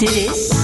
Dit 0.00 0.10
is 0.10 0.59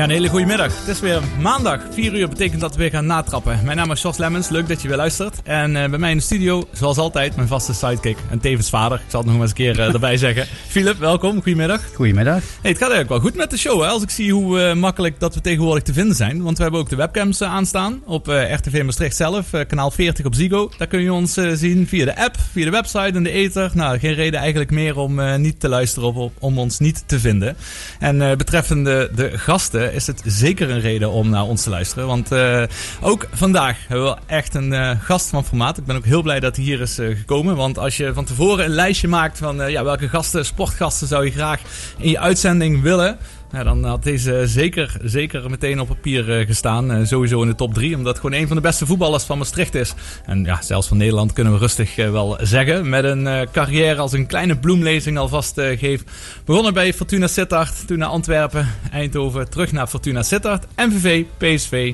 Ja, 0.00 0.06
een 0.06 0.12
hele 0.12 0.28
goede 0.28 0.46
middag. 0.46 0.78
Het 0.78 0.88
is 0.88 1.00
weer 1.00 1.20
maandag. 1.40 1.80
4 1.90 2.14
uur 2.14 2.28
betekent 2.28 2.60
dat 2.60 2.72
we 2.72 2.78
weer 2.78 2.90
gaan 2.90 3.06
natrappen. 3.06 3.60
Mijn 3.64 3.76
naam 3.76 3.90
is 3.90 4.02
Jos 4.02 4.16
Lemmens. 4.16 4.48
Leuk 4.48 4.68
dat 4.68 4.82
je 4.82 4.88
weer 4.88 4.96
luistert. 4.96 5.42
En 5.42 5.76
eh, 5.76 5.90
bij 5.90 5.98
mij 5.98 6.10
in 6.10 6.16
de 6.16 6.22
studio, 6.22 6.68
zoals 6.72 6.96
altijd, 6.96 7.36
mijn 7.36 7.48
vaste 7.48 7.74
sidekick 7.74 8.16
en 8.30 8.40
tevens 8.40 8.68
vader. 8.68 8.98
Ik 8.98 9.04
zal 9.08 9.20
het 9.20 9.28
nog 9.28 9.38
maar 9.38 9.48
eens 9.48 9.58
een 9.58 9.64
keer 9.74 9.80
eh, 9.80 9.92
erbij 9.94 10.16
zeggen. 10.16 10.46
Philip, 10.68 10.98
welkom. 10.98 11.34
Goedemiddag. 11.34 11.82
Goedemiddag. 11.94 12.34
Hey, 12.34 12.70
het 12.70 12.78
gaat 12.78 12.90
eigenlijk 12.90 13.08
wel 13.08 13.20
goed 13.20 13.34
met 13.34 13.50
de 13.50 13.58
show, 13.58 13.80
hè? 13.82 13.86
Als 13.86 14.02
ik 14.02 14.10
zie 14.10 14.32
hoe 14.32 14.60
eh, 14.60 14.74
makkelijk 14.74 15.20
dat 15.20 15.34
we 15.34 15.40
tegenwoordig 15.40 15.82
te 15.82 15.92
vinden 15.92 16.16
zijn. 16.16 16.42
Want 16.42 16.56
we 16.56 16.62
hebben 16.62 16.80
ook 16.80 16.88
de 16.88 16.96
webcams 16.96 17.42
aanstaan 17.42 18.02
op 18.04 18.26
RTV 18.26 18.82
Maastricht 18.84 19.16
zelf, 19.16 19.50
kanaal 19.68 19.90
40 19.90 20.26
op 20.26 20.34
Ziggo. 20.34 20.70
Daar 20.78 20.88
kun 20.88 21.00
je 21.00 21.12
ons 21.12 21.32
zien 21.52 21.86
via 21.86 22.04
de 22.04 22.16
app, 22.16 22.36
via 22.52 22.64
de 22.64 22.70
website 22.70 23.12
en 23.16 23.22
de 23.22 23.30
ether. 23.30 23.70
Nou, 23.74 23.98
geen 23.98 24.14
reden 24.14 24.40
eigenlijk 24.40 24.70
meer 24.70 24.96
om 24.96 25.40
niet 25.40 25.60
te 25.60 25.68
luisteren 25.68 26.08
of 26.08 26.14
op- 26.14 26.36
om 26.38 26.58
ons 26.58 26.78
niet 26.78 27.02
te 27.06 27.20
vinden. 27.20 27.56
En 27.98 28.38
betreffende 28.38 29.10
de 29.14 29.38
gasten 29.38 29.89
is 29.92 30.06
het 30.06 30.22
zeker 30.24 30.70
een 30.70 30.80
reden 30.80 31.10
om 31.10 31.28
naar 31.28 31.44
ons 31.44 31.62
te 31.62 31.70
luisteren. 31.70 32.06
Want 32.06 32.32
eh, 32.32 32.62
ook 33.00 33.28
vandaag 33.32 33.76
hebben 33.88 34.06
we 34.06 34.16
echt 34.26 34.54
een 34.54 34.72
eh, 34.72 34.90
gast 35.00 35.28
van 35.28 35.44
formaat. 35.44 35.78
Ik 35.78 35.84
ben 35.84 35.96
ook 35.96 36.04
heel 36.04 36.22
blij 36.22 36.40
dat 36.40 36.56
hij 36.56 36.64
hier 36.64 36.80
is 36.80 36.98
eh, 36.98 37.16
gekomen. 37.16 37.56
Want 37.56 37.78
als 37.78 37.96
je 37.96 38.14
van 38.14 38.24
tevoren 38.24 38.64
een 38.64 38.70
lijstje 38.70 39.08
maakt 39.08 39.38
van 39.38 39.62
eh, 39.62 39.70
ja, 39.70 39.84
welke 39.84 40.08
gasten, 40.08 40.44
sportgasten 40.44 41.06
zou 41.06 41.24
je 41.24 41.30
graag 41.30 41.60
in 41.98 42.10
je 42.10 42.18
uitzending 42.18 42.82
willen. 42.82 43.18
Dan 43.50 43.84
had 43.84 44.02
deze 44.02 44.42
zeker, 44.46 44.96
zeker 45.02 45.50
meteen 45.50 45.80
op 45.80 45.88
papier 45.88 46.38
eh, 46.38 46.46
gestaan. 46.46 46.92
Eh, 46.92 47.04
sowieso 47.04 47.42
in 47.42 47.48
de 47.48 47.54
top 47.54 47.74
3. 47.74 47.96
Omdat 47.96 48.16
gewoon 48.16 48.32
een 48.32 48.46
van 48.46 48.56
de 48.56 48.62
beste 48.62 48.86
voetballers 48.86 49.24
van 49.24 49.38
Maastricht 49.38 49.74
is. 49.74 49.94
En 50.26 50.44
ja, 50.44 50.62
zelfs 50.62 50.88
van 50.88 50.96
Nederland 50.96 51.32
kunnen 51.32 51.52
we 51.52 51.58
rustig 51.58 51.98
eh, 51.98 52.10
wel 52.10 52.38
zeggen. 52.40 52.88
Met 52.88 53.04
een 53.04 53.48
carrière 53.52 54.00
als 54.00 54.12
een 54.12 54.26
kleine 54.26 54.56
bloemlezing 54.56 55.18
alvast 55.18 55.60
geef. 55.60 56.04
Begonnen 56.44 56.74
bij 56.74 56.94
Fortuna 56.94 57.26
Sittard. 57.26 57.86
Toen 57.86 57.98
naar 57.98 58.08
Antwerpen, 58.08 58.68
Eindhoven. 58.90 59.50
Terug 59.50 59.72
naar 59.72 59.86
Fortuna 59.86 60.22
Sittard. 60.22 60.66
MVV, 60.76 61.24
PSV, 61.38 61.92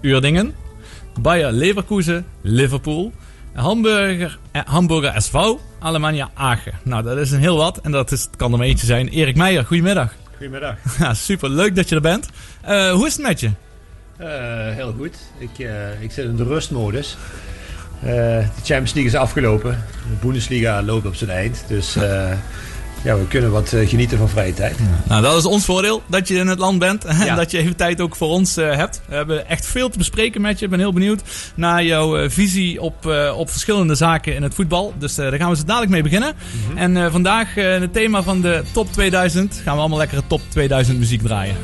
Uerdingen. 0.00 0.54
Bayer 1.20 1.52
Leverkusen, 1.52 2.26
Liverpool. 2.42 3.12
Hamburger, 3.54 4.38
Hamburger 4.52 5.22
SV, 5.22 5.34
Alemannia 5.78 6.30
Aachen. 6.34 6.72
Nou, 6.82 7.02
dat 7.02 7.16
is 7.18 7.30
een 7.30 7.40
heel 7.40 7.56
wat. 7.56 7.80
En 7.80 7.90
dat 7.90 8.12
is, 8.12 8.28
kan 8.36 8.52
er 8.52 8.58
maar 8.58 8.66
eentje 8.66 8.86
zijn. 8.86 9.08
Erik 9.08 9.36
Meijer, 9.36 9.64
goedemiddag. 9.64 10.14
Goedemiddag. 10.38 10.76
Ja, 10.98 11.14
super 11.14 11.50
leuk 11.50 11.76
dat 11.76 11.88
je 11.88 11.94
er 11.94 12.00
bent. 12.00 12.28
Eh, 12.60 12.90
hoe 12.90 13.06
is 13.06 13.12
het 13.12 13.22
met 13.26 13.40
je? 13.40 13.50
Eh, 14.16 14.28
heel 14.74 14.94
goed. 14.98 15.16
Ik, 15.38 15.58
eh, 15.58 16.02
ik 16.02 16.10
zit 16.12 16.24
in 16.24 16.36
de 16.36 16.44
rustmodus. 16.44 17.16
De 18.00 18.44
Champions 18.54 18.92
League 18.92 19.04
is 19.04 19.14
afgelopen. 19.14 19.84
De 20.08 20.26
Bundesliga 20.26 20.82
loopt 20.82 21.06
op 21.06 21.14
zijn 21.14 21.30
eind. 21.30 21.64
Dus 21.68 21.96
ja, 23.02 23.16
we 23.16 23.26
kunnen 23.28 23.50
wat 23.50 23.72
eh, 23.72 23.88
genieten 23.88 24.18
van 24.18 24.28
vrije 24.28 24.54
tijd. 24.54 24.76
Nou, 25.08 25.22
dat 25.22 25.36
is 25.36 25.44
ons 25.44 25.64
voordeel 25.64 26.02
dat 26.06 26.28
je 26.28 26.36
in 26.36 26.46
het 26.46 26.58
land 26.58 26.78
bent 26.78 27.04
en 27.04 27.24
Ja. 27.24 27.34
dat 27.34 27.50
je 27.50 27.58
even 27.58 27.76
tijd 27.76 28.00
ook 28.00 28.16
voor 28.16 28.28
ons 28.28 28.56
eh, 28.56 28.74
hebt. 28.76 29.00
We 29.08 29.14
hebben 29.14 29.48
echt 29.48 29.66
veel 29.66 29.88
te 29.90 29.98
bespreken 29.98 30.40
met 30.40 30.58
je. 30.58 30.64
Ik 30.64 30.70
ben 30.70 30.80
heel 30.80 30.92
benieuwd 30.92 31.22
naar 31.54 31.84
jouw 31.84 32.18
eh, 32.18 32.30
visie 32.30 32.80
op, 32.80 33.06
op 33.36 33.50
verschillende 33.50 33.94
zaken 33.94 34.34
in 34.34 34.42
het 34.42 34.54
voetbal. 34.54 34.94
Dus 34.98 35.18
eh, 35.18 35.30
daar 35.30 35.38
gaan 35.38 35.50
we 35.50 35.56
zo 35.56 35.64
dadelijk 35.64 35.92
mee 35.92 36.02
beginnen. 36.02 36.34
En 36.74 36.96
eh, 36.96 37.10
vandaag 37.10 37.56
eh, 37.56 37.78
het 37.78 37.92
thema 37.92 38.22
van 38.22 38.40
de 38.40 38.62
top 38.72 38.92
2000. 38.92 39.60
Gaan 39.64 39.74
we 39.74 39.80
allemaal 39.80 39.98
lekkere 39.98 40.22
top 40.26 40.40
2000 40.48 40.98
muziek 40.98 41.22
draaien. 41.22 41.56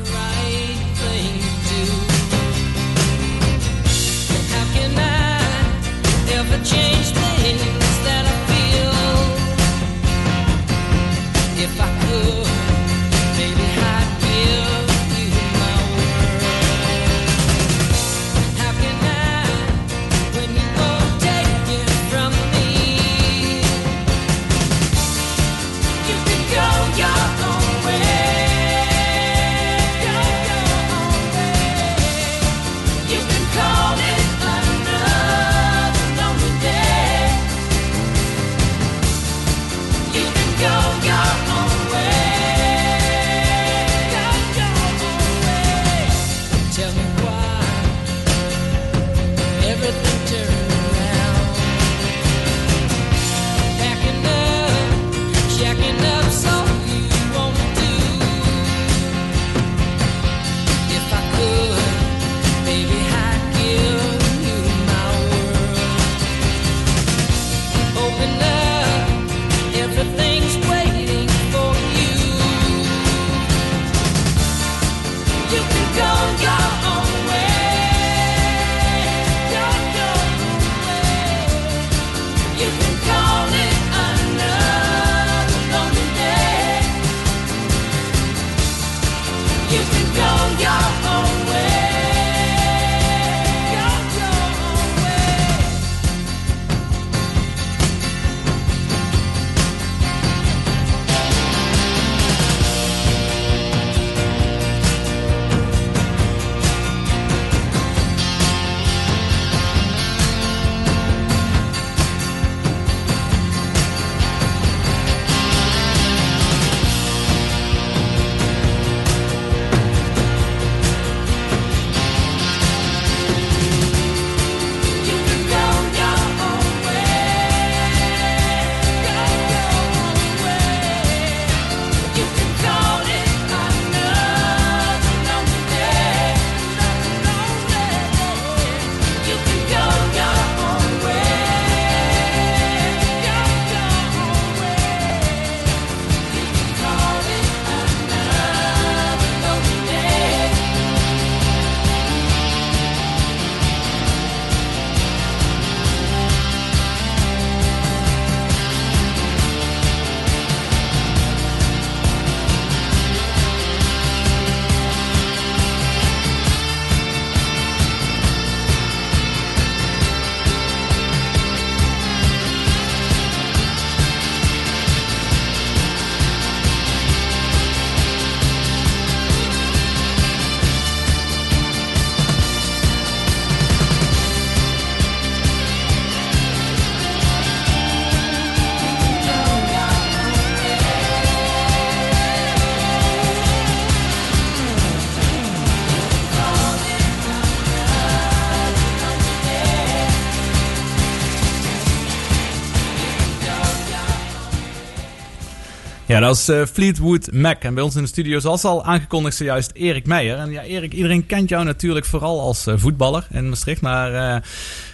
Ja, 206.15 206.21
dat 206.21 206.35
is 206.35 206.49
eh, 206.49 206.65
Fleetwood 206.73 207.31
Mac. 207.31 207.63
En 207.63 207.73
bij 207.73 207.83
ons 207.83 207.95
in 207.95 208.01
de 208.01 208.07
studio, 208.07 208.39
zoals 208.39 208.63
al 208.63 208.85
aangekondigd, 208.85 209.35
zojuist 209.35 209.71
Erik 209.73 210.05
Meijer. 210.05 210.37
En 210.37 210.51
ja, 210.51 210.61
Erik, 210.61 210.93
iedereen 210.93 211.25
kent 211.25 211.49
jou 211.49 211.63
natuurlijk 211.63 212.05
vooral 212.05 212.39
als 212.41 212.67
eh, 212.67 212.73
voetballer 212.77 213.27
in 213.31 213.49
Maastricht. 213.49 213.81
Maar 213.81 214.13
eh, 214.13 214.41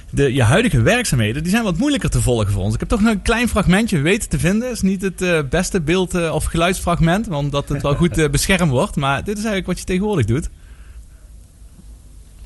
de, 0.09 0.33
je 0.33 0.43
huidige 0.43 0.81
werkzaamheden, 0.81 1.43
die 1.43 1.51
zijn 1.51 1.63
wat 1.63 1.77
moeilijker 1.77 2.09
te 2.09 2.21
volgen 2.21 2.51
voor 2.51 2.63
ons. 2.63 2.73
Ik 2.73 2.79
heb 2.79 2.89
toch 2.89 3.01
nog 3.01 3.11
een 3.11 3.21
klein 3.21 3.49
fragmentje 3.49 3.99
weten 3.99 4.29
te 4.29 4.39
vinden. 4.39 4.67
Het 4.67 4.75
is 4.75 4.81
niet 4.81 5.01
het 5.01 5.49
beste 5.49 5.81
beeld- 5.81 6.29
of 6.31 6.45
geluidsfragment, 6.45 7.27
omdat 7.27 7.69
het 7.69 7.81
wel 7.81 7.95
goed 7.95 8.31
beschermd 8.31 8.71
wordt. 8.71 8.95
Maar 8.95 9.17
dit 9.17 9.37
is 9.37 9.43
eigenlijk 9.43 9.67
wat 9.67 9.79
je 9.79 9.85
tegenwoordig 9.85 10.25
doet. 10.25 10.49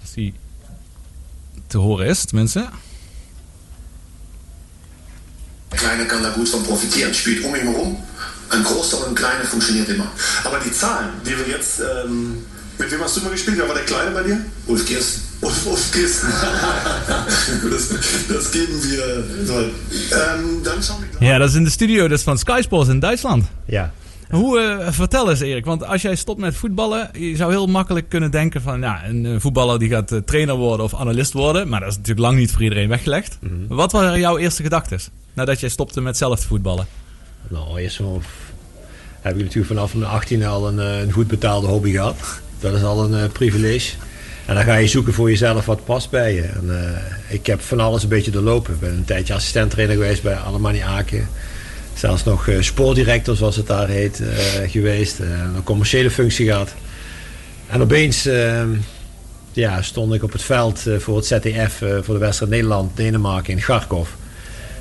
Als 0.01 0.13
die 0.13 0.33
te 1.68 1.77
horen 1.77 2.07
is, 2.07 2.25
tenminste. 2.25 2.66
Kleine 5.69 6.06
kann 6.06 6.24
da 6.24 6.30
gut 6.30 6.50
von 6.50 6.62
profitieren, 6.62 7.16
spielt 7.16 7.44
um 7.45 7.56
ihn 7.56 7.68
herum. 7.68 7.98
Ein 8.56 8.63
Großer 8.63 8.98
und 9.00 9.10
ein 9.10 9.16
Kleiner 9.16 9.44
funktioniert 9.44 9.90
immer. 9.90 10.07
Aber 10.44 10.60
die 10.60 10.72
Zahlen, 10.72 11.10
die 11.25 11.38
wir 11.38 11.48
jetzt, 11.48 11.80
ähm, 11.80 12.46
mit 12.78 12.92
wem 12.92 13.02
hast 13.02 13.18
du 13.18 13.22
mal 13.22 13.31
gespielt? 13.31 13.57
Wer 13.57 13.68
war 13.68 13.75
der 13.75 13.84
Kleine 13.84 14.12
bei 14.12 14.24
dir? 14.24 14.38
Ulf 14.68 14.86
Kirsten. 14.86 15.22
Ulf, 15.42 15.66
Ulf 15.66 15.92
Kirsten. 15.92 16.28
das, 17.69 17.90
das 18.28 18.52
geben 18.52 18.84
wir. 18.84 19.06
Ähm, 19.06 20.63
dann 20.63 20.84
schauen 20.84 21.02
wir 21.02 21.10
gleich. 21.10 21.30
Ja, 21.30 21.38
dat 21.38 21.50
is 21.50 21.56
in 21.56 21.63
de 21.63 21.69
studio 21.69 22.07
dus 22.07 22.24
van 22.24 22.38
Sky 22.38 22.62
Sports 22.62 22.90
in 22.90 23.00
Duitsland. 23.00 23.46
Ja. 23.66 23.92
Hoe, 24.30 24.60
eh, 24.60 24.92
vertel 24.92 25.30
eens 25.30 25.40
Erik, 25.40 25.66
want 25.66 25.84
als 25.84 26.01
jij 26.01 26.16
stopt 26.16 26.40
met 26.40 26.56
voetballen, 26.56 27.10
je 27.13 27.36
zou 27.36 27.51
heel 27.51 27.68
makkelijk 27.68 28.10
kunnen 28.10 28.31
denken 28.31 28.62
van, 28.62 28.80
ja, 28.80 29.06
een 29.08 29.25
eh, 29.25 29.36
voetballer 29.38 29.80
die 29.80 29.90
gaat 29.90 30.12
eh, 30.12 30.19
trainer 30.19 30.56
worden 30.56 30.86
of 30.86 30.96
analist 30.96 31.34
worden, 31.34 31.68
maar 31.69 31.80
dat 31.80 31.90
is 31.90 31.96
natuurlijk 31.96 32.25
lang 32.25 32.38
niet 32.38 32.51
voor 32.51 32.63
iedereen 32.63 32.90
weggelegd. 32.90 33.38
Wat 33.68 33.92
waren 33.92 34.19
jouw 34.19 34.38
eerste 34.38 34.63
gedachten 34.63 35.00
nadat 35.34 35.60
jij 35.60 35.69
stopte 35.69 36.01
met 36.01 36.18
zelf 36.18 36.40
te 36.40 36.48
voetballen? 36.48 36.88
Nou, 37.48 37.80
eerst 37.80 37.96
zo 37.96 38.22
heb 39.25 39.36
ik 39.36 39.42
natuurlijk 39.42 39.68
vanaf 39.68 39.95
mijn 39.95 40.12
18e 40.12 40.48
al 40.48 40.68
een, 40.68 40.80
eh, 40.80 41.00
een 41.00 41.12
goed 41.12 41.27
betaalde 41.27 41.68
hobby 41.68 41.92
gehad. 41.92 42.16
Dat 42.60 42.74
is 42.74 42.83
al 42.83 43.04
een 43.04 43.24
eh, 43.24 43.31
privilege. 43.31 43.94
En 44.45 44.56
dan 44.56 44.63
ga 44.63 44.75
je 44.75 44.88
zoeken 44.88 45.13
voor 45.13 45.30
jezelf 45.30 45.66
wat 45.66 45.86
past 45.86 46.10
bij 46.10 46.33
je. 46.33 46.42
En, 46.42 46.63
eh, 46.69 47.33
ik 47.33 47.45
heb 47.45 47.62
van 47.62 47.80
alles 47.80 48.04
een 48.04 48.10
beetje 48.10 48.31
doorlopen. 48.31 48.74
Ik 48.74 48.80
ben 48.80 48.89
een 48.89 49.06
tijdje 49.06 49.33
assistent-trainer 49.33 49.95
geweest 49.95 50.24
bij 50.24 50.36
Alemanni 50.36 50.80
Aken. 50.80 51.27
Zelfs 51.94 52.24
nog 52.24 52.48
eh, 52.48 52.62
sportdirector, 52.62 53.36
zoals 53.36 53.56
het 53.56 53.68
daar 53.68 53.88
heet, 53.88 54.22
geweest. 54.68 55.19
Een 55.19 55.63
commerciële 55.63 56.12
functie 56.12 56.45
gehad. 56.45 56.74
En 57.68 57.81
opeens 57.81 58.25
eh, 58.25 58.63
ja, 59.51 59.81
stond 59.81 60.13
ik 60.13 60.24
op 60.24 60.31
het 60.31 60.44
veld 60.44 60.83
voor 60.98 61.16
het 61.16 61.25
ZDF, 61.25 61.81
eh, 61.81 61.98
voor 62.01 62.13
de 62.13 62.19
wedstrijd 62.19 62.51
Nederland-Denemarken 62.51 63.54
in 63.54 63.60
Kharkov. 63.60 64.10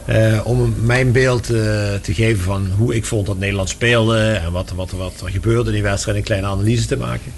Eh, 0.05 0.41
om 0.45 0.75
mijn 0.81 1.13
beeld 1.13 1.51
eh, 1.51 1.55
te 2.03 2.15
geven 2.15 2.45
van 2.45 2.71
hoe 2.77 2.95
ik 2.95 3.05
vond 3.05 3.27
dat 3.27 3.39
Nederland 3.39 3.69
speelde 3.69 4.21
en 4.21 4.53
wat, 4.53 4.71
wat, 4.71 4.91
wat 4.91 5.23
er 5.25 5.31
gebeurde 5.31 5.69
in 5.69 5.75
die 5.75 5.83
wedstrijd, 5.83 6.17
een 6.17 6.23
kleine 6.23 6.47
analyse 6.47 6.87
te 6.87 6.97
maken. 6.97 7.33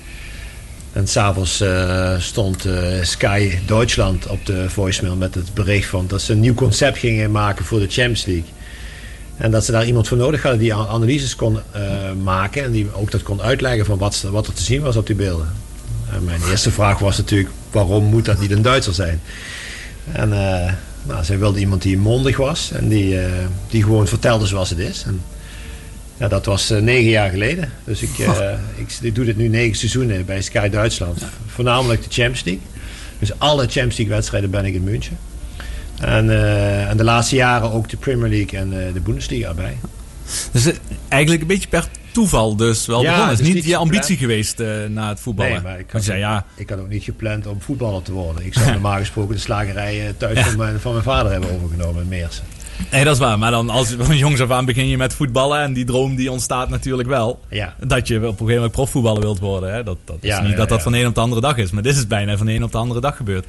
En 0.92 1.08
s'avonds 1.08 1.60
eh 1.60 2.18
stond 2.18 2.66
Sky 3.02 3.58
Duitsland 3.66 4.26
op 4.26 4.46
de 4.46 4.70
voicemail 4.70 5.16
met 5.16 5.34
het 5.34 5.54
bericht 5.54 5.88
van 5.88 6.06
dat 6.06 6.22
ze 6.22 6.32
een 6.32 6.40
nieuw 6.40 6.54
concept 6.54 6.98
gingen 6.98 7.30
maken 7.30 7.64
voor 7.64 7.78
de 7.78 7.88
Champions 7.88 8.24
League. 8.24 8.48
En 9.36 9.50
dat 9.50 9.64
ze 9.64 9.72
daar 9.72 9.86
iemand 9.86 10.08
voor 10.08 10.16
nodig 10.16 10.42
hadden 10.42 10.60
die 10.60 10.74
analyses 10.74 11.36
kon 11.36 11.58
maken 12.22 12.64
en 12.64 12.70
die 12.70 12.94
ook 12.94 13.10
dat 13.10 13.22
kon 13.22 13.42
uitleggen 13.42 13.84
van 13.84 13.98
wat, 13.98 14.24
wat 14.30 14.46
er 14.46 14.52
te 14.52 14.62
zien 14.62 14.82
was 14.82 14.96
op 14.96 15.06
die 15.06 15.16
beelden. 15.16 15.48
En 16.12 16.24
mijn 16.24 16.40
eerste 16.50 16.70
vraag 16.70 16.98
was 16.98 17.16
natuurlijk, 17.16 17.50
waarom 17.70 18.04
moet 18.04 18.24
dat 18.24 18.40
niet 18.40 18.50
een 18.50 18.62
Duitser 18.62 18.94
zijn? 18.94 19.20
En 20.12 20.32
nou, 21.06 21.24
zij 21.24 21.38
wilde 21.38 21.58
iemand 21.58 21.82
die 21.82 21.98
mondig 21.98 22.36
was 22.36 22.70
en 22.72 22.88
die, 22.88 23.20
eh, 23.20 23.30
die 23.70 23.82
gewoon 23.82 24.06
vertelde 24.06 24.46
zoals 24.46 24.70
het 24.70 24.78
is. 24.78 25.02
En, 25.06 25.22
ja, 26.16 26.28
dat 26.28 26.46
was 26.46 26.70
eh, 26.70 26.80
negen 26.80 27.10
jaar 27.10 27.30
geleden. 27.30 27.72
Dus 27.84 28.02
ik, 28.02 28.18
eh, 28.18 28.50
ik, 28.82 28.96
ik 29.00 29.14
doe 29.14 29.24
dit 29.24 29.36
nu 29.36 29.48
negen 29.48 29.76
seizoenen 29.76 30.24
bij 30.24 30.42
Sky 30.42 30.68
Duitsland. 30.68 31.22
Voornamelijk 31.46 32.02
de 32.02 32.10
Champions 32.10 32.44
League. 32.44 32.62
Dus 33.18 33.38
alle 33.38 33.62
Champions 33.62 33.96
League 33.96 34.14
wedstrijden 34.14 34.50
ben 34.50 34.64
ik 34.64 34.74
in 34.74 34.84
München. 34.84 35.18
En, 36.00 36.30
en 36.88 36.96
de 36.96 37.04
laatste 37.04 37.34
jaren 37.34 37.72
ook 37.72 37.88
de 37.88 37.96
Premier 37.96 38.28
League 38.28 38.58
en 38.58 38.92
de 38.92 39.00
Bundesliga 39.00 39.48
erbij. 39.48 39.76
Dus 40.50 40.72
eigenlijk 41.08 41.42
een 41.42 41.48
beetje 41.48 41.68
per 41.68 41.88
toeval 42.16 42.56
dus 42.56 42.86
wel 42.86 43.02
Ja, 43.02 43.08
begonnen. 43.10 43.30
Het 43.30 43.40
is 43.40 43.48
is 43.48 43.54
niet 43.54 43.64
je 43.64 43.76
ambitie 43.76 44.16
gepland. 44.16 44.20
geweest 44.20 44.60
eh, 44.60 44.88
na 44.88 45.08
het 45.08 45.20
voetballen. 45.20 45.52
Nee, 45.52 45.60
maar 45.62 45.78
ik 45.78 45.90
had, 45.90 46.04
zei, 46.04 46.18
ja, 46.18 46.44
ik 46.54 46.70
had 46.70 46.78
ook 46.78 46.88
niet 46.88 47.02
gepland 47.04 47.46
om 47.46 47.60
voetballer 47.60 48.02
te 48.02 48.12
worden. 48.12 48.46
Ik 48.46 48.54
zou 48.54 48.70
normaal 48.80 48.98
gesproken 48.98 49.34
de 49.34 49.40
slagerij 49.40 50.06
eh, 50.06 50.12
thuis 50.16 50.38
van, 50.40 50.56
mijn, 50.56 50.80
van 50.80 50.92
mijn 50.92 51.04
vader 51.04 51.32
hebben 51.32 51.50
overgenomen 51.50 52.02
in 52.02 52.08
Meersen. 52.08 52.44
nee, 52.90 53.04
dat 53.04 53.14
is 53.14 53.20
waar. 53.20 53.38
Maar 53.38 53.50
dan 53.50 53.70
als 53.70 53.94
van 53.98 54.16
jongs 54.16 54.40
af 54.40 54.50
aan 54.50 54.64
begin 54.64 54.88
je 54.88 54.96
met 54.96 55.14
voetballen 55.14 55.60
en 55.60 55.72
die 55.72 55.84
droom 55.84 56.16
die 56.16 56.30
ontstaat 56.30 56.68
natuurlijk 56.68 57.08
wel. 57.08 57.40
Ja. 57.50 57.74
Dat 57.80 58.08
je 58.08 58.16
op 58.16 58.22
een 58.22 58.30
gegeven 58.30 58.54
moment 58.54 58.72
profvoetballer 58.72 59.20
wilt 59.22 59.38
worden. 59.38 59.72
Hè? 59.74 59.82
Dat, 59.82 59.96
dat 60.04 60.16
is 60.20 60.28
Ja, 60.28 60.40
niet 60.40 60.50
ja, 60.50 60.56
dat 60.56 60.68
dat 60.68 60.82
van 60.82 60.92
de 60.92 60.98
een 60.98 61.06
op 61.06 61.14
de 61.14 61.20
andere 61.20 61.40
dag 61.40 61.56
is. 61.56 61.70
Maar 61.70 61.82
dit 61.82 61.96
is 61.96 62.06
bijna 62.06 62.36
van 62.36 62.46
de 62.46 62.52
een 62.52 62.64
op 62.64 62.72
de 62.72 62.78
andere 62.78 63.00
dag 63.00 63.16
gebeurd. 63.16 63.46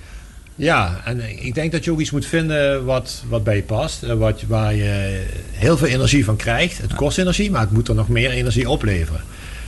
Ja, 0.60 1.02
en 1.06 1.46
ik 1.46 1.54
denk 1.56 1.72
dat 1.72 1.84
je 1.84 1.92
ook 1.92 2.00
iets 2.00 2.12
moet 2.12 2.26
vinden 2.26 2.86
wat, 2.86 3.24
wat 3.30 3.44
bij 3.44 3.56
je 3.56 3.62
past. 3.64 4.04
eh, 4.04 4.14
Wat, 4.14 4.42
waar 4.48 4.76
je 4.76 5.24
heel 5.52 5.78
veel 5.78 5.88
energie 5.88 6.26
van 6.26 6.36
krijgt. 6.36 6.78
Het 6.78 6.94
kost 6.96 7.18
energie, 7.18 7.52
maar 7.52 7.62
het 7.62 7.72
moet 7.72 7.88
er 7.88 7.96
nog 7.96 8.10
meer 8.10 8.30
energie 8.30 8.70
opleveren. 8.70 9.22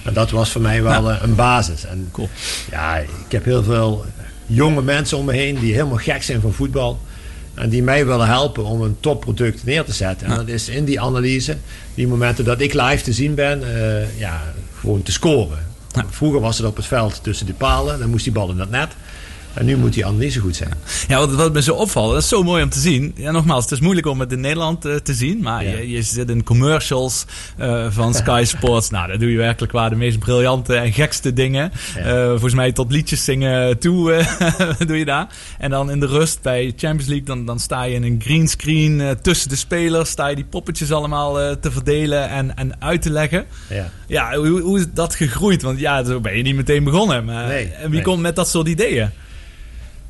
En 0.06 0.14
dat 0.14 0.32
was 0.32 0.50
voor 0.52 0.62
mij 0.62 0.84
wel 0.84 1.12
eh, 1.12 1.18
een 1.22 1.36
basis. 1.36 1.86
En 1.86 2.10
Cool. 2.12 2.30
ja, 2.72 2.98
ik 2.98 3.08
heb 3.30 3.46
heel 3.46 3.64
veel 3.64 4.06
jonge 4.46 4.82
mensen 4.82 5.18
om 5.18 5.26
me 5.26 5.34
heen 5.34 5.60
die 5.60 5.74
helemaal 5.74 5.98
gek 5.98 6.24
zijn 6.24 6.42
van 6.42 6.54
voetbal. 6.54 7.00
En 7.54 7.70
die 7.70 7.84
mij 7.84 8.06
willen 8.06 8.28
helpen 8.28 8.66
om 8.66 8.82
een 8.82 8.98
topproduct 9.00 9.66
neer 9.66 9.84
te 9.84 9.94
zetten. 9.94 10.28
En 10.28 10.36
dat 10.36 10.48
is 10.48 10.70
in 10.70 10.86
die 10.86 11.02
analyse, 11.02 11.58
die 11.94 12.08
momenten 12.08 12.46
dat 12.46 12.62
ik 12.62 12.74
live 12.74 13.04
te 13.04 13.14
zien 13.14 13.36
ben, 13.36 13.64
eh, 13.76 14.20
ja, 14.20 14.42
gewoon 14.80 15.04
te 15.04 15.12
scoren. 15.12 15.68
Vroeger 16.10 16.40
was 16.42 16.58
het 16.58 16.68
op 16.68 16.76
het 16.76 16.86
veld 16.86 17.20
tussen 17.24 17.46
de 17.46 17.54
palen, 17.54 18.00
dan 18.00 18.10
moest 18.10 18.24
die 18.24 18.34
bal 18.34 18.50
in 18.50 18.60
het 18.60 18.70
net. 18.70 18.92
En 19.54 19.66
nu 19.66 19.78
moet 19.78 19.94
die 19.94 20.06
analyse 20.06 20.40
goed 20.40 20.56
zijn. 20.56 20.70
Ja, 21.08 21.18
wat, 21.18 21.32
wat 21.34 21.54
me 21.54 21.62
zo 21.62 21.74
opvalt, 21.74 22.12
dat 22.14 22.22
is 22.22 22.28
zo 22.30 22.44
mooi 22.44 22.64
om 22.64 22.70
te 22.70 22.80
zien. 22.80 23.14
Ja, 23.16 23.32
nogmaals, 23.32 23.64
het 23.64 23.72
is 23.74 23.80
moeilijk 23.80 24.08
om 24.08 24.20
het 24.20 24.32
in 24.32 24.40
Nederland 24.40 24.86
eh, 24.86 24.96
te 24.96 25.14
zien. 25.14 25.42
Maar 25.42 25.64
Ja. 25.64 25.70
je, 25.78 25.90
je 25.90 26.02
zit 26.02 26.30
in 26.30 26.44
commercials 26.44 27.26
eh, 27.58 27.86
van 27.90 28.14
Sky 28.24 28.44
Sports. 28.46 28.90
nou, 28.90 29.08
daar 29.08 29.20
doe 29.20 29.32
je 29.32 29.38
werkelijk 29.38 29.72
waar 29.72 29.90
de 29.90 29.96
meest 29.96 30.20
briljante 30.20 30.76
en 30.76 30.94
gekste 30.94 31.34
dingen. 31.34 31.72
Ja. 31.96 32.02
Eh, 32.02 32.30
volgens 32.30 32.54
mij 32.54 32.72
tot 32.72 32.92
liedjes 32.92 33.24
zingen 33.24 33.78
toe 33.80 34.26
doe 34.88 34.98
je 34.98 35.06
daar. 35.06 35.28
En 35.60 35.70
dan 35.70 35.92
in 35.92 36.00
de 36.00 36.06
rust 36.08 36.42
bij 36.42 36.74
Champions 36.78 37.08
League, 37.08 37.26
dan, 37.26 37.46
dan 37.46 37.60
sta 37.60 37.84
je 37.84 37.96
in 37.96 38.04
een 38.04 38.22
greenscreen 38.24 39.18
tussen 39.22 39.50
de 39.50 39.56
spelers. 39.56 40.10
Sta 40.10 40.28
je 40.28 40.36
die 40.36 40.46
poppetjes 40.50 40.92
allemaal 40.92 41.34
te 41.60 41.72
verdelen 41.72 42.30
en, 42.30 42.56
en 42.58 42.82
uit 42.82 43.02
te 43.02 43.10
leggen. 43.12 43.46
Ja. 43.70 43.90
Ja, 44.08 44.36
hoe, 44.36 44.60
hoe 44.62 44.80
is 44.80 44.86
dat 44.94 45.16
gegroeid? 45.16 45.62
Want 45.62 45.80
ja, 45.80 46.04
zo 46.04 46.20
ben 46.20 46.38
je 46.38 46.44
niet 46.44 46.56
meteen 46.56 46.84
begonnen. 46.84 47.26
Maar, 47.26 47.48
Nee, 47.48 47.66
en 47.68 47.82
wie 47.82 47.90
nee. 47.90 48.02
komt 48.02 48.22
met 48.22 48.36
dat 48.36 48.50
soort 48.50 48.68
ideeën? 48.68 49.10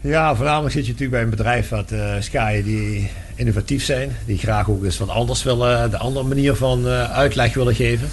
Ja, 0.01 0.35
voornamelijk 0.35 0.73
zit 0.73 0.85
je 0.85 0.91
natuurlijk 0.91 1.17
bij 1.17 1.21
een 1.21 1.35
bedrijf 1.37 1.69
wat 1.69 1.93
Sky 2.19 2.63
die 2.63 3.09
innovatief 3.35 3.83
zijn. 3.83 4.17
Die 4.25 4.37
graag 4.37 4.69
ook 4.69 4.83
eens 4.83 4.97
wat 4.97 5.09
anders 5.09 5.43
willen, 5.43 5.91
de 5.91 5.97
andere 5.97 6.27
manier 6.27 6.55
van 6.55 6.87
eh, 6.87 7.11
uitleg 7.11 7.53
willen 7.53 7.75
geven. 7.75 8.09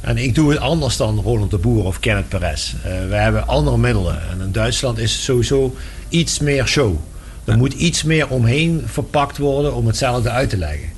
En 0.00 0.18
ik 0.18 0.34
doe 0.34 0.50
het 0.50 0.60
anders 0.60 0.96
dan 0.96 1.20
Roland 1.20 1.50
de 1.50 1.58
Boer 1.58 1.84
of 1.84 2.00
Kenneth 2.00 2.28
Perez. 2.28 2.74
Eh 2.84 3.08
wij 3.08 3.22
hebben 3.22 3.46
andere 3.46 3.76
middelen. 3.76 4.18
En 4.30 4.40
in 4.40 4.52
Duitsland 4.52 4.98
is 4.98 5.12
het 5.12 5.20
sowieso 5.20 5.76
iets 6.08 6.38
meer 6.38 6.66
show. 6.66 6.96
Er 7.44 7.56
moet 7.56 7.72
iets 7.72 8.02
meer 8.02 8.28
omheen 8.28 8.82
verpakt 8.86 9.38
worden 9.38 9.74
om 9.74 9.86
hetzelfde 9.86 10.30
uit 10.30 10.50
te 10.50 10.56
leggen. 10.56 10.88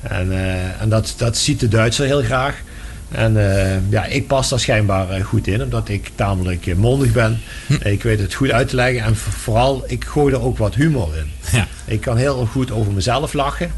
En, 0.00 0.32
en 0.80 0.88
dat, 0.88 1.14
dat 1.16 1.36
ziet 1.36 1.60
de 1.60 1.68
Duitser 1.68 2.06
heel 2.06 2.22
graag. 2.22 2.62
En 3.10 3.36
eh, 3.36 3.90
ja, 3.90 4.04
ik 4.04 4.26
pas 4.26 4.48
daar 4.48 4.60
schijnbaar 4.60 5.10
eh, 5.10 5.24
goed 5.24 5.46
in, 5.46 5.62
omdat 5.62 5.88
ik 5.88 6.10
tamelijk 6.14 6.66
eh, 6.66 6.74
mondig 6.74 7.12
ben. 7.12 7.40
Ik 7.82 8.02
weet 8.02 8.18
het 8.18 8.34
goed 8.34 8.50
uit 8.50 8.68
te 8.68 8.76
leggen 8.76 9.04
en 9.04 9.16
vooral, 9.16 9.84
ik 9.86 10.04
gooi 10.04 10.34
er 10.34 10.40
ook 10.40 10.58
wat 10.58 10.74
humor 10.74 11.16
in. 11.16 11.30
Ja. 11.52 11.66
Ik 11.84 12.00
kan 12.00 12.16
heel 12.16 12.46
goed 12.46 12.70
over 12.70 12.92
mezelf 12.92 13.32
lachen. 13.32 13.70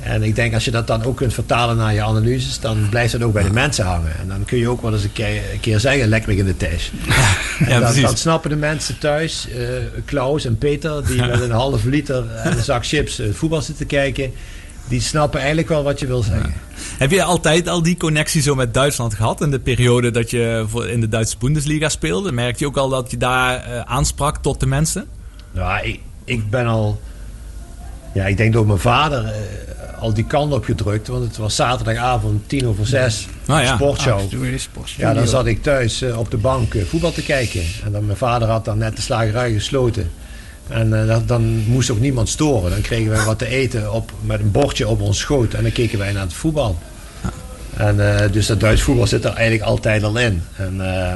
En 0.00 0.22
ik 0.22 0.34
denk 0.34 0.54
als 0.54 0.64
je 0.64 0.70
dat 0.70 0.86
dan 0.86 1.04
ook 1.04 1.16
kunt 1.16 1.34
vertalen 1.34 1.76
naar 1.76 1.94
je 1.94 2.02
analyses, 2.02 2.60
dan 2.60 2.86
blijft 2.90 3.12
dat 3.12 3.22
ook 3.22 3.32
bij 3.32 3.42
de 3.42 3.50
mensen 3.50 3.84
hangen. 3.84 4.12
En 4.20 4.28
dan 4.28 4.44
kun 4.44 4.58
je 4.58 4.68
ook 4.68 4.82
wel 4.82 4.92
eens 4.92 5.02
een 5.02 5.12
keer, 5.12 5.42
een 5.52 5.60
keer 5.60 5.80
zeggen, 5.80 6.08
lekker 6.08 6.32
in 6.32 6.44
de. 6.44 6.54
En 7.58 7.68
Ja, 7.68 7.92
dan, 7.92 8.16
snappen 8.16 8.50
de 8.50 8.56
mensen 8.56 8.98
thuis, 8.98 9.48
eh, 9.48 9.68
Klaus 10.04 10.44
en 10.44 10.58
Peter, 10.58 11.06
die 11.06 11.26
met 11.26 11.40
een 11.40 11.50
halve 11.50 11.88
liter 11.88 12.30
en 12.30 12.56
een 12.56 12.64
zak 12.64 12.86
chips 12.86 13.22
voetbal 13.32 13.62
zitten 13.62 13.86
kijken, 13.86 14.32
die 14.88 15.00
snappen 15.00 15.38
eigenlijk 15.38 15.68
wel 15.68 15.82
wat 15.82 16.00
je 16.00 16.06
wil 16.06 16.22
zeggen. 16.22 16.52
Heb 16.98 17.10
je 17.10 17.22
altijd 17.22 17.68
al 17.68 17.82
die 17.82 17.96
connectie 17.96 18.42
zo 18.42 18.54
met 18.54 18.74
Duitsland 18.74 19.14
gehad? 19.14 19.40
In 19.40 19.50
de 19.50 19.58
periode 19.58 20.10
dat 20.10 20.30
je 20.30 20.66
in 20.90 21.00
de 21.00 21.08
Duitse 21.08 21.36
Bundesliga 21.38 21.88
speelde? 21.88 22.32
Merkte 22.32 22.58
je 22.58 22.66
ook 22.66 22.76
al 22.76 22.88
dat 22.88 23.10
je 23.10 23.16
daar 23.16 23.64
eh, 23.64 23.80
aansprak 23.80 24.36
tot 24.36 24.60
de 24.60 24.66
mensen? 24.66 25.06
Nou, 25.52 25.86
ik, 25.86 26.00
ik 26.24 26.50
ben 26.50 26.66
al, 26.66 27.00
ja, 28.14 28.24
ik 28.26 28.36
denk 28.36 28.52
door 28.52 28.66
mijn 28.66 28.78
vader 28.78 29.24
eh, 29.24 29.32
al 30.00 30.14
die 30.14 30.26
kant 30.26 30.52
op 30.52 30.64
gedrukt, 30.64 31.08
want 31.08 31.24
het 31.24 31.36
was 31.36 31.54
zaterdagavond 31.54 32.48
tien 32.48 32.66
over 32.66 32.86
zes, 32.86 33.26
Nou 33.46 33.62
ja. 33.62 33.74
sportshow. 33.74 34.20
Ah. 34.20 34.86
Ja, 34.96 35.14
dan 35.14 35.26
zat 35.26 35.46
ik 35.46 35.62
thuis 35.62 36.02
eh, 36.02 36.18
op 36.18 36.30
de 36.30 36.36
bank 36.36 36.74
voetbal 36.86 37.12
te 37.12 37.22
kijken. 37.22 37.62
En 37.84 37.92
dan, 37.92 38.06
mijn 38.06 38.18
vader 38.18 38.48
had 38.48 38.64
dan 38.64 38.78
net 38.78 38.96
de 38.96 39.02
slagerij 39.02 39.52
gesloten. 39.52 40.10
En 40.68 41.08
eh, 41.08 41.16
dan, 41.26 41.64
moest 41.66 41.90
ook 41.90 42.00
niemand 42.00 42.28
storen. 42.28 42.70
Dan 42.70 42.80
kregen 42.80 43.10
wij 43.10 43.24
wat 43.24 43.38
te 43.38 43.46
eten 43.46 43.92
op, 43.92 44.12
met 44.20 44.40
een 44.40 44.50
bordje 44.50 44.88
op 44.88 45.00
ons 45.00 45.18
schoot. 45.18 45.54
En 45.54 45.62
dan 45.62 45.72
keken 45.72 45.98
wij 45.98 46.12
naar 46.12 46.22
het 46.22 46.32
voetbal. 46.32 46.78
En, 47.76 48.16
eh, 48.16 48.32
dus 48.32 48.46
dat 48.46 48.60
Duits 48.60 48.82
voetbal 48.82 49.06
zit 49.06 49.24
er 49.24 49.32
eigenlijk 49.32 49.68
altijd 49.68 50.02
al 50.02 50.18
in. 50.18 50.42
En 50.56 50.80
eh, 50.80 51.14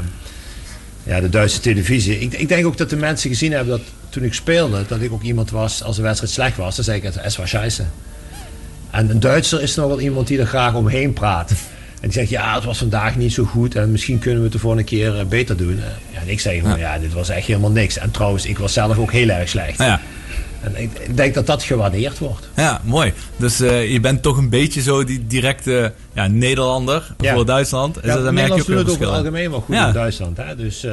ja, 1.03 1.21
de 1.21 1.29
Duitse 1.29 1.61
televisie. 1.61 2.19
Ik, 2.19 2.33
ik 2.35 2.49
denk 2.49 2.67
ook 2.67 2.77
dat 2.77 2.91
de 2.91 2.97
mensen 2.97 3.31
gezien 3.31 3.53
hebben 3.53 3.79
dat 3.79 3.87
toen 4.09 4.23
ik 4.23 4.35
speelde, 4.35 4.85
dat 4.89 5.01
ik 5.01 5.13
ook 5.13 5.23
iemand 5.23 5.51
was, 5.51 5.83
als 5.83 5.97
de 5.97 6.03
wedstrijd 6.03 6.33
slecht 6.33 6.57
was, 6.57 6.77
dan 6.77 6.85
zei 6.85 6.97
ik 6.97 7.03
het, 7.03 7.17
es 7.17 7.37
was 7.37 7.49
scheisse. 7.49 7.85
En 8.91 9.11
een 9.11 9.21
Duitser 9.21 9.63
is 9.63 9.75
nog 9.75 9.87
wel 9.87 10.01
iemand 10.01 10.27
die 10.27 10.39
er 10.39 10.47
graag 10.47 10.75
omheen 10.75 11.13
praat. 11.13 11.53
En 12.03 12.09
die 12.09 12.13
zegt, 12.13 12.29
ja, 12.29 12.55
het 12.55 12.65
was 12.65 12.79
vandaag 12.79 13.17
niet 13.17 13.33
zo 13.33 13.45
goed 13.45 13.75
en 13.75 13.91
misschien 13.91 14.19
kunnen 14.19 14.39
we 14.39 14.45
het 14.45 14.53
de 14.53 14.59
volgende 14.59 14.85
keer 14.85 15.19
eh, 15.19 15.25
beter 15.27 15.57
doen. 15.57 15.79
Eh, 15.79 15.85
Ja, 16.15 16.21
en 16.21 16.29
ik 16.29 16.41
zeg 16.41 16.61
gewoon, 16.61 16.79
ja, 16.79 16.99
dit 16.99 17.13
was 17.13 17.29
echt 17.29 17.47
helemaal 17.47 17.71
niks. 17.71 17.99
En 17.99 18.11
trouwens, 18.11 18.47
ik 18.47 18.59
was 18.59 18.73
zelf 18.73 18.99
ook 18.99 19.13
heel 19.13 19.29
erg 19.29 19.49
slecht. 19.49 19.79
Ja. 19.79 20.01
En 20.61 20.77
ik, 20.83 21.17
denk 21.17 21.35
dat 21.35 21.47
dat 21.47 21.63
gewaardeerd 21.63 22.19
wordt. 22.19 22.49
Ja, 22.57 22.81
mooi. 22.85 23.13
Dus 23.37 23.61
eh, 23.61 23.93
je 23.93 24.01
bent 24.01 24.23
toch 24.23 24.37
een 24.37 24.49
beetje 24.49 24.83
zo 24.83 25.05
die 25.05 25.27
directe 25.27 25.93
ja, 26.13 26.27
Nederlander 26.27 27.15
Ja. 27.21 27.35
voor 27.35 27.47
Duitsland. 27.47 27.95
Dus 27.95 28.05
Ja, 28.05 28.17
daar 28.17 28.33
merk 28.33 28.47
je 28.47 28.53
ook 28.53 28.67
doen 28.67 28.77
het 28.77 28.87
over 28.87 28.97
verschil 28.99 29.17
algemeen 29.19 29.51
wel 29.51 29.61
goed 29.61 29.75
Ja. 29.75 29.87
in 29.87 29.93
Duitsland. 29.93 30.37
Hè? 30.37 30.57
Dus 30.57 30.87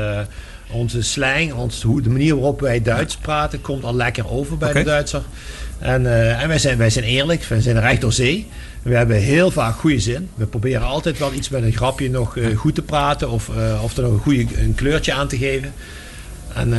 onze 0.71 1.01
slang, 1.01 1.53
ons, 1.53 1.81
hoe, 1.81 2.01
de 2.01 2.09
manier 2.09 2.35
waarop 2.35 2.59
wij 2.59 2.81
Duits 2.81 3.15
praten, 3.17 3.61
komt 3.61 3.83
al 3.83 3.95
lekker 3.95 4.29
over 4.31 4.57
bij 4.57 4.73
de 4.73 4.83
Duitser. 4.83 5.21
En, 5.79 6.05
eh, 6.05 6.41
en 6.41 6.47
wij, 6.47 6.59
zijn, 6.59 6.77
wij 6.77 6.89
zijn 6.89 7.05
eerlijk, 7.05 7.43
wij 7.43 7.61
zijn 7.61 7.79
recht 7.79 8.01
door 8.01 8.13
zee. 8.13 8.47
We 8.81 8.95
hebben 8.95 9.17
heel 9.17 9.51
vaak 9.51 9.75
goede 9.75 9.99
zin. 9.99 10.29
We 10.35 10.45
proberen 10.45 10.81
altijd 10.87 11.19
wel 11.19 11.33
iets 11.33 11.49
met 11.49 11.63
een 11.63 11.75
grapje 11.75 12.09
nog 12.09 12.37
eh, 12.37 12.57
goed 12.57 12.75
te 12.75 12.81
praten 12.81 13.29
of, 13.29 13.49
eh, 13.57 13.83
of 13.83 13.97
er 13.97 14.03
nog 14.03 14.11
een, 14.11 14.19
goede, 14.19 14.45
een 14.61 14.75
kleurtje 14.75 15.13
aan 15.13 15.27
te 15.27 15.37
geven. 15.37 15.73
En 16.53 16.73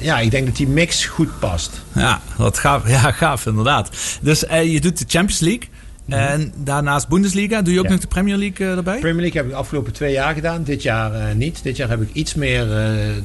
ja, 0.00 0.18
ik 0.18 0.30
denk 0.30 0.46
dat 0.46 0.56
die 0.56 0.68
mix 0.68 1.04
goed 1.04 1.38
past. 1.38 1.82
Ja, 1.94 2.20
wat 2.36 2.58
gaaf. 2.58 2.88
Ja, 2.96 3.10
gaaf 3.10 3.46
inderdaad. 3.46 3.90
Dus 4.20 4.40
je 4.64 4.80
doet 4.80 4.98
de 4.98 5.04
Champions 5.08 5.40
League. 5.40 5.68
En 6.08 6.52
daarnaast 6.56 7.08
Bundesliga. 7.08 7.62
Doe 7.62 7.72
je 7.72 7.78
ook 7.78 7.84
Mhm. 7.84 7.92
Ja. 7.94 8.00
nog 8.00 8.08
de 8.08 8.14
Premier 8.14 8.36
League 8.36 8.66
eh, 8.66 8.76
erbij? 8.76 8.98
Premier 8.98 9.20
League 9.20 9.36
heb 9.36 9.44
ik 9.44 9.50
de 9.50 9.58
afgelopen 9.58 9.92
twee 9.92 10.12
jaar 10.12 10.34
gedaan. 10.34 10.62
Dit 10.62 10.82
jaar 10.82 11.12
eh, 11.14 11.34
niet. 11.34 11.62
Dit 11.62 11.76
jaar 11.76 11.88
heb 11.88 12.02
ik 12.02 12.08
iets 12.12 12.34
meer 12.34 12.62
eh, 12.62 12.68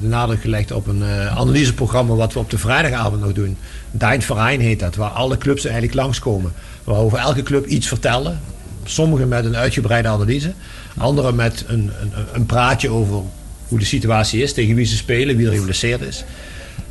de 0.01 0.07
nadruk 0.07 0.41
gelegd 0.41 0.71
op 0.71 0.87
een 0.87 1.03
analyseprogramma 1.35 2.13
wat 2.15 2.33
we 2.33 2.39
op 2.39 2.49
de 2.49 2.57
vrijdagavond 2.57 3.21
nog 3.21 3.33
doen. 3.33 3.57
Dein 3.91 4.21
Verein 4.21 4.59
heet 4.59 4.79
dat, 4.79 4.95
waar 4.95 5.09
alle 5.09 5.37
clubs 5.37 5.63
eigenlijk 5.63 5.93
langskomen. 5.95 6.51
Waar 6.83 6.95
we 6.95 7.01
over 7.01 7.17
elke 7.17 7.43
club 7.43 7.65
iets 7.65 7.87
vertellen. 7.87 8.39
Sommigen 8.83 9.27
met 9.27 9.45
een 9.45 9.55
uitgebreide 9.55 10.07
analyse. 10.07 10.53
Anderen 10.97 11.35
met 11.35 11.63
een, 11.67 11.91
een, 12.01 12.11
een 12.33 12.45
praatje 12.45 12.89
over 12.89 13.21
hoe 13.67 13.79
de 13.79 13.85
situatie 13.85 14.41
is, 14.41 14.53
tegen 14.53 14.75
wie 14.75 14.85
ze 14.85 14.95
spelen, 14.95 15.35
wie 15.37 15.47
er 15.47 15.53
geblesseerd 15.53 16.01
is. 16.01 16.23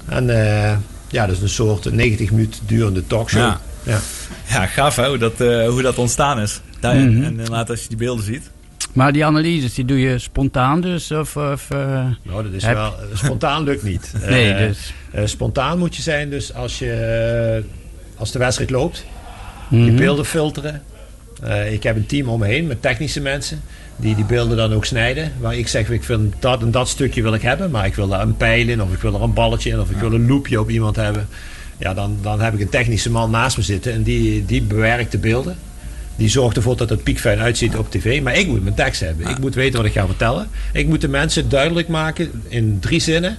En 0.09 0.27
ja, 1.11 1.27
dat 1.27 1.37
is 1.37 1.43
een 1.43 1.49
soort 1.49 1.93
90 1.93 2.31
minuten 2.31 2.61
durende 2.67 3.07
talkshow. 3.07 3.41
Ja. 3.43 3.61
Ja. 3.83 3.99
Ja, 4.49 4.67
gaaf 4.67 4.97
hè, 4.97 5.09
hoe 5.09 5.19
dat, 5.19 5.41
eh, 5.41 5.69
hoe 5.69 5.83
dat 5.83 5.99
ontstaan 5.99 6.41
is. 6.41 6.61
Daar, 6.81 6.95
Mhm. 6.97 7.07
En 7.07 7.25
inderdaad, 7.25 7.71
als 7.71 7.83
je 7.83 7.89
die 7.89 7.97
beelden 7.97 8.25
ziet. 8.25 8.51
Maar 8.93 9.13
die 9.13 9.25
analyses, 9.25 9.75
die 9.75 9.85
doe 9.85 10.01
je 10.01 10.19
spontaan 10.19 10.81
dus? 10.81 11.11
Of, 11.13 11.37
of, 11.37 11.71
eh, 11.71 12.05
Nou, 12.23 12.43
dat 12.43 12.53
is 12.53 12.63
Heb- 12.65 12.75
wel, 12.75 12.93
eh, 12.93 13.17
spontaan 13.17 13.63
lukt 13.65 13.83
niet. 13.83 14.13
nee, 14.29 14.53
Eh, 14.53 14.67
dus... 14.67 14.93
Eh, 15.11 15.27
spontaan 15.27 15.79
moet 15.79 15.97
je 15.97 16.03
zijn, 16.03 16.31
dus 16.31 16.55
als, 16.55 16.79
je, 16.79 16.93
eh, 16.93 18.21
als 18.21 18.33
de 18.33 18.39
wedstrijd 18.39 18.71
loopt, 18.71 19.05
je 19.71 19.77
mhm. 19.77 19.97
beelden 19.97 20.25
filteren. 20.25 20.83
Eh, 21.43 21.73
ik 21.73 21.83
heb 21.83 21.97
een 21.97 22.07
team 22.07 22.29
om 22.29 22.39
me 22.41 22.47
heen 22.47 22.67
met 22.67 22.83
technische 22.83 23.21
mensen 23.21 23.63
die 23.97 24.15
die 24.15 24.25
beelden 24.25 24.57
dan 24.57 24.73
ook 24.75 24.85
snijden. 24.85 25.33
Waar 25.41 25.55
ik 25.57 25.69
zeg, 25.69 25.91
ik 25.91 26.05
vind 26.05 26.35
dat 26.39 26.63
en 26.63 26.71
dat 26.71 26.89
stukje 26.89 27.23
wil 27.23 27.35
ik 27.35 27.43
hebben, 27.43 27.71
maar 27.71 27.87
ik 27.87 27.95
wil 27.95 28.09
daar 28.09 28.21
een 28.21 28.37
pijl 28.37 28.69
in, 28.69 28.83
of 28.83 28.93
ik 28.93 29.01
wil 29.01 29.15
er 29.15 29.23
een 29.23 29.33
balletje 29.33 29.71
in, 29.71 29.81
of 29.81 29.91
ik 29.91 29.97
wil 29.97 30.13
een 30.13 30.27
loopje 30.29 30.61
op 30.61 30.71
iemand 30.71 30.97
hebben. 30.97 31.29
Ja, 31.79 31.95
dan, 31.95 32.19
dan 32.23 32.41
heb 32.41 32.55
ik 32.55 32.61
een 32.61 32.69
technische 32.69 33.11
man 33.11 33.31
naast 33.31 33.57
me 33.57 33.63
zitten 33.63 33.93
en 33.93 34.03
die, 34.03 34.45
die 34.45 34.63
bewerkt 34.63 35.13
de 35.13 35.19
beelden. 35.19 35.57
Die 36.17 36.29
zorgt 36.29 36.57
ervoor 36.57 36.77
dat 36.77 36.89
het 36.89 37.03
piekfijn 37.03 37.39
uitziet 37.39 37.77
op 37.77 37.91
tv. 37.91 38.23
Maar 38.23 38.37
ik 38.37 38.47
moet 38.47 38.63
mijn 38.63 38.75
tekst 38.75 39.01
hebben. 39.01 39.27
Ik 39.27 39.39
moet 39.39 39.55
weten 39.55 39.77
wat 39.77 39.87
ik 39.87 39.93
ga 39.93 40.07
vertellen. 40.07 40.49
Ik 40.73 40.87
moet 40.87 41.01
de 41.01 41.09
mensen 41.09 41.49
duidelijk 41.49 41.89
maken 41.89 42.43
in 42.49 42.79
drie 42.81 43.01
zinnen 43.01 43.37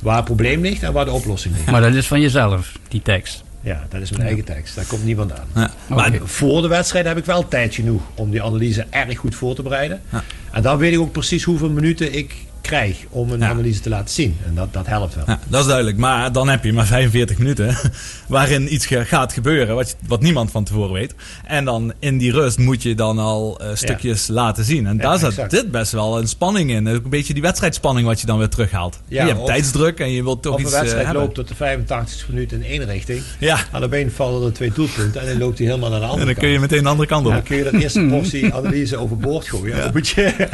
waar 0.00 0.16
het 0.16 0.24
probleem 0.24 0.60
ligt 0.60 0.82
en 0.82 0.92
waar 0.92 1.04
de 1.04 1.10
oplossing 1.10 1.54
ligt. 1.54 1.70
Maar 1.70 1.80
dat 1.80 1.94
is 1.94 2.06
van 2.06 2.20
jezelf, 2.20 2.72
die 2.88 3.02
tekst. 3.02 3.44
Ja, 3.60 3.86
dat 3.88 4.00
is 4.00 4.10
mijn 4.10 4.26
eigen 4.26 4.44
tekst. 4.44 4.74
Daar 4.74 4.84
komt 4.84 5.04
niemand 5.04 5.32
aan. 5.32 5.46
Ja. 5.54 5.70
Maar. 5.88 6.18
Voor 6.24 6.62
de 6.62 6.68
wedstrijd 6.68 7.06
heb 7.06 7.16
ik 7.16 7.24
wel 7.24 7.48
tijd 7.48 7.74
genoeg 7.74 8.02
om 8.14 8.30
die 8.30 8.42
analyse 8.42 8.86
erg 8.90 9.18
goed 9.18 9.34
voor 9.34 9.54
te 9.54 9.62
bereiden. 9.62 10.00
Ja. 10.12 10.24
En 10.52 10.62
dan 10.62 10.78
weet 10.78 10.92
ik 10.92 10.98
ook 10.98 11.12
precies 11.12 11.44
hoeveel 11.44 11.70
minuten 11.70 12.14
ik 12.14 12.34
krijg 12.60 12.96
om 13.10 13.30
een 13.32 13.38
Ja. 13.38 13.48
analyse 13.48 13.80
te 13.80 13.88
laten 13.88 14.14
zien. 14.14 14.36
En 14.46 14.54
dat, 14.54 14.72
dat 14.72 14.86
helpt 14.86 15.14
wel. 15.14 15.24
Ja, 15.26 15.38
dat 15.48 15.60
is 15.60 15.66
duidelijk. 15.66 15.96
Maar 15.96 16.32
dan 16.32 16.48
heb 16.48 16.64
je 16.64 16.72
maar 16.72 16.86
45 16.86 17.38
minuten 17.38 17.76
waarin 18.28 18.74
iets 18.74 18.86
gaat 18.86 19.32
gebeuren 19.32 19.74
wat, 19.74 19.88
je- 19.88 19.94
wat 20.06 20.20
niemand 20.22 20.50
van 20.50 20.64
tevoren 20.64 20.92
weet. 20.92 21.14
En 21.44 21.64
dan 21.64 21.92
in 21.98 22.18
die 22.18 22.32
rust 22.32 22.58
moet 22.58 22.82
je 22.82 22.94
dan 22.94 23.18
al 23.18 23.60
eh, 23.60 23.68
stukjes 23.74 24.26
laten 24.26 24.64
zien. 24.64 24.86
En 24.86 24.96
daar 24.96 25.22
exact. 25.24 25.50
dit 25.50 25.70
best 25.70 25.92
wel 25.92 26.18
een 26.18 26.28
spanning 26.28 26.70
in. 26.70 26.86
Een 26.86 27.02
beetje 27.08 27.32
die 27.32 27.42
wedstrijdspanning 27.42 28.06
wat 28.06 28.20
je 28.20 28.26
dan 28.26 28.38
weer 28.38 28.48
terughaalt. 28.48 29.00
Ja, 29.08 29.22
je 29.22 29.28
hebt 29.28 29.40
of- 29.40 29.46
tijdsdruk 29.46 29.98
en 30.00 30.12
je 30.12 30.22
wilt 30.22 30.42
toch 30.42 30.52
Of 30.54 30.58
een 30.58 30.64
iets 30.64 30.74
eh, 30.74 30.80
wedstrijd 30.80 31.12
loopt 31.14 31.34
tot 31.34 31.48
de 31.48 31.54
85 31.54 32.28
minuten 32.28 32.62
in 32.62 32.70
één 32.70 32.84
richting. 32.84 33.22
Ja, 33.38 33.58
Aan 33.72 33.80
de 33.80 33.88
been 33.88 34.10
vallen 34.12 34.46
er 34.46 34.52
twee 34.52 34.72
doelpunten 34.72 35.20
en 35.20 35.26
dan 35.26 35.38
loopt 35.38 35.58
hij 35.58 35.66
helemaal 35.66 35.90
naar 35.90 35.98
de 35.98 36.04
en 36.04 36.10
andere 36.10 36.26
dan 36.26 36.34
kun 36.42 36.48
je 36.48 36.58
kant. 36.58 36.70
meteen 36.70 36.82
de 36.84 36.88
andere 36.90 37.08
kant 37.08 37.24
Dan 37.24 37.36
op. 37.36 37.44
kun 37.44 37.56
je 37.56 37.62
de 37.70 37.78
eerste 37.82 38.06
portie 38.10 38.54
analyse 38.54 38.96
overboord 38.96 39.48
gooien. 39.48 39.76
Dan 39.76 39.90
moet 39.92 40.08
je, 40.08 40.48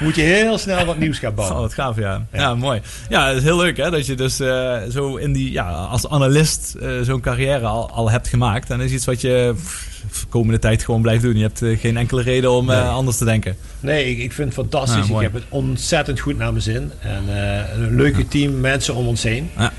moet 0.00 0.14
je 0.14 0.22
heel 0.22 0.58
snel 0.58 0.84
wat 0.84 0.98
nieuws 0.98 1.18
gaan 1.18 1.34
Oh, 1.50 1.58
wat 1.58 1.74
gaaf, 1.74 1.96
ja. 1.96 2.26
ja. 2.32 2.54
mooi. 2.54 2.80
Ja, 3.08 3.26
het 3.28 3.36
is 3.36 3.42
heel 3.42 3.56
leuk 3.56 3.76
hè, 3.76 3.90
dat 3.90 4.06
je 4.06 4.14
dus 4.14 4.40
eh, 4.40 4.76
zo 4.90 5.16
in 5.16 5.32
die, 5.32 5.52
ja, 5.52 5.70
als 5.70 6.08
analist 6.08 6.74
eh, 6.74 6.88
zo'n 7.02 7.20
carrière 7.20 7.66
al, 7.66 7.90
al 7.90 8.10
hebt 8.10 8.28
gemaakt. 8.28 8.70
En 8.70 8.78
dat 8.78 8.86
is 8.86 8.92
iets 8.92 9.04
wat 9.04 9.20
je 9.20 9.54
de 10.00 10.26
komende 10.28 10.58
tijd 10.58 10.84
gewoon 10.84 11.02
blijft 11.02 11.22
doen. 11.22 11.36
Je 11.36 11.42
hebt 11.42 11.62
eh, 11.62 11.78
geen 11.78 11.96
enkele 11.96 12.22
reden 12.22 12.50
om 12.50 12.66
Nee. 12.66 12.80
anders 12.80 13.16
te 13.16 13.24
denken. 13.24 13.56
Nee, 13.80 14.10
ik, 14.10 14.18
ik 14.18 14.32
vind 14.32 14.46
het 14.48 14.56
fantastisch. 14.58 15.06
Ja, 15.08 15.14
ik 15.14 15.20
heb 15.20 15.32
het 15.34 15.44
ontzettend 15.48 16.20
goed 16.20 16.36
naar 16.38 16.50
mijn 16.50 16.62
zin. 16.62 16.92
En 17.00 17.24
een 17.82 17.96
leuke 17.96 18.28
team, 18.28 18.60
mensen 18.60 18.94
om 18.94 19.06
ons 19.06 19.22
heen. 19.22 19.50
Ja. 19.58 19.72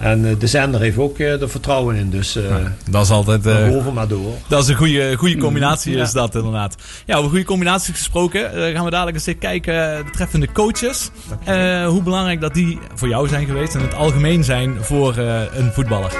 En 0.00 0.24
eh, 0.28 0.34
de 0.38 0.46
zender 0.46 0.80
heeft 0.80 0.98
ook 0.98 1.18
eh, 1.18 1.40
er 1.42 1.50
vertrouwen 1.50 1.96
in. 1.96 2.10
Dus 2.10 2.36
eh 2.36 2.56
Dat 2.90 3.04
is 3.04 3.10
altijd... 3.10 3.42
we 3.42 3.50
eh, 3.52 3.68
hoeven 3.68 3.92
maar 3.94 4.08
door. 4.08 4.32
Dat 4.48 4.62
is 4.62 4.68
een 4.68 4.74
goede, 4.76 5.16
goede 5.16 5.36
combinatie, 5.36 5.96
Ja. 5.96 6.02
is 6.02 6.12
dat 6.12 6.34
inderdaad. 6.34 6.74
Ja, 7.06 7.16
over 7.16 7.30
goede 7.30 7.44
combinaties 7.44 7.94
gesproken, 7.94 8.50
gaan 8.74 8.84
we 8.84 8.90
dadelijk 8.90 9.16
eens 9.16 9.26
even 9.26 9.40
kijken 9.40 10.04
betreffende 10.04 10.52
coaches. 10.52 11.10
Eh, 11.44 11.86
hoe 11.86 12.02
belangrijk 12.02 12.40
dat 12.40 12.54
die 12.54 12.78
voor 12.94 13.08
jou 13.08 13.28
zijn 13.28 13.46
geweest 13.46 13.74
en 13.74 13.80
het 13.80 13.94
algemeen 13.94 14.44
zijn 14.44 14.76
voor 14.80 15.16
eh, 15.16 15.40
een 15.56 15.72
voetballer. 15.72 16.12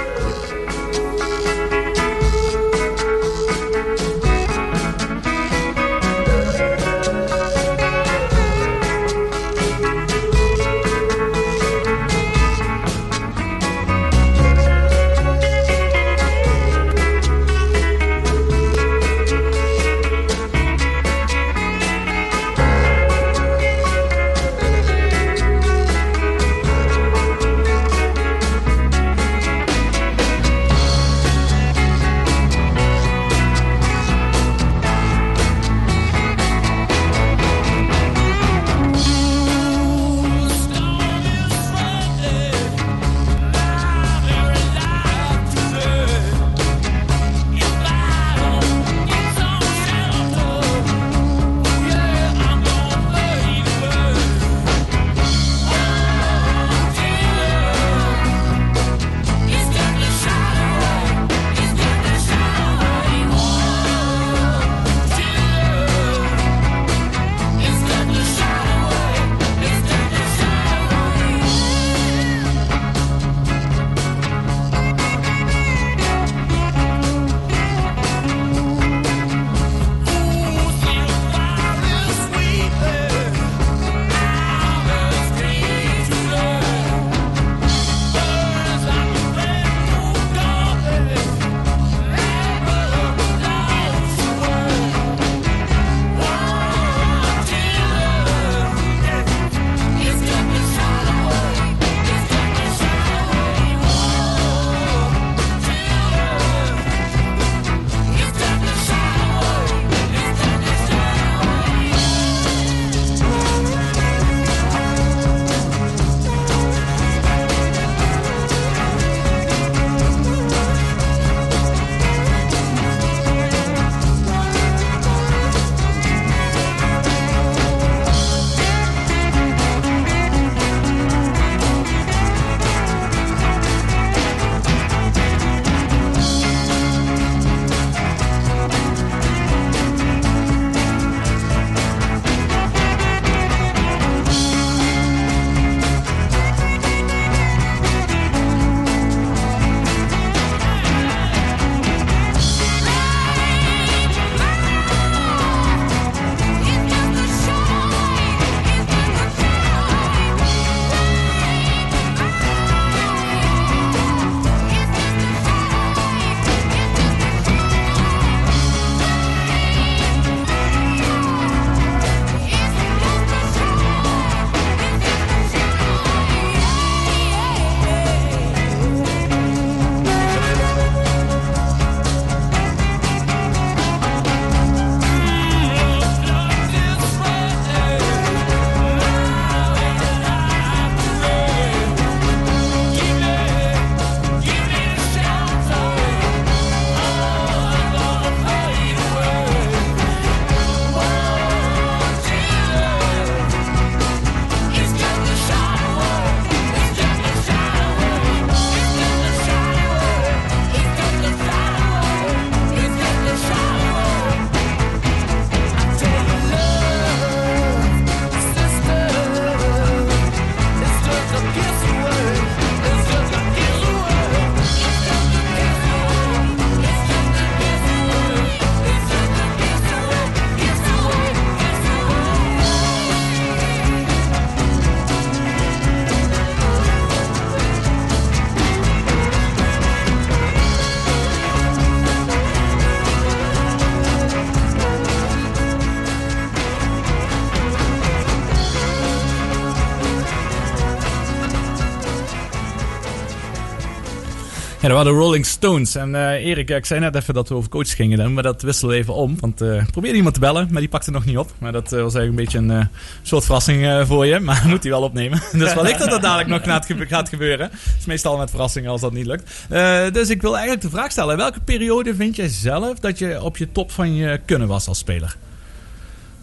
Ja, 254.85 254.91
dat 254.91 255.03
waren 255.03 255.13
de 255.13 255.19
Rolling 255.23 255.45
Stones. 255.45 255.95
En 255.95 256.15
eh, 256.15 256.45
Erik, 256.45 256.69
ik 256.69 256.85
zei 256.85 256.99
net 256.99 257.15
even 257.15 257.33
dat 257.33 257.49
we 257.49 257.55
over 257.55 257.69
coaches 257.69 257.93
gingen 257.93 258.17
doen, 258.17 258.33
maar 258.33 258.43
dat 258.43 258.61
wisselen 258.61 258.93
we 258.93 258.99
even 259.01 259.13
om. 259.13 259.35
Want 259.39 259.61
eh, 259.61 259.81
ik 259.81 259.91
probeerde 259.91 260.17
iemand 260.17 260.33
te 260.33 260.39
bellen, 260.39 260.67
maar 260.71 260.79
die 260.79 260.89
pakte 260.89 261.11
nog 261.11 261.25
niet 261.25 261.37
op. 261.37 261.51
Maar 261.57 261.71
dat 261.71 261.93
eh, 261.93 262.01
was 262.01 262.15
eigenlijk 262.15 262.27
een 262.27 262.35
beetje 262.35 262.57
een 262.57 262.81
eh, 262.81 262.87
soort 263.21 263.43
verrassing 263.43 263.85
eh, 263.85 264.05
voor 264.05 264.25
je. 264.25 264.39
Maar 264.39 264.63
moet 264.67 264.83
hij 264.83 264.91
wel 264.91 265.01
opnemen. 265.01 265.41
dus 265.51 265.73
wellicht 265.73 265.99
dat 265.99 266.09
dat 266.09 266.21
dadelijk 266.21 266.49
nog 266.49 266.63
gaat, 266.63 266.85
gebe- 266.85 267.05
gaat 267.05 267.29
gebeuren. 267.29 267.69
Het 267.71 267.95
is 267.99 268.05
meestal 268.05 268.37
met 268.37 268.49
verrassingen 268.49 268.91
als 268.91 269.01
dat 269.01 269.13
niet 269.13 269.25
lukt. 269.25 269.51
Eh, 269.69 270.01
dus 270.11 270.29
ik 270.29 270.41
wil 270.41 270.53
eigenlijk 270.53 270.81
de 270.81 270.89
vraag 270.89 271.11
stellen. 271.11 271.37
Welke 271.37 271.59
periode 271.59 272.15
vind 272.15 272.35
jij 272.35 272.47
zelf 272.47 272.99
dat 272.99 273.19
je 273.19 273.41
op 273.41 273.57
je 273.57 273.71
top 273.71 273.91
van 273.91 274.15
je 274.15 274.39
kunnen 274.45 274.67
was 274.67 274.87
als 274.87 274.97
speler? 274.97 275.35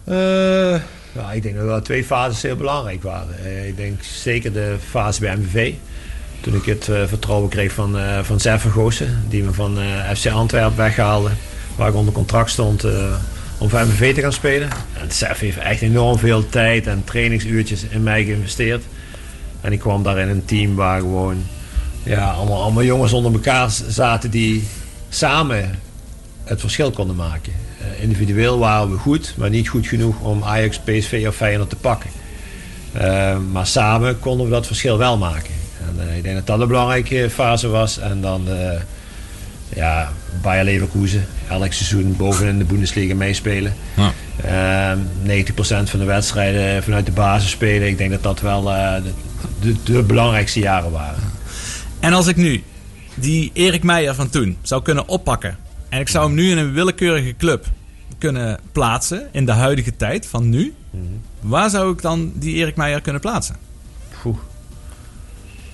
Eh, 0.05 0.15
nou, 1.13 1.35
ik 1.35 1.43
denk 1.43 1.57
dat 1.57 1.65
wel 1.65 1.83
twee 1.83 2.05
fases 2.05 2.43
heel 2.43 2.57
belangrijk 2.57 3.03
waren. 3.03 3.45
Eh, 3.45 3.69
ik 3.69 3.77
denk 3.77 4.03
zeker 4.03 4.53
de 4.53 4.77
fase 4.89 5.21
bij 5.21 5.37
MVV. 5.37 5.73
Toen 6.43 6.55
ik 6.55 6.65
het 6.65 6.89
eh, 6.89 7.03
vertrouwen 7.07 7.49
kreeg 7.49 7.73
van, 7.73 7.99
eh 7.99 8.19
van 8.23 8.41
Vergoosen, 8.41 9.25
die 9.29 9.43
me 9.43 9.53
van 9.53 9.79
eh, 9.81 10.11
FC 10.15 10.27
Antwerpen 10.27 10.77
weghaalde. 10.77 11.31
Waar 11.77 11.89
ik 11.89 11.95
onder 11.95 12.15
contract 12.15 12.51
stond 12.51 12.85
om 13.59 13.69
voor 13.69 13.81
MVV 13.81 14.15
te 14.15 14.21
gaan 14.21 14.33
spelen. 14.33 14.69
En 15.01 15.13
Zef 15.13 15.39
heeft 15.39 15.59
echt 15.59 15.81
enorm 15.81 16.19
veel 16.19 16.49
tijd 16.49 16.87
en 16.87 17.05
trainingsuurtjes 17.05 17.85
in 17.89 18.03
mij 18.03 18.25
geïnvesteerd. 18.25 18.85
En 19.61 19.73
ik 19.73 19.79
kwam 19.79 20.03
daar 20.03 20.19
in 20.19 20.29
een 20.29 20.45
team 20.45 20.75
waar 20.75 21.01
gewoon 21.01 21.45
ja, 22.03 22.31
allemaal, 22.31 22.83
jongens 22.83 23.13
onder 23.13 23.33
elkaar 23.33 23.71
zaten 23.89 24.31
die 24.31 24.69
samen 25.09 25.79
het 26.45 26.61
verschil 26.61 26.91
konden 26.91 27.17
maken. 27.17 27.53
Individueel 28.01 28.59
waren 28.59 28.91
we 28.91 28.97
goed, 28.97 29.35
maar 29.37 29.51
niet 29.51 29.69
goed 29.69 29.87
genoeg 29.87 30.21
om 30.21 30.45
Ajax, 30.45 30.79
PSV 30.79 31.25
of 31.29 31.37
Feyenoord 31.37 31.71
te 31.71 31.77
pakken. 31.77 32.11
Maar 33.53 33.67
samen 33.67 34.19
konden 34.19 34.47
we 34.47 34.53
dat 34.53 34.67
verschil 34.67 34.99
wel 34.99 35.19
maken. 35.19 35.62
En, 35.99 36.09
eh, 36.09 36.17
ik 36.17 36.23
denk 36.23 36.35
dat 36.35 36.47
dat 36.47 36.61
een 36.61 36.69
belangrijke 36.69 37.31
fase 37.31 37.69
was. 37.69 37.99
En 37.99 38.21
dan 38.21 38.49
eh, 38.49 38.81
ja, 39.75 40.13
Bayer 40.43 40.65
Leverkusen, 40.65 41.27
elk 41.49 41.73
seizoen 41.73 42.17
bovenin 42.17 42.59
de 42.59 42.65
Bundesliga 42.65 43.15
meespelen. 43.15 43.75
Ja. 43.97 44.13
Eh, 44.93 44.99
90% 45.23 45.91
van 45.91 45.99
de 45.99 46.05
wedstrijden 46.05 46.83
vanuit 46.83 47.07
de 47.07 47.13
basis 47.13 47.51
spelen. 47.51 47.89
Ik 47.89 47.99
denk 47.99 48.11
dat 48.11 48.23
dat 48.23 48.41
wel 48.41 48.73
eh, 48.73 49.03
de, 49.03 49.13
de, 49.61 49.93
de 49.93 50.03
belangrijkste 50.03 50.61
jaren 50.61 50.91
waren. 50.91 51.23
En 52.01 52.13
als 52.13 52.27
ik 52.27 52.37
nu 52.37 52.63
die 53.15 53.51
Erik 53.55 53.83
Meijer 53.83 54.15
van 54.15 54.31
toen 54.31 54.57
zou 54.63 54.83
kunnen 54.83 55.09
oppakken. 55.09 55.57
En 55.89 56.01
ik 56.01 56.09
zou 56.09 56.27
hem 56.27 56.35
nu 56.35 56.51
in 56.51 56.59
een 56.59 56.73
willekeurige 56.73 57.37
club 57.37 57.67
kunnen 58.19 58.59
plaatsen 58.73 59.29
in 59.33 59.47
de 59.47 59.53
huidige 59.53 59.97
tijd 59.97 60.27
van 60.27 60.49
nu. 60.49 60.75
Waar 61.41 61.71
zou 61.71 61.93
ik 61.93 62.03
dan 62.03 62.33
die 62.35 62.55
Erik 62.55 62.77
Meijer 62.77 63.01
kunnen 63.01 63.21
plaatsen? 63.21 63.57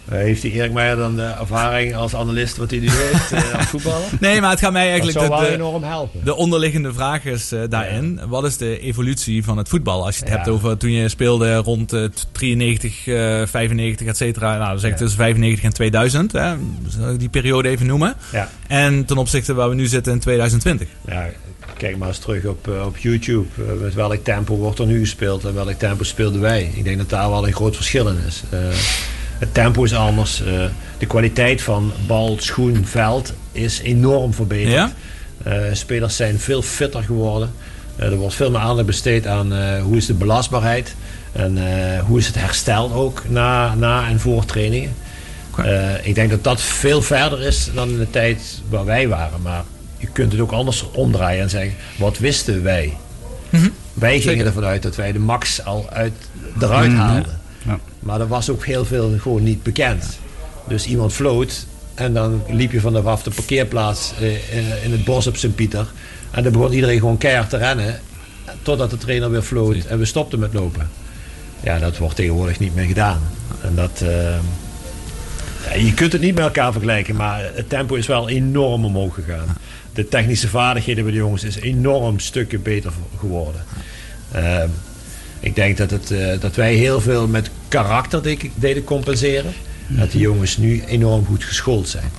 Eh, 0.09 0.19
heeft 0.19 0.43
die 0.43 0.53
Erik 0.53 0.73
Meijer 0.73 0.97
dan 0.97 1.17
de 1.17 1.23
ervaring 1.41 1.95
als 1.95 2.15
analist 2.15 2.57
wat 2.57 2.71
hij 2.71 2.79
nu 2.81 2.89
heeft 2.91 3.33
eh, 3.33 3.55
als 3.59 3.67
voetballer? 3.67 4.09
Nee, 4.21 4.41
maar 4.41 4.51
het 4.51 4.59
gaat 4.61 4.73
mij 4.73 4.83
Dat 4.83 4.91
eigenlijk 4.91 5.19
zou 5.19 5.31
de, 5.31 5.41
wel 5.41 5.51
de, 5.51 5.55
enorm 5.65 5.83
helpen. 5.83 6.25
de 6.25 6.35
onderliggende 6.35 6.93
vraag 6.93 7.25
is 7.25 7.53
eh, 7.53 7.61
daarin. 7.69 8.21
Wat 8.29 8.45
is 8.45 8.57
de 8.57 8.81
evolutie 8.81 9.45
van 9.45 9.59
het 9.59 9.69
voetbal? 9.69 10.05
Als 10.05 10.15
je 10.15 10.21
het 10.21 10.31
Ja. 10.31 10.37
hebt 10.37 10.49
over 10.49 10.77
toen 10.77 10.91
je 10.93 11.09
speelde 11.09 11.55
rond 11.57 11.93
eh, 11.93 12.05
93, 12.33 13.07
eh 13.07 13.43
95, 13.47 14.07
et 14.07 14.17
cetera. 14.17 14.57
Nou, 14.57 14.69
dan 14.71 14.79
zeg 14.79 14.91
ik 14.91 14.97
Ja. 14.99 15.03
tussen 15.03 15.19
95 15.21 15.65
en 15.65 15.73
2000. 15.73 16.33
Hè? 16.33 16.55
Zal 16.89 17.11
ik 17.11 17.19
die 17.19 17.29
periode 17.29 17.69
even 17.69 17.87
noemen? 17.87 18.15
Ja. 18.33 18.49
En 18.67 19.05
ten 19.05 19.17
opzichte 19.17 19.55
waar 19.55 19.69
we 19.69 19.75
nu 19.75 19.87
zitten 19.87 20.13
in 20.13 20.19
2020. 20.19 20.89
Ja, 21.07 21.27
kijk 21.77 21.97
maar 21.97 22.09
eens 22.09 22.19
terug 22.19 22.45
op, 22.45 22.69
op 22.87 22.97
YouTube. 22.99 23.47
Met 23.81 23.95
welk 23.95 24.25
tempo 24.25 24.57
wordt 24.57 24.79
er 24.79 24.87
nu 24.87 24.99
gespeeld 25.01 25.45
en 25.45 25.55
welk 25.55 25.73
tempo 25.79 26.03
speelden 26.05 26.41
wij? 26.41 26.71
Ik 26.75 26.85
denk 26.85 26.99
dat 26.99 27.09
daar 27.11 27.31
wel 27.31 27.47
een 27.47 27.53
groot 27.53 27.77
verschil 27.77 28.09
in 28.09 28.19
is. 28.27 28.43
Het 29.39 29.55
tempo 29.55 29.85
is 29.85 29.95
anders. 29.95 30.43
eh, 30.43 30.65
de 30.99 31.07
kwaliteit 31.07 31.63
van 31.63 31.93
bal, 32.07 32.37
schoen, 32.41 32.87
veld 32.87 33.33
is 33.53 33.81
enorm 33.81 34.35
verbeterd. 34.35 34.73
Ja? 34.73 34.93
Eh, 35.45 35.61
spelers 35.73 36.17
zijn 36.17 36.39
veel 36.39 36.63
fitter 36.63 37.03
geworden. 37.03 37.51
Eh, 37.97 38.07
er 38.07 38.17
wordt 38.17 38.35
veel 38.35 38.51
meer 38.51 38.61
aandacht 38.61 38.87
besteed 38.87 39.27
aan 39.27 39.55
eh, 39.55 39.83
hoe 39.83 39.97
is 39.97 40.07
de 40.07 40.15
belastbaarheid. 40.15 40.95
En 41.33 41.59
eh, 41.59 42.01
hoe 42.05 42.19
is 42.19 42.27
het 42.27 42.35
herstel 42.39 42.93
ook 42.93 43.23
na, 43.29 43.75
na 43.75 44.09
en 44.09 44.21
voor 44.21 44.45
trainingen. 44.45 44.95
Eh, 45.57 46.07
ik 46.07 46.15
denk 46.15 46.31
dat 46.31 46.45
dat 46.45 46.61
veel 46.61 47.03
verder 47.03 47.43
is 47.43 47.71
dan 47.75 47.89
in 47.89 47.99
de 47.99 48.11
tijd 48.11 48.41
waar 48.69 48.85
wij 48.85 49.09
waren. 49.09 49.43
Maar 49.43 49.63
je 49.97 50.07
kunt 50.13 50.33
het 50.33 50.41
ook 50.41 50.53
anders 50.53 50.85
omdraaien 50.93 51.43
en 51.43 51.51
zeggen: 51.51 51.75
wat 51.99 52.19
wisten 52.19 52.63
wij? 52.63 52.97
Wij 53.95 54.21
gingen 54.21 54.47
ervan 54.47 54.65
uit 54.65 54.83
dat 54.83 54.97
wij 54.97 55.13
de 55.13 55.19
max 55.19 55.65
al 55.65 55.87
uit, 55.91 56.13
eruit 56.61 56.93
haalden. 56.93 57.41
Ja. 57.67 57.79
Maar 58.09 58.21
er 58.21 58.29
was 58.29 58.51
ook 58.51 58.67
heel 58.67 58.85
veel 58.85 59.15
gewoon 59.19 59.43
niet 59.43 59.63
bekend. 59.63 60.19
Dus 60.69 60.87
iemand 60.87 61.13
floot 61.13 61.67
en 61.95 62.13
dan 62.13 62.43
liep 62.49 62.73
je 62.73 62.81
vanaf 62.81 63.23
de 63.23 63.31
parkeerplaats 63.31 64.13
eh, 64.21 64.85
in 64.85 64.93
het 64.93 65.05
bos 65.05 65.27
op 65.27 65.37
Sint-Pieter. 65.37 65.87
En 66.31 66.43
dan 66.43 66.53
begon 66.53 66.73
iedereen 66.73 66.99
gewoon 66.99 67.19
keihard 67.19 67.51
te 67.51 67.57
rennen. 67.57 68.01
Totdat 68.63 68.91
de 68.91 68.99
trainer 68.99 69.31
weer 69.31 69.43
floot 69.43 69.85
en 69.85 69.99
we 69.99 70.05
stopten 70.05 70.39
met 70.39 70.55
lopen. 70.55 70.91
Ja, 71.61 71.79
dat 71.79 71.99
wordt 71.99 72.17
tegenwoordig 72.17 72.59
niet 72.59 72.75
meer 72.75 72.85
gedaan. 72.85 73.21
En 73.63 73.75
dat, 73.75 74.01
eh, 74.03 74.39
ja, 75.65 75.75
je 75.75 75.95
kunt 75.95 76.13
het 76.13 76.21
niet 76.21 76.35
met 76.35 76.45
elkaar 76.45 76.73
vergelijken, 76.73 77.17
maar 77.17 77.51
het 77.55 77.69
tempo 77.69 77.95
is 77.95 78.07
wel 78.07 78.29
enorm 78.29 78.85
omhoog 78.85 79.15
gegaan. 79.15 79.57
De 79.93 80.09
technische 80.09 80.49
vaardigheden 80.49 81.05
bij 81.05 81.13
de 81.13 81.19
jongens 81.19 81.45
is 81.45 81.61
enorm 81.61 82.19
stukken 82.19 82.63
beter 82.63 82.93
geworden. 83.19 83.65
Eh, 84.31 84.63
ik 85.41 85.55
denk 85.55 85.77
dat, 85.77 85.91
het, 85.91 86.15
dat 86.41 86.55
wij 86.55 86.75
heel 86.75 87.01
veel 87.01 87.27
met 87.27 87.51
karakter 87.69 88.23
de- 88.23 88.51
deden 88.55 88.85
compenseren. 88.85 89.53
Dat 89.87 90.11
die 90.11 90.21
jongens 90.21 90.57
nu 90.57 90.83
enorm 90.87 91.27
goed 91.27 91.45
geschoold 91.45 91.89
zijn. 91.89 92.11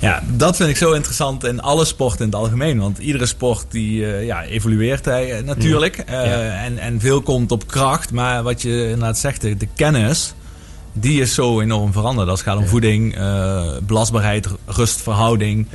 Ja, 0.00 0.22
dat 0.32 0.56
vind 0.56 0.68
ik 0.68 0.76
zo 0.76 0.92
interessant 0.92 1.44
in 1.44 1.60
alle 1.60 1.84
sporten 1.84 2.18
in 2.18 2.26
het 2.26 2.34
algemeen. 2.34 2.78
Want 2.78 2.98
iedere 2.98 3.26
sport 3.26 3.64
die 3.68 4.06
eh, 4.06 4.24
ja, 4.26 4.44
evolueert 4.44 5.04
hij, 5.04 5.32
eh, 5.38 5.44
natuurlijk. 5.44 5.96
Eh, 5.98 6.12
Ja. 6.12 6.62
en, 6.64 6.78
en 6.78 7.00
veel 7.00 7.20
komt 7.22 7.52
op 7.52 7.66
kracht. 7.66 8.10
Maar 8.12 8.42
wat 8.42 8.62
je 8.62 8.82
inderdaad 8.84 9.18
zegt, 9.18 9.40
de, 9.40 9.56
de 9.56 9.68
kennis, 9.76 10.34
die 10.92 11.20
is 11.20 11.34
zo 11.34 11.60
enorm 11.60 11.92
veranderd. 11.92 12.28
Als 12.28 12.38
het 12.38 12.48
gaat 12.48 12.56
om 12.58 12.62
Ja. 12.64 12.68
voeding, 12.70 13.16
eh, 13.16 13.70
belastbaarheid, 13.82 14.48
rustverhouding, 14.66 15.66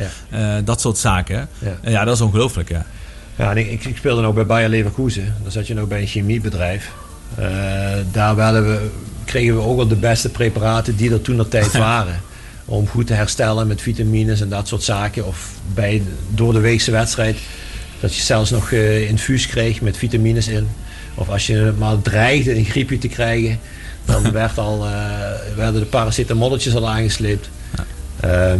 dat 0.63 0.81
soort 0.81 0.97
zaken. 0.97 1.49
Ja. 1.59 1.77
Ja, 1.91 2.03
dat 2.05 2.15
is 2.15 2.21
ongelooflijk, 2.21 2.69
ja. 2.69 2.85
Ja, 3.35 3.51
en 3.51 3.57
ik, 3.57 3.85
ik, 3.85 3.97
speelde 3.97 4.25
ook 4.25 4.35
bij 4.35 4.45
Bayer 4.45 4.69
Leverkusen. 4.69 5.35
Dan 5.43 5.51
zat 5.51 5.67
je 5.67 5.73
nog 5.73 5.87
bij 5.87 6.01
een 6.01 6.07
chemiebedrijf. 6.07 6.91
Eh, 7.35 7.45
daar 8.11 8.35
we, 8.35 8.89
kregen 9.25 9.55
we 9.55 9.61
ook 9.61 9.75
wel 9.75 9.87
de 9.87 9.95
beste 9.95 10.29
preparaten 10.29 10.95
die 10.95 11.11
er 11.11 11.21
toen 11.21 11.37
de 11.37 11.47
tijd 11.47 11.77
waren. 11.89 12.21
Om 12.65 12.87
goed 12.87 13.07
te 13.07 13.13
herstellen 13.13 13.67
met 13.67 13.81
vitamines 13.81 14.41
en 14.41 14.49
dat 14.49 14.67
soort 14.67 14.83
zaken. 14.83 15.25
Of 15.25 15.51
bij, 15.73 16.01
door 16.29 16.53
de 16.53 16.59
weekse 16.59 16.91
wedstrijd. 16.91 17.37
Dat 17.99 18.15
je 18.15 18.21
zelfs 18.21 18.49
nog 18.49 18.71
eh, 18.71 19.09
infuus 19.09 19.47
kreeg 19.47 19.81
met 19.81 19.97
vitamines 19.97 20.47
in. 20.47 20.67
Of 21.15 21.29
als 21.29 21.47
je 21.47 21.73
maar 21.77 22.01
dreigde 22.01 22.55
een 22.55 22.65
griepje 22.65 22.97
te 22.97 23.07
krijgen. 23.07 23.59
Dan 24.05 24.31
werd 24.41 24.57
al, 24.57 24.85
eh, 24.85 24.91
werden 25.55 25.81
de 25.81 25.87
paracetamolletjes 25.87 26.75
al 26.75 26.89
aangesleept. 26.89 27.49
Ehm, 28.19 28.59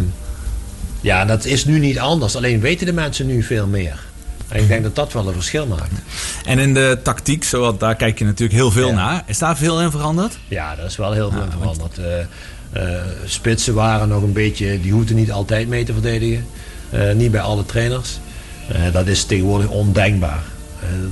ja, 1.00 1.24
dat 1.24 1.44
is 1.44 1.64
nu 1.64 1.78
niet 1.78 1.98
anders. 1.98 2.36
Alleen 2.36 2.60
weten 2.60 2.86
de 2.86 2.92
mensen 2.92 3.26
nu 3.26 3.42
veel 3.42 3.66
meer. 3.66 4.09
En 4.50 4.60
ik 4.60 4.68
denk 4.68 4.82
dat 4.82 4.94
dat 4.94 5.12
wel 5.12 5.26
een 5.26 5.32
verschil 5.32 5.66
maakt. 5.66 5.92
En 6.44 6.58
in 6.58 6.74
de 6.74 6.98
tactiek, 7.02 7.44
zo, 7.44 7.60
want 7.60 7.80
daar 7.80 7.94
kijk 7.96 8.18
je 8.18 8.24
natuurlijk 8.24 8.58
heel 8.58 8.70
veel 8.70 8.88
Ja. 8.88 8.94
naar. 8.94 9.22
Is 9.26 9.38
daar 9.38 9.56
veel 9.56 9.80
in 9.80 9.90
veranderd? 9.90 10.38
Ja, 10.48 10.74
daar 10.76 10.84
is 10.86 10.96
wel 10.96 11.12
heel 11.12 11.30
veel 11.30 11.42
in 11.42 11.50
veranderd. 11.50 11.98
Eh, 11.98 12.20
eh, 12.72 13.02
spitsen 13.24 13.74
waren 13.74 14.08
nog 14.08 14.22
een 14.22 14.32
beetje, 14.32 14.80
die 14.80 14.92
hoefden 14.92 15.16
niet 15.16 15.32
altijd 15.32 15.68
mee 15.68 15.84
te 15.84 15.92
verdedigen. 15.92 16.46
Eh, 16.90 17.12
niet 17.12 17.30
bij 17.30 17.40
alle 17.40 17.66
trainers. 17.66 18.18
Dat 18.92 19.06
is 19.06 19.24
tegenwoordig 19.24 19.68
ondenkbaar. 19.68 20.42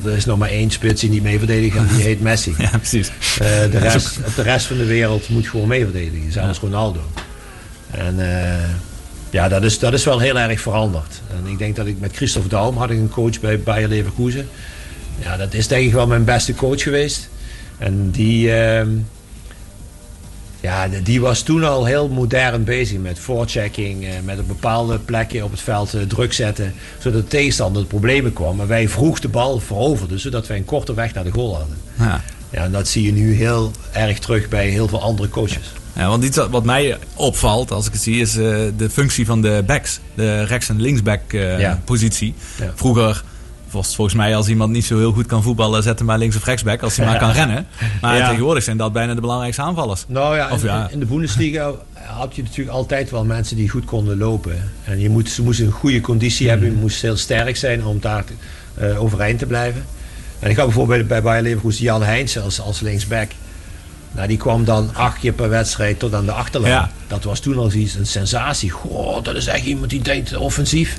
Er 0.04 0.16
is 0.16 0.24
nog 0.24 0.38
maar 0.38 0.48
één 0.48 0.70
spits 0.70 1.00
die 1.00 1.10
niet 1.10 1.22
mee 1.22 1.38
verdedigt 1.38 1.76
en 1.76 1.86
die 1.94 2.02
heet 2.02 2.20
Messi. 2.20 2.54
Ja, 2.58 2.68
precies. 2.78 3.10
De, 3.38 3.78
rest, 3.78 4.18
de 4.36 4.42
rest 4.42 4.66
van 4.66 4.76
de 4.76 4.84
wereld 4.84 5.28
moet 5.28 5.48
gewoon 5.48 5.68
mee 5.68 5.84
verdedigen, 5.84 6.32
zelfs 6.32 6.58
Ronaldo. 6.58 7.00
En 7.90 8.16
ja, 9.30 9.48
dat 9.48 9.62
is, 9.62 9.78
dat 9.78 9.92
is 9.92 10.04
wel 10.04 10.18
heel 10.18 10.38
erg 10.38 10.60
veranderd. 10.60 11.20
En 11.30 11.50
ik 11.50 11.58
denk 11.58 11.76
dat 11.76 11.86
ik 11.86 12.00
met 12.00 12.16
Christophe 12.16 12.48
Daum 12.48 12.76
had 12.76 12.90
ik 12.90 12.98
een 12.98 13.08
coach 13.08 13.40
bij 13.40 13.60
Bayer 13.60 13.88
Leverkusen. 13.88 14.48
Ja, 15.22 15.36
dat 15.36 15.54
is 15.54 15.66
denk 15.66 15.86
ik 15.86 15.92
wel 15.92 16.06
mijn 16.06 16.24
beste 16.24 16.54
coach 16.54 16.82
geweest. 16.82 17.28
En 17.78 18.10
die, 18.10 18.54
ehm, 18.54 18.88
ja, 20.60 20.88
die 21.02 21.20
was 21.20 21.42
toen 21.42 21.64
al 21.64 21.84
heel 21.84 22.08
modern 22.08 22.64
bezig 22.64 22.98
met 22.98 23.18
voorchecking, 23.18 24.04
eh, 24.04 24.10
met 24.24 24.38
op 24.38 24.48
bepaalde 24.48 24.98
plekken 24.98 25.44
op 25.44 25.50
het 25.50 25.60
veld 25.60 25.94
eh, 25.94 26.02
druk 26.02 26.32
zetten, 26.32 26.74
zodat 26.98 27.22
de 27.22 27.28
tegenstander 27.28 27.82
de 27.82 27.88
problemen 27.88 28.32
kwam. 28.32 28.60
En 28.60 28.66
wij 28.66 28.88
vroeg 28.88 29.20
de 29.20 29.28
bal 29.28 29.58
veroverden, 29.58 30.20
zodat 30.20 30.46
wij 30.46 30.56
een 30.56 30.64
korte 30.64 30.94
weg 30.94 31.14
naar 31.14 31.24
de 31.24 31.32
goal 31.32 31.56
hadden. 31.56 31.76
Ja. 31.98 32.24
Ja, 32.50 32.64
en 32.64 32.72
dat 32.72 32.88
zie 32.88 33.02
je 33.02 33.12
nu 33.12 33.34
heel 33.34 33.70
erg 33.92 34.18
terug 34.18 34.48
bij 34.48 34.68
heel 34.68 34.88
veel 34.88 35.02
andere 35.02 35.28
coaches. 35.28 35.72
Ja, 35.92 36.08
want 36.08 36.24
iets 36.24 36.36
wat- 36.50 36.64
mij 36.64 36.96
opvalt 37.14 37.70
als 37.70 37.86
ik 37.86 37.92
het 37.92 38.02
zie 38.02 38.20
is 38.20 38.36
eh, 38.36 38.44
de 38.76 38.90
functie 38.90 39.26
van 39.26 39.40
de 39.42 39.62
backs. 39.66 40.00
De 40.14 40.42
rechts- 40.42 40.68
en 40.68 40.80
linksback 40.80 41.20
Ja. 41.32 41.80
positie. 41.84 42.34
Ja. 42.58 42.72
Vroeger 42.74 43.24
Volgens, 43.70 43.94
volgens 43.94 44.16
mij, 44.16 44.36
als 44.36 44.48
iemand 44.48 44.72
niet 44.72 44.84
zo 44.84 44.98
heel 44.98 45.12
goed 45.12 45.26
kan 45.26 45.42
voetballen, 45.42 45.82
zet 45.82 45.98
hem 45.98 46.06
maar 46.06 46.18
links 46.18 46.36
of 46.36 46.44
rechtsback. 46.44 46.82
Als 46.82 46.96
hij 46.96 47.06
maar 47.06 47.18
kan 47.18 47.30
rennen. 47.30 47.66
Maar 48.00 48.28
tegenwoordig 48.28 48.62
zijn 48.62 48.76
dat 48.76 48.92
bijna 48.92 49.14
de 49.14 49.20
belangrijkste 49.20 49.62
aanvallers. 49.62 50.04
Nou 50.08 50.36
ja, 50.36 50.50
Of 50.50 50.62
in, 50.62 50.68
ja. 50.68 50.88
in 50.90 50.98
de 50.98 51.06
Bundesliga 51.06 51.72
had 51.92 52.36
je 52.36 52.42
natuurlijk 52.42 52.76
altijd 52.76 53.10
wel 53.10 53.24
mensen 53.24 53.56
die 53.56 53.68
goed 53.68 53.84
konden 53.84 54.18
lopen. 54.18 54.70
En 54.84 55.00
je 55.00 55.10
moet, 55.10 55.28
ze 55.28 55.42
moesten 55.42 55.66
een 55.66 55.72
goede 55.72 56.00
conditie 56.00 56.46
Mhm. 56.46 56.50
hebben. 56.54 56.70
Je 56.70 56.80
moest 56.80 57.02
heel 57.02 57.16
sterk 57.16 57.56
zijn 57.56 57.84
om 57.84 58.00
daar 58.00 58.24
eh, 58.74 59.02
overeind 59.02 59.38
te 59.38 59.46
blijven. 59.46 59.84
En 60.38 60.50
ik 60.50 60.56
had 60.56 60.64
bijvoorbeeld 60.66 61.08
bij 61.08 61.22
Bayer 61.22 61.42
Leverkusen 61.42 61.82
Jan 61.84 62.02
Heijns 62.02 62.38
als, 62.38 62.60
als 62.60 62.80
linksback. 62.80 63.30
Nou, 64.18 64.30
die 64.30 64.38
kwam 64.38 64.64
dan 64.64 64.90
acht 64.94 65.18
keer 65.18 65.32
per 65.32 65.48
wedstrijd 65.48 65.98
tot 65.98 66.14
aan 66.14 66.24
de 66.24 66.32
achterlijn. 66.32 66.72
Ja. 66.72 66.90
Dat 67.06 67.24
was 67.24 67.40
toen 67.40 67.58
al 67.58 67.72
iets, 67.72 67.94
een 67.94 68.06
sensatie. 68.06 68.70
Goh, 68.70 69.24
dat 69.24 69.34
is 69.34 69.46
echt 69.46 69.64
iemand 69.64 69.90
die 69.90 70.02
denkt 70.02 70.36
offensief. 70.36 70.98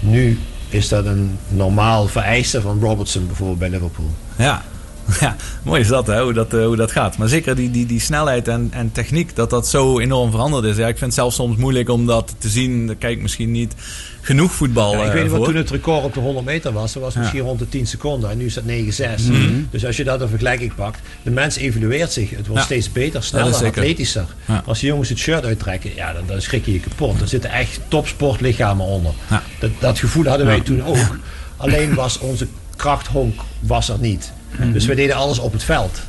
Nu 0.00 0.38
is 0.68 0.88
dat 0.88 1.06
een 1.06 1.38
normaal 1.48 2.06
vereiste 2.06 2.60
van 2.60 2.80
Robertson 2.80 3.26
bijvoorbeeld 3.26 3.58
bij 3.58 3.70
Liverpool. 3.70 4.14
Ja. 4.36 4.62
Ja, 5.20 5.36
mooi 5.62 5.80
is 5.80 5.88
dat, 5.88 6.06
hè, 6.06 6.22
hoe 6.22 6.32
dat, 6.32 6.54
eh, 6.54 6.64
hoe 6.66 6.76
dat 6.76 6.92
gaat. 6.92 7.16
Maar 7.16 7.28
zeker 7.28 7.56
die, 7.56 7.70
die, 7.70 7.86
die 7.86 8.00
snelheid 8.00 8.48
en, 8.48 8.68
en 8.70 8.92
techniek, 8.92 9.36
dat 9.36 9.50
dat 9.50 9.68
zo 9.68 9.98
enorm 9.98 10.30
veranderd 10.30 10.64
is. 10.64 10.76
Ja, 10.76 10.86
ik 10.88 10.98
vind 10.98 11.04
het 11.04 11.14
zelfs 11.14 11.36
soms 11.36 11.56
moeilijk 11.56 11.88
om 11.88 12.06
dat 12.06 12.34
te 12.38 12.48
zien. 12.48 12.86
Daar 12.86 12.96
kijk 12.96 13.16
ik 13.16 13.22
misschien 13.22 13.50
niet 13.50 13.74
genoeg 14.20 14.52
voetbal 14.52 14.92
Ja, 14.92 15.00
ik 15.00 15.06
eh, 15.06 15.12
weet 15.12 15.22
niet 15.22 15.32
wat 15.32 15.44
toen 15.44 15.56
het 15.56 15.70
record 15.70 16.04
op 16.04 16.14
de 16.14 16.20
100 16.20 16.46
meter 16.46 16.72
was. 16.72 16.92
Dat 16.92 17.02
was 17.02 17.14
misschien 17.14 17.40
rond 17.40 17.58
de 17.58 17.68
10 17.68 17.86
seconden. 17.86 18.30
En 18.30 18.38
nu 18.38 18.44
is 18.44 18.54
dat 18.54 18.64
9,6. 18.64 19.32
Dus 19.70 19.86
als 19.86 19.96
je 19.96 20.04
dat 20.04 20.20
een 20.20 20.28
vergelijking 20.28 20.74
pakt. 20.74 21.00
De 21.22 21.30
mens 21.30 21.56
evalueert 21.56 22.12
zich. 22.12 22.30
Het 22.30 22.46
wordt. 22.46 22.60
Ja. 22.60 22.66
steeds 22.66 22.92
beter, 22.92 23.22
sneller, 23.22 23.66
atletischer. 23.66 24.26
Als 24.64 24.80
die 24.80 24.88
jongens 24.88 25.08
het 25.08 25.18
shirt 25.18 25.44
uittrekken, 25.44 25.94
ja, 25.94 26.12
dan, 26.12 26.22
dan 26.26 26.40
schrik 26.40 26.64
je 26.64 26.72
je 26.72 26.80
kapot. 26.80 27.20
Er 27.20 27.28
zitten 27.28 27.50
echt 27.50 27.80
topsportlichamen 27.88 28.86
onder. 28.86 29.12
Dat, 29.58 29.70
dat 29.78 29.98
gevoel 29.98 30.24
hadden 30.24 30.46
wij 30.46 30.60
toen 30.60 30.84
ook. 30.92 31.18
Alleen 31.56 31.94
was 31.94 32.18
onze 32.18 32.46
krachthonk 32.76 33.40
was 33.60 33.88
er 33.88 33.98
niet. 34.00 34.32
Mhm. 34.58 34.72
Dus 34.72 34.86
we 34.86 34.94
deden 34.94 35.16
alles 35.16 35.38
op 35.38 35.52
het 35.52 35.62
veld. 35.64 36.00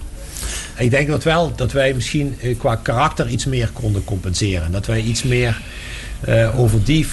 Ik 0.77 0.89
denk 0.89 1.07
dat 1.07 1.23
wel 1.23 1.55
dat 1.55 1.71
wij 1.71 1.93
misschien 1.93 2.35
eh, 2.41 2.57
qua 2.57 2.75
karakter 2.75 3.27
iets 3.27 3.45
meer 3.45 3.69
konden 3.73 4.03
compenseren. 4.03 4.71
Dat 4.71 4.85
wij 4.85 5.01
iets 5.01 5.23
meer 5.23 5.61
eh, 6.21 6.59
over, 6.59 6.83
die, 6.83 7.07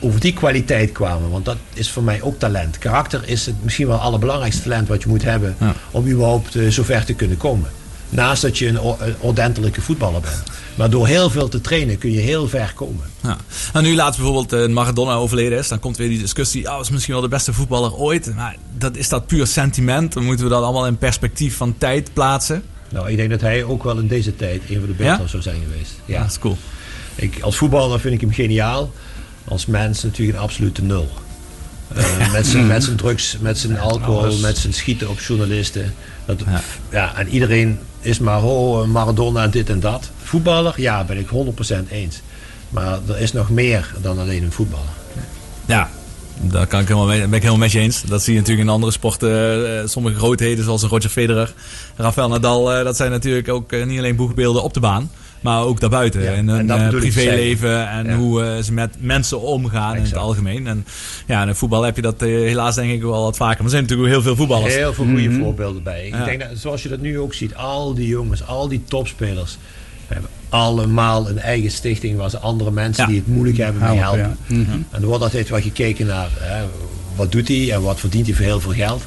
over 0.00 0.20
die 0.20 0.32
kwaliteit 0.32 0.92
kwamen. 0.92 1.30
Want 1.30 1.44
dat 1.44 1.56
is 1.74 1.90
voor 1.90 2.02
mij 2.02 2.22
ook 2.22 2.38
talent. 2.38 2.78
Karakter 2.78 3.22
is 3.24 3.46
het 3.46 3.54
misschien 3.62 3.86
wel 3.86 3.96
het 3.96 4.04
allerbelangrijkste 4.04 4.62
talent 4.62 4.88
wat 4.88 5.02
je 5.02 5.08
moet 5.08 5.22
hebben 5.22 5.56
Ja. 5.60 5.74
om 5.90 6.08
überhaupt 6.08 6.54
eh, 6.56 6.68
zo 6.68 6.82
ver 6.82 7.04
te 7.04 7.14
kunnen 7.14 7.36
komen. 7.36 7.68
Naast 8.10 8.42
dat 8.42 8.58
je 8.58 8.68
een, 8.68 8.80
ordentelijke 9.20 9.80
voetballer 9.80 10.20
bent. 10.20 10.42
Maar 10.74 10.90
door 10.90 11.06
heel 11.06 11.30
veel 11.30 11.48
te 11.48 11.60
trainen 11.60 11.98
kun 11.98 12.12
je 12.12 12.20
heel 12.20 12.48
ver 12.48 12.72
komen. 12.74 13.04
Ja. 13.22 13.36
Nou, 13.72 13.84
nu 13.86 13.94
laatst 13.94 14.20
bijvoorbeeld 14.20 14.52
eh, 14.52 14.74
Maradona 14.74 15.14
overleden 15.14 15.58
is, 15.58 15.68
dan 15.68 15.78
komt 15.78 15.96
weer 15.96 16.08
die 16.08 16.18
discussie. 16.18 16.72
Oh, 16.72 16.80
is 16.80 16.90
misschien 16.90 17.12
wel 17.14 17.22
de 17.22 17.28
beste 17.28 17.52
voetballer 17.52 17.94
ooit. 17.94 18.34
Maar 18.34 18.56
dat, 18.78 18.96
is 18.96 19.08
dat 19.08 19.26
puur 19.26 19.46
sentiment? 19.46 20.12
Dan 20.12 20.24
moeten 20.24 20.44
we 20.44 20.50
dat 20.50 20.62
allemaal 20.62 20.86
in 20.86 20.98
perspectief 20.98 21.56
van 21.56 21.74
tijd 21.78 22.12
plaatsen. 22.12 22.62
Nou, 22.88 23.10
ik 23.10 23.16
denk 23.16 23.30
dat 23.30 23.40
hij 23.40 23.64
ook 23.64 23.82
wel 23.82 23.98
in 23.98 24.06
deze 24.06 24.36
tijd 24.36 24.62
een 24.68 24.80
van 24.80 24.94
de 24.96 25.04
Ja? 25.04 25.26
zou 25.26 25.42
zijn 25.42 25.60
geweest. 25.70 25.92
Ja, 26.04 26.14
Ja. 26.14 26.20
dat 26.20 26.30
is 26.30 26.38
cool. 26.38 26.56
Ik, 27.14 27.40
als 27.40 27.56
voetballer 27.56 28.00
vind 28.00 28.14
ik 28.14 28.20
hem 28.20 28.32
geniaal. 28.32 28.92
Als 29.44 29.66
mens 29.66 30.02
natuurlijk 30.02 30.38
een 30.38 30.44
absolute 30.44 30.82
nul. 30.82 31.08
Eh, 31.94 32.32
met, 32.32 32.46
zijn, 32.46 32.66
met 32.66 32.84
zijn 32.84 32.96
drugs, 32.96 33.36
met 33.40 33.58
zijn 33.58 33.78
alcohol, 33.78 34.36
met 34.38 34.58
zijn 34.58 34.72
schieten 34.74 35.08
op 35.08 35.20
journalisten. 35.20 35.94
Dat, 36.24 36.40
Ja. 36.46 36.60
ja. 36.90 37.16
en 37.16 37.28
iedereen 37.28 37.78
is 38.00 38.18
maar 38.18 38.42
oh, 38.44 38.86
Maradona 38.86 39.46
dit 39.46 39.70
en 39.70 39.80
dat. 39.80 40.10
Voetballer, 40.22 40.74
ja, 40.76 41.04
ben 41.04 41.18
ik 41.18 41.26
100% 41.26 41.90
eens. 41.90 42.20
Maar 42.68 42.98
er 43.08 43.18
is 43.20 43.32
nog 43.32 43.50
meer 43.50 43.94
dan 44.02 44.18
alleen 44.18 44.42
een 44.42 44.52
voetballer. 44.52 44.88
Ja, 45.66 45.90
daar 46.40 46.66
kan 46.66 46.80
ik 46.80 46.88
helemaal 46.88 47.08
mee, 47.08 47.18
ben 47.18 47.32
ik 47.32 47.42
helemaal 47.42 47.58
met 47.58 47.72
je 47.72 47.78
eens. 47.78 48.02
Dat 48.02 48.22
zie 48.22 48.32
je 48.32 48.38
natuurlijk 48.38 48.66
in 48.68 48.74
andere 48.74 48.92
sporten. 48.92 49.30
eh, 49.80 49.86
sommige 49.88 50.16
grootheden 50.18 50.64
zoals 50.64 50.82
Roger 50.82 51.10
Federer, 51.10 51.54
Rafael 51.96 52.28
Nadal. 52.28 52.72
eh, 52.72 52.84
dat 52.84 52.96
zijn 52.96 53.10
natuurlijk 53.10 53.48
ook 53.48 53.72
eh, 53.72 53.86
niet 53.86 53.98
alleen 53.98 54.16
boegbeelden 54.16 54.62
op 54.62 54.74
de 54.74 54.80
baan. 54.80 55.10
Maar 55.40 55.62
ook 55.64 55.80
daarbuiten. 55.80 56.22
Ja, 56.22 56.30
in 56.32 56.48
en 56.48 56.70
hun 56.70 56.70
eh, 56.80 56.88
privéleven 56.88 57.88
en 57.88 58.06
Ja. 58.06 58.16
hoe 58.16 58.44
eh, 58.44 58.62
ze 58.62 58.72
met 58.72 58.94
mensen 58.98 59.40
omgaan 59.40 59.96
in 59.96 60.02
het 60.02 60.16
algemeen. 60.16 60.66
En 60.66 60.86
ja, 61.26 61.42
in 61.42 61.48
het 61.48 61.56
voetbal 61.56 61.82
heb 61.82 61.96
je 61.96 62.02
dat 62.02 62.22
eh, 62.22 62.28
helaas 62.28 62.74
denk 62.74 62.92
ik 62.92 63.02
wel 63.02 63.22
wat 63.22 63.36
vaker. 63.36 63.54
Maar 63.56 63.64
er 63.64 63.70
zijn 63.70 63.82
natuurlijk 63.82 64.08
ook 64.08 64.14
heel 64.14 64.24
veel 64.24 64.36
voetballers. 64.36 64.74
Heel 64.74 64.92
veel 64.92 65.04
goede 65.04 65.32
voorbeelden 65.32 65.82
bij. 65.82 66.06
Ik 66.06 66.12
Ja. 66.14 66.24
denk 66.24 66.40
dat, 66.40 66.48
zoals 66.54 66.82
je 66.82 66.88
dat 66.88 67.00
nu 67.00 67.18
ook 67.18 67.34
ziet, 67.34 67.54
al 67.54 67.94
die 67.94 68.06
jongens, 68.08 68.46
al 68.46 68.68
die 68.68 68.82
topspelers 68.84 69.58
hebben 70.06 70.30
allemaal 70.48 71.28
een 71.28 71.38
eigen 71.38 71.70
stichting 71.70 72.16
waar 72.16 72.30
ze 72.30 72.38
andere 72.38 72.70
mensen 72.70 73.02
Ja. 73.02 73.08
die 73.08 73.18
het 73.18 73.26
moeilijk 73.28 73.58
hebben 73.58 73.82
mee 73.88 73.98
Helpen. 73.98 74.36
Mhm. 74.46 74.60
En 74.90 75.00
er 75.00 75.06
wordt 75.06 75.22
altijd 75.22 75.48
wel 75.48 75.60
gekeken 75.60 76.06
naar 76.06 76.28
hè, 76.38 76.64
wat 77.16 77.32
doet 77.32 77.48
hij 77.48 77.72
en 77.72 77.82
wat 77.82 78.00
verdient 78.00 78.26
hij 78.26 78.34
voor 78.34 78.44
heel 78.44 78.60
veel 78.60 78.72
geld. 78.72 79.02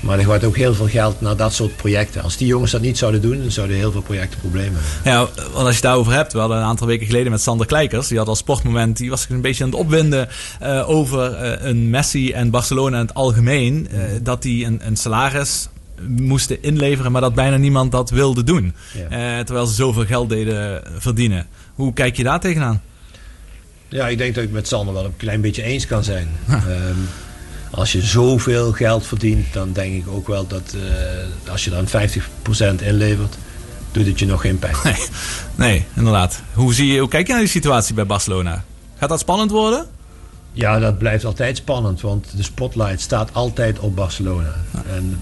Maar 0.00 0.18
er 0.18 0.24
gaat 0.24 0.44
ook 0.44 0.56
heel 0.56 0.74
veel 0.74 0.88
geld 0.88 1.20
naar 1.20 1.36
dat 1.36 1.52
soort 1.52 1.76
projecten. 1.76 2.22
Als 2.22 2.36
die 2.36 2.46
jongens 2.46 2.70
dat 2.70 2.80
niet 2.80 2.98
zouden 2.98 3.20
doen, 3.22 3.38
dan 3.38 3.50
zouden 3.50 3.76
heel 3.76 3.92
veel 3.92 4.00
projecten 4.00 4.38
problemen 4.40 4.80
hebben. 4.82 5.12
Ja, 5.12 5.18
want 5.52 5.54
als 5.54 5.66
je 5.66 5.72
het 5.72 5.82
daarover 5.82 6.12
hebt, 6.12 6.32
we 6.32 6.38
hadden 6.38 6.56
een 6.56 6.62
aantal 6.64 6.86
weken 6.86 7.06
geleden 7.06 7.30
met 7.30 7.40
Sander 7.40 7.66
Kleikers. 7.66 8.08
Die 8.08 8.18
had 8.18 8.28
als 8.28 8.38
sportmoment, 8.38 8.96
die 8.96 9.10
was 9.10 9.26
een 9.30 9.40
beetje 9.40 9.64
aan 9.64 9.70
het 9.70 9.78
opwinden 9.78 10.28
eh, 10.60 10.88
over 10.88 11.34
eh, 11.34 11.68
een 11.68 11.90
Messi 11.90 12.32
en 12.32 12.50
Barcelona 12.50 12.96
in 13.00 13.06
het 13.06 13.14
algemeen. 13.14 13.88
eh, 13.90 14.00
dat 14.22 14.42
die 14.42 14.66
een, 14.66 14.80
een 14.84 14.96
salaris 14.96 15.68
moesten 16.06 16.62
inleveren, 16.62 17.12
maar 17.12 17.20
dat 17.20 17.34
bijna 17.34 17.56
niemand 17.56 17.92
dat 17.92 18.10
wilde 18.10 18.42
doen. 18.44 18.74
Ja. 19.10 19.44
Terwijl 19.44 19.66
ze 19.66 19.74
zoveel 19.74 20.04
geld 20.06 20.28
deden 20.28 20.82
verdienen. 20.98 21.46
Hoe 21.74 21.92
kijk 21.92 22.16
je 22.16 22.22
daar 22.22 22.40
tegenaan? 22.40 22.82
Ja, 23.88 24.08
ik 24.08 24.18
denk 24.18 24.34
dat 24.34 24.44
ik 24.44 24.50
met 24.50 24.68
Sander 24.68 24.94
wel 24.94 25.04
een 25.04 25.16
klein 25.16 25.40
beetje 25.40 25.62
eens 25.62 25.86
kan 25.86 26.04
zijn. 26.04 26.28
Ehm, 26.48 26.98
als 27.70 27.92
je 27.92 28.00
zoveel 28.02 28.72
geld 28.72 29.06
verdient, 29.06 29.52
dan 29.52 29.72
denk 29.72 29.94
ik 29.94 30.08
ook 30.08 30.26
wel 30.26 30.46
dat 30.46 30.74
eh, 30.74 31.50
als 31.50 31.64
je 31.64 31.70
dan 31.70 31.86
50% 31.86 32.82
inlevert, 32.84 33.36
doet 33.92 34.06
het 34.06 34.18
je 34.18 34.26
nog 34.26 34.40
geen 34.40 34.58
pijn. 34.58 34.74
Nee, 34.84 34.96
nee 35.54 35.84
inderdaad. 35.96 36.40
Hoe, 36.54 36.74
zie 36.74 36.92
je, 36.92 36.98
hoe 37.00 37.08
kijk 37.08 37.26
je 37.26 37.32
naar 37.32 37.42
die 37.42 37.50
situatie 37.50 37.94
bij 37.94 38.06
Barcelona? 38.06 38.64
Gaat 38.98 39.08
dat 39.08 39.20
spannend 39.20 39.50
worden? 39.50 39.86
Ja, 40.52 40.78
dat 40.78 40.98
blijft 40.98 41.24
altijd 41.24 41.56
spannend, 41.56 42.00
want 42.00 42.26
de 42.36 42.42
spotlight 42.42 43.00
staat 43.00 43.28
altijd 43.32 43.78
op 43.78 43.96
Barcelona. 43.96 44.54
En 44.94 45.20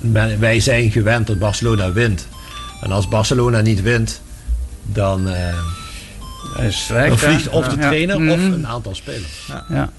men- 0.00 0.40
wij 0.40 0.60
zijn 0.60 0.90
gewend 0.90 1.26
dat 1.26 1.38
Barcelona 1.38 1.92
wint. 1.92 2.26
En 2.80 2.92
als 2.92 3.08
Barcelona 3.08 3.60
niet 3.60 3.82
wint, 3.82 4.20
dan, 4.82 5.28
eh, 5.28 5.54
weg, 6.88 7.08
dan 7.08 7.18
vliegt 7.18 7.48
of 7.48 7.68
de 7.68 7.78
trainer 7.78 8.20
Mhm. 8.20 8.30
of 8.30 8.38
een 8.38 8.66
aantal 8.66 8.94
spelers. 8.94 9.50
Ja. 9.68 9.90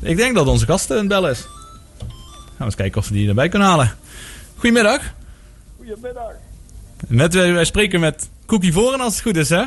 Ik 0.00 0.16
denk 0.16 0.34
dat 0.34 0.46
onze 0.46 0.66
gast 0.66 0.90
een 0.90 1.08
bel 1.08 1.28
is. 1.28 1.46
Gaan 1.98 2.08
we 2.56 2.64
eens 2.64 2.74
kijken 2.74 3.00
of 3.00 3.08
we 3.08 3.14
die 3.14 3.28
erbij 3.28 3.48
kunnen 3.48 3.68
halen. 3.68 3.92
Goedemiddag. 4.56 5.14
Goedemiddag. 5.76 6.32
Met, 7.06 7.34
wij, 7.34 7.52
wij 7.52 7.64
spreken 7.64 8.00
met 8.00 8.28
Cookie 8.46 8.72
Voren 8.72 9.00
als 9.00 9.12
het 9.12 9.22
goed 9.22 9.36
is, 9.36 9.48
hè? 9.48 9.64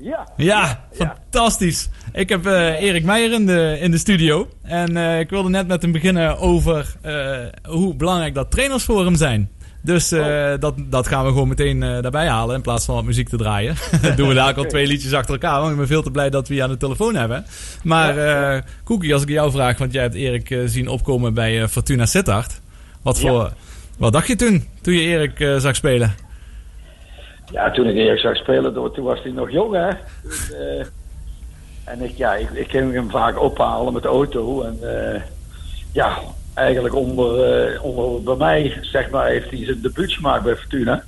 Ja. 0.00 0.28
Ja, 0.36 0.84
fantastisch. 0.92 1.88
Ik 2.12 2.28
heb 2.28 2.46
eh, 2.46 2.82
Erik 2.82 3.04
Meijer 3.04 3.32
in 3.32 3.46
de, 3.46 3.78
in 3.80 3.90
de 3.90 3.98
studio. 3.98 4.48
En 4.62 4.96
eh, 4.96 5.18
ik 5.18 5.30
wilde 5.30 5.48
net 5.48 5.66
met 5.66 5.82
hem 5.82 5.92
beginnen 5.92 6.38
over 6.38 6.96
eh, 7.00 7.38
hoe 7.62 7.94
belangrijk 7.94 8.34
dat 8.34 8.50
trainersforum 8.50 9.14
zijn. 9.16 9.50
Dus 9.80 10.12
eh, 10.12 10.52
dat, 10.58 10.74
dat 10.76 11.06
gaan 11.06 11.24
we 11.24 11.30
gewoon 11.30 11.48
meteen 11.48 11.82
eh, 11.82 12.02
daarbij 12.02 12.28
halen 12.28 12.54
in 12.54 12.62
plaats 12.62 12.84
van 12.84 12.94
wat 12.94 13.04
muziek 13.04 13.28
te 13.28 13.36
draaien. 13.36 13.74
Doen 14.16 14.28
we 14.28 14.34
daar 14.34 14.54
al 14.54 14.64
twee 14.64 14.86
liedjes 14.86 15.12
achter 15.12 15.34
elkaar. 15.34 15.58
Want 15.58 15.70
ik 15.70 15.76
ben 15.76 15.86
veel 15.86 16.02
te 16.02 16.10
blij 16.10 16.30
dat 16.30 16.48
we 16.48 16.54
je 16.54 16.62
aan 16.62 16.68
de 16.70 16.76
telefoon 16.76 17.14
hebben. 17.14 17.44
Maar 17.82 18.18
eh 18.18 18.62
Cookie, 18.84 19.12
als 19.12 19.22
ik 19.22 19.28
jou 19.28 19.50
vraag, 19.50 19.78
want 19.78 19.92
jij 19.92 20.02
hebt 20.02 20.14
Erik 20.14 20.50
eh, 20.50 20.60
zien 20.64 20.88
opkomen 20.88 21.34
bij 21.34 21.62
eh, 21.62 21.68
Fortuna 21.68 22.06
Sittard. 22.06 22.60
Wat, 23.02 23.20
voor, 23.20 23.52
wat 23.98 24.12
dacht 24.12 24.26
je 24.26 24.36
toen, 24.36 24.68
toen 24.80 24.94
je 24.94 25.00
Erik 25.00 25.40
eh, 25.40 25.56
zag 25.56 25.76
spelen? 25.76 26.14
Ja, 27.52 27.70
toen 27.70 27.86
ik 27.86 27.94
Erik 27.94 28.18
zag 28.18 28.36
spelen, 28.36 28.74
toen 28.74 29.04
was 29.04 29.22
hij 29.22 29.32
nog 29.32 29.50
jong, 29.50 29.74
hè. 29.74 29.88
Dus, 30.22 30.52
eh, 30.52 30.86
en 31.84 32.02
ik, 32.02 32.16
ja, 32.16 32.34
ik, 32.34 32.50
ik 32.50 32.70
ging 32.70 32.92
hem 32.92 33.10
vaak 33.10 33.40
ophalen 33.40 33.92
met 33.92 34.02
de 34.02 34.08
auto. 34.08 34.62
En 34.62 34.78
eh, 34.82 35.20
ja, 35.92 36.18
eigenlijk 36.58 36.94
onder, 36.94 37.42
eh, 37.42 37.84
onder 37.84 38.22
bij 38.22 38.36
mij, 38.36 38.78
zeg 38.82 39.10
maar, 39.10 39.26
heeft 39.26 39.50
hij 39.50 39.64
zijn 39.64 39.80
debuut 39.80 40.12
gemaakt 40.12 40.44
bij 40.44 40.56
Fortuna. 40.56 41.04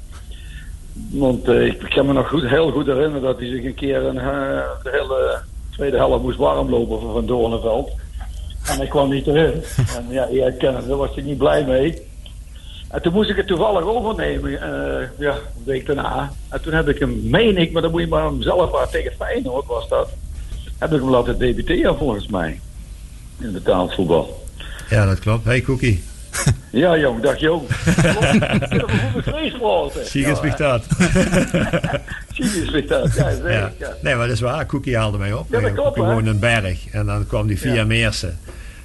Want 1.11 1.49
eh, 1.49 1.67
ik 1.67 1.87
kan 1.89 2.07
me 2.07 2.13
nog 2.13 2.29
goed, 2.29 2.49
heel 2.49 2.71
goed 2.71 2.87
herinneren 2.87 3.23
dat 3.23 3.39
hij 3.39 3.49
zich 3.49 3.65
een 3.65 3.75
keer 3.75 4.05
een, 4.05 4.19
eh, 4.19 4.63
de 4.83 4.91
hele 4.91 5.43
tweede 5.71 5.97
helft 5.97 6.23
moest 6.23 6.39
warm 6.39 6.71
lopen 6.71 7.01
van 7.01 7.13
Van 7.13 7.27
Doornenveld. 7.27 7.91
En 8.67 8.77
hij 8.77 8.87
kwam 8.87 9.11
niet 9.11 9.27
erin. 9.27 9.63
En 9.97 10.07
ja, 10.09 10.27
Erik 10.27 10.59
kennen, 10.59 10.89
daar 10.89 10.97
was 10.97 11.15
hij 11.15 11.25
niet 11.25 11.39
blij 11.39 11.65
mee. 11.65 12.09
En 12.89 13.03
toen 13.03 13.13
moest 13.13 13.31
ik 13.31 13.37
het 13.37 13.47
toevallig 13.47 13.85
overnemen, 13.85 14.51
ja, 15.19 15.35
een 15.35 15.65
week 15.65 15.87
daarna. 15.87 16.33
En 16.49 16.63
toen 16.63 16.73
heb 16.73 16.89
ik 16.89 16.99
hem, 16.99 17.31
meen 17.31 17.57
ik, 17.57 17.73
maar 17.73 17.83
dan 17.83 17.91
moet 17.91 18.01
je 18.01 18.07
maar 18.07 18.25
hem 18.25 18.43
zelf 18.43 18.73
maar 18.73 18.89
tegen 18.89 19.13
Feyenoord 19.13 19.67
was 19.67 19.89
dat. 19.89 20.09
Heb 20.79 20.93
ik 20.93 21.01
hem 21.01 21.11
laten 21.11 21.39
debuteren 21.39 21.97
volgens 21.97 22.27
mij. 22.27 22.61
In 23.39 23.53
betaald 23.53 23.95
voetbal. 23.95 24.49
Ja, 24.91 25.07
dat 25.07 25.19
klopt. 25.19 25.45
Hey 25.45 25.61
Cookie, 25.63 26.03
Ja 26.71 26.97
jong, 26.99 27.23
dag 27.23 27.39
jong. 27.41 27.63
Goed 29.13 29.23
vreeswoorden. 29.25 30.07
zie 30.07 30.21
je 30.27 30.37
het 30.41 30.59
dat? 30.59 30.85
Zie 32.33 32.73
je 32.73 32.85
dat? 32.89 33.15
Ja, 33.17 33.31
zeker. 33.31 33.51
Ja. 33.51 33.73
Ja. 33.79 33.95
Nee, 34.03 34.15
maar 34.15 34.27
dat 34.27 34.37
is 34.37 34.43
waar. 34.43 34.67
Cookie 34.67 34.97
haalde 34.97 35.19
mij 35.19 35.33
op. 35.33 35.47
Ja, 35.51 35.61
dat 35.61 35.69
Ik- 35.69 35.75
klopt, 35.77 35.97
Ik 35.97 36.03
woonde 36.03 36.31
in 36.31 36.39
Berg. 36.39 36.79
En 36.91 37.07
dan 37.07 37.27
kwam 37.27 37.47
hij 37.47 37.57
via 37.57 37.73
Ja. 37.75 37.85
Meersen. 37.85 38.39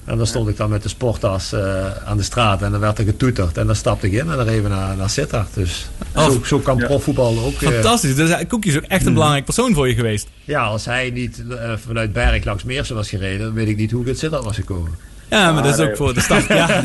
En 0.05 0.17
dan 0.17 0.27
stond 0.27 0.49
ik 0.49 0.57
dan 0.57 0.69
met 0.69 0.83
de 0.83 0.89
sporttas 0.89 1.53
eh, 1.53 1.85
aan 2.05 2.17
de 2.17 2.23
straat 2.23 2.61
en 2.61 2.71
dan 2.71 2.79
werd 2.79 2.97
er 2.99 3.05
getoeterd. 3.05 3.57
En 3.57 3.65
dan 3.65 3.75
stapte 3.75 4.05
ik 4.07 4.13
in 4.13 4.29
en 4.31 4.37
dan 4.37 4.47
even 4.47 4.69
naar, 4.69 4.95
naar 4.97 5.09
Sittard. 5.09 5.53
Dus 5.53 5.85
Oh. 6.15 6.25
zo, 6.29 6.41
zo 6.43 6.59
kan 6.59 6.77
profvoetbal 6.77 7.39
ook. 7.39 7.61
eh, 7.61 7.69
Fantastisch. 7.69 8.15
Dus 8.15 8.45
Koekie 8.47 8.71
is 8.71 8.77
ook 8.77 8.83
echt 8.83 9.05
een 9.05 9.13
belangrijk 9.13 9.45
persoon 9.45 9.73
voor 9.73 9.87
je 9.87 9.95
geweest. 9.95 10.27
ja, 10.43 10.63
als 10.63 10.85
hij 10.85 11.09
niet 11.09 11.43
eh, 11.49 11.73
vanuit 11.85 12.13
Berg 12.13 12.43
langs 12.43 12.63
Meersen 12.63 12.95
was 12.95 13.09
gereden, 13.09 13.39
dan 13.45 13.53
weet 13.53 13.67
ik 13.67 13.77
niet 13.77 13.91
hoe 13.91 14.01
ik 14.01 14.07
uit 14.07 14.17
Sittard 14.19 14.43
was 14.43 14.55
gekomen. 14.55 14.91
Ja, 15.39 15.51
maar 15.51 15.63
dat 15.63 15.71
is 15.71 15.77
nee. 15.77 15.89
ook 15.89 15.95
voor 15.95 16.13
de 16.13 16.21
start. 16.21 16.47
Ja. 16.47 16.67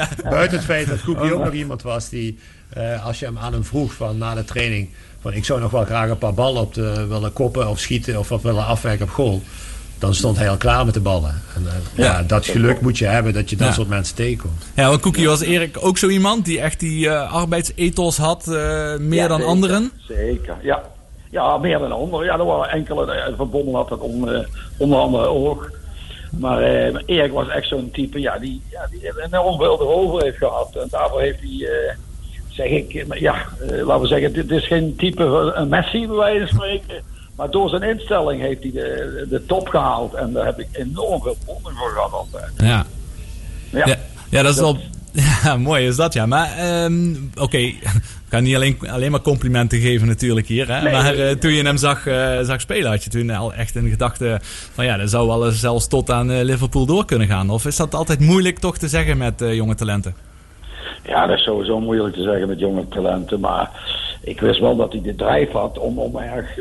ja. 0.00 0.08
Buiten 0.30 0.56
het 0.56 0.66
feit 0.66 0.88
dat 0.88 1.00
Koekie 1.02 1.32
ook 1.34 1.44
nog 1.44 1.52
iemand 1.52 1.82
was 1.82 2.08
die, 2.08 2.38
eh, 2.68 3.06
als 3.06 3.18
je 3.18 3.24
hem 3.24 3.38
aan 3.38 3.52
hem 3.52 3.64
vroeg 3.64 3.92
van 3.92 4.18
na 4.18 4.34
de 4.34 4.44
training, 4.44 4.88
van 5.20 5.32
ik 5.32 5.44
zou 5.44 5.60
nog 5.60 5.70
wel 5.70 5.84
graag 5.84 6.10
een 6.10 6.18
paar 6.18 6.34
ballen 6.34 6.62
op 6.62 6.74
de 6.74 7.06
willen 7.06 7.32
koppen 7.32 7.68
of 7.68 7.78
schieten 7.78 8.18
of 8.18 8.28
wat 8.28 8.42
willen 8.42 8.66
afwerken 8.66 9.04
op 9.04 9.10
goal. 9.12 9.42
Dan 9.98 10.14
stond 10.14 10.36
hij 10.36 10.50
al 10.50 10.56
klaar 10.56 10.84
met 10.84 10.94
de 10.94 11.00
ballen. 11.00 11.42
En, 11.54 11.66
eh, 11.66 12.04
ja. 12.04 12.22
dat 12.22 12.46
geluk 12.46 12.80
moet 12.80 12.98
je 12.98 13.06
hebben 13.06 13.32
dat 13.32 13.50
je 13.50 13.56
dat 13.56 13.66
Ja. 13.66 13.72
soort 13.72 13.88
mensen 13.88 14.14
tegenkomt. 14.14 14.64
Ja, 14.74 14.88
want 14.88 15.00
Koekie 15.00 15.26
was 15.26 15.40
Erik 15.40 15.76
ook 15.80 15.98
zo 15.98 16.08
iemand 16.08 16.44
die 16.44 16.60
echt 16.60 16.80
die 16.80 17.08
eh, 17.08 17.32
arbeidsethos 17.32 18.16
had, 18.16 18.48
eh, 18.48 18.52
meer 18.98 19.14
Ja, 19.14 19.28
dan 19.28 19.36
zeker, 19.38 19.52
anderen. 19.52 19.90
Zeker, 20.08 20.56
ja. 20.62 20.82
Ja, 21.30 21.56
meer 21.58 21.78
dan 21.78 21.92
anderen. 21.92 22.26
Ja, 22.26 22.38
er 22.38 22.44
waren 22.44 22.70
enkele 22.70 23.32
verbonden 23.36 23.74
had 23.74 23.88
dat 23.88 24.00
on, 24.00 24.32
eh, 24.32 24.38
onder 24.76 24.98
andere 24.98 25.26
ook. 25.26 25.70
Maar 26.30 26.62
eh, 26.62 26.92
maar 26.92 27.02
Erik 27.06 27.32
was 27.32 27.48
echt 27.48 27.68
zo'n 27.68 27.90
type, 27.90 28.20
ja, 28.20 28.38
die, 28.38 28.62
ja, 28.70 28.86
die 28.90 29.24
enorm 29.24 29.58
veel 29.58 29.80
erover 29.80 30.22
heeft 30.22 30.36
gehad. 30.36 30.76
En 30.76 30.86
daarvoor 30.90 31.20
heeft 31.20 31.40
hij, 31.40 31.68
eh, 31.68 31.94
zeg 32.48 32.68
ik, 32.68 33.06
maar 33.06 33.20
ja, 33.20 33.34
eh, 33.60 33.86
laten 33.86 34.00
we 34.00 34.06
zeggen, 34.06 34.32
dit 34.32 34.50
is 34.50 34.66
geen 34.66 34.96
type 34.96 35.28
van 35.28 35.54
een 35.54 35.68
Messi 35.68 36.06
bij 36.06 36.16
wijze 36.16 36.46
van 36.46 36.56
spreken. 36.56 37.02
Maar 37.36 37.50
door 37.50 37.68
zijn 37.68 37.82
instelling 37.82 38.40
heeft 38.40 38.62
hij 38.62 38.72
de, 38.72 39.26
de 39.30 39.46
top 39.46 39.68
gehaald. 39.68 40.14
En 40.14 40.32
daar 40.32 40.44
heb 40.44 40.58
ik 40.58 40.68
enorm 40.72 41.22
veel 41.22 41.36
bewondering 41.44 41.78
voor 41.78 41.90
gehad 41.90 42.12
altijd. 42.12 42.52
Ja. 42.56 42.86
Ja. 43.70 43.86
Ja, 43.86 43.96
ja 44.30 44.42
dat 44.42 44.54
is 44.54 44.60
wel... 44.60 44.76
Ja, 45.44 45.56
mooi 45.56 45.86
is 45.86 45.96
dat, 45.96 46.12
ja. 46.12 46.26
Maar 46.26 46.56
ehm, 46.56 47.14
oké, 47.36 47.72
ik 48.28 48.34
kan 48.34 48.42
niet 48.42 48.54
alleen, 48.54 48.78
alleen 48.90 49.10
maar 49.10 49.20
complimenten 49.20 49.78
geven 49.78 50.06
natuurlijk 50.06 50.46
hier. 50.46 50.72
Hè? 50.72 50.82
Nee. 50.82 50.92
maar 50.92 51.14
eh, 51.14 51.30
toen 51.30 51.52
je 51.52 51.62
hem 51.62 51.76
zag, 51.76 52.06
eh, 52.06 52.40
zag 52.40 52.60
spelen, 52.60 52.90
had 52.90 53.04
je 53.04 53.10
toen 53.10 53.30
al 53.30 53.52
echt 53.54 53.74
een 53.74 53.88
gedachte 53.88 54.38
van 54.72 54.84
ja, 54.84 54.96
dat 54.96 55.10
zou 55.10 55.26
wel 55.26 55.46
eens 55.46 55.60
zelfs 55.60 55.86
tot 55.86 56.10
aan 56.10 56.30
eh, 56.30 56.42
Liverpool 56.42 56.86
door 56.86 57.04
kunnen 57.04 57.26
gaan. 57.26 57.50
Of 57.50 57.66
is 57.66 57.76
dat 57.76 57.94
altijd 57.94 58.20
moeilijk 58.20 58.58
toch 58.58 58.78
te 58.78 58.88
zeggen 58.88 59.18
met 59.18 59.34
jonge 59.38 59.74
talenten? 59.74 60.14
Ja, 61.04 61.26
dat 61.26 61.38
is 61.38 61.44
sowieso 61.44 61.80
moeilijk 61.80 62.14
te 62.14 62.22
zeggen 62.22 62.48
met 62.48 62.58
jonge 62.58 62.88
talenten. 62.88 63.40
Maar 63.40 63.70
ik 64.22 64.40
wist 64.40 64.60
wel 64.60 64.76
dat 64.76 64.92
hij 64.92 65.02
de 65.02 65.14
drijf 65.14 65.50
had 65.50 65.78
om, 65.78 65.98
om 65.98 66.16
erg 66.16 66.54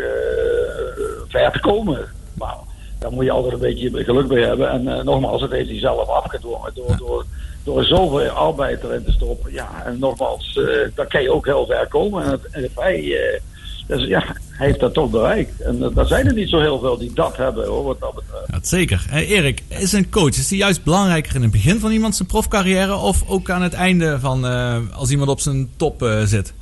ver 1.28 1.52
te 1.52 1.60
komen. 1.60 2.06
Maar 2.34 2.56
daar 3.00 3.12
moet 3.12 3.24
je 3.24 3.32
altijd 3.32 3.54
een 3.54 3.60
beetje 3.60 4.04
geluk 4.04 4.28
bij 4.28 4.42
hebben. 4.42 4.70
En 4.70 5.06
nogmaals, 5.06 5.42
het 5.42 5.52
heeft 5.52 5.70
hij 5.70 5.80
zelf 5.80 6.10
afgedwongen 6.10 6.72
door, 6.74 6.98
door, 6.98 7.26
door 7.68 7.84
zoveel 7.84 8.30
arbeid 8.30 8.84
erin 8.84 9.04
te 9.04 9.12
stoppen. 9.12 9.54
Ja, 9.54 9.84
en 9.86 10.00
nogmaals, 10.00 10.58
eh 10.58 10.92
daar 10.96 11.08
kan 11.08 11.22
je 11.22 11.32
ook 11.32 11.46
heel 11.46 11.66
ver 11.66 11.88
komen. 11.88 12.24
En, 12.24 12.32
het, 12.32 12.48
en 12.52 12.70
hij, 12.76 12.96
eh, 12.96 13.40
dus, 13.88 14.08
ja, 14.08 14.36
hij 14.50 14.68
heeft 14.68 14.80
dat 14.80 14.94
toch 14.94 15.10
bereikt. 15.10 15.62
En 15.62 15.78
uh, 15.78 15.88
daar 15.94 16.06
zijn 16.06 16.28
er 16.28 16.34
niet 16.34 16.50
zo 16.50 16.60
heel 16.60 16.80
veel 16.80 16.98
die 16.98 17.14
dat 17.14 17.38
hebben, 17.38 17.68
hoor, 17.68 17.84
wat 17.84 18.00
dat 18.00 18.16
betreft. 18.16 18.48
Ja, 18.48 18.60
zeker. 18.62 19.06
Erik, 19.12 19.64
is 19.68 19.92
een 19.92 20.10
coach, 20.10 20.38
is 20.38 20.48
die 20.48 20.58
juist 20.58 20.84
belangrijker 20.84 21.36
in 21.36 21.42
het 21.42 21.52
begin 21.52 21.80
van 21.80 21.92
iemand 21.92 22.16
zijn 22.16 22.28
profcarrière 22.28 22.96
of 22.96 23.24
ook 23.28 23.50
aan 23.50 23.62
het 23.62 23.74
einde 23.74 24.20
van 24.20 24.46
eh, 24.46 24.78
als 24.94 25.10
iemand 25.10 25.30
op 25.30 25.40
zijn 25.40 25.70
top 25.76 26.04
eh, 26.04 26.24
zit? 26.24 26.54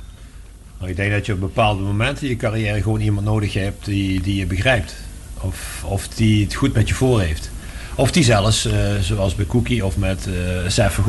Nou, 0.78 0.90
ik 0.90 0.96
denk 0.96 1.12
dat 1.12 1.26
je 1.26 1.32
op 1.32 1.40
bepaalde 1.40 1.82
momenten 1.82 2.22
in 2.22 2.28
je 2.28 2.36
carrière 2.36 2.82
gewoon 2.82 3.00
iemand 3.00 3.26
nodig 3.26 3.52
hebt 3.52 3.84
die, 3.84 4.22
die 4.22 4.36
je 4.36 4.46
begrijpt. 4.46 4.94
Of, 5.40 5.84
of 5.86 6.08
die 6.08 6.44
het 6.44 6.54
goed 6.54 6.72
met 6.72 6.88
je 6.88 6.94
voor 6.94 7.20
heeft. 7.20 7.50
Of 7.98 8.10
die 8.10 8.24
zelfs, 8.24 8.66
eh, 8.66 8.78
zoals 9.00 9.34
bij 9.34 9.46
Cookie 9.46 9.84
of 9.84 9.96
met 9.96 10.26
eh 10.26 10.70
Sef 10.70 11.00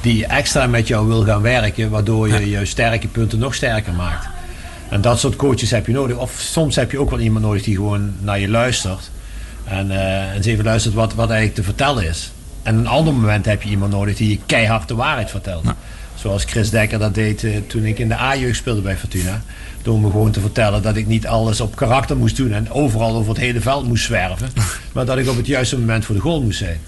die 0.00 0.26
extra 0.26 0.66
met 0.66 0.88
jou 0.88 1.06
wil 1.06 1.24
gaan 1.24 1.42
werken, 1.42 1.90
waardoor 1.90 2.28
je 2.28 2.50
je 2.50 2.64
sterke 2.64 3.08
punten 3.08 3.38
nog 3.38 3.54
sterker 3.54 3.92
maakt. 3.92 4.26
En 4.88 5.00
dat 5.00 5.18
soort 5.18 5.36
coaches 5.36 5.70
heb 5.70 5.86
je 5.86 5.92
nodig. 5.92 6.16
Of 6.16 6.32
soms 6.38 6.76
heb 6.76 6.90
je 6.90 6.98
ook 6.98 7.10
wel 7.10 7.20
iemand 7.20 7.44
nodig 7.44 7.62
die 7.62 7.74
gewoon 7.74 8.14
naar 8.20 8.38
je 8.38 8.48
luistert. 8.48 9.10
En, 9.64 9.90
eh, 9.90 10.34
eens 10.34 10.46
even 10.46 10.64
luistert 10.64 10.94
wat, 10.94 11.14
wat 11.14 11.30
eigenlijk 11.30 11.58
te 11.58 11.64
vertellen 11.64 12.08
is. 12.08 12.32
En 12.62 12.76
een 12.76 12.86
ander 12.86 13.14
moment 13.14 13.44
heb 13.44 13.62
je 13.62 13.70
iemand 13.70 13.92
nodig 13.92 14.16
die 14.16 14.28
je 14.28 14.38
keihard 14.46 14.88
de 14.88 14.94
waarheid 14.94 15.30
vertelt. 15.30 15.64
Zoals 16.14 16.44
Chris 16.44 16.70
Dekker 16.70 16.98
dat 16.98 17.14
deed 17.14 17.46
toen 17.66 17.84
ik 17.84 17.98
in 17.98 18.08
de 18.08 18.18
A-jeugd 18.18 18.56
speelde 18.56 18.80
bij 18.80 18.96
Fortuna. 18.96 19.42
Door 19.82 20.00
me 20.00 20.10
gewoon 20.10 20.30
te 20.30 20.40
vertellen 20.40 20.82
dat 20.82 20.96
ik 20.96 21.06
niet 21.06 21.26
alles 21.26 21.60
op 21.60 21.76
karakter 21.76 22.16
moest 22.16 22.36
doen 22.36 22.52
en 22.52 22.70
overal 22.70 23.14
over 23.14 23.28
het 23.28 23.40
hele 23.40 23.60
veld 23.60 23.86
moest 23.88 24.04
zwerven. 24.04 24.50
maar 24.94 25.04
dat 25.04 25.18
ik 25.18 25.28
op 25.28 25.36
het 25.36 25.46
juiste 25.46 25.78
moment 25.78 26.04
voor 26.04 26.14
de 26.14 26.20
goal 26.20 26.42
moest 26.42 26.58
zijn. 26.58 26.80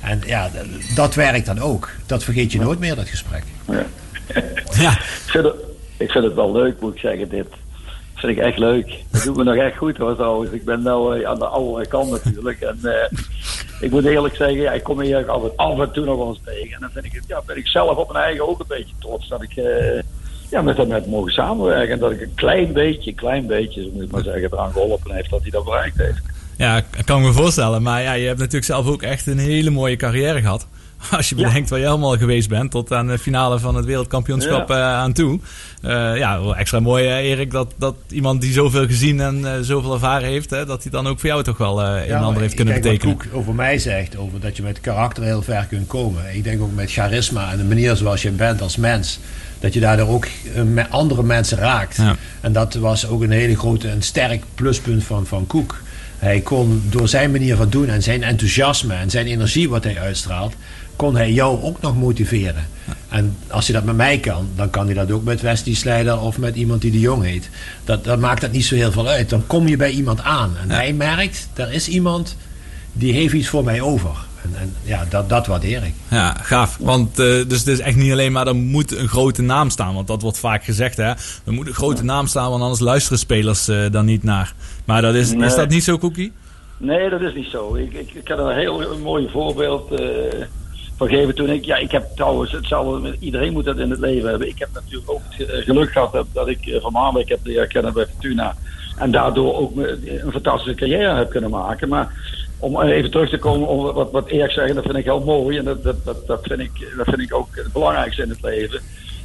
En 0.00 0.20
ja, 0.26 0.50
dat 0.94 1.14
werkt 1.14 1.46
dan 1.46 1.58
ook. 1.58 1.90
Dat 2.06 2.24
vergeet 2.24 2.52
je 2.52 2.60
nooit 2.60 2.78
meer, 2.78 2.94
dat 2.94 3.08
gesprek. 3.08 3.42
Ja. 3.68 3.86
Ja, 4.78 4.90
Ik 4.90 5.22
vind, 5.26 5.44
het, 5.44 5.54
ik 5.96 6.10
vind 6.10 6.24
het 6.24 6.34
wel 6.34 6.52
leuk, 6.52 6.80
moet 6.80 6.94
ik 6.94 7.00
zeggen, 7.00 7.28
dit. 7.28 7.48
Dat 7.48 7.58
vind 8.14 8.32
ik 8.32 8.44
echt 8.44 8.58
leuk. 8.58 8.98
Dat 9.10 9.22
doet 9.22 9.36
me 9.36 9.44
nog 9.44 9.54
echt 9.54 9.76
goed 9.76 9.96
hoor 9.96 10.14
trouwens. 10.14 10.50
Ik 10.50 10.64
ben 10.64 10.82
nou 10.82 11.20
eh, 11.20 11.28
aan 11.28 11.38
de 11.38 11.44
andere 11.46 11.86
kant 11.86 12.10
natuurlijk. 12.10 12.60
En 12.60 12.78
eh, 12.82 13.18
ik 13.80 13.90
moet 13.90 14.04
eerlijk 14.04 14.36
zeggen, 14.36 14.60
ja, 14.60 14.72
ik 14.72 14.82
kom 14.82 15.00
hier 15.00 15.30
af 15.56 15.78
en 15.78 15.90
toe 15.92 16.04
nog 16.04 16.16
wel 16.16 16.28
eens 16.28 16.40
tegen. 16.44 16.74
En 16.74 16.80
dan 16.80 16.90
vind 16.90 17.04
ik, 17.04 17.12
het, 17.12 17.24
ja, 17.26 17.42
ben 17.46 17.56
ik 17.56 17.66
zelf 17.66 17.96
op 17.96 18.12
mijn 18.12 18.24
eigen 18.24 18.48
ook 18.48 18.60
een 18.60 18.66
beetje 18.68 18.94
trots 18.98 19.28
dat 19.28 19.42
ik 19.42 19.56
eh, 19.56 20.02
ja, 20.50 20.62
met 20.62 20.76
hem 20.76 20.90
heb 20.90 21.06
mogen 21.06 21.32
samenwerken. 21.32 21.92
En 21.94 21.98
dat 21.98 22.10
ik 22.10 22.20
een 22.20 22.34
klein 22.34 22.72
beetje, 22.72 23.14
klein 23.14 23.46
beetje, 23.46 23.82
zo 23.82 23.88
moet 23.92 24.02
ik 24.02 24.10
maar 24.10 24.22
zeggen, 24.22 24.42
eraan 24.52 24.72
geholpen 24.72 25.14
heeft 25.14 25.30
dat 25.30 25.42
hij 25.42 25.50
dat 25.50 25.64
bereikt 25.64 25.96
heeft. 25.98 26.20
ja, 26.56 26.76
ik 26.76 27.04
kan 27.04 27.22
me 27.22 27.32
voorstellen. 27.32 27.82
Maar 27.82 28.02
ja, 28.02 28.12
je 28.12 28.26
hebt 28.26 28.38
natuurlijk 28.38 28.64
zelf 28.64 28.86
ook 28.86 29.02
echt 29.02 29.26
een 29.26 29.38
hele 29.38 29.70
mooie 29.70 29.96
carrière 29.96 30.40
gehad. 30.40 30.66
Als 31.16 31.28
je 31.28 31.36
Ja. 31.36 31.46
bedenkt 31.46 31.70
waar 31.70 31.78
je 31.78 31.84
helemaal 31.84 32.16
geweest 32.16 32.48
bent, 32.48 32.70
tot 32.70 32.92
aan 32.92 33.06
de 33.06 33.18
finale 33.18 33.58
van 33.58 33.74
het 33.74 33.84
wereldkampioenschap 33.84 34.68
Ja. 34.68 34.74
eh, 34.76 34.82
aan 34.98 35.12
toe. 35.12 35.40
Eh, 35.82 36.16
ja, 36.16 36.40
wel 36.40 36.56
extra 36.56 36.80
mooi, 36.80 37.06
hè, 37.06 37.18
Erik, 37.18 37.50
dat, 37.50 37.74
dat 37.76 37.94
iemand 38.10 38.40
die 38.40 38.52
zoveel 38.52 38.86
gezien 38.86 39.20
en 39.20 39.44
eh, 39.54 39.60
zoveel 39.60 39.92
ervaren 39.92 40.28
heeft, 40.28 40.50
hè, 40.50 40.66
dat 40.66 40.82
hij 40.82 40.92
dan 40.92 41.06
ook 41.06 41.20
voor 41.20 41.28
jou 41.28 41.42
toch 41.42 41.56
wel 41.58 41.82
eh, 41.82 42.06
een 42.06 42.14
en 42.14 42.22
ander 42.22 42.42
heeft 42.42 42.54
kunnen 42.54 42.74
denk 42.74 42.84
wat 42.84 42.92
betekenen. 42.92 43.16
Koek 43.30 43.40
over 43.40 43.54
mij 43.54 43.78
zegt, 43.78 44.16
over 44.16 44.40
dat 44.40 44.56
je 44.56 44.62
met 44.62 44.80
karakter 44.80 45.22
heel 45.22 45.42
ver 45.42 45.66
kunt 45.68 45.86
komen. 45.86 46.34
Ik 46.34 46.44
denk 46.44 46.62
ook 46.62 46.74
met 46.74 46.92
charisma 46.92 47.50
en 47.50 47.56
de 47.58 47.64
manier 47.64 47.96
zoals 47.96 48.22
je 48.22 48.30
bent 48.30 48.60
als 48.62 48.76
mens. 48.76 49.20
Dat 49.60 49.74
je 49.74 49.80
daardoor 49.80 50.08
ook 50.08 50.24
eh, 50.24 50.62
met 50.62 50.90
andere 50.90 51.22
mensen 51.22 51.58
raakt. 51.58 51.96
Ja. 51.96 52.16
En 52.40 52.52
dat 52.52 52.74
was 52.74 53.06
ook 53.06 53.22
een 53.22 53.30
hele 53.30 53.56
grote, 53.56 53.90
een 53.90 54.02
sterk 54.02 54.42
pluspunt 54.54 55.04
van, 55.04 55.26
van 55.26 55.46
Koek. 55.46 55.82
Hij 56.18 56.40
kon 56.40 56.82
door 56.90 57.08
zijn 57.08 57.30
manier 57.30 57.56
van 57.56 57.70
doen 57.70 57.88
en 57.88 58.02
zijn 58.02 58.22
enthousiasme 58.22 58.94
en 58.94 59.10
zijn 59.10 59.26
energie 59.26 59.68
wat 59.68 59.84
hij 59.84 59.98
uitstraalt, 59.98 60.54
kon 60.96 61.16
hij 61.16 61.32
jou 61.32 61.62
ook 61.62 61.80
nog 61.80 61.96
motiveren. 61.96 62.66
En 63.08 63.36
als 63.48 63.66
hij 63.66 63.74
dat 63.74 63.84
met 63.84 63.96
mij 63.96 64.18
kan, 64.18 64.48
dan 64.56 64.70
kan 64.70 64.84
hij 64.84 64.94
dat 64.94 65.10
ook 65.10 65.24
met 65.24 65.40
Wesley 65.40 65.74
Sleider 65.74 66.20
of 66.20 66.38
met 66.38 66.56
iemand 66.56 66.80
die 66.80 66.90
de 66.90 67.00
Jong 67.00 67.24
heet. 67.24 67.50
Dat, 67.84 68.04
dat 68.04 68.18
maakt 68.18 68.40
dat 68.40 68.52
niet 68.52 68.64
zo 68.64 68.74
heel 68.74 68.92
veel 68.92 69.08
uit. 69.08 69.28
Dan 69.28 69.46
kom 69.46 69.68
je 69.68 69.76
bij 69.76 69.90
iemand 69.90 70.22
aan 70.22 70.56
en 70.62 70.70
hij 70.70 70.92
merkt, 70.92 71.48
er 71.54 71.72
is 71.72 71.88
iemand 71.88 72.36
die 72.92 73.12
heeft 73.12 73.34
iets 73.34 73.48
voor 73.48 73.64
mij 73.64 73.80
over. 73.80 74.10
En, 74.42 74.50
en 74.60 74.74
ja, 74.82 75.04
dat, 75.10 75.28
dat 75.28 75.46
waardeer 75.46 75.84
ik. 75.84 75.94
Ja, 76.10 76.32
gaaf. 76.40 76.76
Want 76.80 77.18
eh, 77.18 77.26
dus 77.26 77.58
het 77.58 77.66
is 77.66 77.78
echt 77.78 77.96
niet 77.96 78.12
alleen 78.12 78.32
maar 78.32 78.46
er 78.46 78.54
moet 78.56 78.96
een 78.96 79.08
grote 79.08 79.42
naam 79.42 79.70
staan. 79.70 79.94
Want 79.94 80.06
dat 80.06 80.22
wordt 80.22 80.38
vaak 80.38 80.64
gezegd, 80.64 80.96
hè. 80.96 81.04
Er 81.44 81.52
moet 81.52 81.66
een 81.66 81.74
grote 81.74 82.04
naam 82.04 82.26
staan, 82.26 82.50
want 82.50 82.62
anders 82.62 82.80
luisteren 82.80 83.18
spelers 83.18 83.68
eh, 83.68 83.76
dan 83.90 84.04
niet 84.04 84.22
naar. 84.22 84.54
Maar 84.84 85.02
dat 85.02 85.14
is, 85.14 85.32
is 85.32 85.54
dat 85.54 85.68
niet 85.68 85.84
zo, 85.84 85.98
Cookie? 85.98 86.32
Nee, 86.76 87.10
dat 87.10 87.20
is 87.20 87.34
niet 87.34 87.50
zo. 87.50 87.74
Ik, 87.74 87.92
ik, 87.92 88.12
ik 88.14 88.28
er 88.28 88.38
een 88.38 88.56
heel 88.58 88.98
mooi 88.98 89.28
voorbeeld 89.32 89.92
eh, 89.92 90.06
van 90.96 91.08
gegeven 91.08 91.34
toen 91.34 91.50
ik... 91.50 91.64
Ja, 91.64 91.76
ik 91.76 91.90
heb 91.90 92.04
trouwens, 92.16 92.52
hetzelfde, 92.52 93.00
met- 93.00 93.16
iedereen 93.20 93.52
moet 93.52 93.64
dat 93.64 93.78
in 93.78 93.90
het 93.90 93.98
leven 94.00 94.28
hebben. 94.30 94.48
Ik 94.48 94.58
heb 94.58 94.68
natuurlijk 94.72 95.10
ook 95.10 95.20
het 95.28 95.64
geluk 95.64 95.90
gehad 95.92 96.12
dat, 96.12 96.26
dat 96.32 96.48
ik 96.48 96.78
Van 96.82 96.92
Marwijk 96.92 97.28
heb 97.28 97.38
leren 97.42 97.68
kennen 97.68 97.92
bij 97.92 98.06
Fortuna. 98.06 98.54
En 98.96 99.10
daardoor 99.10 99.56
ook 99.56 99.76
een 99.76 100.30
fantastische 100.32 100.74
carrière 100.78 101.14
heb 101.16 101.30
kunnen 101.30 101.50
maken. 101.50 101.88
Maar 101.88 102.08
om 102.60 102.80
even 102.80 103.10
terug 103.10 103.30
te 103.30 103.38
komen 103.38 103.68
op 103.68 103.94
wat, 103.94 104.10
wat 104.10 104.28
Erik 104.28 104.50
zei, 104.50 104.72
dat 104.72 104.84
vind 104.84 104.96
ik 104.96 105.04
heel 105.04 105.24
mooi. 105.24 105.58
En 105.58 105.64
dat, 105.64 105.82
dat, 105.82 106.04
dat, 106.04 106.26
dat, 106.26 106.40
vind, 106.42 106.60
ik, 106.60 106.94
dat 106.96 107.06
vind 107.06 107.20
ik 107.20 107.34
ook 107.34 107.48
het 107.50 107.72
belangrijkste 107.72 108.22
in 108.22 108.28
het 108.28 108.42
leven. 108.42 108.80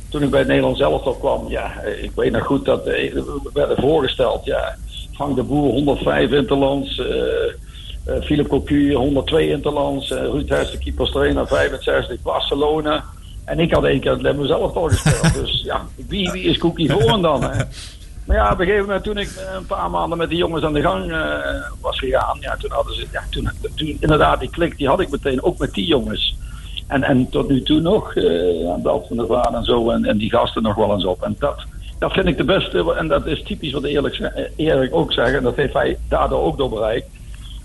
Toen 0.10 0.24
ik 0.24 0.30
bij 0.30 0.40
het 0.40 0.48
Nederlands 0.48 0.80
elftal 0.80 1.16
kwam, 1.16 1.50
ja, 1.50 1.82
eh, 1.82 2.04
ik 2.04 2.12
weet 2.16 2.32
nog 2.32 2.46
goed 2.46 2.66
dat 2.66 2.86
eh, 2.86 3.14
we 3.14 3.50
werden 3.54 3.78
voorgesteld, 3.78 4.46
ja, 4.46 4.76
Frank 5.14 5.36
de 5.36 5.44
Boer 5.44 5.72
105 5.72 6.32
interlands, 6.32 7.00
eh 7.00 7.54
eh, 8.06 8.22
Philip 8.22 8.48
Cocu 8.48 8.94
102 8.94 9.50
interlands, 9.50 10.12
eh 10.12 10.18
Ruud 10.18 10.50
Hess 10.50 10.72
de 10.72 10.78
keeperstrainer 10.78 11.48
65 11.48 12.22
Barcelona. 12.22 13.04
En 13.46 13.60
ik 13.60 13.74
had 13.74 13.84
één 13.84 14.00
keer 14.00 14.12
het 14.12 14.22
Lemmer 14.22 14.48
zelf 14.48 14.76
al 14.76 14.90
gespeeld. 14.90 15.34
dus 15.44 15.62
ja, 15.62 15.86
wie, 16.08 16.32
wie 16.32 16.44
is 16.44 16.58
Cookie 16.58 16.92
voor 16.92 17.22
dan? 17.22 17.44
Hè? 17.44 17.64
Maar 18.26 18.36
ja, 18.36 18.52
op 18.52 18.60
een 18.60 18.66
gegeven 18.66 18.86
moment 18.86 19.04
toen 19.04 19.18
ik 19.18 19.30
eh, 19.30 19.56
een 19.56 19.66
paar 19.66 19.90
maanden 19.90 20.18
met 20.18 20.30
die 20.30 20.38
jongens 20.38 20.64
aan 20.64 20.74
de 20.74 20.82
gang 20.82 21.12
eh, 21.12 21.72
was 21.82 22.00
gegaan, 22.00 22.38
ja, 22.40 22.56
toen 22.60 22.72
hadden 22.72 22.96
ze, 22.96 23.08
ja, 23.12 23.24
toen, 23.30 23.50
toen 23.76 23.98
inderdaad 24.00 24.40
die 24.40 24.50
klik, 24.50 24.78
die 24.78 24.88
had 24.88 25.00
ik 25.00 25.10
meteen 25.10 25.44
ook 25.44 25.58
met 25.58 25.74
die 25.74 25.86
jongens. 25.86 26.38
En, 26.88 27.04
en 27.04 27.30
tot 27.30 27.50
nu 27.50 27.64
toe 27.64 27.80
nog, 27.80 28.16
eh 28.16 28.70
aan 28.70 28.82
van 28.84 29.18
der 29.18 29.26
Vaan 29.26 29.56
en 29.56 29.64
zo, 29.64 29.90
en, 29.90 30.06
en 30.06 30.18
die 30.18 30.30
gasten 30.30 30.64
nog 30.64 30.76
wel 30.76 30.94
eens 30.94 31.06
op. 31.06 31.22
En 31.22 31.36
dat, 31.40 31.64
dat 32.00 32.12
vind 32.12 32.28
ik 32.28 32.38
de 32.38 32.44
beste, 32.44 32.94
en 32.94 33.08
dat 33.08 33.26
is 33.26 33.44
typisch 33.44 33.74
wat 33.74 33.84
eerlijk, 33.84 34.32
Erik 34.56 34.96
ook 34.96 35.14
zegt, 35.14 35.36
en 35.36 35.44
dat 35.44 35.56
heeft 35.56 35.74
hij 35.74 35.98
daardoor 36.10 36.44
ook 36.44 36.58
door 36.58 36.70
bereikt. 36.70 37.08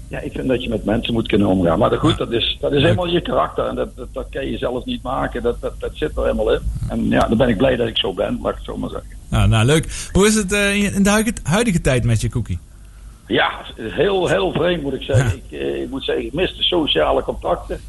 ja, 0.09 0.18
ik 0.18 0.33
vind 0.33 0.49
dat 0.49 0.62
je 0.62 0.68
met 0.68 0.85
mensen 0.85 1.12
moet 1.12 1.29
kunnen 1.29 1.49
omgaan. 1.49 1.79
Maar 1.79 1.99
goed, 1.99 2.18
dat 2.18 2.33
is, 2.33 2.57
dat 2.61 2.73
is 2.73 2.83
helemaal 2.83 3.07
je 3.07 3.20
karakter. 3.20 3.66
En 3.66 3.75
dat, 3.75 3.96
dat, 3.96 4.09
dat 4.12 4.27
kan 4.31 4.46
je 4.46 4.59
zelf 4.59 4.85
niet 4.85 5.03
maken. 5.03 5.42
Dat, 5.42 5.61
dat, 5.61 5.75
dat 5.79 5.90
zit 5.94 6.16
er 6.16 6.23
helemaal 6.23 6.53
in. 6.53 6.61
En 6.88 7.09
ja, 7.09 7.29
dan 7.29 7.37
ben 7.37 7.49
ik 7.49 7.57
blij 7.57 7.77
dat 7.77 7.88
ik 7.88 7.99
zo 7.99 8.12
ben, 8.12 8.38
laat 8.42 8.51
ik 8.51 8.57
het 8.57 8.64
zo 8.64 8.77
maar 8.77 8.90
zeggen. 8.90 9.19
Nou, 9.31 9.49
nou 9.49 9.64
leuk. 9.64 10.09
Hoe 10.12 10.27
is 10.27 10.35
het 10.35 10.53
eh, 10.53 10.95
in 10.95 11.03
de 11.03 11.33
huidige, 11.43 11.81
tijd 11.81 12.05
met 12.05 12.21
je 12.21 12.29
Cookie? 12.29 12.59
Ja, 13.27 13.51
heel, 13.77 14.29
heel 14.29 14.53
vreemd 14.53 14.83
moet 14.83 14.95
ik 14.95 15.03
zeggen. 15.03 15.37
Ik, 15.37 15.61
eh, 15.61 15.83
ik 15.83 15.90
moet 15.90 16.05
zeggen, 16.05 16.25
ik 16.25 16.33
mis 16.33 16.57
de 16.57 16.62
sociale 16.62 17.23
contacten. 17.23 17.81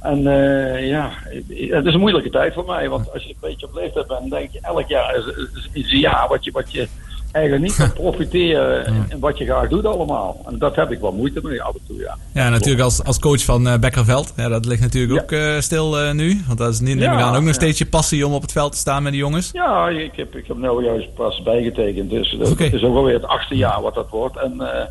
En 0.00 0.26
eh, 0.26 0.88
ja, 0.88 1.12
het 1.70 1.86
is 1.86 1.94
een 1.94 2.00
moeilijke 2.00 2.30
tijd 2.30 2.54
voor 2.54 2.64
mij. 2.64 2.88
Want 2.88 3.12
als 3.12 3.22
je 3.22 3.28
een 3.28 3.36
beetje 3.40 3.66
op 3.66 3.74
leeftijd 3.74 4.06
bent, 4.06 4.30
denk 4.30 4.52
je 4.52 4.60
elk 4.62 4.88
jaar 4.88 5.16
is, 5.16 5.24
is, 5.26 5.68
is 5.72 5.92
een 5.92 5.98
jaar 5.98 6.28
wat 6.28 6.44
je, 6.44 6.50
wat 6.50 6.72
je 6.72 6.88
eigenlijk 7.32 7.64
niet 7.64 7.76
kan 7.76 7.92
profiteren 7.92 8.86
in, 9.10 9.18
wat 9.18 9.38
je 9.38 9.44
graag 9.44 9.68
doet 9.68 9.84
allemaal. 9.86 10.44
En 10.46 10.58
dat 10.58 10.76
heb 10.76 10.90
ik 10.90 11.00
wel 11.00 11.12
moeite 11.12 11.40
mee 11.42 11.62
af 11.62 11.74
en 11.74 11.80
toe, 11.86 11.98
ja. 11.98 12.16
Ja, 12.34 12.48
natuurlijk 12.48 12.84
als, 12.84 13.04
als 13.04 13.18
coach 13.18 13.44
van 13.44 13.68
eh 13.68 13.78
Bekkerveld. 13.78 14.32
Ja, 14.36 14.48
dat 14.48 14.66
ligt 14.66 14.80
natuurlijk 14.80 15.22
ook 15.22 15.32
eh, 15.32 15.58
stil 15.58 15.98
eh, 15.98 16.12
nu. 16.12 16.42
Want 16.46 16.58
dat 16.58 16.72
is 16.72 16.80
niet, 16.80 16.96
neem 16.96 17.12
ik 17.12 17.18
Ja, 17.18 17.24
aan, 17.24 17.34
ook 17.34 17.40
nog 17.40 17.46
ja. 17.46 17.52
steeds 17.52 17.78
je 17.78 17.86
passie 17.86 18.26
om 18.26 18.32
op 18.32 18.42
het 18.42 18.52
veld 18.52 18.72
te 18.72 18.78
staan 18.78 19.02
met 19.02 19.12
de 19.12 19.18
jongens. 19.18 19.50
Ja, 19.52 19.88
ik 19.88 20.12
heb, 20.16 20.36
ik 20.36 20.46
heb 20.46 20.56
nou 20.56 20.84
juist 20.84 21.14
pas 21.14 21.42
bijgetekend. 21.42 22.10
Dus 22.10 22.36
dat 22.38 22.60
is 22.60 22.82
ook 22.82 22.96
alweer 22.96 23.14
het 23.14 23.26
achtste 23.26 23.56
jaar 23.56 23.82
wat 23.82 23.94
dat 23.94 24.10
wordt. 24.10 24.36
En 24.36 24.60
eh, 24.60 24.84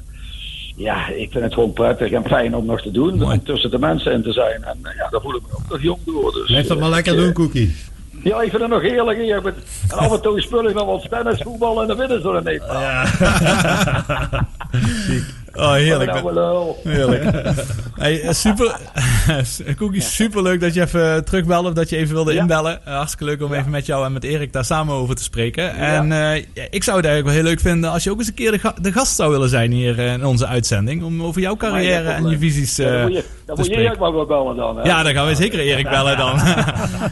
ja, 0.75 1.07
ik 1.07 1.31
vind 1.31 1.43
het 1.43 1.53
gewoon 1.53 1.73
prettig 1.73 2.11
en 2.11 2.23
fijn 2.25 2.55
om 2.55 2.65
nog 2.65 2.81
te 2.81 2.91
doen. 2.91 3.17
Mooi. 3.17 3.41
Tussen 3.43 3.71
de 3.71 3.79
mensen 3.79 4.11
in 4.11 4.23
te 4.23 4.31
zijn. 4.31 4.63
En 4.63 4.77
ja, 4.97 5.09
daar 5.09 5.21
voel 5.21 5.35
ik 5.35 5.41
me 5.41 5.57
ook 5.57 5.69
nog 5.69 5.81
jong 5.81 5.99
door. 6.05 6.33
Dus, 6.33 6.45
Blijf 6.45 6.67
dat 6.67 6.79
maar 6.79 6.89
lekker 6.89 7.15
doen, 7.15 7.33
Cookie. 7.33 7.75
Ja, 8.23 8.41
ik 8.41 8.49
vind 8.49 8.61
het 8.61 8.71
nog 8.71 8.81
heerlijk 8.81 9.19
hier. 9.19 9.41
Met- 9.41 9.55
En 9.91 9.97
af 9.97 10.11
en 10.11 10.21
toe 10.21 10.41
speel 10.41 10.67
ik 10.67 10.73
nog 10.75 10.85
wat 10.85 11.09
tennis, 11.09 11.41
voetbal 11.41 11.81
en 11.81 11.87
dan 11.87 11.97
winnen 11.97 12.21
ze 12.21 12.29
er 12.29 12.51
niet. 12.51 12.63
Ja. 12.67 13.05
Oh, 15.57 15.71
heerlijk. 15.71 16.23
Lul. 16.23 16.79
Heerlijk. 16.83 17.23
Hey, 17.97 18.21
eh, 18.21 18.33
super. 18.33 18.75
Cookie, 19.77 20.01
super 20.01 20.41
leuk 20.41 20.61
dat 20.61 20.73
je 20.73 20.81
even 20.81 21.25
terugbelde. 21.25 21.67
Of 21.69 21.73
dat 21.75 21.89
je 21.89 21.97
even 21.97 22.13
wilde 22.13 22.33
Ja. 22.33 22.41
inbellen. 22.41 22.85
Eh, 22.85 22.93
hartstikke 22.95 23.25
leuk 23.25 23.41
om 23.43 23.53
even 23.53 23.69
met 23.71 23.85
jou 23.85 24.05
en 24.05 24.11
met 24.13 24.23
Erik 24.23 24.53
daar 24.53 24.65
samen 24.65 24.95
over 24.95 25.15
te 25.15 25.23
spreken. 25.23 25.75
En 25.75 26.11
eh, 26.11 26.35
ik 26.69 26.83
zou 26.83 26.97
het 26.97 27.05
eigenlijk 27.05 27.23
wel 27.25 27.33
heel 27.33 27.43
leuk 27.43 27.59
vinden 27.59 27.91
als 27.91 28.03
je 28.03 28.11
ook 28.11 28.17
eens 28.19 28.27
een 28.27 28.33
keer 28.33 28.51
de, 28.51 28.59
ga- 28.59 28.75
de 28.81 28.91
gast 28.91 29.15
zou 29.15 29.31
willen 29.31 29.49
zijn 29.49 29.71
hier 29.71 29.99
eh, 29.99 30.13
in 30.13 30.25
onze 30.25 30.47
uitzending. 30.47 31.03
Om 31.03 31.23
over 31.23 31.41
jouw 31.41 31.55
carrière 31.55 32.09
en 32.09 32.29
je 32.29 32.37
visies 32.37 32.75
dan 32.75 32.85
eh 32.87 33.01
moet 33.03 33.13
te 33.15 33.23
dan 33.45 33.55
moet 33.57 33.65
je 33.65 33.71
spreken. 33.71 33.99
Maar 33.99 34.13
wel 34.13 34.25
bellen 34.25 34.55
dan. 34.55 34.77
Hè? 34.77 34.83
Ja, 34.83 35.03
dan 35.03 35.13
gaan 35.13 35.27
we 35.27 35.35
zeker 35.35 35.59
Erik 35.59 35.89
bellen 35.89 36.17
dan. 36.17 36.39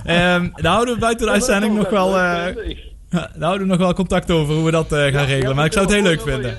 Ehm 0.06 0.48
daar 0.56 0.72
houden 0.74 0.94
we 0.94 1.00
buiten 1.00 1.26
de 1.26 1.32
uitzending 1.32 1.76
nog 1.76 1.90
wel, 1.90 2.08
eh, 2.08 2.46
daar 3.10 3.30
houden 3.40 3.62
we 3.62 3.74
nog 3.74 3.78
wel 3.78 3.94
contact 3.94 4.32
over 4.32 4.54
hoe 4.56 4.66
we 4.66 4.72
dat 4.72 4.92
eh, 4.92 5.06
gaan 5.14 5.26
regelen. 5.26 5.56
Maar 5.56 5.66
ik 5.66 5.74
zou 5.74 5.86
het 5.86 5.94
heel 5.94 6.04
leuk 6.04 6.22
vinden. 6.22 6.58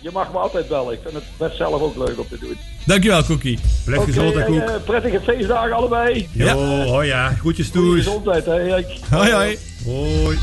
Je 0.00 0.10
mag 0.12 0.32
me 0.32 0.38
altijd 0.38 0.68
bellen. 0.68 0.92
Ik 0.92 0.98
vind 1.02 1.14
het 1.14 1.24
best 1.38 1.56
zelf 1.56 1.82
ook 1.82 1.96
leuk 1.96 2.18
om 2.18 2.26
te 2.28 2.38
doen. 2.40 2.56
Dankjewel, 2.86 3.24
Cookie. 3.24 3.58
Blijf 3.84 4.04
gezond, 4.04 4.44
Koek. 4.44 4.56
eh, 4.60 4.74
prettige 4.84 5.20
feestdagen 5.20 5.72
allebei. 5.72 6.28
Jo, 6.32 6.44
Ja. 6.44 6.54
hoi 6.84 7.06
ja. 7.08 7.28
Groetjes 7.38 7.68
Goeie 7.68 7.88
toes. 7.94 8.04
gezondheid, 8.04 8.44
hè. 8.44 8.70
Hoi, 9.10 9.32
hoi. 9.32 9.58
Hoi. 9.84 10.38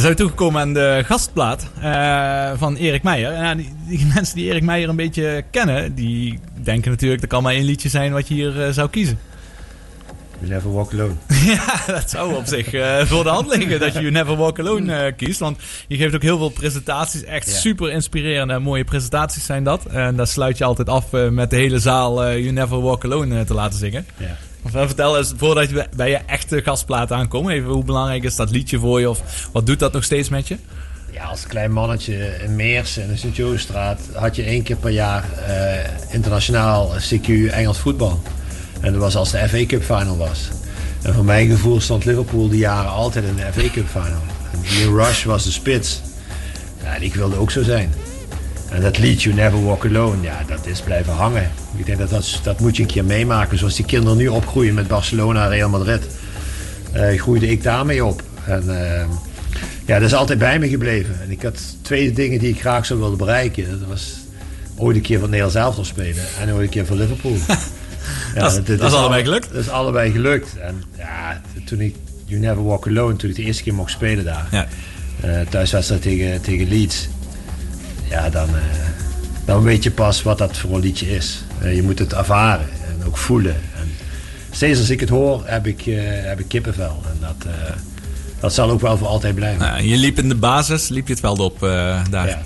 Zijn 0.00 0.12
we 0.12 0.18
toegekomen 0.18 0.60
aan 0.60 0.72
de 0.72 1.02
gastplaat 1.04 1.66
eh, 1.80 2.50
van 2.56 2.76
Erik 2.76 3.02
Meijer. 3.02 3.32
En 3.32 3.56
die, 3.56 3.72
die 3.88 4.06
mensen 4.14 4.34
die 4.36 4.46
Erik 4.46 4.62
Meijer 4.62 4.88
een 4.88 4.96
beetje 4.96 5.44
kennen, 5.50 5.94
die 5.94 6.38
denken 6.62 6.90
natuurlijk... 6.90 7.22
er 7.22 7.28
kan 7.28 7.42
maar 7.42 7.52
één 7.52 7.64
liedje 7.64 7.88
zijn 7.88 8.12
wat 8.12 8.28
je 8.28 8.34
hier 8.34 8.64
eh, 8.64 8.72
zou 8.72 8.90
kiezen. 8.90 9.18
You 10.38 10.52
never 10.52 10.72
walk 10.72 10.92
alone. 10.92 11.12
ja, 11.54 11.74
dat 11.86 12.10
zou 12.10 12.34
op 12.34 12.46
zich 12.46 12.72
eh, 12.72 13.04
voor 13.04 13.22
de 13.22 13.28
hand 13.28 13.56
liggen 13.56 13.80
dat 13.80 13.92
je 13.92 14.00
You 14.00 14.10
Never 14.12 14.36
Walk 14.36 14.58
Alone 14.58 15.12
kiest. 15.16 15.38
Want 15.40 15.58
je 15.88 15.96
geeft 15.96 16.14
ook 16.14 16.22
heel 16.22 16.38
veel 16.38 16.48
presentaties. 16.48 17.24
Echt 17.24 17.50
Ja. 17.50 17.56
super 17.56 17.90
inspirerende 17.90 18.54
en 18.54 18.62
mooie 18.62 18.84
presentaties 18.84 19.44
zijn 19.44 19.64
dat. 19.64 19.84
En 19.86 20.16
daar 20.16 20.26
sluit 20.26 20.58
je 20.58 20.64
altijd 20.64 20.88
af 20.88 21.04
met 21.30 21.50
de 21.50 21.56
hele 21.56 21.78
zaal 21.78 22.22
You 22.30 22.50
Never 22.50 22.80
Walk 22.80 23.04
Alone 23.04 23.44
te 23.44 23.54
laten 23.54 23.78
zingen. 23.78 24.06
Ja. 24.16 24.36
Eh, 24.64 24.70
vertel 24.86 25.18
eens, 25.18 25.32
voordat 25.36 25.70
je 25.70 25.86
bij- 25.96 26.10
je 26.10 26.16
echte 26.26 26.62
gastplaat 26.62 27.12
aankomt, 27.12 27.48
even 27.48 27.70
hoe 27.70 27.84
belangrijk 27.84 28.22
is 28.24 28.36
dat 28.36 28.50
liedje 28.50 28.78
voor 28.78 29.00
je? 29.00 29.10
Of 29.10 29.48
wat 29.52 29.66
doet 29.66 29.78
dat 29.78 29.92
nog 29.92 30.04
steeds 30.04 30.28
met 30.28 30.48
je? 30.48 30.56
Ja, 31.12 31.24
als 31.24 31.46
klein 31.46 31.72
mannetje 31.72 32.14
in 32.44 32.56
Meers 32.56 32.96
in 32.98 33.08
de 33.08 33.16
Sint-Joosstraat 33.16 34.00
had 34.14 34.36
je 34.36 34.42
één 34.42 34.62
keer 34.62 34.76
per 34.76 34.90
jaar 34.90 35.24
eh, 35.46 36.14
internationaal 36.14 36.92
CQ 36.98 37.28
Engels 37.50 37.78
voetbal. 37.78 38.22
En 38.80 38.92
dat 38.92 39.00
was 39.00 39.16
als 39.16 39.30
de 39.30 39.48
FA 39.48 39.66
Cup 39.66 39.82
final 39.82 40.16
was. 40.16 40.48
En 41.02 41.14
voor 41.14 41.24
mijn 41.24 41.48
gevoel 41.50 41.80
stond 41.80 42.04
Liverpool 42.04 42.48
die 42.48 42.58
jaren 42.58 42.90
altijd 42.90 43.24
in 43.24 43.36
de 43.36 43.42
FA 43.52 43.68
Cup 43.72 43.88
final. 43.88 44.22
En 44.52 44.78
Ian 44.80 44.96
Rush 44.96 45.24
was 45.24 45.44
de 45.44 45.50
spits. 45.50 46.00
Ja, 46.82 46.94
en 46.94 47.02
ik 47.02 47.14
wilde 47.14 47.36
ook 47.36 47.50
zo 47.50 47.62
zijn. 47.62 47.92
En 48.70 48.80
dat 48.80 48.98
lied 48.98 49.22
You 49.22 49.34
Never 49.34 49.64
Walk 49.64 49.84
Alone, 49.86 50.22
ja, 50.22 50.42
dat 50.48 50.66
is 50.66 50.80
blijven 50.80 51.12
hangen. 51.12 51.50
Ik 51.76 51.86
denk 51.86 51.98
dat, 51.98 52.10
dat 52.10 52.40
dat 52.42 52.60
moet 52.60 52.76
je 52.76 52.82
een 52.82 52.88
keer 52.88 53.04
meemaken. 53.04 53.58
Zoals 53.58 53.74
die 53.76 53.84
kinderen 53.84 54.16
nu 54.18 54.28
opgroeien 54.28 54.74
met 54.74 54.88
Barcelona 54.88 55.44
en 55.44 55.48
Real 55.50 55.68
Madrid. 55.68 56.02
eh, 56.92 57.20
groeide 57.20 57.48
ik 57.50 57.62
daarmee 57.62 58.04
op. 58.04 58.22
En 58.46 58.62
eh, 59.00 59.04
ja, 59.86 59.98
dat 59.98 60.08
is 60.08 60.14
altijd 60.14 60.38
bij 60.38 60.58
me 60.58 60.68
gebleven. 60.68 61.20
En 61.22 61.30
ik 61.30 61.42
had 61.42 61.60
twee 61.82 62.12
dingen 62.12 62.38
die 62.38 62.48
ik 62.48 62.60
graag 62.60 62.86
zou 62.86 63.00
willen 63.00 63.16
bereiken. 63.18 63.70
Dat 63.80 63.88
was 63.88 64.14
ooit 64.76 64.96
een 64.96 65.02
keer 65.02 65.18
voor 65.18 65.28
Nederlands 65.28 65.56
elftal 65.56 65.84
spelen 65.84 66.24
en 66.40 66.52
ooit 66.52 66.62
een 66.62 66.68
keer 66.68 66.86
voor 66.86 66.96
Liverpool. 66.96 67.36
Ja, 68.34 68.40
Dat 68.40 68.68
is- 68.68 68.78
dat 68.78 68.92
allebei 68.92 69.04
alle- 69.12 69.22
gelukt. 69.22 69.52
Dat 69.52 69.60
is 69.62 69.68
allebei 69.68 70.10
gelukt. 70.12 70.56
En 70.58 70.82
ja, 70.98 71.40
toen 71.64 71.80
ik 71.80 71.94
You 72.24 72.40
Never 72.40 72.64
Walk 72.64 72.86
Alone, 72.86 73.16
toen 73.16 73.30
ik 73.30 73.36
de 73.36 73.42
eerste 73.42 73.62
keer 73.62 73.74
mocht 73.74 73.90
spelen 73.90 74.24
daar. 74.24 74.46
Ja. 74.50 74.66
eh, 75.20 75.40
thuiswedstrijd 75.48 76.02
tegen, 76.02 76.40
tegen 76.40 76.68
Leeds. 76.68 77.08
Ja, 78.10 78.30
dan, 78.30 78.48
eh, 78.48 78.62
dan 79.44 79.62
weet 79.62 79.82
je 79.82 79.90
pas 79.90 80.22
wat 80.22 80.38
dat 80.38 80.56
voor 80.56 80.74
een 80.74 80.80
liedje 80.80 81.10
is. 81.10 81.42
Eh, 81.60 81.74
je 81.74 81.82
moet 81.82 81.98
het 81.98 82.12
ervaren 82.12 82.68
en 82.88 83.06
ook 83.06 83.16
voelen. 83.16 83.54
En 83.54 83.92
steeds 84.50 84.78
als 84.78 84.90
ik 84.90 85.00
het 85.00 85.08
hoor, 85.08 85.42
heb 85.44 85.66
ik, 85.66 85.86
eh, 85.86 85.96
heb 86.02 86.40
ik 86.40 86.48
kippenvel. 86.48 87.02
En 87.04 87.18
dat, 87.20 87.52
dat 88.40 88.54
zal 88.54 88.70
ook 88.70 88.80
wel 88.80 88.96
voor 88.98 89.06
altijd 89.06 89.34
blijven. 89.34 89.58
Nou, 89.58 89.82
je 89.82 89.96
liep 89.96 90.18
in 90.18 90.28
de 90.28 90.34
basis, 90.34 90.88
liep 90.88 91.06
je 91.06 91.12
het 91.12 91.22
veld 91.22 91.38
op 91.38 91.58
daar. 92.10 92.28
Ja. 92.28 92.42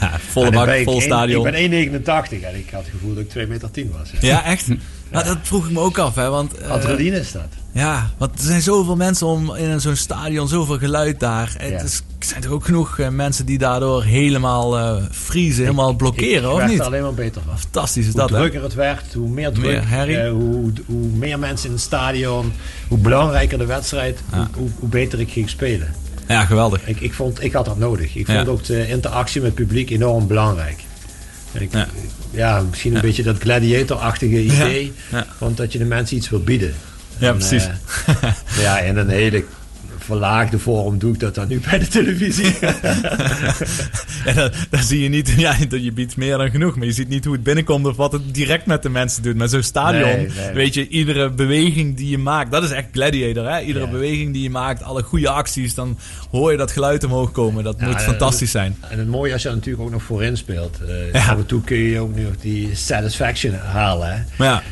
Ja, 0.00 0.18
volle 0.32 0.50
bak, 0.50 0.68
ik 0.68 0.84
vol 0.84 1.00
stadion. 1.00 1.46
Ik 1.46 1.52
ben 1.52 2.02
1,89 2.04 2.42
en 2.42 2.56
ik 2.56 2.70
had 2.70 2.82
het 2.82 2.90
gevoel 2.90 3.14
dat 3.14 3.24
ik 3.24 3.28
2,10 3.28 3.48
meter 3.48 3.70
was. 3.98 4.10
Ja. 4.10 4.18
Ja, 4.20 4.44
echt? 4.44 4.68
Nou, 5.10 5.24
dat 5.24 5.38
vroeg 5.42 5.64
ik 5.64 5.72
me 5.72 5.80
ook 5.80 5.98
af, 5.98 6.14
hè. 6.14 6.28
Want, 6.28 6.62
Adrenaline 6.62 7.18
is 7.18 7.32
dat. 7.32 7.48
Ja, 7.72 8.10
want 8.18 8.38
er 8.38 8.44
zijn 8.44 8.62
zoveel 8.62 8.96
mensen 8.96 9.26
om 9.26 9.54
in 9.54 9.80
zo'n 9.80 9.96
stadion, 9.96 10.48
zoveel 10.48 10.78
geluid 10.78 11.20
daar. 11.20 11.54
Ja. 11.58 11.64
Het 11.64 11.82
is, 11.82 12.02
er 12.18 12.26
zijn 12.26 12.40
toch 12.40 12.50
ook 12.52 12.64
genoeg 12.64 12.98
eh, 12.98 13.08
mensen 13.08 13.46
die 13.46 13.58
daardoor 13.58 14.02
helemaal 14.04 14.78
eh 14.78 15.02
vriezen, 15.10 15.62
helemaal 15.64 15.94
blokkeren, 15.94 16.50
ik 16.50 16.56
of 16.56 16.66
niet? 16.66 16.78
er 16.78 16.84
alleen 16.84 17.02
maar 17.02 17.14
beter 17.14 17.42
van. 17.46 17.58
Fantastisch 17.58 18.06
is 18.06 18.12
Hoe 18.12 18.20
dat, 18.20 18.30
hè? 18.30 18.36
drukker 18.36 18.62
het 18.62 18.74
werd, 18.74 19.12
hoe 19.14 19.28
meer 19.28 19.52
druk, 19.52 19.82
Meer 19.90 20.24
eh, 20.24 20.30
hoe, 20.30 20.72
hoe 20.86 21.06
meer 21.14 21.38
mensen 21.38 21.66
in 21.66 21.72
het 21.72 21.82
stadion, 21.82 22.52
hoe 22.88 22.98
belangrijker 22.98 23.58
de 23.58 23.66
wedstrijd, 23.66 24.20
hoe, 24.32 24.46
hoe, 24.56 24.68
hoe 24.78 24.88
beter 24.88 25.20
ik 25.20 25.30
ging 25.30 25.48
spelen. 25.48 25.94
Ja, 26.28 26.44
geweldig. 26.44 26.88
Ik, 26.88 27.00
ik, 27.00 27.14
vond, 27.14 27.42
ik 27.42 27.52
had 27.52 27.64
dat 27.64 27.78
nodig. 27.78 28.14
Ik 28.16 28.26
Ja. 28.26 28.34
vond 28.36 28.48
ook 28.48 28.64
de 28.64 28.88
interactie 28.88 29.40
met 29.40 29.50
het 29.50 29.58
publiek 29.66 29.90
enorm 29.90 30.26
belangrijk. 30.26 30.80
Ik, 31.52 31.70
Ja. 32.30 32.62
misschien 32.70 32.94
een 32.94 33.00
beetje 33.00 33.22
dat 33.22 33.38
gladiator-achtige 33.38 34.42
idee, 34.42 34.92
want 35.38 35.56
dat 35.56 35.72
je 35.72 35.78
de 35.78 35.84
mensen 35.84 36.16
iets 36.16 36.30
wil 36.30 36.42
bieden. 36.42 36.74
Ja, 37.22 37.28
En, 37.28 37.36
precies. 37.36 37.66
eh, 37.66 38.62
ja, 38.62 38.78
in 38.78 38.96
een 38.96 39.08
hele 39.08 39.44
verlaagde 39.98 40.58
vorm 40.58 40.98
doe 40.98 41.12
ik 41.12 41.20
dat 41.20 41.34
dan 41.34 41.48
nu 41.48 41.60
bij 41.70 41.78
de 41.78 41.88
televisie. 41.88 42.54
Ja, 44.24 44.32
dat, 44.32 44.54
dat 44.70 44.84
zie 44.84 45.02
je 45.02 45.08
niet. 45.08 45.28
Ja, 45.36 45.54
dat 45.68 45.84
je 45.84 45.92
biedt 45.92 46.16
meer 46.16 46.36
dan 46.38 46.50
genoeg. 46.50 46.76
Maar 46.76 46.86
je 46.86 46.92
ziet 46.92 47.08
niet 47.08 47.24
hoe 47.24 47.34
het 47.34 47.42
binnenkomt 47.42 47.86
of 47.86 47.96
wat 47.96 48.12
het 48.12 48.34
direct 48.34 48.66
met 48.66 48.82
de 48.82 48.88
mensen 48.88 49.22
doet. 49.22 49.36
Met 49.36 49.50
zo'n 49.50 49.62
stadion, 49.62 50.02
Nee, 50.16 50.28
nee. 50.36 50.52
weet 50.52 50.74
je, 50.74 50.88
iedere 50.88 51.30
beweging 51.30 51.96
die 51.96 52.08
je 52.08 52.18
maakt. 52.18 52.50
Dat 52.50 52.62
is 52.62 52.70
echt 52.70 52.86
Gladiator, 52.92 53.50
hè? 53.50 53.60
Iedere 53.60 53.84
Ja. 53.84 53.90
beweging 53.90 54.32
die 54.32 54.42
je 54.42 54.50
maakt, 54.50 54.82
alle 54.82 55.02
goede 55.02 55.28
acties. 55.28 55.74
Dan 55.74 55.98
hoor 56.30 56.50
je 56.50 56.56
dat 56.58 56.70
geluid 56.70 57.04
omhoog 57.04 57.32
komen. 57.32 57.64
Dat 57.64 57.76
Ja, 57.78 57.86
moet 57.86 57.94
en- 57.94 58.00
fantastisch 58.00 58.50
zijn. 58.50 58.76
En 58.88 58.98
het 58.98 59.08
mooie 59.08 59.32
als 59.32 59.42
je 59.42 59.48
er 59.48 59.54
natuurlijk 59.54 59.84
ook 59.84 59.90
nog 59.90 60.02
voorin 60.02 60.36
speelt. 60.36 60.78
Eh, 60.88 61.12
Ja. 61.12 61.20
Af 61.30 61.36
en 61.36 61.46
toe 61.46 61.60
kun 61.62 61.76
je 61.76 61.98
ook 62.00 62.16
nog 62.16 62.36
die 62.40 62.70
satisfaction 62.74 63.54
halen. 63.54 64.08
Hè? 64.14 64.22
Maar 64.38 64.48
ja, 64.48 64.62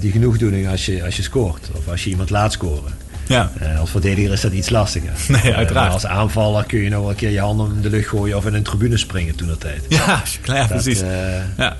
die 0.00 0.12
genoegdoening 0.12 0.68
als 0.68 0.86
je, 0.86 1.04
als 1.04 1.16
je 1.16 1.22
scoort. 1.22 1.68
Of 1.76 1.88
als 1.88 2.04
je 2.04 2.10
iemand 2.10 2.30
laat 2.30 2.52
scoren. 2.52 2.92
ja. 3.26 3.50
Eh, 3.60 3.80
als 3.80 3.90
verdediger 3.90 4.32
is 4.32 4.40
dat 4.40 4.52
iets 4.52 4.68
lastiger. 4.70 5.10
Nee, 5.28 5.40
Eh, 5.40 5.56
uiteraard. 5.56 5.92
als 5.92 6.06
aanvaller 6.06 6.64
kun 6.64 6.78
je 6.80 6.88
nog 6.90 7.00
wel 7.00 7.10
een 7.10 7.16
keer 7.16 7.30
je 7.30 7.40
handen 7.40 7.72
in 7.76 7.80
de 7.82 7.90
lucht 7.90 8.08
gooien. 8.08 8.36
Of 8.36 8.46
in 8.46 8.54
een 8.54 8.62
tribune 8.62 8.96
springen 8.96 9.34
toen 9.36 9.48
dat 9.48 9.60
tijd. 9.60 9.82
Ja, 9.88 10.22
ja, 10.44 10.66
precies. 10.66 11.00
eh, 11.00 11.08
Ja. 11.56 11.76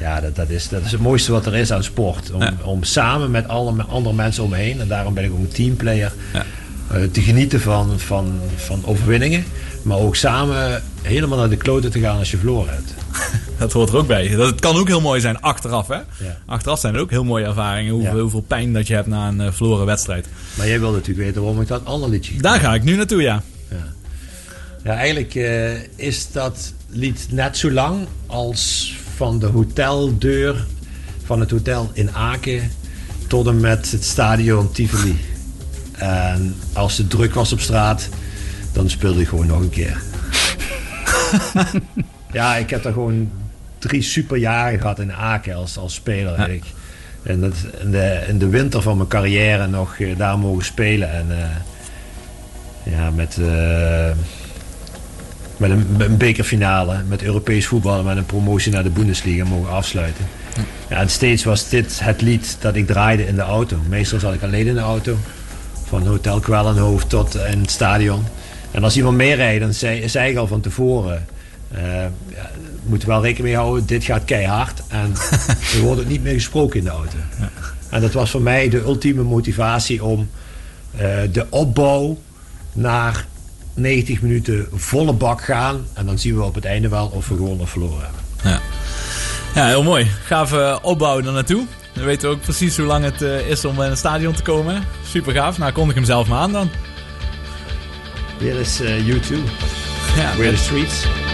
ja, 0.00 0.20
dat, 0.20 0.36
dat, 0.36 0.48
is, 0.50 0.68
dat 0.68 0.84
is 0.84 0.92
het 0.92 1.00
mooiste 1.00 1.32
wat 1.32 1.46
er 1.46 1.56
is 1.56 1.72
aan 1.72 1.82
sport. 1.84 2.30
Om, 2.32 2.42
Ja. 2.42 2.54
om 2.64 2.82
samen 2.84 3.30
met 3.30 3.48
alle 3.48 3.82
andere 3.88 4.14
mensen 4.14 4.42
om 4.44 4.50
me 4.50 4.56
heen, 4.56 4.80
en 4.80 4.88
daarom 4.88 5.14
ben 5.14 5.24
ik 5.24 5.30
ook 5.32 5.38
een 5.38 5.48
teamplayer, 5.48 6.12
Ja. 6.32 6.44
eh, 6.90 7.02
te 7.12 7.20
genieten 7.20 7.60
van, 7.60 7.92
van, 8.00 8.40
van 8.56 8.82
overwinningen. 8.86 9.44
Maar 9.82 9.98
ook 9.98 10.16
samen 10.16 10.82
helemaal 11.02 11.38
naar 11.38 11.48
de 11.48 11.56
kloten 11.56 11.90
te 11.90 12.00
gaan 12.00 12.18
als 12.18 12.30
je 12.30 12.36
verloren 12.36 12.74
hebt. 12.74 12.94
Dat 13.58 13.72
hoort 13.72 13.88
er 13.88 13.96
ook 13.96 14.06
bij. 14.06 14.28
Dat, 14.28 14.46
het 14.50 14.60
kan 14.60 14.76
ook 14.76 14.88
heel 14.88 15.00
mooi 15.00 15.20
zijn 15.20 15.40
achteraf, 15.40 15.88
hè? 15.88 15.94
Ja. 15.94 16.04
Achteraf 16.46 16.78
zijn 16.80 16.94
er 16.94 17.00
ook 17.00 17.10
heel 17.10 17.24
mooie 17.24 17.44
ervaringen. 17.44 17.92
Hoeveel, 17.92 18.14
Ja. 18.16 18.20
hoeveel 18.20 18.40
pijn 18.46 18.72
dat 18.72 18.86
je 18.86 18.94
hebt 18.94 19.06
na 19.06 19.28
een 19.28 19.40
eh, 19.40 19.52
verloren 19.52 19.86
wedstrijd. 19.86 20.26
Maar 20.54 20.68
jij 20.68 20.80
wil 20.80 20.90
natuurlijk 20.92 21.26
weten 21.26 21.42
waarom 21.42 21.60
ik 21.60 21.68
dat 21.68 21.84
ander 21.84 22.08
liedje 22.10 22.40
Daar 22.40 22.60
ga 22.60 22.74
ik 22.74 22.82
nu 22.82 22.96
naartoe, 22.96 23.22
ja. 23.22 23.42
Ja, 24.84 24.94
eigenlijk 24.94 25.34
eh, 25.34 25.72
is 25.96 26.32
dat 26.32 26.72
lied 26.88 27.26
net 27.30 27.56
zo 27.56 27.70
lang 27.70 28.06
als 28.26 28.94
van 29.16 29.38
de 29.38 29.46
hoteldeur 29.46 30.66
van 31.24 31.40
het 31.40 31.50
hotel 31.50 31.90
in 31.92 32.10
Aken 32.14 32.70
tot 33.26 33.46
en 33.46 33.60
met 33.60 33.90
het 33.90 34.04
stadion 34.04 34.72
Tivoli. 34.72 35.16
En 35.92 36.54
als 36.72 36.96
het 36.98 37.10
druk 37.10 37.34
was 37.34 37.52
op 37.52 37.60
straat, 37.60 38.08
dan 38.72 38.90
speelde 38.90 39.20
ik 39.20 39.28
gewoon 39.28 39.46
nog 39.46 39.60
een 39.60 39.70
keer. 39.70 40.02
ja, 42.32 42.56
ik 42.56 42.70
heb 42.70 42.82
daar 42.82 42.92
gewoon 42.92 43.30
drie 43.78 44.02
superjaren 44.02 44.80
gehad 44.80 44.98
in 44.98 45.12
Aken 45.12 45.54
als, 45.54 45.76
als 45.76 45.94
speler. 45.94 46.34
eigenlijk. 46.34 46.64
En 47.22 47.40
dat, 47.40 47.54
in, 47.80 47.90
de, 47.90 48.24
in 48.28 48.38
de 48.38 48.48
winter 48.48 48.82
van 48.82 48.96
mijn 48.96 49.08
carrière 49.08 49.66
nog 49.66 49.98
eh, 49.98 50.16
daar 50.16 50.38
mogen 50.38 50.64
spelen. 50.64 51.12
En 51.12 51.26
eh, 51.30 52.92
ja, 52.92 53.10
met, 53.10 53.38
eh, 53.40 54.10
met 55.56 55.70
een, 55.70 55.86
met 55.96 56.08
een 56.08 56.16
bekerfinale, 56.16 57.02
met 57.08 57.22
Europees 57.22 57.66
voetbal 57.66 57.98
en 57.98 58.04
met 58.04 58.16
een 58.16 58.26
promotie 58.26 58.72
naar 58.72 58.82
de 58.82 58.90
Bundesliga 58.90 59.44
mogen 59.44 59.72
afsluiten. 59.72 60.24
Ja, 60.88 60.96
en 60.96 61.10
steeds 61.10 61.44
was 61.44 61.68
dit 61.68 62.00
het 62.02 62.20
lied 62.20 62.56
dat 62.60 62.76
ik 62.76 62.86
draaide 62.86 63.26
in 63.26 63.34
de 63.34 63.40
auto. 63.40 63.76
Meestal 63.88 64.18
zat 64.18 64.34
ik 64.34 64.42
alleen 64.42 64.66
in 64.66 64.74
de 64.74 64.80
auto. 64.80 65.16
Van 65.84 66.06
Hotel 66.06 66.40
Kwellenhoofd 66.40 67.08
tot 67.08 67.34
in 67.34 67.60
het 67.60 67.70
stadion. 67.70 68.24
En 68.70 68.84
als 68.84 68.96
iemand 68.96 69.16
meerijdt, 69.16 69.60
dan 69.60 69.74
zei, 69.74 70.08
zei 70.08 70.30
ik 70.30 70.36
al 70.36 70.46
van 70.46 70.60
tevoren... 70.60 71.26
eh 71.70 71.82
ja, 72.28 72.50
we 72.54 72.88
moeten 72.88 73.08
wel 73.08 73.22
rekening 73.22 73.46
mee 73.46 73.56
houden, 73.56 73.86
dit 73.86 74.04
gaat 74.04 74.24
keihard. 74.24 74.82
En 74.88 75.12
er 75.74 75.80
wordt 75.80 76.00
ook 76.00 76.08
niet 76.08 76.22
meer 76.22 76.32
gesproken 76.32 76.78
in 76.78 76.84
de 76.84 76.90
auto. 76.90 77.16
En 77.90 78.00
dat 78.00 78.12
was 78.12 78.30
voor 78.30 78.42
mij 78.42 78.68
de 78.68 78.80
ultieme 78.80 79.22
motivatie 79.22 80.04
om 80.04 80.30
eh, 80.96 81.18
de 81.32 81.46
opbouw 81.50 82.18
naar 82.72 83.26
90 83.74 84.20
minuten 84.22 84.66
volle 84.72 85.12
bak 85.12 85.44
gaan. 85.44 85.86
En 85.94 86.06
dan 86.06 86.18
zien 86.18 86.36
we 86.36 86.42
op 86.42 86.54
het 86.54 86.64
einde 86.64 86.88
wel 86.88 87.06
of 87.06 87.28
we 87.28 87.36
gewonnen 87.36 87.60
of 87.60 87.70
verloren 87.70 88.04
hebben. 88.04 88.20
Ja, 88.44 88.60
ja 89.54 89.66
heel 89.66 89.82
mooi. 89.82 90.10
Gave 90.24 90.78
opbouw 90.82 91.18
er 91.18 91.32
naartoe. 91.32 91.66
Dan 91.94 92.04
weten 92.04 92.28
we 92.28 92.34
ook 92.34 92.40
precies 92.40 92.76
hoe 92.76 92.86
lang 92.86 93.04
het 93.04 93.22
eh, 93.22 93.48
is 93.48 93.64
om 93.64 93.82
in 93.82 93.88
het 93.88 93.98
stadion 93.98 94.34
te 94.34 94.42
komen. 94.42 94.84
Super 95.06 95.32
gaaf. 95.32 95.58
Nou, 95.58 95.72
kondig 95.72 95.94
hem 95.94 96.04
zelf 96.04 96.28
maar 96.28 96.38
aan 96.38 96.52
dan. 96.52 96.70
Dit 98.40 98.54
is 98.54 98.80
eh, 98.80 99.06
U2. 99.06 99.36
Ja, 100.16 100.36
We're 100.36 100.50
the 100.50 100.56
Streets. 100.56 101.29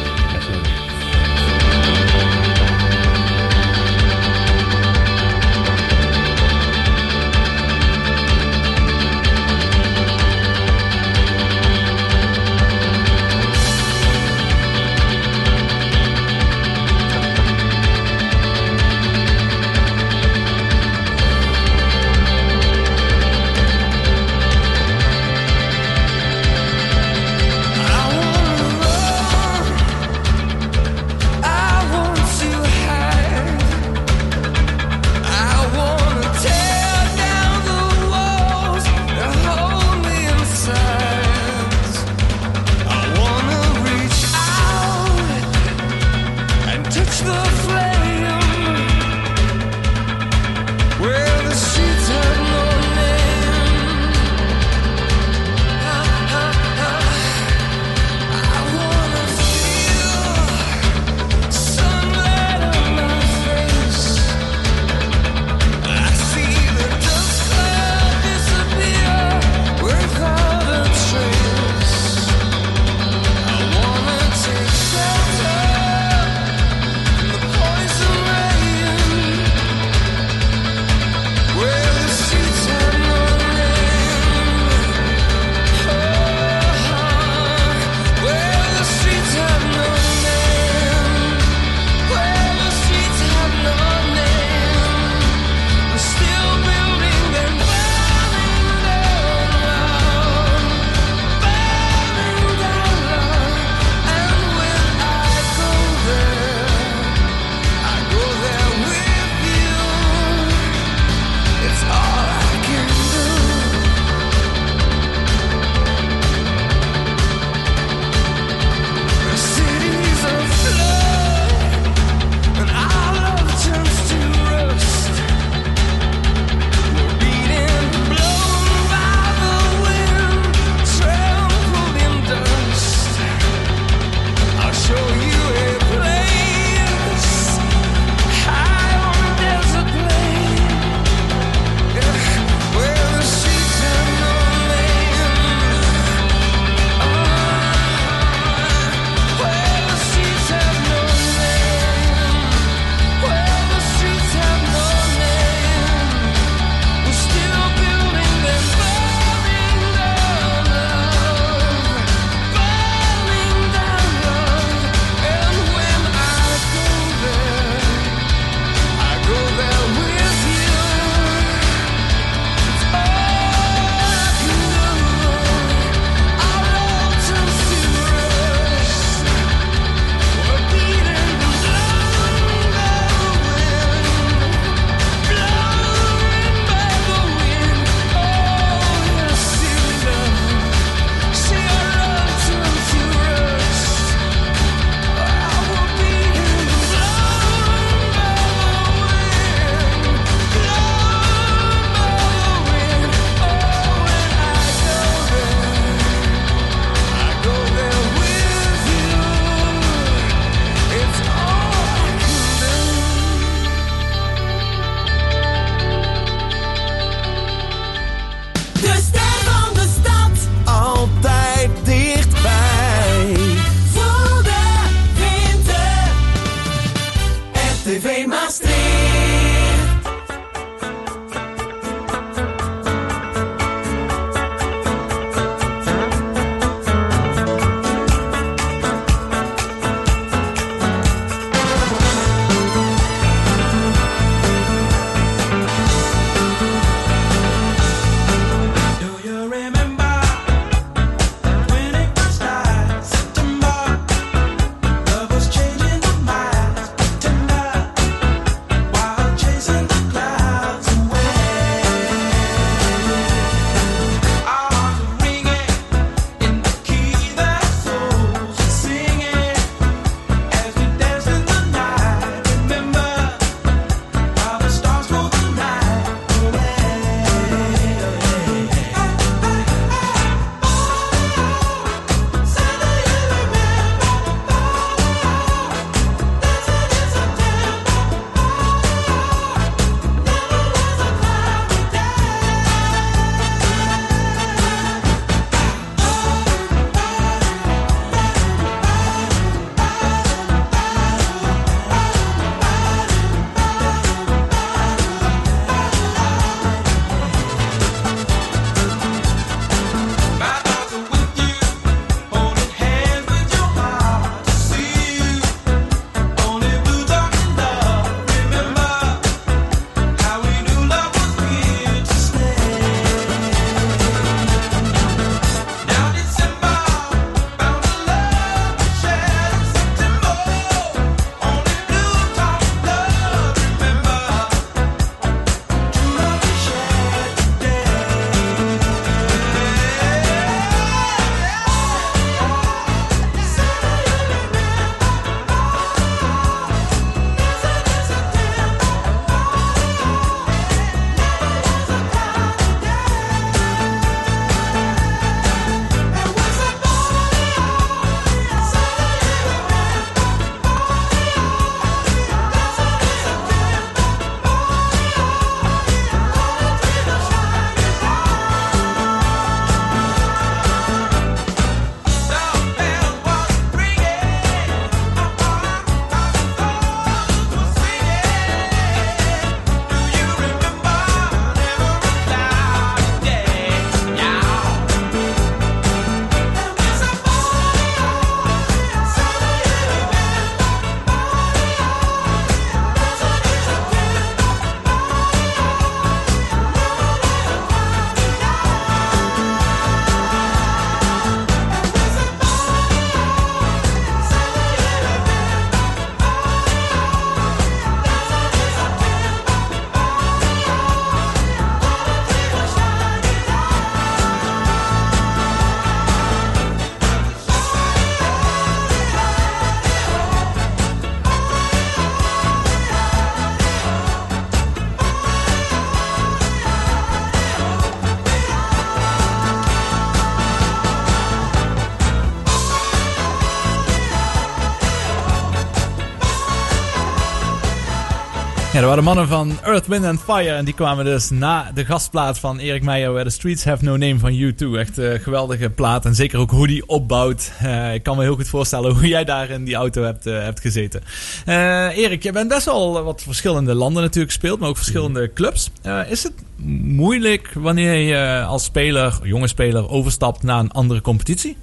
Dat 438.87 438.95
waren 438.95 439.15
mannen 439.15 439.29
van 439.29 439.59
Earth, 439.65 439.87
Wind 439.87 440.05
and 440.05 440.21
Fire. 440.21 440.51
En 440.51 440.65
die 440.65 440.75
kwamen 440.75 441.05
dus 441.05 441.31
na 441.31 441.71
de 441.75 441.85
gastplaat 441.85 442.39
van 442.39 442.59
Erik 442.59 442.83
Meijer, 442.83 443.13
Where 443.13 443.29
the 443.29 443.35
Streets 443.35 443.65
Have 443.65 443.85
No 443.85 443.97
Name 443.97 444.19
van 444.19 444.33
U2. 444.33 444.79
Echt 444.79 444.97
een 444.97 445.21
geweldige 445.21 445.71
plaat. 445.71 446.05
En 446.05 446.15
zeker 446.15 446.39
ook 446.39 446.51
hoe 446.51 446.67
die 446.67 446.89
opbouwt. 446.89 447.53
Eh, 447.59 447.95
ik 447.95 448.03
kan 448.03 448.17
me 448.17 448.23
heel 448.23 448.35
goed 448.35 448.49
voorstellen 448.49 448.95
hoe 448.95 449.09
jij 449.09 449.25
daar 449.25 449.51
in 449.51 449.65
die 449.65 449.75
auto 449.75 450.03
hebt, 450.03 450.27
eh, 450.27 450.43
hebt 450.43 450.61
gezeten. 450.61 451.03
Eh, 451.45 451.97
Erik, 451.97 452.23
je 452.23 452.33
bent 452.33 452.49
best 452.49 452.65
wel 452.65 453.03
wat 453.03 453.23
verschillende 453.23 453.75
landen 453.75 454.03
natuurlijk 454.03 454.33
gespeeld, 454.33 454.61
maar 454.61 454.69
ook 454.69 454.77
verschillende 454.77 455.33
clubs. 455.33 455.71
Eh, 455.83 456.01
is 456.11 456.23
het 456.23 456.35
moeilijk 456.83 457.51
wanneer 457.55 457.95
je 457.95 458.45
als 458.45 458.65
speler, 458.65 459.19
jonge 459.23 459.49
speler, 459.49 459.89
overstapt 459.89 460.43
naar 460.43 460.59
een 460.59 460.73
andere 460.73 461.01
competitie? 461.01 461.57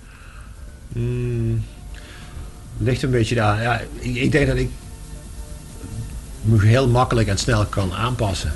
Mm, 0.88 1.64
ligt 2.78 3.04
een 3.04 3.12
beetje 3.12 3.36
daar. 3.36 3.62
Ja, 3.62 3.82
ik, 4.00 4.16
ik 4.16 4.32
denk 4.32 4.48
dat 4.48 4.58
ik 4.58 4.70
heel 6.58 6.88
makkelijk 6.88 7.28
en 7.28 7.38
snel 7.38 7.66
kan 7.66 7.94
aanpassen. 7.94 8.54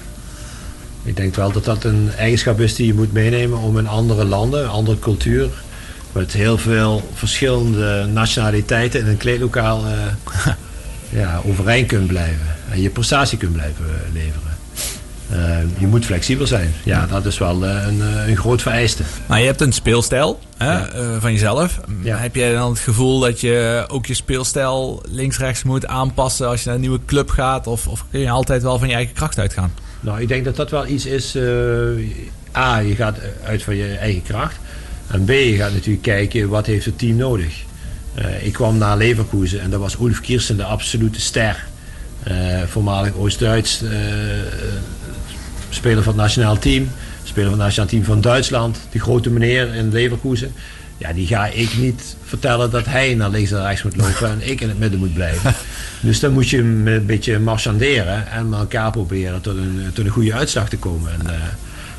Ik 1.03 1.15
denk 1.15 1.35
wel 1.35 1.51
dat 1.51 1.65
dat 1.65 1.83
een 1.83 2.11
eigenschap 2.17 2.59
is 2.59 2.75
die 2.75 2.87
je 2.87 2.93
moet 2.93 3.13
meenemen 3.13 3.59
om 3.59 3.77
in 3.77 3.87
andere 3.87 4.25
landen, 4.25 4.63
een 4.63 4.69
andere 4.69 4.99
cultuur, 4.99 5.49
met 6.11 6.33
heel 6.33 6.57
veel 6.57 7.09
verschillende 7.13 8.05
nationaliteiten 8.05 8.99
in 8.99 9.07
een 9.07 9.17
kleedlokaal 9.17 9.85
eh, 9.85 10.53
ja, 11.21 11.41
overeind 11.45 11.87
kunt 11.87 12.07
blijven. 12.07 12.55
En 12.69 12.81
je 12.81 12.89
prestatie 12.89 13.37
kunt 13.37 13.53
blijven 13.53 13.85
leveren. 14.13 14.46
Eh, 15.29 15.57
je 15.77 15.87
moet 15.87 16.05
flexibel 16.05 16.47
zijn. 16.47 16.73
Ja, 16.83 17.05
dat 17.05 17.25
is 17.25 17.37
wel 17.37 17.65
eh, 17.65 17.87
een, 17.87 18.01
eh, 18.01 18.27
een 18.27 18.37
groot 18.37 18.61
vereiste. 18.61 19.03
Maar 19.25 19.39
je 19.39 19.45
hebt 19.45 19.61
een 19.61 19.71
speelstijl 19.71 20.39
hè, 20.57 20.71
Ja. 20.71 20.89
van 21.19 21.31
jezelf. 21.31 21.79
Ja. 22.01 22.17
Heb 22.17 22.35
jij 22.35 22.53
dan 22.53 22.69
het 22.69 22.79
gevoel 22.79 23.19
dat 23.19 23.41
je 23.41 23.85
ook 23.87 24.05
je 24.05 24.13
speelstijl 24.13 25.03
links-rechts 25.09 25.63
moet 25.63 25.87
aanpassen 25.87 26.47
als 26.47 26.59
je 26.59 26.65
naar 26.65 26.75
een 26.75 26.81
nieuwe 26.81 26.99
club 27.05 27.29
gaat? 27.29 27.67
Of, 27.67 27.87
of 27.87 28.05
kun 28.11 28.19
je 28.19 28.29
altijd 28.29 28.61
wel 28.61 28.79
van 28.79 28.87
je 28.87 28.93
eigen 28.93 29.13
kracht 29.13 29.39
uitgaan? 29.39 29.71
Nou, 29.99 30.21
ik 30.21 30.27
denk 30.27 30.45
dat 30.45 30.55
dat 30.55 30.71
wel 30.71 30.87
iets 30.87 31.05
is. 31.05 31.35
A, 32.55 32.77
je 32.77 32.95
gaat 32.95 33.17
uit 33.43 33.63
van 33.63 33.75
je 33.75 33.95
eigen 33.95 34.23
kracht. 34.23 34.55
En 35.07 35.23
B, 35.23 35.29
je 35.29 35.55
gaat 35.55 35.73
natuurlijk 35.73 36.01
kijken 36.03 36.49
wat 36.49 36.65
heeft 36.65 36.85
het 36.85 36.97
team 36.97 37.15
nodig. 37.15 37.53
Ik 38.41 38.53
kwam 38.53 38.77
naar 38.77 38.97
Leverkusen 38.97 39.61
en 39.61 39.69
dat 39.69 39.79
was 39.79 39.95
Ulf 39.99 40.21
Kirsten 40.21 40.57
de 40.57 40.63
absolute 40.63 41.21
ster. 41.21 41.65
Voormalig 42.67 43.13
Oost-Duits 43.13 43.81
speler 45.69 46.03
van 46.03 46.13
het 46.13 46.21
nationaal 46.21 46.57
team. 46.59 46.89
Speler 47.23 47.49
van 47.49 47.57
het 47.59 47.63
nationaal 47.67 47.89
team 47.89 48.03
van 48.03 48.21
Duitsland. 48.21 48.79
Die 48.91 49.01
grote 49.01 49.29
meneer 49.29 49.75
in 49.75 49.91
Leverkusen. 49.91 50.53
Ja, 50.97 51.13
die 51.13 51.27
ga 51.27 51.45
ik 51.47 51.77
niet 51.77 52.15
vertellen 52.23 52.71
dat 52.71 52.85
hij 52.85 53.13
naar 53.15 53.29
links 53.29 53.51
en 53.51 53.61
rechts 53.61 53.83
moet 53.83 53.95
lopen 53.97 54.29
en 54.31 54.49
ik 54.49 54.61
in 54.61 54.67
het 54.69 54.79
midden 54.79 54.99
moet 54.99 55.13
blijven. 55.13 55.53
Dus 55.99 56.19
dan 56.19 56.31
moet 56.33 56.49
je 56.49 56.57
hem 56.57 56.87
een 56.87 57.05
beetje 57.05 57.39
marchanderen 57.39 58.31
en 58.31 58.49
met 58.49 58.59
elkaar 58.59 58.91
proberen 58.91 59.41
tot 59.41 59.55
een, 59.57 59.85
tot 59.93 60.05
een 60.05 60.11
goede 60.11 60.33
uitslag 60.33 60.69
te 60.69 60.77
komen. 60.77 61.11
En 61.19 61.29
eh, 61.33 61.39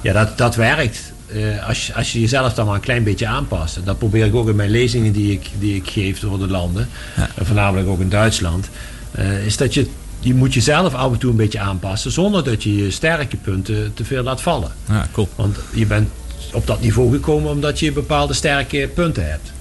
ja, 0.00 0.12
dat, 0.12 0.38
dat 0.38 0.54
werkt. 0.56 1.12
Eh, 1.26 1.66
als, 1.68 1.86
je- 1.86 1.94
als 1.94 2.12
je 2.12 2.20
jezelf 2.20 2.54
dan 2.54 2.66
maar 2.66 2.74
een 2.74 2.80
klein 2.80 3.02
beetje 3.04 3.26
aanpast. 3.26 3.76
En 3.76 3.82
dat 3.84 3.98
probeer 3.98 4.26
ik 4.26 4.34
ook 4.34 4.48
in 4.48 4.56
mijn 4.56 4.70
lezingen 4.70 5.12
die 5.12 5.32
ik, 5.32 5.46
die 5.58 5.74
ik 5.76 5.88
geef 5.90 6.20
door 6.20 6.38
de 6.38 6.46
landen. 6.48 6.88
En 7.36 7.46
voornamelijk 7.46 7.88
ook 7.88 8.00
in 8.00 8.08
Duitsland. 8.08 8.68
eh, 9.10 9.46
is 9.46 9.56
dat 9.56 9.74
je, 9.74 9.86
je 10.20 10.34
moet 10.34 10.54
jezelf 10.54 10.94
af 10.94 11.12
en 11.12 11.18
toe 11.18 11.30
een 11.30 11.36
beetje 11.36 11.60
aanpassen. 11.60 12.12
Zonder 12.12 12.44
dat 12.44 12.62
je 12.62 12.76
je 12.76 12.90
sterke 12.90 13.36
punten 13.36 13.94
te 13.94 14.04
veel 14.04 14.22
laat 14.22 14.40
vallen. 14.40 14.72
Ja, 14.88 15.08
cool. 15.12 15.28
Want 15.34 15.56
je 15.74 15.86
bent 15.86 16.08
op 16.52 16.66
dat 16.66 16.80
niveau 16.80 17.12
gekomen 17.12 17.50
omdat 17.50 17.78
je 17.78 17.92
bepaalde 17.92 18.34
sterke 18.34 18.90
punten 18.94 19.30
hebt. 19.30 19.52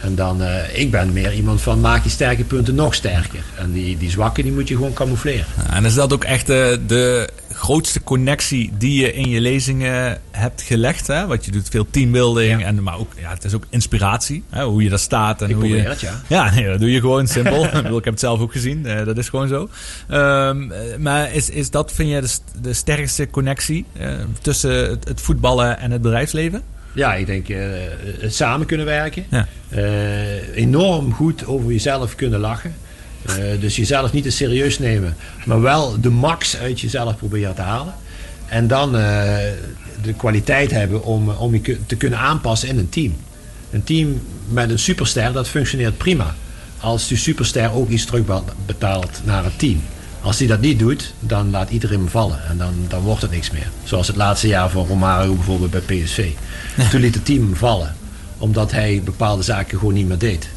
En 0.00 0.14
dan, 0.14 0.42
eh, 0.42 0.80
ik 0.80 0.90
ben 0.90 1.12
meer 1.12 1.34
iemand 1.34 1.60
van 1.60 1.80
maak 1.80 2.04
je 2.04 2.10
sterke 2.10 2.44
punten 2.44 2.74
nog 2.74 2.94
sterker. 2.94 3.44
En 3.58 3.72
die, 3.72 3.98
die 3.98 4.10
zwakke 4.10 4.42
die 4.42 4.52
moet 4.52 4.68
je 4.68 4.74
gewoon 4.74 4.92
camoufleren. 4.92 5.46
Ja, 5.56 5.74
En 5.74 5.84
is 5.84 5.94
dat 5.94 6.12
ook 6.12 6.24
echt 6.24 6.48
eh, 6.48 6.66
de 6.86 7.28
grootste 7.62 8.02
connectie 8.02 8.72
die 8.78 9.00
je 9.00 9.12
in 9.12 9.28
je 9.28 9.40
lezingen 9.40 10.20
hebt 10.30 10.62
gelegd? 10.62 11.06
Hè? 11.06 11.26
Wat 11.26 11.44
je 11.44 11.50
doet, 11.50 11.68
veel 11.68 11.86
teambuilding, 11.90 12.60
Ja. 12.60 12.66
en, 12.66 12.82
maar 12.82 12.98
ook, 12.98 13.12
ja, 13.20 13.30
het 13.30 13.44
is 13.44 13.54
ook 13.54 13.64
inspiratie. 13.70 14.44
Hè? 14.50 14.64
Hoe 14.64 14.82
je 14.82 14.88
daar 14.88 14.98
staat. 14.98 15.42
En 15.42 15.48
Ik 15.48 15.54
hoe 15.54 15.68
je, 15.68 15.76
het, 15.76 16.00
ja. 16.00 16.20
Ja, 16.36 16.54
nee, 16.54 16.66
dat 16.66 16.80
doe 16.80 16.90
je 16.90 17.00
gewoon 17.00 17.26
simpel. 17.26 17.64
ik, 17.66 17.72
bedoel, 17.72 17.98
ik 17.98 18.04
heb 18.04 18.12
het 18.12 18.22
zelf 18.22 18.40
ook 18.40 18.52
gezien, 18.52 18.86
eh, 18.86 19.04
dat 19.04 19.18
is 19.18 19.28
gewoon 19.28 19.48
zo. 19.48 19.68
Ehm, 20.08 20.70
eh, 20.70 20.96
maar 20.98 21.34
is, 21.34 21.50
is 21.50 21.70
dat, 21.70 21.92
vind 21.92 22.10
je, 22.10 22.20
de, 22.20 22.60
de 22.62 22.72
sterkste 22.72 23.30
connectie 23.30 23.84
eh, 23.92 24.08
tussen 24.40 24.90
het, 24.90 25.08
het 25.08 25.20
voetballen 25.20 25.78
en 25.78 25.90
het 25.90 26.02
bedrijfsleven? 26.02 26.62
Ja, 26.94 27.14
ik 27.14 27.26
denk 27.26 27.46
het 28.20 28.34
samen 28.34 28.66
kunnen 28.66 28.86
werken. 28.86 29.24
Ja. 29.30 29.46
Enorm 30.54 31.12
goed 31.12 31.46
over 31.46 31.72
jezelf 31.72 32.14
kunnen 32.14 32.40
lachen. 32.40 32.74
Eh, 33.26 33.34
dus 33.60 33.76
jezelf 33.76 34.12
niet 34.12 34.22
te 34.22 34.30
serieus 34.30 34.78
nemen, 34.78 35.16
maar 35.44 35.60
wel 35.60 36.00
de 36.00 36.10
max 36.10 36.56
uit 36.56 36.80
jezelf 36.80 37.16
proberen 37.16 37.54
te 37.54 37.62
halen. 37.62 37.94
En 38.48 38.66
dan 38.66 38.96
eh, 38.96 39.36
de 40.02 40.12
kwaliteit 40.16 40.70
hebben 40.70 41.04
om, 41.04 41.28
om 41.28 41.54
je 41.54 41.86
te 41.86 41.96
kunnen 41.96 42.18
aanpassen 42.18 42.68
in 42.68 42.78
een 42.78 42.88
team. 42.88 43.14
Een 43.70 43.84
team 43.84 44.22
met 44.48 44.70
een 44.70 44.78
superster, 44.78 45.32
dat 45.32 45.48
functioneert 45.48 45.98
prima. 45.98 46.34
Als 46.80 47.08
die 47.08 47.16
superster 47.16 47.72
ook 47.72 47.88
iets 47.88 48.04
terugbetaalt 48.04 49.20
naar 49.24 49.44
het 49.44 49.58
team. 49.58 49.82
Als 50.20 50.38
hij 50.38 50.46
dat 50.46 50.60
niet 50.60 50.78
doet, 50.78 51.12
dan 51.20 51.50
laat 51.50 51.70
iedereen 51.70 51.98
hem 51.98 52.08
vallen. 52.08 52.44
En 52.48 52.58
dan, 52.58 52.74
dan 52.88 53.00
wordt 53.00 53.22
het 53.22 53.30
niks 53.30 53.50
meer. 53.50 53.66
Zoals 53.84 54.06
het 54.06 54.16
laatste 54.16 54.48
jaar 54.48 54.70
van 54.70 54.86
Romario 54.86 55.34
bijvoorbeeld 55.34 55.70
bij 55.70 55.80
PSV. 55.80 56.30
Toen 56.90 57.00
liet 57.00 57.14
het 57.14 57.24
team 57.24 57.42
hem 57.42 57.56
vallen. 57.56 57.94
Omdat 58.38 58.72
hij 58.72 59.00
bepaalde 59.04 59.42
zaken 59.42 59.78
gewoon 59.78 59.94
niet 59.94 60.08
meer 60.08 60.18
deed. 60.18 60.48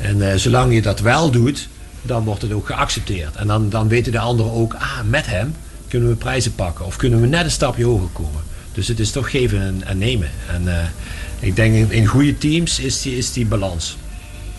En 0.00 0.30
eh, 0.30 0.36
zolang 0.36 0.74
je 0.74 0.82
dat 0.82 1.00
wel 1.00 1.30
doet, 1.30 1.68
dan 2.02 2.24
wordt 2.24 2.42
het 2.42 2.52
ook 2.52 2.66
geaccepteerd. 2.66 3.36
En 3.36 3.46
dan, 3.46 3.68
dan 3.68 3.88
weten 3.88 4.12
de 4.12 4.18
anderen 4.18 4.52
ook, 4.52 4.74
ah, 4.74 5.00
met 5.04 5.26
hem 5.26 5.54
kunnen 5.88 6.08
we 6.08 6.14
prijzen 6.14 6.54
pakken. 6.54 6.84
Of 6.86 6.96
kunnen 6.96 7.20
we 7.20 7.26
net 7.26 7.44
een 7.44 7.50
stapje 7.50 7.84
hoger 7.84 8.08
komen. 8.12 8.40
Dus 8.72 8.88
het 8.88 9.00
is 9.00 9.10
toch 9.10 9.30
geven 9.30 9.60
en, 9.62 9.82
en 9.86 9.98
nemen. 9.98 10.30
En 10.52 10.68
eh, 10.78 10.84
ik 11.40 11.56
denk 11.56 11.90
in, 11.90 12.06
goede 12.06 12.38
teams 12.38 12.80
is 12.80 13.02
die, 13.02 13.16
is 13.16 13.32
die 13.32 13.46
balans. 13.46 13.96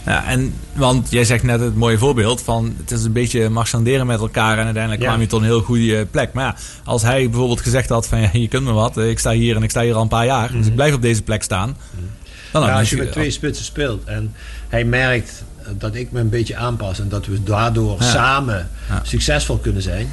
Ja, 0.05 0.25
en, 0.25 0.53
want 0.73 1.07
jij 1.11 1.23
zegt 1.23 1.43
net 1.43 1.59
het 1.59 1.75
mooie 1.75 1.97
voorbeeld 1.97 2.41
van 2.41 2.75
het 2.77 2.91
is 2.91 3.03
een 3.03 3.11
beetje 3.11 3.49
marchanderen 3.49 4.07
met 4.07 4.19
elkaar 4.19 4.57
en 4.57 4.63
uiteindelijk 4.65 5.03
Ja. 5.03 5.07
kwam 5.07 5.21
je 5.21 5.27
tot 5.27 5.39
een 5.39 5.45
heel 5.45 5.61
goede 5.61 6.05
plek. 6.05 6.33
Maar 6.33 6.45
ja, 6.45 6.55
als 6.83 7.01
hij 7.01 7.29
bijvoorbeeld 7.29 7.61
gezegd 7.61 7.89
had 7.89 8.07
van 8.07 8.21
ja, 8.21 8.29
je 8.33 8.47
kunt 8.47 8.63
me 8.63 8.71
wat, 8.71 8.97
ik 8.97 9.19
sta 9.19 9.31
hier 9.31 9.55
en 9.55 9.63
ik 9.63 9.69
sta 9.69 9.81
hier 9.81 9.95
al 9.95 10.01
een 10.01 10.07
paar 10.07 10.25
jaar, 10.25 10.51
dus 10.51 10.67
ik 10.67 10.75
blijf 10.75 10.93
op 10.93 11.01
deze 11.01 11.21
plek 11.21 11.43
staan. 11.43 11.77
Dan 12.51 12.61
Mhm. 12.61 12.71
Ja, 12.71 12.79
als 12.79 12.89
je 12.89 12.97
met 12.97 13.11
twee 13.11 13.31
spitsen 13.31 13.65
speelt 13.65 14.03
en 14.03 14.33
hij 14.69 14.83
merkt 14.83 15.43
dat 15.77 15.95
ik 15.95 16.11
me 16.11 16.19
een 16.19 16.29
beetje 16.29 16.55
aanpas 16.55 16.99
en 16.99 17.09
dat 17.09 17.25
we 17.25 17.43
daardoor 17.43 17.95
Ja. 17.99 18.11
samen 18.11 18.69
Ja. 18.89 18.99
succesvol 19.03 19.57
kunnen 19.57 19.81
zijn, 19.81 20.07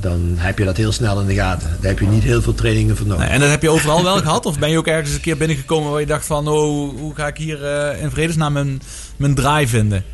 dan 0.00 0.34
heb 0.36 0.58
je 0.58 0.64
dat 0.64 0.76
heel 0.76 0.92
snel 0.92 1.20
in 1.20 1.26
de 1.26 1.34
gaten. 1.34 1.68
Daar 1.80 1.90
heb 1.90 1.98
je 1.98 2.06
niet 2.06 2.22
heel 2.22 2.42
veel 2.42 2.54
trainingen 2.54 2.96
voor 2.96 3.06
nodig. 3.06 3.24
Nee, 3.24 3.32
en 3.34 3.40
dat 3.40 3.50
heb 3.50 3.62
je 3.62 3.70
overal 3.70 4.02
wel 4.02 4.16
gehad? 4.22 4.46
Of 4.46 4.58
ben 4.58 4.70
je 4.70 4.78
ook 4.78 4.86
ergens 4.86 5.14
een 5.14 5.20
keer 5.20 5.36
binnengekomen 5.36 5.90
waar 5.90 6.00
je 6.00 6.06
dacht 6.06 6.26
van 6.26 6.48
oh, 6.48 6.98
hoe 6.98 7.14
ga 7.14 7.26
ik 7.26 7.36
hier 7.36 7.64
eh, 7.64 8.02
in 8.02 8.10
vredesnaam 8.10 8.52
mijn, 8.52 8.82
mijn 9.16 9.34
draai 9.34 9.68
vinden? 9.68 10.04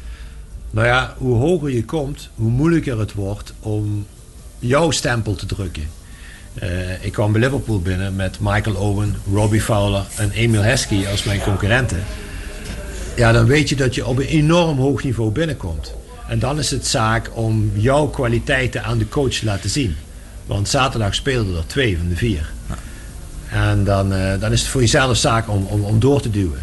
Nou 0.71 0.87
ja, 0.87 1.15
hoe 1.19 1.37
hoger 1.37 1.71
je 1.71 1.85
komt, 1.85 2.29
hoe 2.35 2.51
moeilijker 2.51 2.99
het 2.99 3.13
wordt 3.13 3.53
om 3.61 4.07
jouw 4.59 4.91
stempel 4.91 5.35
te 5.35 5.47
drukken. 5.47 5.83
Eh, 6.55 7.05
ik 7.05 7.13
kwam 7.13 7.33
bij 7.33 7.41
Liverpool 7.41 7.81
binnen 7.81 8.17
met 8.17 8.37
Michael 8.41 8.77
Owen, 8.77 9.17
Robbie 9.33 9.61
Fowler 9.61 10.05
en 10.17 10.31
Emil 10.31 10.63
Heskey 10.63 11.09
als 11.11 11.25
mijn 11.25 11.41
concurrenten. 11.41 12.03
Ja, 13.21 13.33
dan 13.33 13.47
weet 13.47 13.69
je 13.69 13.77
dat 13.77 13.95
je 13.95 14.07
op 14.07 14.19
een 14.19 14.27
enorm 14.27 14.79
hoog 14.79 15.05
niveau 15.05 15.31
binnenkomt. 15.31 15.95
En 16.29 16.39
dan 16.39 16.59
is 16.59 16.71
het 16.71 16.87
zaak 16.87 17.31
om 17.35 17.73
jouw 17.75 18.07
kwaliteiten 18.07 18.85
aan 18.85 18.99
de 18.99 19.09
coach 19.09 19.33
te 19.33 19.45
laten 19.45 19.71
zien. 19.71 19.97
Want 20.47 20.69
zaterdag 20.69 21.15
speelden 21.15 21.57
er 21.57 21.67
twee 21.67 21.97
van 21.99 22.09
de 22.09 22.17
vier. 22.17 22.51
En 23.51 23.85
dan, 23.85 24.13
eh, 24.13 24.41
dan 24.41 24.53
is 24.53 24.61
het 24.61 24.71
voor 24.71 24.81
jezelf 24.81 25.17
zaak 25.17 25.49
om, 25.49 25.67
om, 25.67 25.85
om 25.85 25.99
door 25.99 26.21
te 26.21 26.31
duwen. 26.31 26.61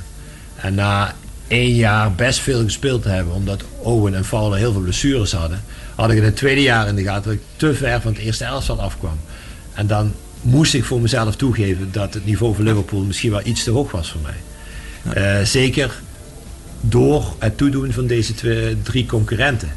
En 0.55 0.75
na 0.75 1.13
één 1.47 1.75
jaar 1.75 2.11
best 2.11 2.39
veel 2.39 2.63
gespeeld 2.63 3.01
te 3.01 3.09
hebben, 3.09 3.33
omdat 3.33 3.63
Owen 3.81 4.15
en 4.15 4.25
Fowler 4.25 4.57
heel 4.57 4.71
veel 4.71 4.81
blessures 4.81 5.31
hadden, 5.31 5.63
had 5.95 6.11
ik 6.11 6.17
in 6.17 6.23
het 6.23 6.35
tweede 6.35 6.61
jaar 6.61 6.87
in 6.87 6.95
de 6.95 7.03
gaten 7.03 7.23
dat 7.23 7.33
ik 7.33 7.41
te 7.55 7.73
ver 7.73 8.01
van 8.01 8.11
het 8.11 8.21
eerste 8.21 8.43
elftal 8.43 8.81
afkwam. 8.81 9.19
En 9.73 9.87
dan 9.87 10.13
moest 10.41 10.73
ik 10.73 10.85
voor 10.85 11.01
mezelf 11.01 11.35
toegeven 11.35 11.91
dat 11.91 12.13
het 12.13 12.25
niveau 12.25 12.55
van 12.55 12.63
Liverpool 12.63 13.03
misschien 13.03 13.31
wel 13.31 13.41
iets 13.43 13.63
te 13.63 13.71
hoog 13.71 13.91
was 13.91 14.11
voor 14.11 14.21
mij. 14.21 14.35
Eh, 15.13 15.45
zeker 15.45 16.01
door 16.82 17.36
het 17.39 17.57
toedoen 17.57 17.91
van 17.93 18.07
deze 18.07 18.34
twee, 18.34 18.82
drie 18.82 19.05
concurrenten. 19.05 19.69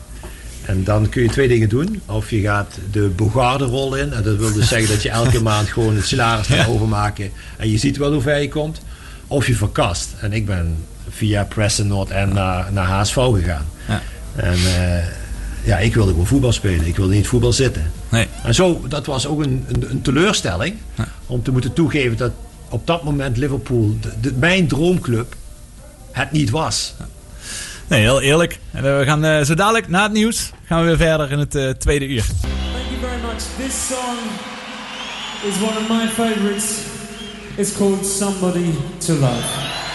En 0.64 0.84
dan 0.84 1.08
kun 1.08 1.22
je 1.22 1.28
twee 1.28 1.48
dingen 1.48 1.68
doen. 1.68 2.00
Of 2.06 2.30
je 2.30 2.40
gaat 2.40 2.78
de 2.90 3.00
Bogarde-rol 3.16 3.94
in. 3.96 4.12
En 4.12 4.22
dat 4.22 4.36
wil 4.36 4.52
dus 4.52 4.68
zeggen 4.68 4.88
dat 4.88 5.02
je 5.02 5.10
elke 5.10 5.42
maand 5.50 5.68
gewoon 5.68 5.96
het 5.96 6.06
salaris 6.06 6.46
gaat 6.46 6.68
overmaken. 6.68 7.30
En 7.56 7.70
je 7.70 7.78
ziet 7.78 7.96
wel 7.96 8.12
hoe 8.12 8.22
ver 8.22 8.38
je 8.40 8.48
komt. 8.48 8.80
Of 9.26 9.46
je 9.46 9.54
verkast. 9.54 10.08
En 10.20 10.32
ik 10.32 10.46
ben 10.46 10.76
via 11.08 11.44
Preston 11.44 11.86
North 11.86 12.10
End 12.10 12.32
naar, 12.32 12.72
naar 12.72 12.86
HSV 12.86 13.14
gegaan. 13.14 13.66
Ja. 13.88 14.02
En 14.36 14.52
eh, 14.54 15.04
ja, 15.64 15.78
ik 15.78 15.94
wilde 15.94 16.10
gewoon 16.10 16.26
voetbal 16.26 16.52
spelen. 16.52 16.86
Ik 16.86 16.96
wilde 16.96 17.14
niet 17.14 17.26
voetbal 17.26 17.52
zitten. 17.52 17.90
Nee. 18.08 18.26
En 18.44 18.54
zo, 18.54 18.84
dat 18.88 19.06
was 19.06 19.26
ook 19.26 19.44
een, 19.44 19.64
een, 19.68 19.90
een 19.90 20.02
teleurstelling. 20.02 20.74
Ja. 20.94 21.08
Om 21.26 21.42
te 21.42 21.50
moeten 21.50 21.72
toegeven 21.72 22.16
dat 22.16 22.32
op 22.68 22.86
dat 22.86 23.04
moment 23.04 23.36
Liverpool, 23.36 23.96
de, 24.00 24.10
de- 24.20 24.32
mijn 24.38 24.66
droomclub, 24.68 25.34
het 26.12 26.32
niet 26.32 26.50
was. 26.50 26.94
Nee, 27.90 28.00
heel 28.00 28.20
eerlijk. 28.20 28.58
En 28.70 28.84
eh, 28.84 28.98
we 28.98 29.04
gaan 29.04 29.24
eh, 29.24 29.44
zo 29.44 29.54
dadelijk 29.54 29.88
na 29.88 30.02
het 30.02 30.12
nieuws 30.12 30.50
gaan 30.64 30.80
we 30.80 30.86
weer 30.86 30.96
verder 30.96 31.32
in 31.32 31.38
het 31.38 31.54
eh, 31.54 31.70
tweede 31.70 32.06
uur. 32.06 32.24
Thank 32.24 32.84
you 32.90 33.00
very 33.00 33.20
much. 33.22 33.42
This 33.56 33.86
song 33.88 34.18
is 35.42 35.56
one 35.56 35.78
of 35.78 35.88
my 35.88 36.08
favorites. 36.08 36.78
It's 37.56 37.76
called 37.76 38.06
Somebody 38.06 38.74
to 38.98 39.12
Love. 39.12 39.89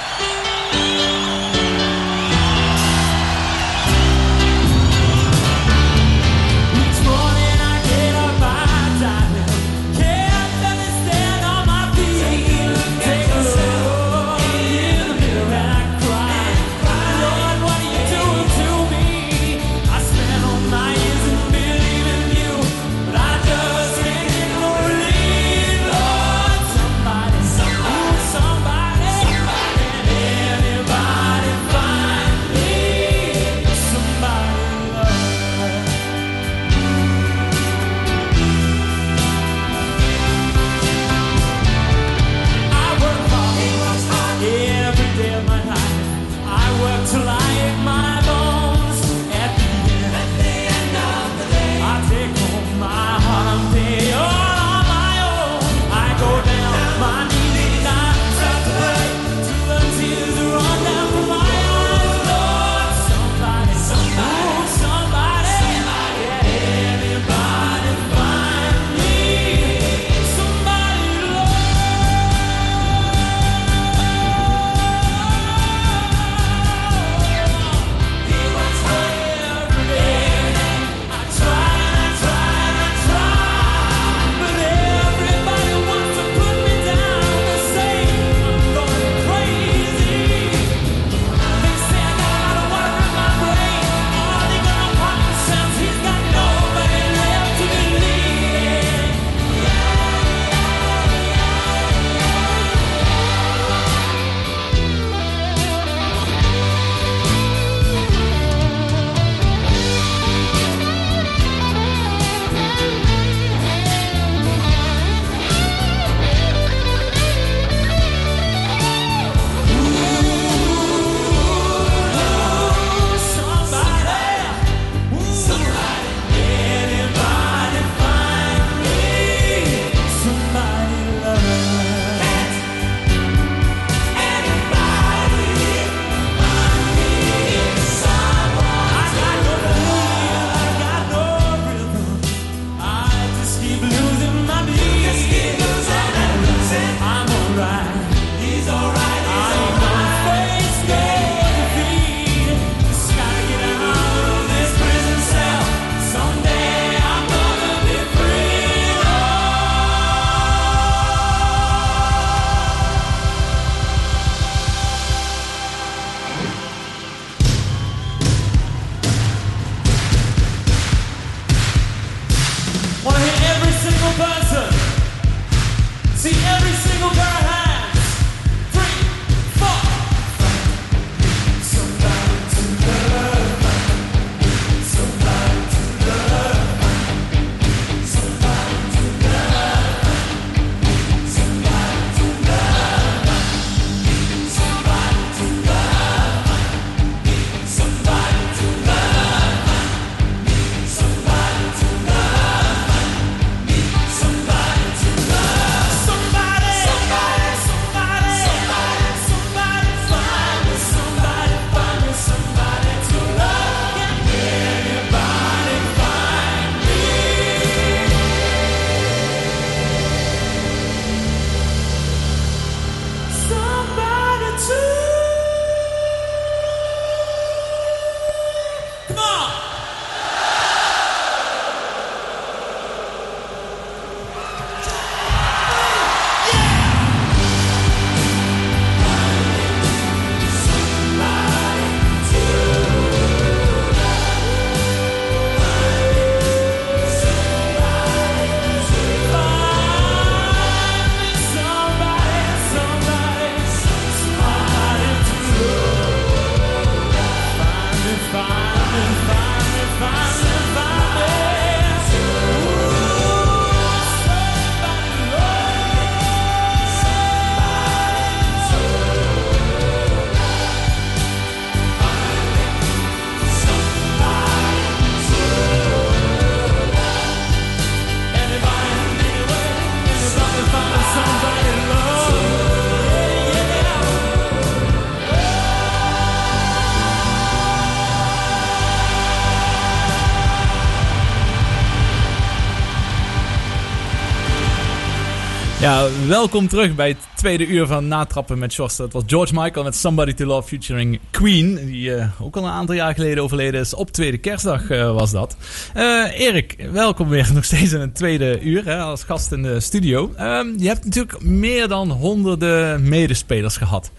Welkom 296.27 296.67
terug 296.67 296.95
bij 296.95 297.07
het 297.07 297.17
tweede 297.35 297.67
uur 297.67 297.87
van 297.87 298.07
Natrappen 298.07 298.59
met 298.59 298.73
Sjors. 298.73 298.95
Dat 298.95 299.13
was 299.13 299.23
George 299.27 299.53
Michael 299.53 299.83
met 299.83 299.95
Somebody 299.95 300.33
to 300.33 300.45
Love 300.45 300.67
featuring 300.67 301.19
Queen. 301.31 301.85
Die 301.85 302.15
eh, 302.15 302.41
ook 302.41 302.55
al 302.55 302.63
een 302.63 302.71
aantal 302.71 302.95
jaar 302.95 303.13
geleden 303.13 303.43
overleden 303.43 303.79
is. 303.79 303.93
Op 303.93 304.11
tweede 304.11 304.37
kerstdag 304.37 304.89
eh, 304.89 305.13
was 305.13 305.31
dat. 305.31 305.57
Eh, 305.93 306.39
Erik, 306.39 306.87
welkom 306.91 307.29
weer 307.29 307.49
nog 307.53 307.65
steeds 307.65 307.91
in 307.91 307.99
het 307.99 308.15
tweede 308.15 308.61
uur 308.61 308.85
hè, 308.85 308.97
als 308.97 309.23
gast 309.23 309.51
in 309.51 309.63
de 309.63 309.79
studio. 309.79 310.33
Ehm, 310.35 310.67
je 310.77 310.87
hebt 310.87 311.03
natuurlijk 311.05 311.41
meer 311.41 311.87
dan 311.87 312.11
honderden 312.11 313.09
medespelers 313.09 313.77
gehad. 313.77 314.11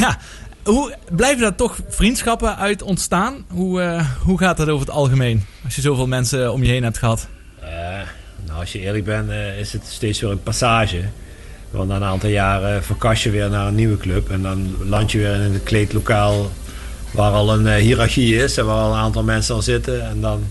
ja. 0.00 0.18
Hoe 0.64 0.96
blijven 1.10 1.40
daar 1.40 1.54
toch 1.54 1.78
vriendschappen 1.88 2.56
uit 2.56 2.82
ontstaan? 2.82 3.44
Hoe, 3.48 4.04
hoe 4.22 4.38
gaat 4.38 4.56
dat 4.56 4.68
over 4.68 4.86
het 4.86 4.96
algemeen? 4.96 5.44
Als 5.64 5.74
je 5.74 5.80
zoveel 5.80 6.06
mensen 6.06 6.52
om 6.52 6.62
je 6.62 6.70
heen 6.70 6.82
hebt 6.82 6.98
gehad. 6.98 7.28
Nou, 8.46 8.60
als 8.60 8.72
je 8.72 8.80
eerlijk 8.80 9.04
bent, 9.04 9.30
eh, 9.30 9.58
is 9.58 9.72
het 9.72 9.82
steeds 9.86 10.20
weer 10.20 10.30
een 10.30 10.42
passage. 10.42 11.02
Want 11.70 11.88
na 11.88 11.96
een 11.96 12.04
aantal 12.04 12.28
jaren 12.28 12.84
verkast 12.84 13.22
je 13.22 13.30
weer 13.30 13.50
naar 13.50 13.66
een 13.66 13.74
nieuwe 13.74 13.96
club. 13.96 14.30
En 14.30 14.42
dan 14.42 14.76
land 14.88 15.12
je 15.12 15.18
weer 15.18 15.34
in 15.34 15.54
een 15.54 15.62
kleedlokaal 15.62 16.50
waar 17.10 17.32
al 17.32 17.52
een 17.52 17.66
eh, 17.66 17.82
hiërarchie 17.82 18.36
is 18.36 18.56
en 18.56 18.66
waar 18.66 18.76
al 18.76 18.92
een 18.92 18.98
aantal 18.98 19.22
mensen 19.22 19.54
al 19.54 19.62
zitten. 19.62 20.08
En 20.08 20.20
dan, 20.20 20.44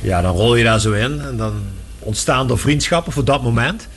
ja, 0.00 0.20
dan 0.20 0.36
rol 0.36 0.56
je 0.56 0.64
daar 0.64 0.80
zo 0.80 0.92
in. 0.92 1.20
En 1.20 1.36
dan 1.36 1.52
ontstaan 1.98 2.50
er 2.50 2.58
vriendschappen 2.58 3.12
voor 3.12 3.24
dat 3.24 3.42
moment. 3.42 3.88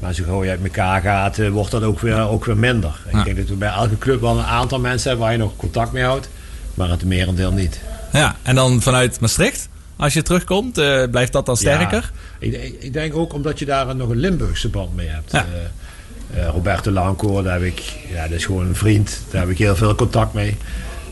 Maar 0.00 0.12
zo 0.12 0.24
gauw 0.24 0.44
je 0.44 0.50
uit 0.50 0.62
elkaar 0.62 1.00
gaat, 1.00 1.38
eh, 1.38 1.48
wordt 1.48 1.70
dat 1.70 1.82
ook 1.82 2.00
weer, 2.00 2.28
ook 2.28 2.44
weer 2.44 2.56
minder. 2.56 3.00
Ja. 3.12 3.18
Ik 3.18 3.24
denk 3.24 3.36
dat 3.36 3.48
we 3.48 3.54
bij 3.54 3.72
elke 3.72 3.98
club 3.98 4.20
wel 4.20 4.38
een 4.38 4.44
aantal 4.44 4.80
mensen 4.80 5.08
hebben 5.08 5.26
waar 5.26 5.36
je 5.36 5.42
nog 5.42 5.56
contact 5.56 5.92
mee 5.92 6.04
houdt. 6.04 6.28
Maar 6.74 6.88
het 6.88 7.04
merendeel 7.04 7.52
niet. 7.52 7.80
Ja, 8.12 8.36
en 8.42 8.54
dan 8.54 8.82
vanuit 8.82 9.20
Maastricht, 9.20 9.68
als 9.96 10.14
je 10.14 10.22
terugkomt, 10.22 10.78
eh, 10.78 11.02
blijft 11.10 11.32
dat 11.32 11.46
dan 11.46 11.56
sterker? 11.56 12.12
Ja, 12.40 12.46
ik, 12.46 12.62
ik- 12.62 12.82
ik 12.82 12.92
denk 12.92 13.16
ook 13.16 13.32
omdat 13.32 13.58
je 13.58 13.64
daar 13.64 13.96
nog 13.96 14.08
een 14.08 14.16
Limburgse 14.16 14.68
band 14.68 14.96
mee 14.96 15.08
hebt. 15.08 15.32
Ja. 15.32 15.46
Eh, 16.34 16.40
eh, 16.42 16.48
Roberto 16.48 16.90
Lancourt, 16.90 17.44
daar 17.44 17.54
heb 17.54 17.62
ik, 17.62 17.82
ja, 18.12 18.22
dat 18.22 18.36
is 18.38 18.44
gewoon 18.44 18.66
een 18.66 18.74
vriend. 18.76 19.20
Daar 19.30 19.40
heb 19.40 19.50
ik 19.50 19.58
heel 19.58 19.76
veel 19.76 19.94
contact 19.94 20.32
mee. 20.34 20.56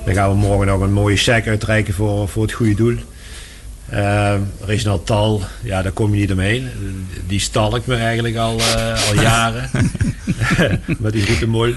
Dan 0.05 0.14
gaan 0.14 0.28
we 0.30 0.37
morgen 0.37 0.66
nog 0.66 0.80
een 0.80 0.93
mooie 0.93 1.16
check 1.16 1.47
uitreiken 1.49 1.95
voor, 1.95 2.28
voor 2.28 2.43
het 2.43 2.53
goede 2.53 2.74
doel. 2.74 2.97
Eh, 3.89 4.35
Reginald 4.64 5.07
Tal, 5.07 5.43
ja, 5.62 5.83
daar 5.83 5.93
kom 5.93 6.14
je 6.14 6.20
niet 6.20 6.33
omheen. 6.33 6.68
Die 7.26 7.41
stalkt 7.41 7.87
me 7.87 7.95
eigenlijk 7.97 8.37
al, 8.37 8.59
eh, 8.59 9.09
al 9.09 9.14
jaren. 9.22 9.70
Met 10.99 11.12
die 11.12 11.24
route 11.24 11.47
mol. 11.47 11.74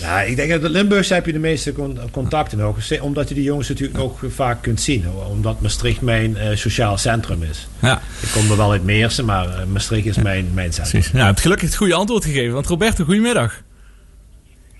Ja, 0.00 0.20
ik 0.22 0.36
denk 0.36 0.50
dat 0.50 0.62
in 0.62 0.70
Limburgs 0.70 1.08
heb 1.08 1.26
je 1.26 1.32
de 1.32 1.38
meeste 1.38 1.72
con- 1.72 1.98
contacten 2.10 2.58
nog. 2.58 3.00
Omdat 3.00 3.28
je 3.28 3.34
die 3.34 3.44
jongens 3.44 3.68
natuurlijk 3.68 3.98
ook 3.98 4.18
vaak 4.28 4.62
kunt 4.62 4.80
zien. 4.80 5.04
Omdat 5.28 5.60
Maastricht 5.60 6.00
mijn 6.00 6.36
eh, 6.36 6.56
sociaal 6.56 6.98
centrum 6.98 7.42
is. 7.42 7.68
Ja, 7.82 8.00
Ik 8.22 8.28
kom 8.32 8.50
er 8.50 8.56
wel 8.56 8.70
uit 8.72 8.84
Meersen, 8.84 9.24
maar 9.24 9.48
eh, 9.48 9.64
Maastricht 9.66 10.06
is 10.06 10.16
mijn, 10.16 10.50
mijn 10.54 10.72
centrum. 10.72 11.00
precies. 11.00 11.18
Ja, 11.20 11.26
het 11.26 11.40
gelukkig 11.40 11.68
het 11.68 11.76
goede 11.76 11.94
antwoord 11.94 12.24
gegeven. 12.24 12.52
Want 12.54 12.66
Roberto, 12.66 13.04
goedemiddag. 13.04 13.62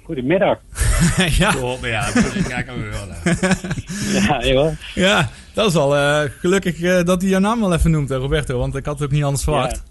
Goedemiddag. 0.02 0.58
ja, 1.38 1.50
ja. 1.82 2.08
Ja, 4.12 4.44
joh. 4.46 4.72
ja, 4.94 5.30
dat 5.54 5.68
is 5.70 5.74
al 5.76 5.96
eh, 5.96 6.30
gelukkig 6.40 6.80
eh, 6.80 7.04
dat 7.04 7.20
hij 7.20 7.30
jouw 7.30 7.40
naam 7.40 7.60
wel 7.60 7.74
even 7.74 7.90
noemt, 7.90 8.08
hè, 8.08 8.16
Roberto. 8.16 8.58
Want 8.58 8.76
ik 8.76 8.84
had 8.84 8.94
het 8.98 9.04
ook 9.08 9.14
niet 9.14 9.24
anders 9.24 9.42
verwacht. 9.44 9.82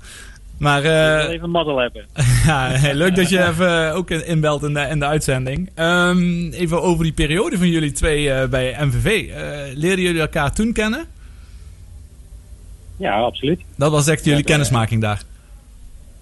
Maar 0.59 0.77
Ik 0.77 0.83
wil 0.83 0.91
eh, 1.27 1.29
even 1.33 1.49
mazzel 1.49 1.77
hebben. 1.77 2.05
ja, 2.45 2.71
leuk 2.93 3.15
dat 3.15 3.29
je 3.29 3.45
even 3.49 3.93
ook 3.93 4.09
in- 4.11 4.25
inbelt 4.27 4.63
in 4.63 4.73
de, 4.73 4.79
in 4.81 4.99
de 4.99 5.05
uitzending. 5.05 5.69
Ehm, 5.75 6.49
even 6.51 6.81
over 6.81 7.03
die 7.03 7.13
periode 7.13 7.57
van 7.57 7.67
jullie 7.69 7.91
twee 7.91 8.31
eh, 8.31 8.49
bij 8.49 8.75
MVV. 8.79 9.05
Eh 9.29 9.41
leerden 9.73 10.03
jullie 10.05 10.21
elkaar 10.21 10.53
toen 10.53 10.73
kennen? 10.73 11.05
Ja, 12.97 13.19
absoluut. 13.19 13.61
Dat 13.77 13.91
was 13.91 14.07
echt 14.07 14.23
jullie 14.23 14.39
Ja, 14.39 14.45
kennismaking 14.45 15.01
daar. 15.01 15.21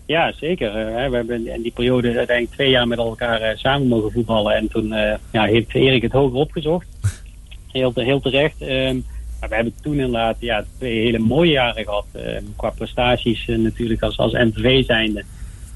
Ja, 0.06 0.32
zeker. 0.32 0.68
Eh, 0.70 1.10
we 1.10 1.16
hebben 1.16 1.48
in 1.48 1.62
die 1.62 1.72
periode 1.72 2.08
uiteindelijk 2.18 2.56
twee 2.56 2.70
jaar 2.70 2.88
met 2.88 2.98
elkaar 2.98 3.42
eh, 3.42 3.58
samen 3.58 3.88
mogen 3.88 4.12
voetballen. 4.12 4.56
En 4.56 4.68
toen 4.68 4.94
eh, 4.94 5.16
ja, 5.32 5.44
heeft 5.44 5.74
Erik 5.76 6.02
het 6.02 6.12
hoger 6.12 6.38
opgezocht. 6.40 6.88
Heel, 7.72 7.94
te- 7.94 8.04
heel 8.04 8.20
terecht. 8.20 8.62
Ehm, 8.62 8.98
maar 9.40 9.50
we 9.50 9.56
hebben 9.56 9.74
toen 9.82 9.94
inderdaad 9.94 10.36
ja, 10.40 10.66
twee 10.78 11.02
hele 11.04 11.20
mooie 11.20 11.52
jaren 11.52 11.84
gehad. 11.84 12.06
ehm, 12.12 12.44
qua 12.56 12.70
prestaties 12.70 13.48
eh, 13.48 13.58
natuurlijk 13.58 14.02
als, 14.02 14.18
als 14.18 14.34
MVV 14.34 14.86
zijnde. 14.86 15.24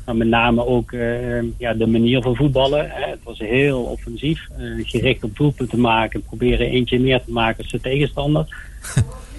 Maar 0.06 0.16
met 0.16 0.28
name 0.28 0.66
ook 0.66 0.92
ehm, 0.92 1.46
ja, 1.58 1.74
de 1.74 1.88
manier 1.88 2.22
van 2.22 2.36
voetballen. 2.36 2.90
Hè. 2.90 3.10
Het 3.10 3.24
was 3.24 3.40
heel 3.40 3.82
offensief. 3.82 4.48
eh, 4.58 4.66
gericht 4.84 5.24
op 5.24 5.38
doelpunten 5.38 5.70
te 5.70 5.78
maken. 5.78 6.22
Proberen 6.22 6.70
eentje 6.70 7.00
meer 7.00 7.24
te 7.24 7.32
maken 7.32 7.64
als 7.64 7.72
de 7.72 7.82
tegenstander. 7.82 8.48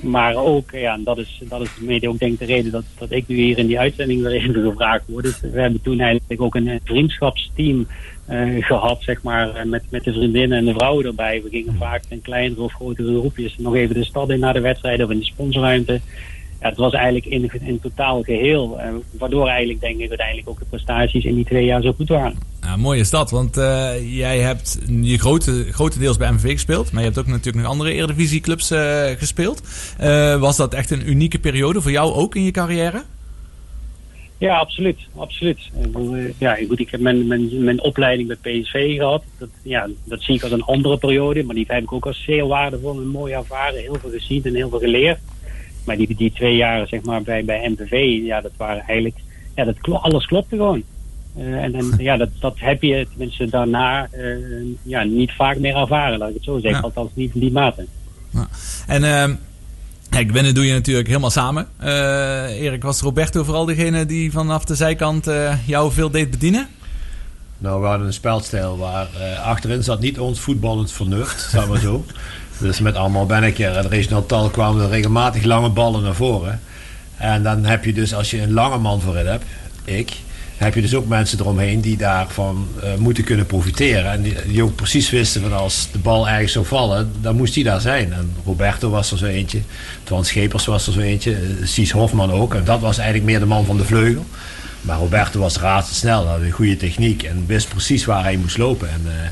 Maar 0.03 0.35
ook, 0.35 0.71
ja, 0.71 0.95
en 0.95 1.05
dat 1.05 1.19
is, 1.19 1.41
dat 1.49 1.61
is 1.61 1.69
mede 1.81 2.09
ook 2.09 2.19
denk 2.19 2.33
ik 2.33 2.39
de 2.39 2.45
reden 2.45 2.73
dat, 2.73 2.85
dat 2.99 3.11
ik 3.11 3.29
nu 3.29 3.37
hier 3.37 3.59
in 3.59 3.67
die 3.67 3.79
uitzending 3.79 4.23
weer 4.23 4.33
even 4.33 4.55
gevraagd 4.55 5.05
word. 5.07 5.25
Dus 5.25 5.41
we 5.41 5.61
hebben 5.61 5.83
toen 5.83 6.01
eigenlijk 6.01 6.41
ook 6.41 6.55
een 6.55 6.69
eh, 6.69 6.81
vriendschapsteam 6.85 7.87
eh, 8.27 8.65
gehad, 8.65 9.03
zeg 9.03 9.23
maar, 9.23 9.55
eh, 9.55 9.65
met, 9.65 9.83
met 9.91 10.05
de 10.05 10.13
vriendinnen 10.13 10.59
en 10.59 10.65
de 10.65 10.73
vrouwen 10.73 11.07
erbij. 11.07 11.43
We 11.43 11.49
gingen 11.49 11.77
vaak 11.79 12.03
in 12.09 12.23
kleinere 12.23 12.63
of 12.63 12.73
grotere 12.73 13.19
groepjes 13.19 13.59
nog 13.59 13.75
even 13.75 13.95
de 13.95 14.05
stad 14.05 14.31
in 14.31 14.41
naar 14.41 14.53
de 14.53 14.61
wedstrijden 14.61 15.07
of 15.07 15.13
in 15.13 15.19
de 15.19 15.25
sponsorruimte. 15.25 16.01
Ja, 16.63 16.69
het 16.69 16.77
was 16.77 16.93
eigenlijk 16.93 17.27
in, 17.27 17.51
in 17.61 17.81
totaal 17.81 18.23
geheel. 18.23 18.81
eh, 18.81 18.89
waardoor 19.11 19.49
eigenlijk 19.49 19.81
denk 19.81 19.99
ik 20.01 20.09
uiteindelijk 20.09 20.49
ook 20.49 20.59
de 20.59 20.65
prestaties 20.65 21.25
in 21.25 21.35
die 21.35 21.45
twee 21.45 21.65
jaar 21.65 21.83
zo 21.83 21.93
goed 21.93 22.09
waren. 22.09 22.39
Ja, 22.61 22.77
mooi 22.77 23.01
is 23.01 23.11
dat, 23.11 23.31
want 23.31 23.57
eh, 23.57 24.17
jij 24.19 24.39
hebt 24.39 24.79
je 25.03 25.19
grote, 25.19 25.67
grotendeels 25.73 26.17
bij 26.17 26.33
MVV 26.33 26.53
gespeeld, 26.53 26.93
maar 26.93 27.01
je 27.01 27.07
hebt 27.07 27.19
ook 27.19 27.27
natuurlijk 27.27 27.65
nog 27.65 27.73
andere 27.73 27.93
Eredivisieclubs 27.93 28.71
eh 28.71 29.05
gespeeld. 29.19 29.63
Was 30.39 30.57
dat 30.57 30.75
echt 30.75 30.91
een 30.91 31.09
unieke 31.09 31.39
periode 31.39 31.81
voor 31.81 31.91
jou 31.91 32.13
ook 32.13 32.35
in 32.35 32.43
je 32.43 32.51
carrière? 32.51 33.03
Ja, 34.43 34.59
absoluut. 34.59 34.99
absoluut. 35.17 35.59
Ja, 36.39 36.59
goed, 36.69 36.81
ik 36.81 36.91
heb 36.91 37.01
mijn, 37.01 37.27
mijn, 37.27 37.65
mijn 37.65 37.83
opleiding 37.83 38.29
bij 38.29 38.61
PSV 38.61 38.97
gehad. 38.97 39.25
Dat, 39.39 39.49
ja, 39.63 39.89
dat 40.05 40.23
zie 40.23 40.35
ik 40.35 40.43
als 40.43 40.53
een 40.53 40.63
andere 40.63 40.99
periode, 40.99 41.43
maar 41.43 41.55
die 41.55 41.65
heb 41.69 41.83
ik 41.83 41.93
ook 41.93 42.07
als 42.07 42.23
zeer 42.25 42.47
waardevol 42.47 43.01
en 43.01 43.07
mooi 43.07 43.33
ervaren. 43.33 43.81
Heel 43.81 43.97
veel 44.01 44.11
gezien 44.11 44.45
en 44.45 44.55
heel 44.55 44.69
veel 44.69 44.79
geleerd. 44.79 45.19
Maar 45.85 45.97
die, 45.97 46.15
die 46.17 46.33
twee 46.33 46.57
jaren 46.57 46.89
zeg 46.89 47.03
maar, 47.03 47.23
bij, 47.23 47.45
bij 47.45 47.69
MVV, 47.69 48.25
ja, 48.25 48.41
dat 48.41 48.53
waren 48.57 48.83
eigenlijk... 48.87 49.17
Ja, 49.55 49.65
dat 49.65 49.79
klo- 49.81 49.97
alles 49.97 50.27
klopte 50.27 50.57
gewoon. 50.57 50.83
Eh, 51.37 51.63
en 51.63 51.75
en 51.75 51.95
ja, 52.09 52.17
dat, 52.17 52.29
dat 52.41 52.55
heb 52.57 52.83
je 52.83 53.07
tenminste 53.09 53.47
daarna 53.47 54.09
eh, 54.11 54.37
ja, 54.83 55.03
niet 55.03 55.33
vaak 55.33 55.59
meer 55.59 55.77
ervaren, 55.77 56.19
laat 56.19 56.29
ik 56.29 56.35
het 56.35 56.45
zo 56.45 56.59
zeggen. 56.59 56.81
Ja. 56.81 56.81
Althans 56.81 57.11
niet 57.15 57.35
in 57.35 57.41
die 57.41 57.53
mate. 57.53 57.87
En 58.87 59.05
ehm 59.05 59.35
kijk, 60.09 60.31
winnen 60.31 60.55
doe 60.55 60.67
je 60.67 60.73
natuurlijk 60.73 61.07
helemaal 61.07 61.31
samen. 61.31 61.69
Eh, 61.77 62.61
Erik, 62.61 62.83
was 62.83 63.01
Roberto 63.01 63.45
vooral 63.45 63.65
degene 63.65 64.07
die 64.07 64.33
vanaf 64.33 64.65
de 64.65 64.75
zijkant 64.75 65.27
eh, 65.27 65.67
jou 65.67 65.93
veel 65.93 66.11
deed 66.11 66.31
bedienen? 66.31 66.69
Nou, 67.59 67.81
we 67.81 67.87
hadden 67.87 68.07
een 68.07 68.13
spelstijl 68.13 68.79
waar 68.79 69.09
eh, 69.21 69.47
achterin 69.47 69.83
zat 69.83 70.01
niet 70.01 70.19
ons 70.19 70.41
voetballend 70.41 70.93
vernuft, 70.93 71.41
zeg 71.51 71.67
maar 71.69 71.81
zo. 71.81 72.05
Dus 72.63 72.81
met 72.81 72.95
allemaal 72.95 73.27
Benneker 73.27 73.77
en 73.77 73.89
regionaal 73.89 74.27
tal 74.27 74.51
kwamen 74.51 74.83
er 74.83 74.91
regelmatig 74.91 75.45
lange 75.45 75.69
ballen 75.69 76.03
naar 76.03 76.15
voren. 76.15 76.61
En 77.17 77.43
dan 77.43 77.65
heb 77.65 77.85
je 77.85 77.93
dus, 77.93 78.15
als 78.15 78.31
je 78.31 78.43
een 78.43 78.53
lange 78.53 78.79
man 78.79 79.01
voorin 79.01 79.27
hebt, 79.27 79.45
ik, 79.85 80.13
heb 80.57 80.75
je 80.75 80.81
dus 80.81 80.95
ook 80.95 81.07
mensen 81.07 81.39
eromheen 81.39 81.81
die 81.81 81.97
daarvan 81.97 82.69
eh, 82.83 82.95
moeten 82.95 83.25
kunnen 83.25 83.47
profiteren. 83.47 84.13
En 84.13 84.23
die, 84.23 84.63
ook 84.63 84.75
precies 84.75 85.11
wisten 85.11 85.43
van 85.43 85.53
als 85.53 85.89
de 85.93 85.99
bal 85.99 86.29
ergens 86.29 86.53
zou 86.53 86.67
vallen, 86.67 87.13
dan 87.21 87.37
moest 87.37 87.55
die 87.55 87.65
daar 87.65 87.81
zijn. 87.81 88.13
En 88.13 88.35
Roberto 88.45 88.91
was 88.91 89.11
er 89.11 89.19
zo 89.19 89.27
eentje, 89.27 89.61
Twan 90.05 90.25
Schepers 90.25 90.67
was 90.67 90.87
er 90.87 90.93
zo 90.93 91.01
eentje, 91.01 91.33
eh, 91.35 91.67
Sies 91.67 91.91
Hofman 91.91 92.33
ook. 92.33 92.55
En 92.55 92.65
dat 92.65 92.81
was 92.81 92.99
eigenlijk 92.99 93.31
meer 93.31 93.41
de 93.41 93.47
man 93.47 93.65
van 93.65 93.77
de 93.77 93.85
vleugel. 93.85 94.27
Maar 94.81 94.99
Roberto 94.99 95.41
was 95.41 95.57
razendsnel, 95.57 96.27
had 96.27 96.41
een 96.41 96.51
goede 96.51 96.77
techniek 96.77 97.23
en 97.23 97.45
wist 97.47 97.69
precies 97.69 98.05
waar 98.05 98.23
hij 98.23 98.37
moest 98.37 98.59
lopen. 98.59 98.89
En 98.89 99.03
eh, 99.07 99.29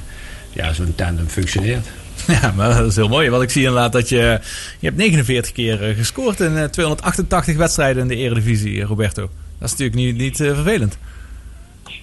ja, 0.53 0.73
zo'n 0.73 0.95
tandem 0.95 1.29
functioneert. 1.29 1.87
Ja, 2.43 2.53
maar 2.57 2.77
dat 2.77 2.87
is 2.87 2.97
heel 2.97 3.09
mooi. 3.09 3.31
Want 3.31 3.43
ik 3.43 3.51
zie 3.51 3.65
inderdaad 3.65 3.93
dat 3.93 4.09
je... 4.09 4.41
Je 4.79 4.87
hebt 4.87 4.97
49 4.97 5.53
keer 5.53 5.83
eh, 5.83 5.97
gescoord 5.97 6.41
in 6.41 6.57
eh, 6.57 6.65
288 6.65 7.57
wedstrijden 7.57 8.03
in 8.03 8.09
de 8.09 8.17
Eredivisie, 8.17 8.81
eh, 8.81 8.87
Roberto. 8.87 9.31
Dat 9.59 9.71
is 9.71 9.77
natuurlijk 9.77 9.97
niet, 9.97 10.17
niet 10.17 10.41
eh, 10.41 10.55
vervelend. 10.55 10.99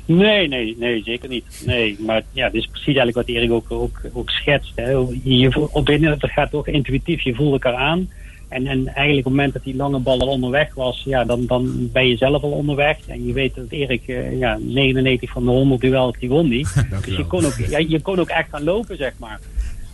Nee, 0.06 0.48
nee, 0.48 0.76
nee, 0.80 1.02
zeker 1.04 1.30
niet. 1.30 1.64
Nee, 1.66 1.98
maar 2.00 2.22
ja, 2.32 2.50
dit 2.50 2.62
is 2.62 2.68
precies 2.68 2.96
eigenlijk 2.96 3.28
wat 3.28 3.28
Erik 3.36 3.52
ook, 3.52 3.72
ook, 3.72 4.02
ook 4.14 4.30
schetst. 4.30 4.72
Hè. 4.76 4.92
Je, 5.24 5.70
op 5.72 5.86
binnen, 5.86 6.20
dat 6.20 6.30
gaat 6.30 6.52
toch 6.52 6.68
intuïtief, 6.68 7.22
je 7.22 7.36
voelt 7.36 7.52
elkaar 7.52 7.76
aan. 7.76 8.10
En, 8.48 8.68
en 8.68 8.88
eigenlijk 8.88 9.18
op 9.18 9.24
het 9.24 9.34
moment 9.34 9.54
dat 9.54 9.64
die 9.64 9.76
lange 9.76 10.00
bal 10.00 10.20
al 10.20 10.28
onderweg 10.28 10.74
was, 10.74 11.02
ja, 11.06 11.24
dan, 11.24 11.46
dan 11.46 11.90
ben 11.92 12.08
je 12.08 12.18
zelf 12.18 12.44
al 12.44 12.52
onderweg. 12.52 12.98
En 13.08 13.28
je 13.28 13.34
weet 13.34 13.56
dat 13.56 13.66
Erik, 13.70 14.08
eh, 14.08 14.40
ja, 14.40 14.58
99 14.62 15.32
van 15.32 15.46
de 15.46 15.52
100 15.52 15.82
duels, 15.82 16.16
die 16.20 16.30
won 16.30 16.50
die. 16.50 16.68
dus 17.06 17.16
je 17.16 17.26
kon, 17.26 17.46
ook, 17.46 17.58
ja, 17.70 17.78
je 17.78 18.02
kon 18.02 18.20
ook 18.20 18.30
echt 18.30 18.50
gaan 18.50 18.64
lopen, 18.64 18.98
zeg 18.98 19.14
maar. 19.18 19.40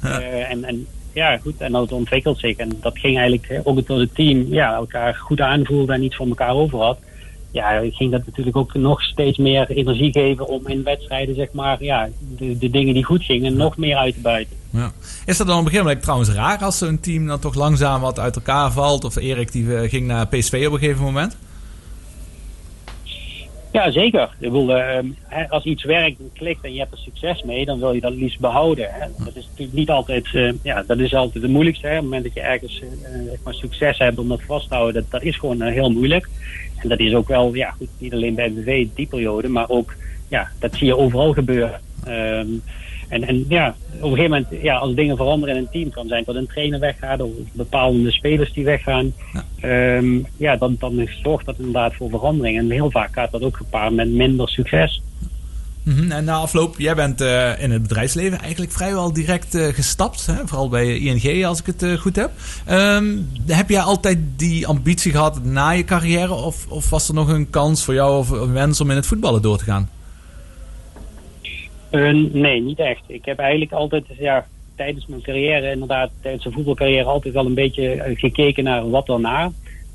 Eh, 0.04 0.52
en, 0.52 0.64
en 0.64 0.88
ja, 1.14 1.38
goed, 1.38 1.58
en 1.58 1.72
dat 1.72 1.92
ontwikkelt 1.92 2.40
zich. 2.40 2.58
En 2.58 2.70
dat 2.82 3.00
ging 3.00 3.18
eigenlijk 3.18 3.62
ook 3.64 3.88
door 3.88 4.00
het 4.00 4.16
team, 4.16 4.46
ja, 4.50 4.74
elkaar 4.74 5.16
goed 5.16 5.42
aanvoelde 5.42 5.94
en 5.94 6.04
iets 6.04 6.16
van 6.16 6.30
elkaar 6.30 6.54
over 6.54 6.80
had. 6.80 6.98
Ja, 7.52 7.82
ging 7.92 8.12
dat 8.12 8.26
natuurlijk 8.26 8.58
ook 8.58 8.74
nog 8.74 9.02
steeds 9.02 9.38
meer 9.38 9.70
energie 9.70 10.12
geven 10.12 10.48
om 10.48 10.68
in 10.68 10.84
wedstrijden, 10.84 11.36
zeg 11.36 11.52
maar, 11.52 11.84
ja, 11.84 12.10
de, 12.38 12.58
de 12.58 12.70
dingen 12.70 12.94
die 12.94 13.04
goed 13.04 13.24
gingen, 13.24 13.56
nog 13.56 13.78
meer 13.78 13.96
uit 13.96 14.14
te 14.14 14.20
buiten. 14.20 14.56
Ja. 14.70 14.92
Is 15.26 15.38
dat 15.38 15.48
dan 15.48 15.60
op 15.60 15.66
een 15.66 15.70
gegeven 15.70 15.86
moment 15.86 16.02
trouwens 16.04 16.30
raar 16.30 16.58
als 16.58 16.78
zo'n 16.78 17.00
team 17.00 17.28
dan 17.28 17.40
toch 17.40 17.56
langzaam 17.56 18.02
wat 18.02 18.20
uit 18.20 18.36
elkaar 18.36 18.72
valt? 18.72 19.04
Of 19.04 19.16
Erik 19.16 19.52
die 19.52 19.76
eh, 19.76 19.90
ging 19.90 20.08
naar 20.08 20.28
PSV 20.28 20.64
op 20.68 20.74
een 20.74 20.80
gegeven 20.80 21.04
moment? 21.04 21.38
Ja, 23.74 23.92
zeker. 23.92 24.24
Ik 24.24 24.52
bedoel, 24.52 24.76
ehm, 24.76 25.06
hè, 25.28 25.50
als 25.50 25.64
iets 25.64 25.84
werkt 25.84 26.20
en 26.20 26.30
klikt 26.34 26.64
en 26.64 26.74
je 26.74 26.80
hebt 26.80 26.92
er 26.92 26.98
succes 26.98 27.44
mee, 27.44 27.66
dan 27.66 27.80
wil 27.80 27.94
je 27.94 28.02
dat 28.02 28.14
liefst 28.14 28.40
behouden. 28.40 28.88
Hè. 28.92 29.08
Dat 29.18 29.36
is 29.36 29.46
natuurlijk 29.46 29.78
niet 29.78 29.90
altijd, 29.90 30.30
eh, 30.34 30.54
ja, 30.64 30.84
dat 30.88 31.00
is 31.00 31.14
altijd 31.16 31.44
het 31.44 31.52
moeilijkste. 31.52 31.88
Op 31.88 31.94
het 31.94 32.04
moment 32.04 32.24
dat 32.24 32.34
je 32.34 32.42
ergens 32.42 32.82
eh, 32.82 33.34
eh, 33.44 33.54
succes 33.54 33.98
hebt 33.98 34.20
om 34.20 34.28
dat 34.28 34.42
vast 34.42 34.68
te 34.68 34.76
houden, 34.76 35.02
dat, 35.02 35.12
dat 35.12 35.24
is 35.24 35.38
gewoon 35.38 35.62
eh, 35.62 35.74
heel 35.74 35.92
moeilijk. 35.92 36.30
En 36.78 36.90
dat 36.90 37.00
is 37.00 37.14
ook 37.14 37.28
wel, 37.28 37.54
ja, 37.54 37.70
goed, 37.70 37.88
niet 37.98 38.14
alleen 38.14 38.36
bij 38.36 38.50
MVV 38.50 38.88
die 38.96 39.08
periode, 39.08 39.48
maar 39.48 39.70
ook, 39.70 39.96
ja, 40.28 40.52
dat 40.60 40.76
zie 40.76 40.88
je 40.88 40.98
overal 40.98 41.34
gebeuren. 41.34 41.82
Ehm, 42.06 42.48
en, 43.14 43.28
en 43.28 43.46
ja, 43.48 43.76
op 43.96 44.12
een 44.12 44.16
gegeven 44.16 44.30
moment, 44.30 44.64
ja, 44.64 44.76
als 44.76 44.96
dingen 44.96 45.18
veranderen 45.18 45.56
in 45.56 45.62
een 45.62 45.70
team, 45.72 45.90
kan 45.90 46.08
zijn 46.08 46.24
dat 46.26 46.36
een 46.36 46.48
trainer 46.48 46.80
weggaat 46.80 47.22
of 47.22 47.30
bepaalde 47.52 48.12
spelers 48.12 48.54
die 48.54 48.66
weggaan. 48.66 49.14
Ehm, 49.60 50.20
ja, 50.38 50.56
dan, 50.56 50.76
dan 50.80 51.08
zorgt 51.24 51.46
dat 51.46 51.58
inderdaad 51.58 51.96
voor 51.96 52.10
verandering. 52.10 52.58
En 52.58 52.70
heel 52.70 52.92
vaak 52.92 53.14
gaat 53.14 53.32
dat 53.32 53.42
ook 53.42 53.58
gepaard 53.58 53.94
met 53.94 54.10
minder 54.10 54.50
succes. 54.50 55.02
Mhm, 55.84 56.12
En 56.12 56.24
na 56.24 56.34
afloop, 56.34 56.76
jij 56.80 56.96
bent 56.96 57.22
eh, 57.22 57.64
in 57.64 57.72
het 57.72 57.82
bedrijfsleven 57.82 58.40
eigenlijk 58.40 58.72
vrijwel 58.72 59.14
direct 59.14 59.56
eh, 59.56 59.68
gestapt. 59.74 60.26
Hè? 60.26 60.36
Vooral 60.46 60.70
bij 60.70 60.98
ING, 60.98 61.46
als 61.46 61.60
ik 61.60 61.66
het 61.66 61.84
eh, 61.84 61.98
goed 61.98 62.16
heb. 62.16 62.32
Ehm, 62.66 63.18
heb 63.48 63.70
jij 63.70 63.82
altijd 63.82 64.18
die 64.36 64.68
ambitie 64.68 65.12
gehad 65.12 65.44
na 65.44 65.70
je 65.70 65.84
carrière? 65.84 66.34
Of, 66.34 66.66
of 66.68 66.90
was 66.90 67.08
er 67.08 67.14
nog 67.14 67.28
een 67.28 67.50
kans 67.50 67.84
voor 67.84 67.94
jou 67.94 68.18
of 68.18 68.30
een 68.30 68.54
wens 68.54 68.82
om 68.82 68.90
in 68.90 68.96
het 68.96 69.06
voetballen 69.06 69.42
door 69.42 69.58
te 69.58 69.64
gaan? 69.64 69.90
Eh, 71.94 72.14
nee, 72.32 72.62
niet 72.62 72.80
echt. 72.80 73.02
Ik 73.08 73.26
heb 73.26 73.40
eigenlijk 73.40 73.72
altijd, 73.72 74.04
ja, 74.20 74.46
tijdens 74.76 75.06
mijn 75.06 75.22
carrière, 75.22 75.72
inderdaad, 75.72 76.12
tijdens 76.22 76.44
de 76.44 76.52
voetbalcarrière, 76.52 77.04
altijd 77.04 77.34
wel 77.34 77.46
een 77.46 77.54
beetje 77.54 77.92
eh, 77.92 78.20
gekeken 78.20 78.64
naar 78.64 78.90
wat 78.90 79.06
daarna. 79.06 79.52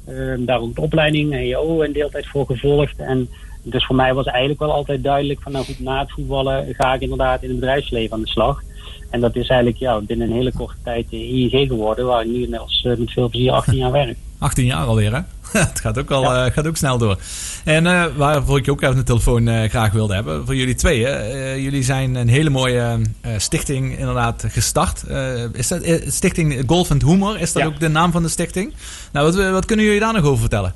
Uh, 0.09 0.35
daar 0.39 0.61
ook 0.61 0.75
de 0.75 0.81
opleiding, 0.81 1.35
EO, 1.35 1.83
een 1.83 1.93
deeltijd 1.93 2.27
voor 2.27 2.47
gevolgd. 2.47 2.99
En 2.99 3.29
dus 3.63 3.87
voor 3.87 3.97
mij 3.97 4.15
was 4.15 4.27
eigenlijk 4.27 4.61
wel 4.61 4.73
altijd 4.73 5.03
duidelijk 5.03 5.41
van, 5.41 5.53
nou 5.53 5.65
goed, 5.65 5.81
na 5.81 5.99
het 5.99 6.13
voetballen 6.13 6.75
ga 6.75 6.95
ik 6.95 7.01
inderdaad 7.01 7.43
in 7.43 7.49
het 7.49 7.59
bedrijfsleven 7.59 8.15
aan 8.15 8.23
de 8.23 8.29
slag. 8.29 8.63
En 9.11 9.21
dat 9.21 9.37
is 9.37 9.49
eigenlijk 9.49 9.79
ja, 9.79 10.01
binnen 10.01 10.29
een 10.29 10.37
hele 10.37 10.53
korte 10.53 10.77
tijd 10.85 11.07
eh, 11.11 11.33
ING 11.33 11.69
geworden, 11.69 12.07
waar 12.07 12.23
ik 12.23 12.29
nu 12.29 12.43
inmiddels 12.43 12.83
met 12.83 13.11
veel 13.11 13.29
plezier 13.29 13.53
18 13.53 13.77
jaar 13.77 13.93
werk. 13.93 14.17
18 14.39 14.65
jaar 14.65 14.85
alweer, 14.85 15.13
hè? 15.15 15.21
het 15.59 15.81
gaat 15.81 15.99
ook, 15.99 16.11
al, 16.11 16.35
eh, 16.35 16.53
gaat 16.53 16.67
ook 16.67 16.77
snel 16.77 16.99
door. 16.99 17.19
En 17.65 17.87
eh, 17.87 18.05
waarvoor 18.17 18.59
ik 18.59 18.65
je 18.65 18.71
ook 18.71 18.83
even 18.83 18.97
de 18.97 19.03
telefoon 19.03 19.49
eh, 19.49 19.69
graag 19.71 19.93
wilde 19.93 20.15
hebben, 20.15 20.45
voor 20.47 20.55
jullie 20.57 20.75
tweeën. 20.75 21.07
Eh, 21.09 21.59
jullie 21.63 21.83
zijn 21.83 22.15
een 22.15 22.29
hele 22.29 22.51
mooie 22.51 22.99
eh, 23.21 23.33
stichting 23.37 23.99
inderdaad 23.99 24.45
gestart. 24.49 25.03
Eh, 25.03 25.45
is 25.53 25.69
dat 25.69 25.83
Stichting 26.07 26.63
Golf 26.67 26.91
and 26.91 27.03
Humor? 27.03 27.41
Is 27.41 27.53
dat 27.53 27.63
Ja. 27.63 27.69
ook 27.69 27.81
de 27.81 27.89
naam 27.89 28.13
van 28.13 28.23
de 28.23 28.29
stichting? 28.29 28.73
Nou, 29.13 29.33
wat, 29.33 29.51
wat 29.51 29.65
kunnen 29.65 29.85
jullie 29.85 30.01
daar 30.01 30.13
nog 30.13 30.25
over 30.25 30.41
vertellen? 30.41 30.75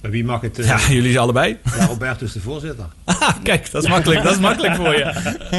Wie 0.00 0.24
mag 0.24 0.40
het? 0.40 0.56
Ja, 0.56 0.78
jullie 0.88 1.18
allebei. 1.18 1.56
ja, 1.78 1.86
Roberto 1.86 2.24
is 2.24 2.32
de 2.32 2.40
voorzitter. 2.40 2.84
Ah, 3.20 3.28
kijk, 3.42 3.70
dat 3.70 3.82
is 3.82 3.88
makkelijk, 3.88 4.22
dat 4.22 4.32
is 4.32 4.38
makkelijk 4.38 4.74
voor 4.76 4.94
je. 4.96 5.12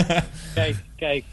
Kijk, 0.55 0.75
kijk. 0.97 1.23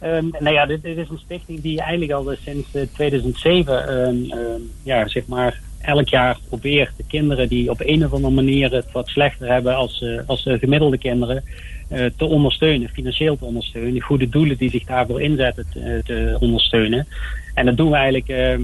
Ehm, 0.00 0.28
nou 0.38 0.54
ja, 0.54 0.66
dit, 0.66 0.84
is 0.84 1.08
een 1.08 1.18
stichting 1.18 1.60
die 1.60 1.80
eigenlijk 1.80 2.12
al 2.12 2.34
sinds 2.44 2.74
eh, 2.74 2.82
2007, 2.94 3.88
ehm, 3.88 4.30
ehm, 4.30 4.60
ja, 4.82 5.08
zeg 5.08 5.26
maar, 5.26 5.60
elk 5.80 6.08
jaar 6.08 6.38
probeert 6.48 6.96
de 6.96 7.04
kinderen 7.08 7.48
die 7.48 7.70
op 7.70 7.80
een 7.84 8.04
of 8.04 8.12
andere 8.12 8.34
manier 8.34 8.72
het 8.72 8.92
wat 8.92 9.08
slechter 9.08 9.48
hebben 9.52 9.76
als, 9.76 10.02
eh, 10.02 10.20
als 10.26 10.44
de 10.44 10.58
gemiddelde 10.58 10.98
kinderen, 10.98 11.44
eh, 11.88 12.04
te 12.16 12.24
ondersteunen, 12.24 12.88
financieel 12.88 13.36
te 13.36 13.44
ondersteunen, 13.44 14.00
goede 14.00 14.28
doelen 14.28 14.56
die 14.56 14.70
zich 14.70 14.84
daarvoor 14.84 15.20
inzetten 15.20 15.66
te, 15.72 16.00
te 16.04 16.36
ondersteunen. 16.40 17.06
En 17.54 17.66
dat 17.66 17.76
doen 17.76 17.90
we 17.90 17.96
eigenlijk 17.96 18.58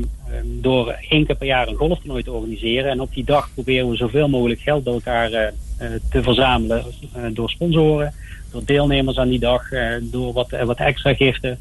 door 0.45 0.97
één 1.09 1.27
keer 1.27 1.37
per 1.37 1.47
jaar 1.47 1.69
een 1.69 1.75
golftoernooi 1.75 2.23
te 2.23 2.33
organiseren. 2.33 2.91
En 2.91 3.01
op 3.01 3.15
die 3.15 3.25
dag 3.25 3.51
proberen 3.55 3.91
we 3.91 3.97
zoveel 3.97 4.29
mogelijk 4.29 4.61
geld 4.61 4.85
bij 4.85 4.93
elkaar 4.93 5.33
eh, 5.33 5.47
eh, 5.79 5.91
te 6.11 6.23
verzamelen 6.23 6.85
eh, 7.15 7.23
door 7.33 7.51
sponsoren 7.51 8.15
deelnemers 8.65 9.19
aan 9.19 9.29
die 9.29 9.39
dag, 9.39 9.73
eh, 9.73 9.95
door 10.01 10.33
wat, 10.33 10.53
eh, 10.53 10.65
wat 10.65 10.79
extra 10.79 11.15
giften. 11.15 11.59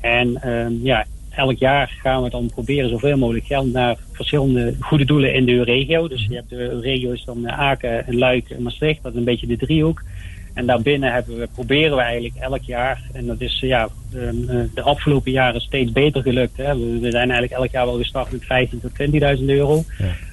En 0.00 0.42
ehm, 0.42 0.72
ja, 0.82 1.06
elk 1.36 1.58
jaar 1.58 1.98
gaan 2.02 2.22
we 2.22 2.30
dan 2.30 2.50
proberen 2.54 2.90
zoveel 2.90 3.16
mogelijk 3.16 3.46
geld 3.46 3.72
naar 3.72 3.96
verschillende 4.12 4.74
goede 4.80 5.04
doelen 5.04 5.34
in 5.34 5.44
de 5.44 5.64
regio. 5.64 6.08
Dus 6.08 6.26
je 6.28 6.34
hebt 6.34 6.48
de 6.48 6.80
regio 6.80 7.12
is 7.12 7.24
dan 7.24 7.46
eh, 7.46 7.58
Aken, 7.58 8.06
en 8.06 8.18
Luik 8.18 8.50
en 8.50 8.62
Maastricht, 8.62 9.02
dat 9.02 9.12
is 9.12 9.18
een 9.18 9.24
beetje 9.24 9.46
de 9.46 9.56
driehoek. 9.56 10.02
En 10.54 10.66
daarbinnen 10.66 11.12
hebben 11.12 11.38
we, 11.38 11.48
proberen 11.54 11.96
we 11.96 12.02
eigenlijk 12.02 12.34
elk 12.36 12.62
jaar, 12.62 13.02
en 13.12 13.26
dat 13.26 13.40
is 13.40 13.60
ja, 13.60 13.88
ehm, 14.14 14.48
eh, 14.48 14.64
de 14.74 14.82
afgelopen 14.82 15.32
jaren 15.32 15.60
steeds 15.60 15.92
beter 15.92 16.22
gelukt. 16.22 16.56
Hè. 16.56 16.78
We, 16.78 16.98
we 16.98 17.10
zijn 17.10 17.30
eigenlijk 17.30 17.52
elk 17.52 17.70
jaar 17.70 17.86
wel 17.86 17.98
gestart 17.98 18.32
met 18.32 18.42
15.000 18.42 18.80
tot 18.80 19.38
20.000 19.38 19.44
euro. 19.44 19.84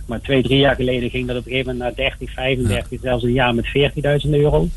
Maar 0.08 0.22
twee, 0.22 0.44
drie 0.44 0.58
jaar 0.58 0.76
geleden 0.76 1.10
ging 1.10 1.28
dat 1.28 1.38
op 1.38 1.46
een 1.46 1.52
gegeven 1.52 1.72
moment 1.72 1.98
naar 1.98 2.10
30, 2.10 2.34
35, 2.34 3.00
zelfs 3.02 3.24
een 3.24 3.32
jaar 3.32 3.56
met 3.56 3.66
40.000 4.26 4.30
euro. 4.30 4.68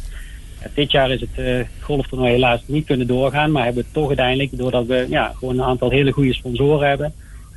Ja, 0.67 0.73
dit 0.75 0.91
jaar 0.91 1.11
is 1.11 1.21
het 1.21 1.45
eh 1.45 1.67
golftoernooi 1.81 2.31
helaas 2.33 2.61
niet 2.67 2.87
kunnen 2.87 3.07
doorgaan, 3.07 3.51
maar 3.51 3.65
hebben 3.65 3.83
we 3.83 3.89
toch 3.93 4.07
uiteindelijk, 4.09 4.59
doordat 4.59 4.87
we 4.87 5.07
ja, 5.11 5.33
gewoon 5.39 5.59
een 5.59 5.65
aantal 5.65 5.91
hele 5.91 6.11
goede 6.11 6.35
sponsoren 6.35 6.89
hebben, 6.89 7.13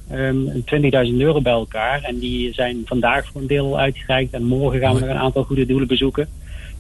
ehm, 0.10 0.36
20.000 0.66 1.20
euro 1.20 1.42
bij 1.42 1.54
elkaar. 1.54 2.02
En 2.04 2.20
die 2.20 2.54
zijn 2.54 2.82
vandaag 2.86 3.26
voor 3.32 3.42
een 3.42 3.48
deel 3.48 3.80
uitgereikt. 3.80 4.34
En 4.34 4.44
morgen 4.44 4.80
gaan 4.80 4.94
we 4.94 5.00
nog 5.00 5.10
een 5.10 5.16
aantal 5.16 5.44
goede 5.44 5.66
doelen 5.66 5.88
bezoeken. 5.88 6.28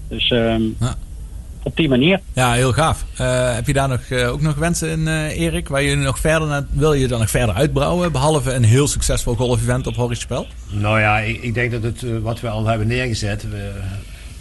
Dus 0.07 0.29
ehm, 0.31 0.61
Ja. 0.79 0.95
op 1.63 1.75
die 1.75 1.89
manier. 1.89 2.19
Ja, 2.33 2.53
heel 2.53 2.73
gaaf. 2.73 3.05
Eh, 3.17 3.55
heb 3.55 3.67
je 3.67 3.73
daar 3.73 3.87
nog, 3.87 4.01
eh, 4.09 4.31
ook 4.31 4.41
nog 4.41 4.55
wensen 4.55 4.89
in, 4.89 5.07
eh, 5.07 5.39
Erik? 5.39 5.67
Waar 5.67 5.81
je 5.81 5.95
nog 5.95 6.19
verder 6.19 6.47
naar, 6.47 6.65
wil 6.71 6.93
je 6.93 7.07
dan 7.07 7.19
nog 7.19 7.29
verder 7.29 7.55
uitbouwen? 7.55 8.11
Behalve 8.11 8.53
een 8.53 8.63
heel 8.63 8.87
succesvol 8.87 9.35
golf-event 9.35 9.87
op 9.87 9.95
Horrispel? 9.95 10.47
Nou 10.69 10.99
ja, 10.99 11.19
ik, 11.19 11.41
ik 11.41 11.53
denk 11.53 11.71
dat 11.71 11.83
het 11.83 12.21
wat 12.21 12.39
we 12.39 12.49
al 12.49 12.65
hebben 12.65 12.87
neergezet, 12.87 13.49
we, 13.49 13.71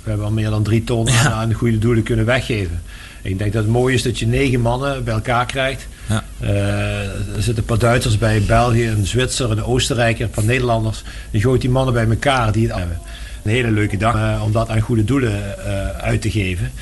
we 0.08 0.14
hebben 0.14 0.36
al 0.36 0.42
meer 0.42 0.50
dan 0.50 0.62
drie 0.62 0.84
ton 0.84 1.08
aan, 1.10 1.32
aan 1.32 1.52
goede 1.52 1.78
doelen 1.78 2.02
kunnen 2.02 2.24
weggeven. 2.24 2.82
Ik 3.22 3.38
denk 3.38 3.52
dat 3.52 3.62
het 3.62 3.72
mooi 3.72 3.94
is 3.94 4.02
dat 4.02 4.18
je 4.18 4.26
negen 4.26 4.60
mannen 4.60 5.04
bij 5.04 5.14
elkaar 5.14 5.46
krijgt. 5.46 5.86
Ja. 6.08 6.24
Eh, 6.40 7.00
er 7.02 7.42
zitten 7.42 7.56
een 7.56 7.64
paar 7.64 7.78
Duitsers 7.78 8.18
bij, 8.18 8.42
België, 8.42 8.88
een 8.88 9.06
Zwitser, 9.06 9.50
een 9.50 9.64
Oostenrijker, 9.64 10.24
een 10.24 10.30
paar 10.30 10.44
Nederlanders. 10.44 11.02
Je 11.30 11.40
gooit 11.40 11.60
die 11.60 11.70
mannen 11.70 11.94
bij 11.94 12.08
elkaar 12.08 12.52
die 12.52 12.66
het 12.66 12.76
hebben. 12.76 12.98
Een 13.42 13.50
hele 13.50 13.70
leuke 13.70 13.96
dag 13.96 14.14
eh, 14.14 14.42
om 14.44 14.52
dat 14.52 14.68
aan 14.68 14.80
goede 14.80 15.04
doelen 15.04 15.66
eh, 15.66 15.88
uit 15.88 16.22
te 16.22 16.30
geven. 16.30 16.72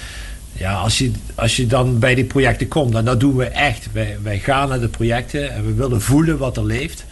Ja, 0.52 0.72
als 0.74 0.98
je, 0.98 1.10
als 1.34 1.56
je 1.56 1.66
dan 1.66 1.98
bij 1.98 2.14
die 2.14 2.24
projecten 2.24 2.68
komt, 2.68 2.94
en 2.94 3.04
dat 3.04 3.20
doen 3.20 3.36
we 3.36 3.44
echt. 3.44 3.88
Wij, 3.92 4.16
wij 4.22 4.38
gaan 4.38 4.68
naar 4.68 4.80
de 4.80 4.88
projecten 4.88 5.52
en 5.52 5.66
we 5.66 5.74
willen 5.74 6.00
voelen 6.00 6.38
wat 6.38 6.56
er 6.56 6.64
leeft. 6.64 7.04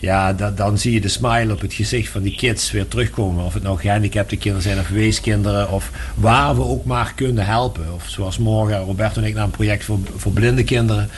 Ja, 0.00 0.32
da- 0.32 0.50
dan 0.50 0.78
zie 0.78 0.92
je 0.92 1.00
de 1.00 1.08
smile 1.08 1.52
op 1.52 1.60
het 1.60 1.72
gezicht 1.74 2.08
van 2.12 2.22
die 2.22 2.34
kids 2.36 2.70
weer 2.70 2.88
terugkomen. 2.88 3.44
Of 3.44 3.54
het 3.54 3.62
nou 3.62 3.78
gehandicapte 3.78 4.36
kinderen 4.36 4.62
zijn 4.62 4.78
of 4.78 4.88
weeskinderen. 4.88 5.70
Of 5.70 5.90
waar 6.14 6.56
we 6.56 6.62
ook 6.62 6.84
maar 6.84 7.12
kunnen 7.14 7.46
helpen. 7.46 7.94
Of 7.94 8.04
zoals 8.08 8.38
morgen 8.38 8.78
Roberto 8.78 9.20
en 9.20 9.26
ik 9.26 9.34
naar 9.34 9.44
een 9.44 9.50
project 9.50 9.84
voor, 9.84 9.98
voor 10.16 10.32
blinde 10.32 10.64
kinderen. 10.64 11.08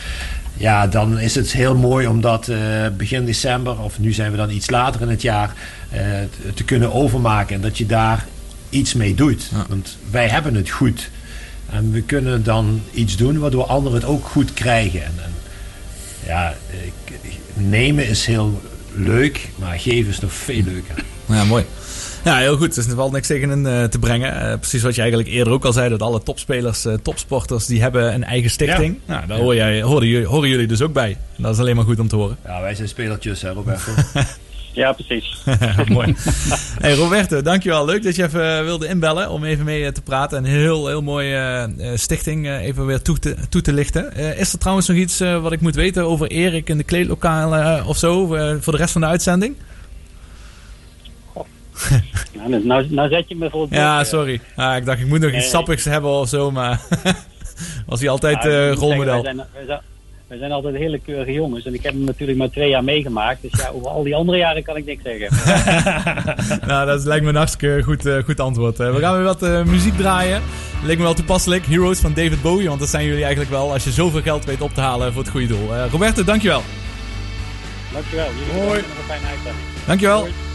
Ja, 0.57 0.87
dan 0.87 1.19
is 1.19 1.35
het 1.35 1.53
heel 1.53 1.77
mooi 1.77 2.07
om 2.07 2.21
dat 2.21 2.49
eh, 2.49 2.59
begin 2.97 3.25
december, 3.25 3.81
of 3.81 3.99
nu 3.99 4.13
zijn 4.13 4.31
we 4.31 4.37
dan 4.37 4.51
iets 4.51 4.71
later 4.71 5.01
in 5.01 5.09
het 5.09 5.23
jaar, 5.23 5.55
eh, 5.91 5.99
te- 6.01 6.55
te 6.55 6.65
kunnen 6.65 6.93
overmaken. 6.93 7.55
En 7.55 7.61
dat 7.61 7.79
je 7.79 7.87
daar 7.87 8.27
iets 8.71 8.95
mee 8.95 9.15
doet. 9.15 9.51
Want 9.69 9.97
wij 10.11 10.29
hebben 10.29 10.55
het 10.55 10.71
goed. 10.71 11.11
En 11.71 11.91
we 11.93 12.03
kunnen 12.03 12.43
dan 12.45 12.83
iets 12.93 13.17
doen 13.17 13.39
waardoor 13.39 13.65
anderen 13.67 13.99
het 13.99 14.09
ook 14.09 14.27
goed 14.27 14.55
krijgen. 14.55 15.05
En, 15.05 15.13
en 15.25 15.33
ja, 16.27 16.55
ik- 16.85 17.19
nemen 17.55 18.09
is 18.09 18.27
heel 18.27 18.63
leuk, 18.99 19.49
maar 19.57 19.79
geven 19.79 20.11
is 20.11 20.21
nog 20.21 20.33
veel 20.33 20.63
leuker. 20.63 20.95
Ja, 21.29 21.45
mooi. 21.45 21.65
Ja, 22.25 22.37
heel 22.37 22.57
goed. 22.57 22.77
Er 22.77 22.87
is 22.87 22.95
wel 22.95 23.11
niks 23.11 23.27
tegen 23.27 23.51
in 23.51 23.67
eh, 23.67 23.85
te 23.85 23.99
brengen. 23.99 24.41
Eh, 24.41 24.59
precies 24.59 24.83
wat 24.83 24.95
je 24.95 25.01
eigenlijk 25.01 25.31
eerder 25.31 25.53
ook 25.53 25.65
al 25.65 25.73
zei, 25.73 25.89
dat 25.89 26.03
alle 26.03 26.23
topspelers, 26.23 26.85
eh, 26.85 26.95
topsporters, 27.03 27.67
die 27.67 27.81
hebben 27.81 28.15
een 28.15 28.25
eigen 28.25 28.51
stichting. 28.51 28.99
Nou, 29.05 29.27
daar 29.27 29.39
hoor 29.39 29.55
jij, 29.55 29.83
horen, 29.83 30.09
jullie, 30.09 30.27
horen 30.27 30.49
jullie 30.49 30.67
dus 30.67 30.83
ook 30.83 30.93
bij. 30.93 31.17
En 31.37 31.43
dat 31.43 31.55
is 31.55 31.61
alleen 31.61 31.77
maar 31.77 31.85
goed 31.85 32.01
om 32.01 32.09
te 32.09 32.17
horen. 32.17 32.37
Ja, 32.45 32.61
wij 32.61 32.75
zijn 32.75 32.89
spelertjes, 32.89 33.43
hè, 33.43 33.51
Roberto. 33.51 33.93
Ja, 34.79 34.93
precies. 34.93 35.37
Mooi. 35.89 36.15
Hey 36.81 36.95
Roberto, 36.95 37.43
dankjewel. 37.43 37.85
Leuk 37.85 38.03
dat 38.03 38.17
je 38.17 38.25
even 38.25 38.59
eh, 38.59 38.63
wilde 38.65 38.89
inbellen 38.89 39.31
om 39.31 39.45
even 39.45 39.65
mee 39.65 39.85
eh, 39.85 39.93
te 39.93 40.03
praten. 40.03 40.39
Een 40.39 40.45
heel, 40.45 40.87
heel 40.87 41.03
mooie 41.03 41.37
eh, 41.79 41.91
stichting 41.95 42.49
even 42.49 42.87
weer 42.87 43.03
toe 43.03 43.19
te, 43.19 43.37
toe 43.49 43.61
te 43.61 43.73
lichten. 43.73 44.15
Is 44.37 44.53
er 44.53 44.59
trouwens 44.59 44.89
nog 44.89 44.97
iets 44.97 45.19
wat 45.19 45.53
ik 45.53 45.61
moet 45.61 45.75
weten 45.75 46.05
over 46.05 46.27
Erik 46.27 46.69
in 46.69 46.77
de 46.77 46.85
kleedlokalen 46.85 47.87
of 47.87 47.97
zo 47.97 48.27
voor 48.61 48.73
de 48.73 48.79
rest 48.79 48.93
van 48.93 49.01
de 49.01 49.07
uitzending? 49.07 49.57
Nou, 52.33 52.51
dus 52.51 52.65
nou, 52.65 52.87
nou 52.91 53.09
zet 53.09 53.29
je 53.29 53.37
me 53.37 53.51
voor 53.51 53.63
het 53.63 53.71
Ja, 53.71 54.05
sorry. 54.05 54.41
Ah, 54.57 54.77
ik 54.77 54.85
dacht 54.85 55.01
ik 55.01 55.07
moet 55.07 55.21
nog 55.21 55.31
iets 55.31 55.39
Nee. 55.39 55.49
sappigs 55.49 55.85
hebben 55.85 56.11
of 56.11 56.29
zo, 56.29 56.51
maar 56.51 56.81
was 57.87 58.01
hij 58.01 58.09
altijd 58.09 58.35
Ja, 58.35 58.43
zeggen, 58.43 58.75
rolmodel. 58.75 59.23
Wij 59.23 59.23
zijn, 59.23 59.37
wij, 59.37 59.65
zijn, 59.67 59.81
wij 60.29 60.39
zijn 60.39 60.53
altijd 60.53 60.75
hele 60.75 60.99
keurige 60.99 61.33
jongens. 61.33 61.67
En 61.67 61.75
ik 61.75 61.83
heb 61.83 61.93
hem 61.93 62.05
natuurlijk 62.05 62.39
maar 62.39 62.51
twee 62.51 62.69
jaar 62.69 62.85
meegemaakt. 62.85 63.43
Dus 63.43 63.61
ja, 63.61 63.69
over 63.69 63.89
al 63.89 64.03
die 64.03 64.17
andere 64.17 64.39
jaren 64.39 64.63
kan 64.63 64.77
ik 64.77 64.85
niks 64.85 65.03
zeggen. 65.03 65.29
nou, 66.69 66.87
dat 66.87 67.05
lijkt 67.05 67.25
me 67.25 67.31
een 67.31 67.37
hartstikke 67.37 67.83
goed, 67.83 68.07
eh, 68.07 68.23
goed 68.25 68.41
antwoord. 68.41 68.77
We 68.77 68.99
gaan 68.99 69.15
weer 69.15 69.25
wat 69.25 69.43
eh, 69.43 69.63
muziek 69.63 69.97
draaien. 69.97 70.43
Leek 70.85 70.97
me 70.97 71.03
wel 71.03 71.15
toepasselijk. 71.15 71.67
Heroes 71.67 71.99
van 71.99 72.15
David 72.15 72.43
Bowie, 72.43 72.69
want 72.69 72.81
dat 72.81 72.89
zijn 72.89 73.05
jullie 73.05 73.23
eigenlijk 73.23 73.51
wel 73.51 73.73
als 73.73 73.85
je 73.85 73.91
zoveel 73.91 74.23
geld 74.23 74.45
weet 74.45 74.61
op 74.61 74.75
te 74.75 74.81
halen 74.81 75.13
voor 75.13 75.23
het 75.23 75.31
goede 75.31 75.47
doel. 75.47 75.75
Eh, 75.75 75.85
Roberto, 75.91 76.25
dankjewel. 76.25 76.63
Dankjewel. 77.93 78.29
Jullie 78.47 78.63
Hoi. 78.63 78.81
nog 78.81 78.99
een 78.99 79.05
fijne 79.07 79.27
uitzending. 79.27 79.67
Dankjewel. 79.87 80.48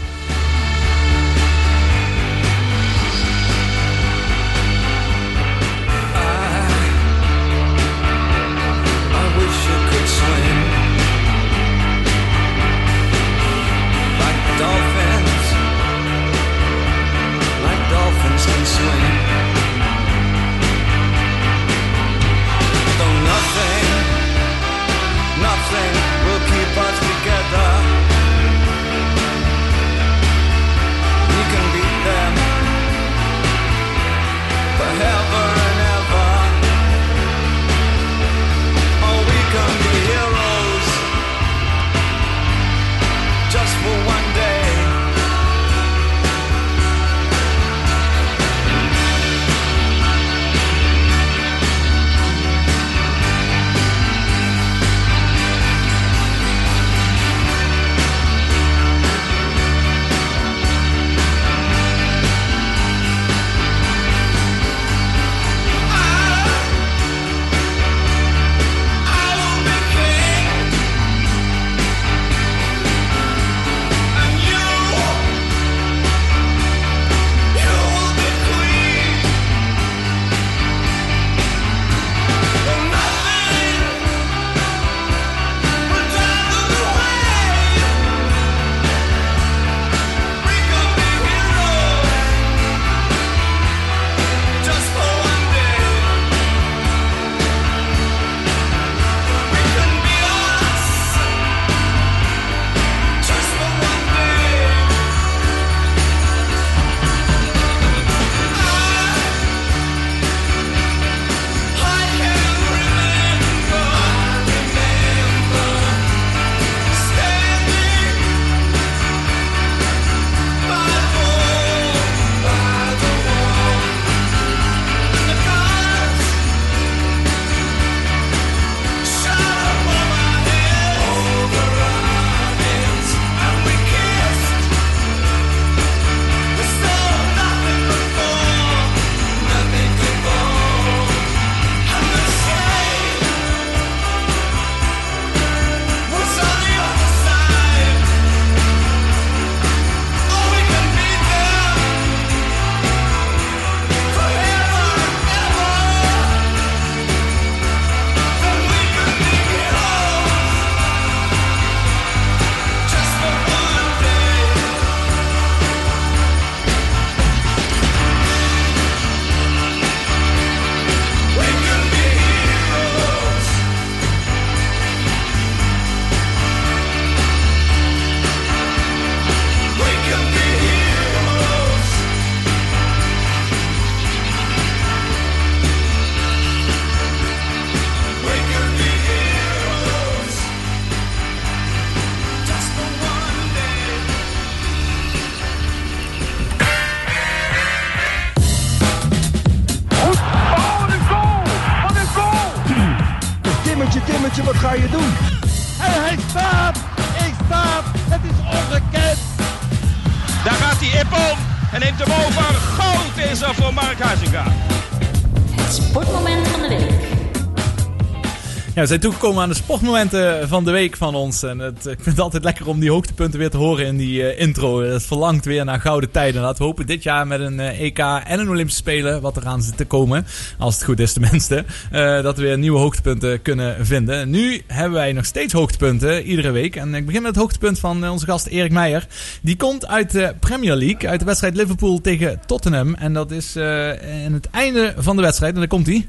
We 218.84 218.90
zijn 218.90 219.02
toegekomen 219.02 219.42
aan 219.42 219.48
de 219.48 219.54
sportmomenten 219.54 220.48
van 220.48 220.64
de 220.64 220.70
week 220.70 220.96
van 220.96 221.14
ons. 221.14 221.42
En 221.42 221.58
het, 221.58 221.76
ik 221.86 221.96
vind 222.02 222.04
het 222.04 222.20
altijd 222.20 222.44
lekker 222.44 222.68
om 222.68 222.80
die 222.80 222.90
hoogtepunten 222.90 223.38
weer 223.38 223.50
te 223.50 223.56
horen 223.56 223.86
in 223.86 223.96
die 223.96 224.28
eh, 224.28 224.40
intro. 224.40 224.82
Het 224.82 225.02
verlangt 225.02 225.44
weer 225.44 225.64
naar 225.64 225.80
gouden 225.80 226.10
tijden. 226.10 226.42
Laten 226.42 226.58
we 226.58 226.64
hopen 226.64 226.86
dit 226.86 227.02
jaar 227.02 227.26
met 227.26 227.40
een 227.40 227.60
eh, 227.60 227.80
EK 227.80 227.98
en 227.98 228.40
een 228.40 228.48
Olympische 228.48 228.80
Spelen, 228.80 229.20
wat 229.20 229.36
eraan 229.36 229.62
zit 229.62 229.76
te 229.76 229.84
komen, 229.84 230.26
als 230.58 230.74
het 230.74 230.84
goed 230.84 231.00
is 231.00 231.12
tenminste, 231.12 231.64
eh, 231.90 232.22
dat 232.22 232.36
we 232.36 232.42
weer 232.42 232.58
nieuwe 232.58 232.78
hoogtepunten 232.78 233.42
kunnen 233.42 233.86
vinden. 233.86 234.30
Nu 234.30 234.62
hebben 234.66 234.92
wij 234.92 235.12
nog 235.12 235.24
steeds 235.24 235.52
hoogtepunten, 235.52 236.22
iedere 236.22 236.50
week. 236.50 236.76
En 236.76 236.94
ik 236.94 237.06
begin 237.06 237.22
met 237.22 237.30
het 237.30 237.40
hoogtepunt 237.40 237.78
van 237.78 238.04
eh, 238.04 238.10
onze 238.10 238.26
gast 238.26 238.46
Erik 238.46 238.72
Meijer. 238.72 239.06
Die 239.42 239.56
komt 239.56 239.86
uit 239.86 240.10
de 240.10 240.34
Premier 240.40 240.74
League, 240.74 241.08
uit 241.08 241.20
de 241.20 241.26
wedstrijd 241.26 241.56
Liverpool 241.56 242.00
tegen 242.00 242.40
Tottenham. 242.46 242.94
En 242.94 243.12
dat 243.12 243.30
is 243.30 243.56
eh 243.56 244.24
in 244.24 244.32
het 244.32 244.50
einde 244.50 244.94
van 244.98 245.16
de 245.16 245.22
wedstrijd. 245.22 245.52
En 245.52 245.58
daar 245.58 245.68
komt 245.68 245.86
hij. 245.86 246.06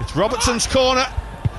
It's 0.00 0.12
Robertson's 0.12 0.68
corner. 0.68 1.08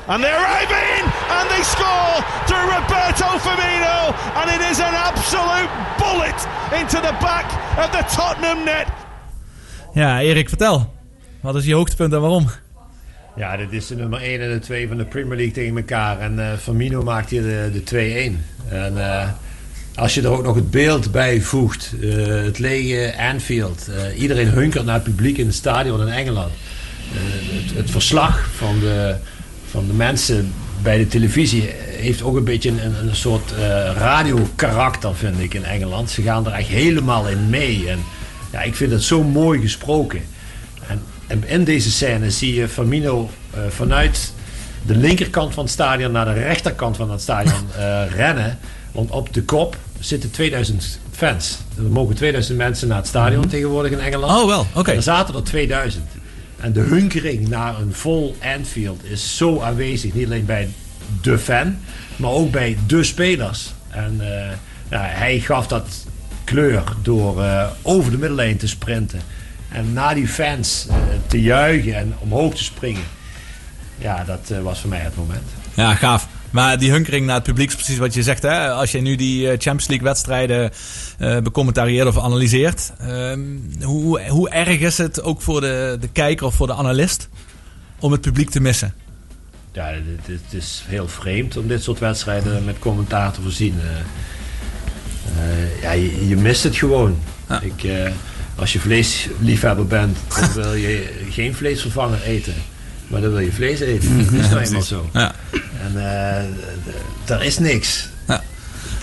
And 0.07 0.23
they 0.23 0.31
arrive 0.31 0.71
in 0.71 1.03
and 1.37 1.49
they 1.49 1.63
score 1.63 2.15
through 2.45 2.65
Roberto 2.75 3.37
Firmino. 3.39 4.13
And 4.35 4.49
it 4.49 4.69
is 4.71 4.79
an 4.79 4.93
absolute 4.93 5.69
bullet 5.97 6.39
into 6.79 6.99
the 7.01 7.15
back 7.21 7.45
of 7.77 7.89
the 7.91 8.03
Tottenham 8.15 8.63
net. 8.65 8.87
Ja, 9.93 10.21
Erik, 10.21 10.49
vertel. 10.49 10.93
Wat 11.41 11.55
is 11.55 11.65
je 11.65 11.73
hoogtepunt 11.73 12.13
en 12.13 12.21
waarom? 12.21 12.49
Ja, 13.35 13.57
dit 13.57 13.71
is 13.71 13.87
de 13.87 13.95
nummer 13.95 14.21
1 14.21 14.41
en 14.41 14.49
de 14.51 14.59
2 14.59 14.87
van 14.87 14.97
de 14.97 15.05
Premier 15.05 15.35
League 15.35 15.53
tegen 15.53 15.77
elkaar. 15.77 16.19
En 16.19 16.39
eh 16.39 16.57
Firmino 16.57 17.03
maakt 17.03 17.29
hier 17.29 17.41
de, 17.41 17.81
de 17.83 18.31
2-1. 18.31 18.69
En 18.69 18.97
eh, 18.97 19.29
als 19.95 20.13
je 20.13 20.21
er 20.21 20.31
ook 20.31 20.43
nog 20.43 20.55
het 20.55 20.71
beeld 20.71 21.11
bij 21.11 21.41
voegt, 21.41 21.93
eh, 22.01 22.25
het 22.25 22.59
lege 22.59 23.13
Anfield. 23.17 23.87
eh, 23.87 24.21
iedereen 24.21 24.47
hunkert 24.47 24.85
naar 24.85 24.93
het 24.95 25.03
publiek 25.03 25.37
in 25.37 25.45
het 25.45 25.55
stadion 25.55 26.01
in 26.01 26.07
Engeland. 26.13 26.51
Het, 27.13 27.77
het 27.77 27.91
verslag 27.91 28.49
van 28.55 28.79
de, 28.79 29.15
van 29.73 29.87
de 29.87 29.93
mensen 29.93 30.53
bij 30.81 30.97
de 30.97 31.07
televisie 31.07 31.69
heeft 31.85 32.21
ook 32.21 32.35
een 32.35 32.43
beetje 32.43 32.69
een, 32.69 33.07
een, 33.07 33.15
soort 33.15 33.51
eh 33.51 33.91
radiokarakter, 33.97 35.15
vind 35.15 35.39
ik, 35.39 35.53
in 35.53 35.63
Engeland. 35.63 36.09
Ze 36.09 36.21
gaan 36.21 36.45
er 36.45 36.51
echt 36.51 36.67
helemaal 36.67 37.27
in 37.27 37.49
mee. 37.49 37.89
En 37.89 37.99
ja, 38.51 38.61
ik 38.61 38.75
vind 38.75 38.91
het 38.91 39.03
zo 39.03 39.23
mooi 39.23 39.61
gesproken. 39.61 40.21
En, 40.87 41.03
en 41.27 41.47
in 41.47 41.63
deze 41.63 41.91
scène 41.91 42.31
zie 42.31 42.53
je 42.53 42.67
Firmino 42.67 43.29
eh, 43.51 43.59
vanuit 43.69 44.33
de 44.85 44.95
linkerkant 44.95 45.53
van 45.53 45.63
het 45.63 45.73
stadion 45.73 46.11
naar 46.11 46.25
de 46.25 46.33
rechterkant 46.33 46.97
van 46.97 47.11
het 47.11 47.21
stadion 47.21 47.65
eh, 47.77 48.01
rennen. 48.15 48.59
Want 48.91 49.11
op 49.11 49.33
de 49.33 49.43
kop 49.43 49.77
zitten 49.99 50.31
2000 50.31 50.99
fans. 51.11 51.57
Er 51.77 51.83
mogen 51.83 52.15
2000 52.15 52.57
mensen 52.57 52.87
naar 52.87 52.97
het 52.97 53.07
stadion 53.07 53.47
tegenwoordig 53.47 53.91
in 53.91 53.99
Engeland. 53.99 54.41
Oh, 54.41 54.47
wel, 54.47 54.67
oké. 54.73 54.91
En 54.91 54.97
Er 54.97 55.03
zaten 55.03 55.35
er 55.35 55.43
2000. 55.43 56.03
En 56.63 56.73
de 56.73 56.79
hunkering 56.79 57.47
naar 57.47 57.79
een 57.79 57.93
vol 57.93 58.35
Anfield 58.55 59.03
is 59.03 59.37
zo 59.37 59.61
aanwezig. 59.61 60.13
Niet 60.13 60.25
alleen 60.25 60.45
bij 60.45 60.69
de 61.21 61.37
fan, 61.37 61.77
maar 62.15 62.29
ook 62.29 62.51
bij 62.51 62.77
de 62.87 63.03
spelers. 63.03 63.73
En 63.89 64.17
eh, 64.19 64.55
ja, 64.89 65.01
hij 65.01 65.39
gaf 65.39 65.67
dat 65.67 66.05
kleur 66.43 66.83
door 67.01 67.43
eh, 67.43 67.67
over 67.81 68.11
de 68.11 68.17
middellijn 68.17 68.57
te 68.57 68.67
sprinten. 68.67 69.19
En 69.69 69.93
naar 69.93 70.15
die 70.15 70.27
fans 70.27 70.87
eh, 70.89 70.95
te 71.27 71.41
juichen 71.41 71.95
en 71.95 72.13
omhoog 72.19 72.55
te 72.55 72.63
springen. 72.63 73.05
Ja, 73.97 74.23
dat 74.23 74.53
was 74.61 74.79
voor 74.79 74.89
mij 74.89 74.99
het 74.99 75.15
moment. 75.15 75.47
Ja, 75.73 75.95
gaaf. 75.95 76.27
Maar 76.53 76.79
die 76.79 76.91
hunkering 76.91 77.25
naar 77.25 77.35
het 77.35 77.43
publiek 77.43 77.69
is 77.69 77.75
precies 77.75 77.97
wat 77.97 78.13
je 78.13 78.23
zegt. 78.23 78.41
Hè? 78.41 78.71
Als 78.71 78.91
je 78.91 79.01
nu 79.01 79.15
die 79.15 79.43
eh, 79.43 79.49
Champions 79.49 79.87
League 79.87 80.07
wedstrijden 80.07 80.71
eh 81.17 81.39
becommentarieert 81.39 82.07
of 82.07 82.17
analyseert. 82.17 82.93
ehm, 82.99 83.41
hoe, 83.81 84.27
hoe 84.27 84.49
erg 84.49 84.79
is 84.79 84.97
het 84.97 85.21
ook 85.21 85.41
voor 85.41 85.61
de, 85.61 85.97
de 85.99 86.07
kijker 86.07 86.45
of 86.45 86.55
voor 86.55 86.67
de 86.67 86.73
analist 86.73 87.29
om 87.99 88.11
het 88.11 88.21
publiek 88.21 88.49
te 88.49 88.59
missen? 88.59 88.93
Ja, 89.71 89.93
het, 90.21 90.53
is 90.53 90.83
heel 90.87 91.07
vreemd 91.07 91.57
om 91.57 91.67
dit 91.67 91.83
soort 91.83 91.99
wedstrijden 91.99 92.65
met 92.65 92.79
commentaar 92.79 93.31
te 93.31 93.41
voorzien. 93.41 93.79
Eh, 93.79 95.81
ja, 95.81 95.91
je, 95.91 96.27
je 96.27 96.35
mist 96.35 96.63
het 96.63 96.75
gewoon. 96.75 97.19
Ik, 97.61 97.89
als 98.55 98.73
je 98.73 98.79
vleesliefhebber 98.79 99.87
bent, 99.87 100.17
dan 100.39 100.53
wil 100.63 100.73
je 100.73 101.23
geen 101.29 101.55
vleesvervanger 101.55 102.21
eten. 102.21 102.53
Maar 103.13 103.21
dan 103.21 103.31
wil 103.31 103.39
je 103.39 103.51
vlees 103.51 103.79
eten. 103.79 104.17
Dat 104.17 104.33
is 104.33 104.49
nou 104.49 104.61
eenmaal 104.61 104.81
zo. 104.81 105.09
Ja. 105.13 105.35
En 105.81 105.91
eh, 106.37 106.43
d- 106.85 107.25
d- 107.25 107.29
er 107.29 107.43
is 107.43 107.59
niks. 107.59 108.07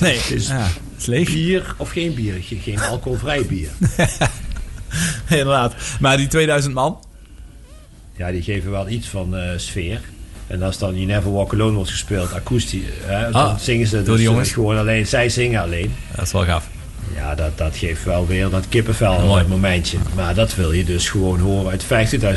Nee, 0.00 0.16
Het 0.18 0.30
is 0.30 0.46
ja, 0.46 0.66
is 0.98 1.06
leeg. 1.06 1.32
bier 1.32 1.74
of 1.76 1.90
geen 1.90 2.14
bier. 2.14 2.34
Ge- 2.42 2.56
Geen 2.62 2.80
alcoholvrij 2.90 3.44
bier. 3.46 3.68
Inderdaad. 5.28 5.74
Maar 6.00 6.16
die 6.16 6.26
2000 6.26 6.74
man. 6.74 6.98
Ja, 8.16 8.30
die 8.30 8.42
geven 8.42 8.70
wel 8.70 8.88
iets 8.88 9.08
van 9.08 9.36
eh, 9.36 9.42
sfeer. 9.56 10.00
En 10.46 10.62
als 10.62 10.78
dan 10.78 10.94
You 10.94 11.06
Never 11.06 11.32
Walk 11.32 11.52
Alone 11.52 11.74
wordt 11.74 11.90
gespeeld, 11.90 12.32
akoestisch, 12.32 12.82
hè, 13.04 13.22
dan 13.30 13.32
Ah, 13.42 13.58
zingen 13.58 13.86
ze 13.86 14.02
dus 14.02 14.20
jongens? 14.20 14.52
gewoon 14.52 14.76
alleen. 14.78 15.06
Zij 15.06 15.28
zingen 15.28 15.60
alleen. 15.62 15.94
Dat 16.16 16.24
is 16.26 16.32
wel 16.32 16.44
gaaf. 16.44 16.68
Ja, 17.14 17.34
dat, 17.34 17.58
dat 17.58 17.76
geeft 17.76 18.04
wel 18.04 18.26
weer 18.26 18.48
dat 18.50 18.64
kippenvel 18.68 19.20
Mooi. 19.20 19.38
het 19.38 19.48
momentje. 19.48 19.98
Maar 20.14 20.34
dat 20.34 20.54
wil 20.54 20.72
je 20.72 20.84
dus 20.84 21.08
gewoon 21.08 21.38
horen 21.40 21.70
uit 21.70 21.84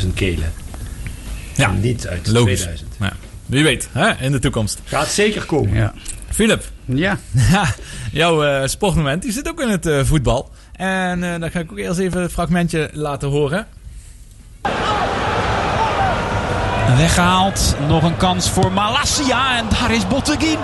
50.000 0.02 0.08
kelen. 0.14 0.52
Ja, 1.54 1.68
En 1.68 1.80
niet 1.80 2.08
uit 2.08 2.26
logisch. 2.26 2.60
2000. 2.60 2.96
Ja. 3.00 3.12
Wie 3.46 3.62
weet, 3.62 3.88
hè? 3.92 4.10
in 4.24 4.32
de 4.32 4.38
toekomst. 4.38 4.80
Gaat 4.84 5.08
zeker 5.08 5.44
komen. 5.44 5.74
Ja. 5.74 5.92
Philip. 6.30 6.64
Ja. 6.84 7.18
jouw 8.12 8.44
eh, 8.44 8.66
sportmoment, 8.66 9.22
die 9.22 9.32
zit 9.32 9.48
ook 9.48 9.60
in 9.60 9.68
het 9.68 9.86
eh, 9.86 10.00
voetbal. 10.04 10.50
En 10.76 11.22
eh 11.22 11.40
dan 11.40 11.50
ga 11.50 11.58
ik 11.58 11.72
ook 11.72 11.78
eerst 11.78 11.98
even 11.98 12.22
het 12.22 12.32
fragmentje 12.32 12.90
laten 12.92 13.28
horen. 13.28 13.66
Weggehaald. 16.96 17.76
Nog 17.88 18.02
een 18.02 18.16
kans 18.16 18.50
voor 18.50 18.72
Malasia. 18.72 19.58
En 19.58 19.64
daar 19.80 19.94
is 19.94 20.06
Botteguin. 20.06 20.58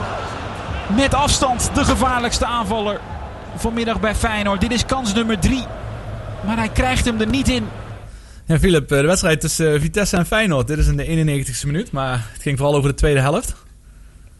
Met 0.97 1.15
afstand 1.15 1.71
de 1.75 1.85
gevaarlijkste 1.85 2.47
aanvaller 2.47 3.01
vanmiddag 3.57 4.01
bij 4.01 4.15
Feyenoord. 4.15 4.61
Dit 4.61 4.73
is 4.73 4.87
kans 4.87 5.15
nummer 5.15 5.39
drie. 5.39 5.65
Maar 6.47 6.57
hij 6.57 6.69
krijgt 6.69 7.05
hem 7.05 7.21
er 7.21 7.27
niet 7.27 7.49
in. 7.49 7.67
Ja, 8.51 8.59
Philip, 8.59 8.93
eh, 8.93 9.01
de 9.01 9.07
wedstrijd 9.07 9.41
tussen 9.41 9.75
eh, 9.75 9.81
Vitesse 9.81 10.17
en 10.17 10.27
Feyenoord. 10.27 10.67
Dit 10.67 10.79
is 10.79 10.87
in 10.87 10.97
de 10.97 11.05
91ste 11.05 11.67
minuut, 11.67 11.93
maar 11.93 12.29
het 12.33 12.43
ging 12.43 12.59
vooral 12.59 12.77
over 12.77 12.91
de 12.91 12.97
tweede 12.97 13.21
helft. 13.21 13.55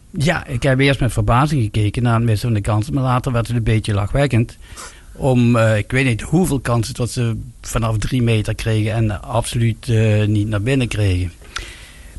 Ja, 0.09 0.45
ik 0.45 0.63
heb 0.63 0.79
eerst 0.79 0.99
met 0.99 1.13
verbazing 1.13 1.63
gekeken 1.63 2.03
naar 2.03 2.15
het 2.15 2.23
missen 2.23 2.47
van 2.47 2.57
de 2.57 2.61
kansen. 2.61 2.93
Maar 2.93 3.03
later 3.03 3.31
werd 3.31 3.47
het 3.47 3.55
een 3.55 3.63
beetje 3.63 3.93
lachwekkend. 3.93 4.57
Om, 5.11 5.55
eh, 5.55 5.77
ik 5.77 5.91
weet 5.91 6.05
niet 6.05 6.21
hoeveel 6.21 6.59
kansen 6.59 6.93
dat 6.93 7.11
ze 7.11 7.37
vanaf 7.61 7.97
drie 7.97 8.21
meter 8.21 8.55
kregen 8.55 8.93
en 8.93 9.21
absoluut 9.21 9.87
niet 10.27 10.47
naar 10.47 10.61
binnen 10.61 10.87
kregen. 10.87 11.31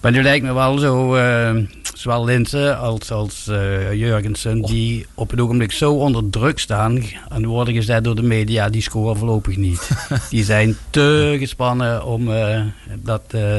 Maar 0.03 0.13
nu 0.13 0.23
lijkt 0.23 0.45
me 0.45 0.53
wel 0.53 0.79
zo, 0.79 1.15
eh, 1.15 1.57
zowel 1.95 2.25
Linsen 2.25 2.79
als, 2.79 3.11
als 3.11 3.47
eh, 3.49 3.93
Jurgensen, 3.93 4.63
die 4.63 5.07
op 5.15 5.31
het 5.31 5.41
ogenblik 5.41 5.73
zo 5.73 5.93
onder 5.93 6.31
druk 6.31 6.59
staan 6.59 7.03
en 7.29 7.47
worden 7.47 7.75
gezet 7.75 8.05
door 8.05 8.15
de 8.15 8.23
media, 8.23 8.69
die 8.69 8.83
scoren 8.83 9.17
voorlopig 9.17 9.57
niet. 9.57 9.89
die 10.31 10.45
zijn 10.45 10.77
te 10.91 11.37
gespannen 11.39 12.05
om 12.05 12.33
eh, 12.33 12.61
dat 13.03 13.23
eh, 13.31 13.57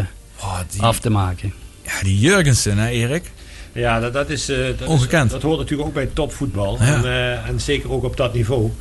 af 0.77 0.99
te 0.99 1.09
maken. 1.09 1.53
Ja, 1.81 1.91
die 2.01 2.19
Jurgensen, 2.19 2.77
hè 2.77 2.89
Erik? 2.89 3.31
Ja, 3.71 3.99
dat, 3.99 4.13
dat 4.13 4.29
is... 4.29 4.49
eh, 4.49 4.57
dat 4.77 4.87
Ongekend. 4.87 5.25
Is, 5.25 5.31
dat 5.31 5.41
hoort 5.41 5.59
natuurlijk 5.59 5.87
ook 5.87 5.93
bij 5.93 6.09
topvoetbal. 6.13 6.77
Ja. 6.79 6.95
En, 6.95 7.05
eh, 7.05 7.49
en 7.49 7.59
zeker 7.61 7.91
ook 7.91 8.03
op 8.03 8.17
dat 8.17 8.33
niveau. 8.33 8.71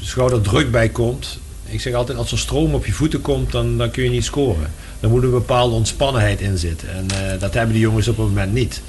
Als 0.00 0.12
gauw 0.12 0.30
er 0.30 0.40
druk 0.40 0.70
bij 0.70 0.88
komt. 0.88 1.38
Ik 1.64 1.80
zeg 1.80 1.94
altijd, 1.94 2.18
als 2.18 2.32
er 2.32 2.38
stroom 2.38 2.74
op 2.74 2.86
je 2.86 2.92
voeten 2.92 3.20
komt, 3.20 3.52
dan, 3.52 3.78
dan 3.78 3.90
kun 3.90 4.04
je 4.04 4.10
niet 4.10 4.24
scoren. 4.24 4.70
Dan 5.00 5.10
moet 5.10 5.20
er 5.20 5.24
een 5.28 5.34
bepaalde 5.34 5.74
ontspannenheid 5.74 6.40
in 6.40 6.58
zitten. 6.58 6.88
En 6.94 7.06
eh, 7.10 7.40
dat 7.40 7.54
hebben 7.54 7.72
die 7.72 7.82
jongens 7.82 8.08
op 8.08 8.16
het 8.16 8.26
moment 8.26 8.52
niet. 8.52 8.80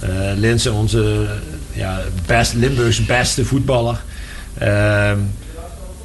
Eh 0.00 0.08
Linsen, 0.34 0.72
onze 0.72 1.26
ja, 1.72 2.00
best, 2.26 2.52
Limburgs 2.54 3.04
beste 3.06 3.44
voetballer. 3.44 4.02
Ehm, 4.58 5.18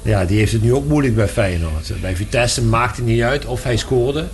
ja, 0.02 0.26
die 0.26 0.38
heeft 0.38 0.52
het 0.52 0.62
nu 0.62 0.74
ook 0.74 0.86
moeilijk 0.88 1.16
bij 1.16 1.28
Feyenoord. 1.28 1.92
Bij 2.02 2.16
Vitesse 2.16 2.62
maakt 2.64 2.96
het 2.98 3.06
niet 3.06 3.22
uit 3.22 3.46
of 3.46 3.64
hij 3.64 3.78
scoorde. 3.78 4.28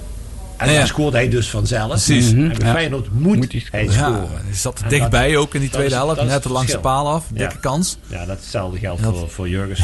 En 0.57 0.72
Ja. 0.72 0.77
dan 0.77 0.88
scoorde 0.88 1.18
hij 1.18 1.30
dus 1.30 1.49
vanzelf. 1.49 1.88
Precies. 1.89 2.31
En 2.31 2.48
bij 2.48 2.68
Ja. 2.68 2.72
Feyenoord 2.73 3.07
moet, 3.11 3.52
hij 3.72 3.84
Ja, 3.85 3.91
scoren. 3.91 4.30
hij 4.45 4.53
zat 4.56 4.77
er 4.77 4.84
En 4.84 4.89
dichtbij 4.89 5.31
dat- 5.31 5.41
ook 5.41 5.53
in 5.53 5.60
die 5.61 5.69
tweede 5.69 5.89
is- 5.89 5.95
helft. 5.95 6.23
Net 6.23 6.45
langs 6.45 6.72
de 6.72 6.80
paal 6.80 7.07
af. 7.10 7.23
Dikke 7.34 7.53
Ja. 7.53 7.60
kans. 7.60 7.98
Ja, 8.07 8.26
dat 8.26 8.38
hetzelfde 8.39 8.80
geldt 8.80 9.02
Ja. 9.02 9.11
voor, 9.11 9.30
voor 9.30 9.49
Jurgens. 9.49 9.80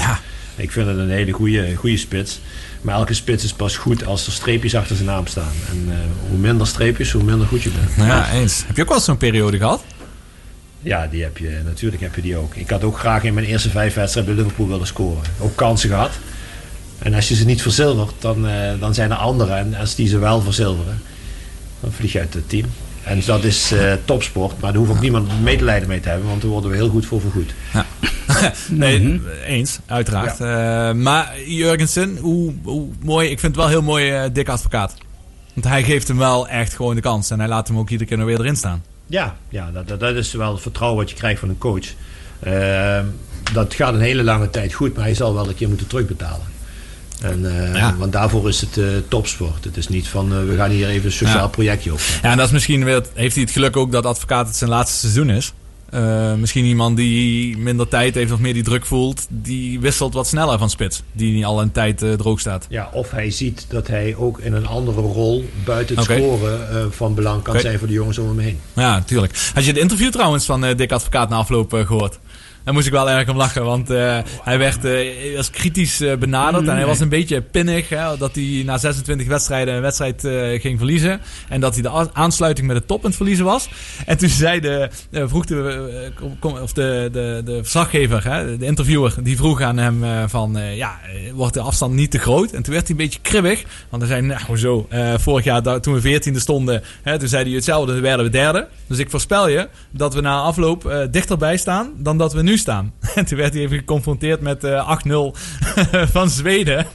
Ik 0.56 0.72
vind 0.72 0.88
het 0.88 0.98
een 0.98 1.10
hele 1.10 1.32
goede, 1.32 1.76
goede 1.76 1.98
spits. 1.98 2.40
Maar 2.82 2.96
elke 2.96 3.14
spits 3.14 3.44
is 3.44 3.54
pas 3.54 3.78
goed 3.78 4.06
als 4.06 4.26
er 4.26 4.32
streepjes 4.32 4.76
achter 4.76 4.96
zijn 4.96 5.08
naam 5.08 5.28
staan. 5.28 5.52
En 5.70 5.86
eh, 5.90 5.96
hoe 6.30 6.38
minder 6.38 6.68
streepjes, 6.68 7.12
hoe 7.12 7.24
minder 7.24 7.48
goed 7.48 7.62
je 7.62 7.70
bent. 7.70 8.10
Ja, 8.10 8.32
eens. 8.32 8.64
Heb 8.66 8.76
je 8.76 8.82
ook 8.82 8.90
wel 8.90 9.00
zo'n 9.00 9.18
periode 9.18 9.58
gehad? 9.58 9.84
Ja, 10.80 11.08
die 11.08 11.24
heb 11.24 11.38
je, 11.38 11.62
natuurlijk 11.66 12.02
heb 12.02 12.16
je 12.16 12.22
die 12.22 12.38
ook. 12.38 12.56
Ik 12.56 12.70
had 12.70 12.84
ook 12.84 13.00
graag 13.00 13.24
in 13.24 13.34
mijn 13.34 13.46
eerste 13.46 13.70
vijf 13.70 13.94
wedstrijden 13.94 14.36
bij 14.36 14.44
Liverpool 14.44 14.68
willen 14.68 14.88
scoren. 14.88 15.24
Ook 15.40 15.56
kansen 15.56 15.90
gehad. 15.90 16.12
En 17.00 17.14
als 17.14 17.28
je 17.28 17.36
ze 17.36 17.46
niet 17.46 17.62
verzilvert, 17.62 18.14
dan, 18.20 18.48
eh, 18.48 18.80
dan 18.80 18.94
zijn 18.94 19.12
er 19.12 19.18
anderen. 19.18 19.58
En 19.58 19.76
als 19.76 19.96
die 19.96 20.08
ze 20.08 20.18
wel 20.18 20.42
verzilveren, 20.42 21.02
dan 21.80 21.92
vlieg 21.92 22.12
je 22.12 22.20
uit 22.20 22.34
het 22.34 22.50
team. 22.50 22.66
En 23.04 23.22
dat 23.26 23.44
is 23.44 23.72
eh, 23.72 23.94
topsport, 24.06 24.60
maar 24.60 24.72
daar 24.72 24.82
hoeft 24.82 24.92
ook 24.92 25.02
niemand 25.02 25.42
medelijden 25.42 25.88
mee 25.88 26.00
te 26.00 26.10
hebben, 26.10 26.28
want 26.28 26.42
daar 26.42 26.52
worden 26.52 26.70
we 26.70 26.76
heel 26.76 26.90
goed 26.90 27.06
voor 27.06 27.22
vergoed. 27.22 27.54
nee, 28.70 29.22
eens, 29.46 29.80
uiteraard. 29.86 30.40
Eh, 30.40 30.92
maar 31.02 31.40
Jurgensen, 31.46 32.18
hoe, 32.18 32.54
hoe 32.64 32.88
mooi, 33.02 33.30
ik 33.30 33.40
vind 33.40 33.56
het 33.56 33.62
wel 33.62 33.72
heel 33.72 33.82
mooi, 33.82 34.12
eh 34.12 34.24
dik 34.34 34.50
advocaat. 34.50 34.96
Want 35.54 35.68
hij 35.68 35.84
geeft 35.84 36.08
hem 36.08 36.18
wel 36.18 36.48
echt 36.48 36.74
gewoon 36.74 36.96
de 36.96 37.02
kans. 37.02 37.30
En 37.30 37.40
hij 37.40 37.48
laat 37.48 37.68
hem 37.68 37.78
ook 37.78 37.90
iedere 37.90 38.10
keer 38.10 38.18
nog 38.18 38.28
weer 38.28 38.40
erin 38.40 38.56
staan. 38.56 38.84
Ja, 39.06 39.36
ja 39.50 39.72
dat, 39.72 39.88
dat, 39.88 40.00
dat 40.00 40.16
is 40.16 40.34
wel 40.34 40.52
het 40.52 40.62
vertrouwen 40.62 41.00
wat 41.00 41.10
je 41.10 41.16
krijgt 41.16 41.40
van 41.40 41.50
een 41.50 41.58
coach. 41.58 41.86
Ehm, 42.40 43.06
dat 43.54 43.74
gaat 43.74 43.94
een 43.94 44.02
hele 44.02 44.24
lange 44.24 44.50
tijd 44.50 44.74
goed, 44.74 44.96
maar 44.96 45.04
hij 45.04 45.14
zal 45.14 45.34
wel 45.34 45.48
een 45.48 45.56
keer 45.56 45.68
moeten 45.68 45.88
terugbetalen. 45.88 46.53
En, 47.24 47.74
eh, 47.76 47.98
Want 47.98 48.12
daarvoor 48.12 48.48
is 48.50 48.62
het 48.62 48.78
eh, 48.78 48.86
topsport. 49.08 49.64
Het 49.64 49.78
is 49.78 49.88
niet 49.88 50.08
van 50.08 50.34
eh, 50.34 50.44
we 50.46 50.56
gaan 50.56 50.70
hier 50.70 50.88
even 50.88 51.06
een 51.06 51.12
sociaal 51.12 51.38
Ja. 51.38 51.48
projectje 51.48 51.94
op. 51.94 52.00
Ja, 52.22 52.32
en 52.32 52.38
dat 52.38 52.46
is 52.46 52.52
misschien 52.52 52.84
weer, 52.84 53.04
heeft 53.14 53.36
hij 53.36 53.44
het 53.44 53.54
geluk 53.54 53.78
ook 53.78 53.92
dat 53.92 54.06
advocaat 54.06 54.48
het 54.48 54.56
zijn 54.56 54.70
laatste 54.70 55.00
seizoen 55.00 55.30
is. 55.30 55.54
Misschien 56.38 56.66
iemand 56.66 56.98
die 56.98 57.58
minder 57.58 57.88
tijd 57.88 58.16
heeft 58.16 58.32
of 58.32 58.40
meer 58.40 58.54
die 58.54 58.64
druk 58.64 58.86
voelt, 58.86 59.26
die 59.30 59.80
wisselt 59.80 60.14
wat 60.14 60.28
sneller 60.28 60.58
van 60.58 60.70
spits. 60.70 61.04
Die 61.12 61.34
niet 61.34 61.46
al 61.46 61.62
een 61.62 61.72
tijd 61.72 62.06
droog 62.18 62.40
staat. 62.40 62.66
Ja, 62.70 62.90
of 62.94 63.12
hij 63.12 63.32
ziet 63.32 63.66
dat 63.70 63.88
hij 63.88 64.16
ook 64.16 64.40
in 64.40 64.54
een 64.54 64.68
andere 64.68 65.02
rol 65.02 65.50
buiten 65.66 65.96
het 65.96 66.06
Oké. 66.06 66.18
scoren 66.18 66.94
van 66.94 67.14
belang 67.14 67.42
kan 67.42 67.60
zijn 67.60 67.80
voor 67.80 67.88
de 67.88 67.94
jongens 67.94 68.18
om 68.18 68.28
hem 68.28 68.40
heen. 68.40 68.60
Ja, 68.74 68.94
natuurlijk. 68.94 69.52
Had 69.54 69.64
je 69.64 69.70
het 69.72 69.80
interview 69.80 70.12
trouwens 70.12 70.46
van 70.46 70.62
Dick 70.76 70.92
Advocaat 70.92 71.30
na 71.30 71.36
afloop 71.36 71.74
eh, 71.74 71.86
gehoord? 71.86 72.20
Daar 72.64 72.74
moest 72.74 72.86
ik 72.86 72.92
wel 72.92 73.10
erg 73.10 73.30
om 73.30 73.38
lachen, 73.38 73.66
want 73.66 73.90
eh, 73.90 74.18
hij 74.44 74.58
werd 74.58 74.86
eh, 74.86 75.38
als 75.38 75.50
kritisch 75.50 76.02
eh, 76.02 76.18
benaderd. 76.18 76.68
En 76.68 76.76
hij 76.76 76.86
was 76.86 77.00
een 77.00 77.10
beetje 77.10 77.42
pinnig, 77.42 77.90
hè, 77.90 78.18
dat 78.18 78.36
hij 78.36 78.62
na 78.66 78.78
26 78.78 79.28
wedstrijden 79.28 79.74
een 79.74 79.82
wedstrijd 79.82 80.28
ging 80.62 80.78
verliezen. 80.78 81.22
En 81.50 81.62
dat 81.62 81.74
hij 81.74 81.82
de 81.82 82.14
aansluiting 82.14 82.68
met 82.68 82.76
de 82.76 82.86
top 82.86 83.00
aan 83.00 83.06
het 83.06 83.16
verliezen 83.16 83.46
was. 83.46 83.70
En 84.06 84.18
toen 84.18 84.30
zei 84.30 84.60
de, 84.60 84.90
vroeg 85.12 85.46
de, 85.46 86.12
of 86.40 86.74
de, 86.74 87.10
de, 87.12 87.42
de 87.46 87.58
verslaggever, 87.62 88.24
hè, 88.24 88.58
de 88.58 88.66
interviewer, 88.66 89.16
die 89.24 89.38
vroeg 89.38 89.62
aan 89.62 89.78
hem 89.78 90.30
van, 90.30 90.58
ja, 90.76 91.00
wordt 91.34 91.54
de 91.54 91.62
afstand 91.62 91.94
niet 91.94 92.12
te 92.12 92.20
groot? 92.20 92.52
En 92.52 92.64
toen 92.64 92.74
werd 92.74 92.88
hij 92.88 92.96
een 92.98 93.04
beetje 93.04 93.20
kribbig, 93.22 93.64
want 93.90 94.04
hij 94.04 94.12
zei, 94.12 94.22
nou 94.22 94.86
eh, 94.90 95.14
vorig 95.18 95.44
jaar 95.44 95.82
toen 95.82 95.94
we 95.94 96.02
veertiende 96.02 96.40
stonden, 96.40 96.84
hè, 97.02 97.20
toen 97.20 97.28
zei 97.28 97.44
hij 97.44 97.54
hetzelfde, 97.54 97.94
toen 97.94 98.02
werden 98.02 98.26
we 98.26 98.32
derde. 98.32 98.68
Dus 98.88 98.98
ik 98.98 99.10
voorspel 99.10 99.48
je 99.48 99.68
dat 99.92 100.14
we 100.14 100.22
na 100.22 100.40
afloop 100.40 101.08
dichterbij 101.12 101.58
staan 101.58 101.92
dan 101.98 102.18
dat 102.18 102.34
we 102.34 102.42
nu 102.42 102.53
staan. 102.58 102.94
En 103.16 103.26
toen 103.26 103.38
werd 103.38 103.54
hij 103.54 103.62
even 103.64 103.78
geconfronteerd 103.78 104.42
met 104.42 104.64
eh 104.64 104.98
8-0 105.08 105.12
van 106.16 106.30
Zweden. 106.30 106.86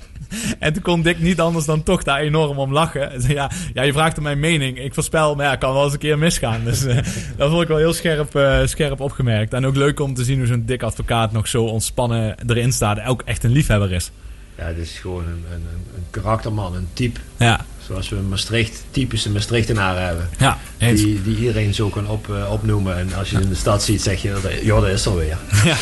En 0.58 0.72
toen 0.72 0.82
kon 0.82 1.02
Dick 1.02 1.20
niet 1.20 1.40
anders 1.40 1.64
dan 1.64 1.82
toch 1.82 2.02
daar 2.02 2.18
enorm 2.20 2.58
om 2.58 2.72
lachen. 2.72 3.22
Ja, 3.28 3.50
ja, 3.74 3.82
je 3.82 3.92
vraagt 3.92 4.16
om 4.18 4.22
mijn 4.22 4.40
mening. 4.40 4.78
Ik 4.78 4.94
voorspel, 4.94 5.34
maar 5.34 5.44
ja, 5.46 5.56
kan 5.56 5.72
wel 5.72 5.84
eens 5.84 5.92
een 5.92 5.98
keer 5.98 6.18
misgaan. 6.18 6.64
Dus 6.64 6.84
eh, 6.84 6.96
dat 7.36 7.50
vond 7.50 7.62
ik 7.62 7.68
wel 7.68 7.76
heel 7.76 7.92
scherp, 7.92 8.34
eh, 8.34 8.60
scherp 8.66 9.00
opgemerkt. 9.00 9.52
En 9.52 9.66
ook 9.66 9.76
leuk 9.76 10.00
om 10.00 10.14
te 10.14 10.24
zien 10.24 10.38
hoe 10.38 10.46
zo'n 10.46 10.64
dik 10.66 10.82
advocaat 10.82 11.32
nog 11.32 11.48
zo 11.48 11.64
ontspannen 11.64 12.34
erin 12.48 12.72
staat. 12.72 12.98
En 12.98 13.06
ook 13.06 13.22
echt 13.24 13.44
een 13.44 13.50
liefhebber 13.50 13.92
is. 13.92 14.10
Ja, 14.58 14.64
het 14.64 14.76
is 14.78 14.98
gewoon 14.98 15.24
een, 15.24 15.44
een- 15.52 15.66
een 15.96 16.04
karakterman, 16.10 16.74
een 16.74 16.88
type. 16.92 17.20
Ja. 17.36 17.60
Zoals 17.88 18.08
we 18.08 18.16
een 18.16 18.28
Maastricht, 18.28 18.82
typische 18.90 19.30
Maastrichtenaar 19.30 20.06
hebben. 20.06 20.28
Ja, 20.38 20.58
eens. 20.78 21.00
die, 21.00 21.22
die 21.22 21.36
iedereen 21.36 21.74
zo 21.74 21.88
kan 21.88 22.08
op, 22.08 22.30
eh, 22.30 22.52
opnoemen. 22.52 22.98
En 22.98 23.14
als 23.14 23.30
je 23.30 23.34
het 23.34 23.44
in 23.44 23.50
de 23.50 23.56
stad 23.56 23.82
ziet, 23.82 24.02
zeg 24.02 24.22
je, 24.22 24.58
ja, 24.62 24.80
dat 24.80 24.88
is 24.88 25.04
er 25.04 25.16
weer. 25.16 25.38
Ja. 25.64 25.76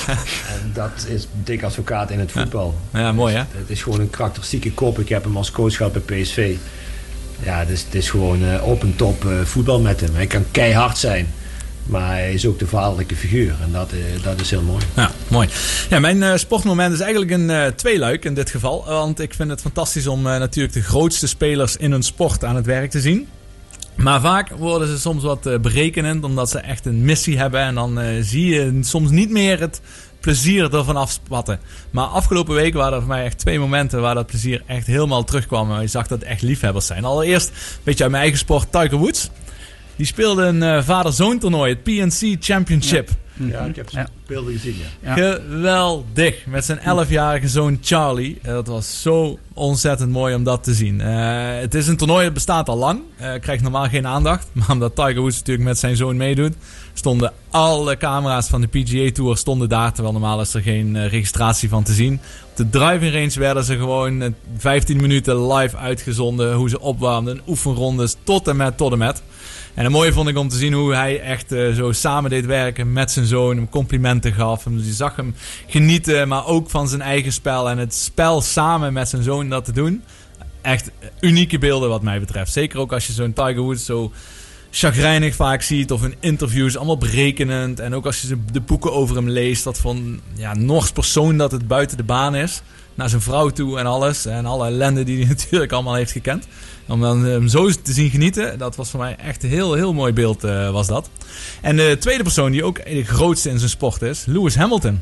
En 0.49 0.71
dat 0.73 1.07
is 1.09 1.27
dik 1.45 1.63
advocaat 1.63 2.11
in 2.11 2.19
het 2.19 2.33
voetbal. 2.33 2.75
Ja, 2.93 3.13
mooi 3.13 3.35
hè? 3.35 3.39
Het 3.39 3.71
is 3.71 3.83
gewoon 3.83 4.01
een 4.01 4.11
karakteristieke 4.11 4.73
kop. 4.73 4.99
Ik 4.99 5.09
heb 5.09 5.25
hem 5.25 5.37
als 5.37 5.51
coach 5.51 5.77
gehad 5.77 5.93
bij 5.93 6.21
PSV. 6.21 6.57
Ja, 7.43 7.59
het 7.59 7.69
is, 7.69 7.83
het 7.83 7.95
is 7.95 8.11
gewoon 8.11 8.45
eh, 8.45 8.67
op 8.67 8.83
en 8.83 8.97
top 8.97 9.25
eh, 9.25 9.41
voetbal 9.45 9.81
met 9.81 10.01
hem. 10.01 10.15
Hij 10.15 10.27
kan 10.27 10.45
keihard 10.51 10.99
zijn. 10.99 11.29
Maar 11.87 12.09
hij 12.09 12.35
is 12.35 12.47
ook 12.47 12.59
de 12.59 12.67
vaderlijke 12.67 13.17
figuur. 13.17 13.55
En 13.63 13.73
dat, 13.73 13.91
eh, 13.93 14.23
dat 14.23 14.41
is 14.41 14.51
heel 14.51 14.63
mooi. 14.63 14.85
Ja, 14.97 15.11
mooi. 15.29 15.49
Ja, 15.89 15.99
mijn 15.99 16.23
eh, 16.23 16.37
sportmoment 16.37 16.93
is 16.93 17.01
eigenlijk 17.01 17.31
een 17.31 17.51
eh 17.51 17.67
tweeluik 17.67 18.25
in 18.25 18.35
dit 18.35 18.51
geval. 18.51 18.85
Want 18.85 19.21
ik 19.21 19.35
vind 19.35 19.51
het 19.51 19.61
fantastisch 19.61 20.07
om 20.07 20.23
natuurlijk 20.23 20.75
de 20.75 20.83
grootste 20.83 21.27
spelers 21.27 21.77
in 21.77 21.91
hun 21.91 22.03
sport 22.03 22.45
aan 22.45 22.57
het 22.57 22.67
werk 22.67 22.91
te 22.91 23.01
zien. 23.01 23.29
Maar 23.97 24.21
vaak 24.21 24.49
worden 24.51 24.89
ze 24.89 24.99
soms 24.99 25.23
wat 25.23 25.63
berekenend, 25.63 26.25
omdat 26.25 26.51
ze 26.51 26.59
echt 26.59 26.87
een 26.87 27.05
missie 27.05 27.39
hebben. 27.39 27.61
En 27.61 27.75
dan 27.75 28.01
zie 28.21 28.47
je 28.47 28.79
soms 28.81 29.11
niet 29.11 29.31
meer 29.31 29.61
het 29.61 29.81
plezier 30.21 30.75
ervan 30.75 30.97
afspatten. 30.97 31.61
Maar 31.91 32.05
afgelopen 32.05 32.55
week 32.55 32.75
waren 32.75 32.93
er 32.93 32.99
voor 32.99 33.09
mij 33.09 33.25
echt 33.25 33.39
twee 33.39 33.59
momenten 33.59 34.01
waar 34.01 34.15
dat 34.15 34.27
plezier 34.27 34.63
echt 34.67 34.87
helemaal 34.87 35.25
terugkwam. 35.25 35.73
En 35.73 35.81
je 35.81 35.87
zag 35.87 36.07
dat 36.07 36.23
echt 36.23 36.43
liefhebbers 36.43 36.87
zijn. 36.87 37.05
Allereerst, 37.05 37.53
beetje 37.83 38.03
uit 38.03 38.13
mijn 38.13 38.23
eigen 38.23 38.41
sport, 38.41 38.73
Tiger 38.73 38.97
Woods. 38.97 39.31
Die 39.97 40.07
speelde 40.07 40.43
een 40.45 40.63
eh, 40.63 40.83
vader-zoon 40.83 41.39
toernooi, 41.39 41.73
het 41.73 41.83
PNC 41.83 42.37
Championship. 42.41 43.11
Ja, 43.39 43.61
ik 43.61 43.77
heb 43.77 43.91
zijn 43.91 44.09
beelden 44.27 44.53
gezien. 44.53 44.77
Ja. 45.01 45.15
Geweldig. 45.15 46.47
Met 46.47 46.65
zijn 46.65 46.79
11-jarige 46.79 47.49
zoon 47.49 47.79
Charlie. 47.83 48.39
Eh, 48.43 48.53
Dat 48.53 48.67
was 48.67 49.03
zo 49.03 49.39
ontzettend 49.55 50.11
mooi 50.11 50.35
om 50.35 50.45
dat 50.45 50.65
te 50.65 50.75
zien. 50.75 51.01
Eh, 51.01 51.59
het 51.61 51.75
is 51.75 51.87
een 51.89 51.97
toernooi 51.97 52.25
dat 52.25 52.35
bestaat 52.35 52.69
al 52.69 52.77
lang. 52.77 53.01
Eh 53.17 53.33
krijgt 53.41 53.63
normaal 53.63 53.89
geen 53.89 54.07
aandacht. 54.07 54.49
Maar 54.53 54.71
omdat 54.71 54.97
Tiger 54.97 55.21
Woods 55.21 55.37
natuurlijk 55.39 55.69
met 55.69 55.79
zijn 55.79 55.97
zoon 55.97 56.17
meedoet... 56.17 56.55
stonden 56.95 57.33
alle 57.51 57.97
camera's 57.97 58.49
van 58.49 58.61
de 58.61 58.67
PGA 58.67 59.11
Tour 59.13 59.37
stonden 59.37 59.69
daar. 59.69 59.93
Terwijl 59.93 60.13
normaal 60.15 60.41
is 60.41 60.55
er 60.55 60.63
geen 60.63 61.09
registratie 61.09 61.69
van 61.69 61.83
te 61.83 61.93
zien. 61.93 62.21
Op 62.51 62.57
de 62.57 62.71
driving 62.71 63.15
range 63.15 63.39
werden 63.39 63.65
ze 63.65 63.77
gewoon 63.77 64.23
eh, 64.23 64.31
15 64.57 65.01
minuten 65.01 65.53
live 65.53 65.77
uitgezonden. 65.77 66.55
Hoe 66.55 66.69
ze 66.69 66.81
opwarmden. 66.81 67.41
Oefenrondes 67.47 68.17
tot 68.23 68.49
en 68.49 68.57
met 68.57 68.77
tot 68.77 68.93
en 68.93 68.99
met. 68.99 69.23
En 69.77 69.85
het 69.85 69.93
mooie 69.93 70.13
vond 70.13 70.29
ik 70.29 70.37
om 70.37 70.49
te 70.49 70.57
zien 70.57 70.73
hoe 70.73 70.95
hij 70.95 71.21
echt 71.21 71.53
eh, 71.53 71.73
zo 71.73 71.93
samen 71.93 72.31
deed 72.31 72.47
werken 72.47 72.93
met 72.93 73.11
zijn 73.11 73.27
zoon. 73.27 73.57
Hem 73.57 73.69
complimenten 73.69 74.33
gaf. 74.33 74.65
Hem, 74.65 74.77
dus 74.77 74.87
je 74.87 74.93
zag 74.93 75.17
hem 75.17 75.35
genieten, 75.67 76.29
maar 76.29 76.47
ook 76.47 76.71
van 76.71 76.89
zijn 76.89 77.01
eigen 77.01 77.33
spel. 77.33 77.71
En 77.71 77.79
het 77.79 77.95
spel 77.95 78.41
samen 78.41 78.93
met 78.93 79.09
zijn 79.09 79.23
zoon 79.23 79.49
dat 79.49 79.65
te 79.65 79.73
doen. 79.73 80.03
Echt 80.63 80.91
unieke 81.21 81.59
beelden 81.59 81.89
wat 81.89 82.03
mij 82.03 82.21
betreft. 82.21 82.53
Zeker 82.53 82.79
ook 82.79 82.93
als 82.93 83.07
je 83.07 83.13
zo'n 83.13 83.33
Tiger 83.33 83.61
Woods 83.61 83.85
zo 83.85 84.13
chagrijnig 84.71 85.35
vaak 85.35 85.63
ziet. 85.63 85.93
Of 85.93 86.05
in 86.05 86.15
interviews, 86.21 86.77
allemaal 86.77 86.99
berekenend. 86.99 87.81
En 87.81 87.95
ook 87.95 88.07
als 88.07 88.21
je 88.21 88.39
de 88.53 88.61
boeken 88.61 88.93
over 88.93 89.17
hem 89.17 89.29
leest. 89.29 89.65
Dat 89.65 89.79
van 89.79 90.21
ja, 90.35 90.55
Nors 90.55 90.93
persoon 90.93 91.37
dat 91.37 91.53
het 91.53 91.69
buiten 91.69 91.97
de 91.97 92.05
baan 92.05 92.35
is. 92.35 92.63
Naar 92.97 93.09
zijn 93.09 93.23
vrouw 93.23 93.49
toe 93.49 93.79
en 93.79 93.87
alles. 93.87 94.27
En 94.27 94.47
alle 94.47 94.67
ellende 94.67 95.05
die 95.05 95.19
hij 95.19 95.29
natuurlijk 95.37 95.73
allemaal 95.73 95.95
heeft 95.95 96.13
gekend. 96.13 96.47
Om 96.89 97.01
dan 97.01 97.25
eh, 97.25 97.31
hem 97.31 97.49
zo 97.49 97.71
te 97.71 97.93
zien 97.93 98.11
genieten. 98.11 98.59
Dat 98.59 98.77
was 98.77 98.91
voor 98.91 99.01
mij 99.01 99.17
echt 99.17 99.43
een 99.43 99.49
heel, 99.49 99.75
heel 99.75 99.93
mooi 99.93 100.13
beeld 100.13 100.45
eh, 100.45 100.71
was 100.71 100.87
dat. 100.87 101.09
En 101.61 101.77
de 101.77 101.97
tweede 102.01 102.23
persoon 102.23 102.51
die 102.51 102.65
ook 102.65 102.85
de 102.85 103.05
grootste 103.05 103.51
in 103.51 103.59
zijn 103.59 103.71
sport 103.71 104.03
is. 104.03 104.25
Lewis 104.27 104.57
Hamilton. 104.57 105.01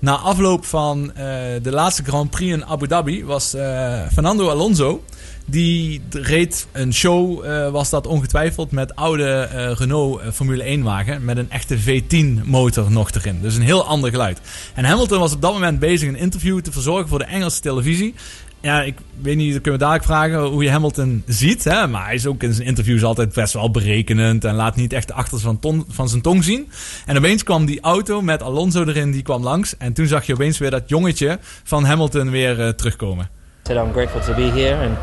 Na 0.00 0.16
afloop 0.16 0.64
van 0.64 1.12
eh, 1.14 1.24
de 1.62 1.70
laatste 1.70 2.02
Grand 2.04 2.30
Prix 2.30 2.52
in 2.52 2.64
Abu 2.64 2.86
Dhabi 2.86 3.24
was 3.24 3.54
eh, 3.54 4.00
Fernando 4.12 4.48
Alonso. 4.48 5.04
Die 5.44 6.02
reed 6.10 6.66
een 6.72 6.94
show, 6.94 7.44
eh, 7.44 7.70
was 7.70 7.90
dat 7.90 8.06
ongetwijfeld, 8.06 8.70
met 8.70 8.96
oude 8.96 9.42
Renault 9.78 10.20
Formule 10.32 10.62
1 10.62 10.82
wagen. 10.82 11.24
Met 11.24 11.36
een 11.36 11.50
echte 11.50 11.78
V10 11.78 12.44
motor 12.44 12.90
nog 12.90 13.10
erin. 13.10 13.38
Dus 13.42 13.56
een 13.56 13.62
heel 13.62 13.84
ander 13.84 14.10
geluid. 14.10 14.40
En 14.74 14.84
Hamilton 14.84 15.18
was 15.18 15.32
op 15.32 15.42
dat 15.42 15.52
moment 15.52 15.78
bezig 15.78 16.08
een 16.08 16.16
interview 16.16 16.60
te 16.60 16.72
verzorgen 16.72 17.08
voor 17.08 17.18
de 17.18 17.24
Engelse 17.24 17.60
televisie. 17.60 18.14
Ja, 18.62 18.82
ik 18.82 18.96
weet 19.22 19.36
niet, 19.36 19.52
dat 19.52 19.62
kunnen 19.62 19.80
we 19.80 19.86
dadelijk 19.86 20.04
vragen 20.06 20.40
hoe 20.40 20.62
je 20.64 20.70
Hamilton 20.70 21.22
ziet. 21.26 21.64
Hè? 21.64 21.86
Maar 21.86 22.04
hij 22.04 22.14
is 22.14 22.26
ook 22.26 22.42
in 22.42 22.52
zijn 22.52 22.66
interviews 22.66 23.02
altijd 23.04 23.32
best 23.32 23.52
wel 23.52 23.70
berekenend. 23.70 24.44
En 24.44 24.54
laat 24.54 24.76
niet 24.76 24.92
echt 24.92 25.06
de 25.08 25.14
achterste 25.14 25.46
van, 25.46 25.58
ton- 25.58 25.84
van 25.88 26.08
zijn 26.08 26.22
tong 26.22 26.44
zien. 26.44 26.70
En 27.06 27.16
opeens 27.16 27.42
kwam 27.42 27.64
die 27.64 27.80
auto 27.80 28.22
met 28.22 28.42
Alonso 28.42 28.84
erin, 28.84 29.10
die 29.10 29.22
kwam 29.22 29.42
langs. 29.42 29.76
En 29.76 29.92
toen 29.92 30.06
zag 30.06 30.26
je 30.26 30.32
opeens 30.32 30.58
weer 30.58 30.70
dat 30.70 30.82
jongetje 30.86 31.38
van 31.64 31.84
Hamilton 31.84 32.30
weer 32.30 32.60
eh, 32.60 32.68
terugkomen. 32.68 33.28
said 33.66 33.76
I'm 33.86 33.92
grateful 33.92 34.20
to 34.20 34.34
be 34.34 34.60
here 34.60 34.86
and 34.86 34.96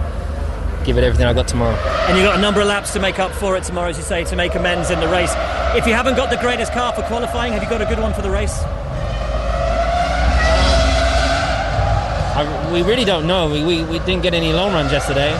give 0.83 0.97
it 0.97 1.03
everything 1.03 1.29
I 1.29 1.33
got 1.33 1.47
tomorrow. 1.47 1.75
And 2.07 2.17
you've 2.17 2.27
got 2.27 2.35
a 2.37 2.41
number 2.41 2.61
of 2.61 2.67
laps 2.67 2.91
to 2.91 2.99
make 2.99 3.21
up 3.21 3.31
for 3.31 3.55
it 3.57 3.63
tomorrow, 3.65 3.89
as 3.89 3.95
you 3.97 4.05
say, 4.07 4.23
to 4.23 4.35
make 4.35 4.57
amends 4.57 4.89
in 4.89 4.99
the 4.99 5.07
race. 5.07 5.33
If 5.75 5.85
you 5.85 5.93
haven't 5.95 6.15
got 6.17 6.29
the 6.29 6.37
greatest 6.37 6.71
car 6.73 6.93
for 6.93 7.03
qualifying, 7.03 7.53
have 7.53 7.63
you 7.63 7.69
got 7.69 7.81
a 7.81 7.85
good 7.85 7.99
one 7.99 8.13
for 8.13 8.21
the 8.21 8.29
race? 8.31 8.57
I, 12.37 12.71
we 12.71 12.83
really 12.83 13.03
don't 13.03 13.25
know. 13.25 13.49
We, 13.49 13.63
we, 13.63 13.83
we 13.83 13.97
didn't 13.99 14.21
get 14.21 14.35
any 14.35 14.53
long 14.53 14.71
runs 14.71 14.91
yesterday. 14.91 15.31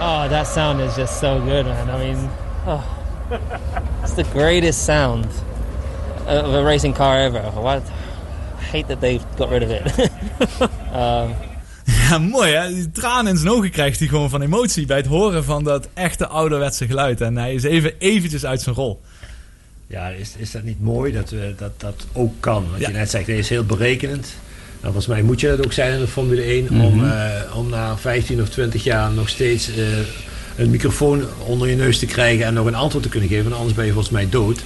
Oh, 0.00 0.28
that 0.28 0.46
sound 0.46 0.80
is 0.80 0.94
just 0.94 1.18
so 1.18 1.40
good, 1.40 1.66
man. 1.66 1.90
I 1.90 1.98
mean, 1.98 2.30
oh, 2.66 2.84
it's 4.04 4.12
the 4.12 4.22
greatest 4.22 4.86
sound 4.86 5.26
of 6.26 6.54
a 6.54 6.62
racing 6.62 6.94
car 6.94 7.18
ever. 7.18 7.42
What? 7.60 7.82
I 7.82 8.62
hate 8.62 8.86
that 8.86 9.00
they 9.00 9.18
got 9.36 9.50
rid 9.50 9.64
of 9.64 9.70
it. 9.70 10.10
um, 10.94 11.34
Ja, 11.84 12.18
mooi 12.18 12.52
hè. 12.52 12.68
Die 12.68 12.90
tranen 12.90 13.32
in 13.32 13.38
zijn 13.38 13.52
ogen 13.52 13.70
krijgt 13.70 13.98
hij 13.98 14.08
gewoon 14.08 14.30
van 14.30 14.42
emotie 14.42 14.86
bij 14.86 14.96
het 14.96 15.06
horen 15.06 15.44
van 15.44 15.64
dat 15.64 15.88
echte 15.94 16.26
ouderwetse 16.26 16.86
geluid. 16.86 17.20
En 17.20 17.36
hij 17.36 17.54
is 17.54 17.62
even 17.62 17.92
eventjes 17.98 18.46
uit 18.46 18.60
zijn 18.60 18.74
rol. 18.74 19.00
Ja, 19.94 20.08
is, 20.08 20.30
is 20.36 20.50
dat 20.50 20.62
niet 20.62 20.82
mooi 20.82 21.12
dat 21.12 21.30
we 21.30 21.54
dat, 21.58 21.70
dat 21.76 22.06
ook 22.12 22.32
kan? 22.40 22.66
Wat 22.70 22.80
Ja. 22.80 22.88
je 22.88 22.94
net 22.94 23.10
zegt, 23.10 23.26
hij 23.26 23.36
is 23.38 23.48
heel 23.48 23.64
berekenend. 23.64 24.26
Nou, 24.80 24.92
volgens 24.94 25.06
mij 25.06 25.22
moet 25.22 25.40
je 25.40 25.48
dat 25.48 25.64
ook 25.64 25.72
zijn 25.72 25.92
in 25.92 25.98
de 26.00 26.06
Formule 26.06 26.42
1 26.42 26.68
om, 26.70 26.96
Mhm. 26.96 27.04
eh, 27.10 27.56
om 27.56 27.68
na 27.68 27.96
15 27.96 28.40
of 28.42 28.48
20 28.48 28.84
jaar 28.84 29.10
nog 29.12 29.28
steeds 29.28 29.68
eh, 29.68 29.84
een 30.56 30.70
microfoon 30.70 31.24
onder 31.46 31.68
je 31.68 31.76
neus 31.76 31.98
te 31.98 32.06
krijgen 32.06 32.46
en 32.46 32.54
nog 32.54 32.66
een 32.66 32.74
antwoord 32.74 33.04
te 33.04 33.10
kunnen 33.10 33.28
geven. 33.28 33.44
Want 33.44 33.56
anders 33.56 33.74
ben 33.74 33.84
je 33.86 33.92
volgens 33.92 34.12
mij 34.12 34.28
dood. 34.28 34.60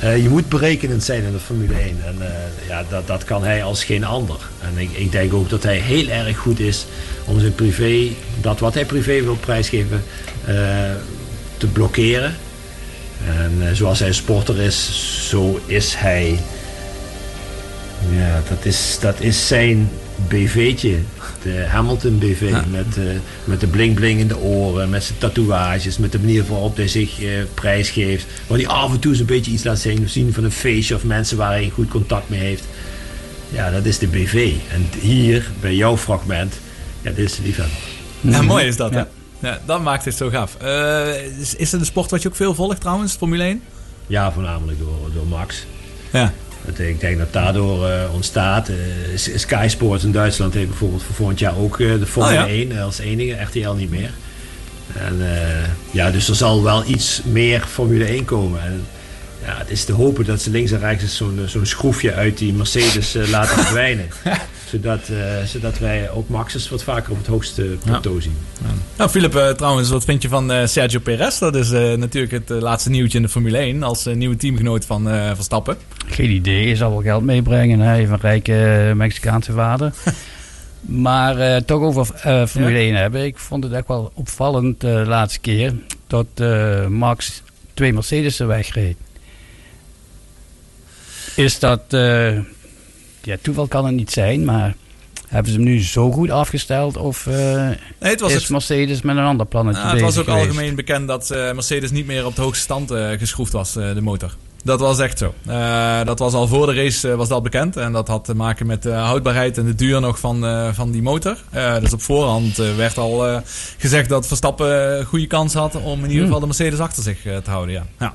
Eh, 0.00 0.22
je 0.22 0.28
moet 0.28 0.48
berekenend 0.48 1.02
zijn 1.04 1.22
in 1.24 1.32
de 1.32 1.38
Formule 1.38 1.74
1. 1.80 1.96
En 2.06 2.16
eh, 2.20 2.68
ja, 2.68 2.84
dat, 2.88 3.06
dat 3.06 3.24
kan 3.24 3.44
hij 3.44 3.62
als 3.64 3.84
geen 3.84 4.04
ander. 4.04 4.36
En 4.62 4.78
ik, 4.82 4.90
ik 4.92 5.12
denk 5.12 5.32
ook 5.34 5.48
dat 5.48 5.62
hij 5.62 5.76
heel 5.76 6.08
erg 6.08 6.36
goed 6.38 6.60
is 6.60 6.86
om 7.24 7.40
zijn 7.40 7.54
privé, 7.54 8.08
dat 8.40 8.60
wat 8.60 8.74
hij 8.74 8.84
privé 8.84 9.22
wil 9.22 9.36
prijsgeven, 9.36 10.02
eh, 10.44 10.54
te 11.56 11.66
blokkeren. 11.66 12.34
En 13.26 13.52
eh, 13.68 13.72
zoals 13.72 13.98
hij 13.98 14.08
een 14.08 14.14
sporter 14.14 14.60
is, 14.60 14.88
zo 15.28 15.60
is 15.66 15.94
hij. 15.94 16.38
Ja, 18.16 18.42
dat 18.48 18.64
is, 18.64 18.96
dat 19.00 19.20
is 19.20 19.46
zijn 19.46 19.88
BV'tje. 20.28 20.96
De 21.42 21.64
Hamilton 21.68 22.18
BV. 22.18 22.50
Met, 22.70 22.96
eh, 22.96 23.04
met 23.44 23.60
de 23.60 23.66
bling 23.66 23.94
bling 23.94 24.20
in 24.20 24.28
de 24.28 24.36
oren, 24.38 24.90
met 24.90 25.04
zijn 25.04 25.18
tatoeages, 25.18 25.98
met 25.98 26.12
de 26.12 26.18
manier 26.18 26.44
waarop 26.46 26.76
hij 26.76 26.88
zich 26.88 27.22
eh, 27.22 27.28
prijsgeeft. 27.54 28.26
Waar 28.46 28.58
hij 28.58 28.66
af 28.66 28.92
en 28.92 28.98
toe 28.98 29.14
zo'n 29.14 29.26
beetje 29.26 29.50
iets 29.50 29.64
laat 29.64 29.78
zien, 29.78 30.08
zien 30.08 30.32
van 30.32 30.44
een 30.44 30.52
feestje 30.52 30.94
of 30.94 31.04
mensen 31.04 31.36
waar 31.36 31.50
hij 31.52 31.70
goed 31.74 31.88
contact 31.88 32.28
mee 32.28 32.40
heeft. 32.40 32.64
Ja, 33.48 33.70
dat 33.70 33.84
is 33.84 33.98
de 33.98 34.06
BV. 34.06 34.52
En 34.72 34.88
hier, 35.00 35.50
bij 35.60 35.74
jouw 35.74 35.96
fragment, 35.96 36.54
ja, 37.02 37.10
dit 37.10 37.24
is 37.30 37.36
de 37.36 37.42
liefhebber. 37.42 37.76
Ja, 38.20 38.42
mooi 38.42 38.66
is 38.66 38.76
dat, 38.76 38.92
Ja. 38.92 38.96
hè? 38.96 39.02
Ja, 39.02 39.08
dat 39.66 39.82
maakt 39.82 40.04
het 40.04 40.14
zo 40.14 40.28
gaaf. 40.28 40.56
Eh, 40.60 41.38
is, 41.40 41.54
is 41.54 41.72
het 41.72 41.80
een 41.80 41.86
sport 41.86 42.10
wat 42.10 42.22
je 42.22 42.28
ook 42.28 42.36
veel 42.36 42.54
volgt 42.54 42.80
trouwens, 42.80 43.14
Formule 43.14 43.42
1? 43.42 43.62
Ja, 44.06 44.32
voornamelijk 44.32 44.78
door, 44.78 45.10
door 45.14 45.26
Max. 45.26 45.66
Ja. 46.12 46.32
Ik 46.76 47.00
denk 47.00 47.18
dat 47.18 47.32
daardoor 47.32 47.88
eh, 47.88 48.14
ontstaat. 48.14 48.70
S- 49.14 49.30
Sky 49.34 49.66
Sports 49.68 50.04
in 50.04 50.12
Duitsland 50.12 50.54
heeft 50.54 50.68
bijvoorbeeld 50.68 51.02
voor 51.02 51.14
volgend 51.14 51.38
jaar 51.38 51.56
ook 51.58 51.78
de 51.78 52.06
Formule 52.06 52.34
Oh, 52.42 52.48
ja. 52.48 52.52
1 52.54 52.78
als 52.78 52.98
enige, 52.98 53.42
RTL 53.42 53.70
niet 53.70 53.90
meer. 53.90 54.10
En 54.94 55.18
ja, 55.90 56.10
dus 56.10 56.28
er 56.28 56.34
zal 56.34 56.62
wel 56.62 56.84
iets 56.86 57.20
meer 57.24 57.60
Formule 57.60 58.04
1 58.04 58.24
komen. 58.24 58.62
En 58.62 58.84
ja, 59.44 59.58
het 59.58 59.70
is 59.70 59.84
te 59.84 59.92
hopen 59.92 60.24
dat 60.24 60.40
ze 60.40 60.50
links 60.50 60.70
en 60.70 60.78
rechts 60.78 61.16
zo'n 61.16 61.40
zo'n 61.46 61.66
schroefje 61.66 62.14
uit 62.14 62.38
die 62.38 62.52
Mercedes 62.52 63.14
laten 63.30 63.56
verdwijnen. 63.64 64.08
Zodat, 64.76 65.08
eh, 65.08 65.44
zodat 65.44 65.78
wij 65.78 66.10
ook 66.10 66.28
Max 66.28 66.54
eens 66.54 66.68
wat 66.68 66.82
vaker 66.82 67.10
op 67.10 67.18
het 67.18 67.26
hoogste 67.26 67.76
plateau 67.84 68.20
zien. 68.22 68.36
Nou, 68.96 69.10
Philip, 69.10 69.34
eh, 69.34 69.48
trouwens, 69.48 69.90
wat 69.90 70.04
vind 70.04 70.22
je 70.22 70.28
van 70.28 70.52
eh, 70.52 70.66
Sergio 70.66 70.98
Perez? 70.98 71.38
Dat 71.38 71.54
is 71.54 71.70
eh, 71.72 71.94
natuurlijk 71.94 72.32
het 72.32 72.62
laatste 72.62 72.90
nieuwtje 72.90 73.16
in 73.16 73.24
de 73.24 73.30
Formule 73.30 73.58
1 73.58 73.82
als 73.82 74.04
nieuwe 74.04 74.36
teamgenoot 74.36 74.84
van 74.84 75.10
eh, 75.10 75.30
Verstappen. 75.34 75.76
Geen 76.06 76.30
idee, 76.30 76.68
je 76.68 76.76
zal 76.76 76.90
wel 76.90 77.02
geld 77.02 77.22
meebrengen. 77.24 77.80
Hij 77.80 77.96
heeft 77.96 78.10
een 78.10 78.20
rijke 78.20 78.92
Mexicaanse 78.94 79.52
vader. 79.52 79.92
maar 80.80 81.38
eh, 81.38 81.56
toch 81.62 81.82
over 81.82 82.10
eh, 82.14 82.46
Formule 82.46 82.78
Ja? 82.78 82.84
1 82.84 82.94
hebben. 82.94 83.24
Ik 83.24 83.38
vond 83.38 83.64
het 83.64 83.72
echt 83.72 83.88
wel 83.88 84.10
opvallend 84.14 84.84
eh, 84.84 84.94
de 84.94 85.06
laatste 85.06 85.40
keer 85.40 85.74
dat 86.06 86.26
eh, 86.34 86.86
Max 86.86 87.42
twee 87.74 87.92
Mercedes'en 87.92 88.46
wegreed. 88.46 88.96
Is 91.36 91.58
dat... 91.58 91.82
ja, 93.26 93.36
toeval 93.42 93.66
kan 93.66 93.84
het 93.86 93.94
niet 93.94 94.12
zijn, 94.12 94.44
maar... 94.44 94.74
Hebben 95.26 95.52
ze 95.52 95.58
hem 95.58 95.66
nu 95.68 95.82
zo 95.82 96.12
goed 96.12 96.30
afgesteld? 96.30 96.96
Of 96.96 97.26
eh, 97.26 97.68
het 97.98 98.20
was 98.20 98.32
is 98.32 98.40
het- 98.42 98.50
Mercedes 98.50 99.02
met 99.02 99.16
een 99.16 99.24
ander 99.24 99.46
plannetje 99.46 99.82
Nou, 99.82 99.94
het 99.94 100.04
was 100.04 100.18
ook 100.18 100.24
geweest? 100.24 100.46
algemeen 100.48 100.74
bekend 100.74 101.08
dat 101.08 101.30
eh, 101.30 101.52
Mercedes 101.52 101.90
niet 101.90 102.06
meer 102.06 102.26
op 102.26 102.34
de 102.36 102.42
hoogste 102.42 102.62
stand 102.64 102.90
eh, 102.90 103.08
geschroefd 103.18 103.52
was, 103.52 103.72
de 103.72 104.00
motor. 104.00 104.34
Dat 104.64 104.80
was 104.80 104.98
echt 104.98 105.18
zo. 105.18 105.34
Dat 106.04 106.18
was 106.18 106.32
al 106.32 106.48
voor 106.48 106.66
de 106.66 106.74
race 106.74 107.16
was 107.16 107.28
dat 107.28 107.42
bekend. 107.42 107.76
En 107.76 107.92
dat 107.92 108.08
had 108.08 108.24
te 108.24 108.34
maken 108.34 108.66
met 108.66 108.82
de 108.82 108.90
houdbaarheid 108.92 109.58
en 109.58 109.64
de 109.66 109.74
duur 109.74 110.00
nog 110.00 110.18
van, 110.18 110.44
van 110.74 110.90
die 110.90 111.02
motor. 111.02 111.36
Dus 111.80 111.92
op 111.92 112.02
voorhand 112.02 112.56
werd 112.56 112.98
al 112.98 113.40
gezegd 113.78 114.08
dat 114.08 114.26
Verstappen 114.26 115.04
goede 115.04 115.26
kans 115.26 115.54
had 115.54 115.74
om 115.74 115.92
in 115.98 116.00
ieder 116.00 116.14
Hmm. 116.16 116.24
geval 116.24 116.40
de 116.40 116.46
Mercedes 116.46 116.78
achter 116.78 117.02
zich 117.02 117.20
te 117.22 117.50
houden. 117.50 117.74
Ja. 117.74 117.86
ja. 117.98 118.14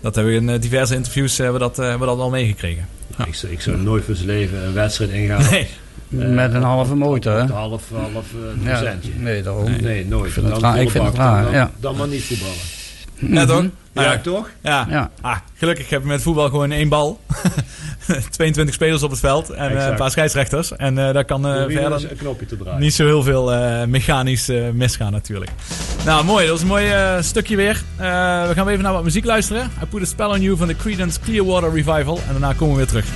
Dat 0.00 0.14
hebben 0.14 0.46
we 0.46 0.52
in 0.52 0.60
diverse 0.60 0.94
interviews 0.94 1.36
hebben 1.38 1.60
dat, 1.60 1.76
hebben 1.76 2.00
we 2.00 2.06
dat 2.06 2.18
al 2.18 2.30
meegekregen. 2.30 2.88
Ik, 3.26 3.34
zou- 3.34 3.52
ik 3.52 3.60
zou 3.60 3.76
nooit 3.76 4.04
voor 4.04 4.14
zijn 4.14 4.26
leven 4.28 4.64
een 4.66 4.72
wedstrijd 4.72 5.10
ingaan. 5.10 5.42
Nee. 5.50 6.28
Met 6.28 6.54
een 6.54 6.62
halve 6.62 6.94
motor, 6.94 7.32
hè? 7.32 7.38
Een 7.40 7.50
half, 7.50 7.90
half 7.90 8.14
eh, 8.14 8.64
Ja, 8.64 8.78
procentje. 8.78 9.10
nee, 9.18 9.42
daarom. 9.42 9.70
Nee, 9.80 10.06
nooit. 10.06 10.26
Ik 10.26 10.32
vind 10.32 10.46
het 10.46 10.54
Dan 10.54 10.62
raar- 10.70 10.80
ik 10.82 10.90
volle 10.90 11.04
vind 11.04 11.04
het 11.06 11.16
raar, 11.16 11.42
dan, 11.42 11.52
ja. 11.52 11.70
Dan 11.80 11.96
maar 11.96 12.08
niet 12.08 12.22
voetballen. 12.22 12.54
Ja, 13.18 13.44
toch? 13.46 13.56
Mhm. 13.62 13.68
Nou 13.92 14.08
Ja, 14.08 14.18
toch? 14.18 14.50
Ja. 14.62 14.86
Ja. 14.90 15.10
Ah, 15.20 15.36
gelukkig 15.54 15.90
heb 15.90 16.00
je 16.00 16.06
met 16.08 16.22
voetbal 16.22 16.48
gewoon 16.48 16.70
één 16.72 16.88
bal. 16.88 17.20
22 18.30 18.74
spelers 18.74 19.02
op 19.02 19.10
het 19.10 19.20
veld 19.20 19.50
en 19.50 19.76
eh, 19.78 19.86
een 19.86 19.94
paar 19.94 20.10
scheidsrechters. 20.10 20.76
En 20.76 20.98
eh 20.98 21.12
daar 21.14 21.24
kan 21.24 21.46
eh, 21.46 21.52
verder 21.68 22.10
een 22.10 22.16
knopje 22.16 22.46
te 22.46 22.56
draaien. 22.56 22.80
niet 22.80 22.94
zo 22.94 23.04
heel 23.04 23.22
veel 23.22 23.52
eh, 23.52 23.86
mechanisch 23.86 24.50
misgaan 24.72 25.12
natuurlijk. 25.12 25.50
Nou, 26.04 26.24
mooi. 26.24 26.42
Dat 26.42 26.52
was 26.52 26.60
een 26.60 26.66
mooi 26.66 26.92
stukje 27.22 27.56
weer. 27.56 27.82
Eh, 27.96 28.06
we 28.48 28.52
gaan 28.54 28.64
weer 28.64 28.72
even 28.72 28.82
naar 28.84 28.92
wat 28.92 29.04
muziek 29.04 29.24
luisteren. 29.24 29.70
I 29.82 29.86
Put 29.86 30.02
a 30.02 30.04
Spell 30.04 30.26
on 30.26 30.40
You 30.40 30.56
van 30.56 30.66
de 30.68 30.76
Creedence 30.76 31.20
Clearwater 31.20 31.72
Revival. 31.72 32.16
En 32.26 32.30
daarna 32.32 32.52
komen 32.52 32.70
we 32.70 32.76
weer 32.76 32.86
terug. 32.86 33.06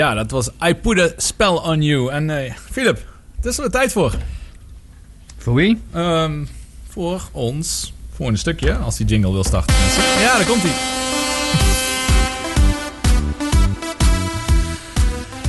Ja, 0.00 0.14
dat 0.14 0.30
was 0.30 0.50
I 0.64 0.74
Put 0.74 0.98
a 0.98 1.08
Spell 1.16 1.46
on 1.46 1.82
You. 1.82 2.10
En 2.10 2.30
eh 2.30 2.52
Philip, 2.70 2.98
het 3.36 3.44
is 3.44 3.58
er 3.58 3.70
tijd 3.70 3.92
voor. 3.92 4.14
Voor 5.38 5.54
wie? 5.54 5.80
Ehm, 5.92 6.44
voor 6.88 7.22
ons. 7.32 7.92
Voor 8.14 8.28
een 8.28 8.38
stukje, 8.38 8.76
als 8.76 8.96
die 8.96 9.06
jingle 9.06 9.32
wil 9.32 9.44
starten. 9.44 9.74
Ja, 10.20 10.36
daar 10.36 10.46
komt 10.46 10.62
hij. 10.62 10.72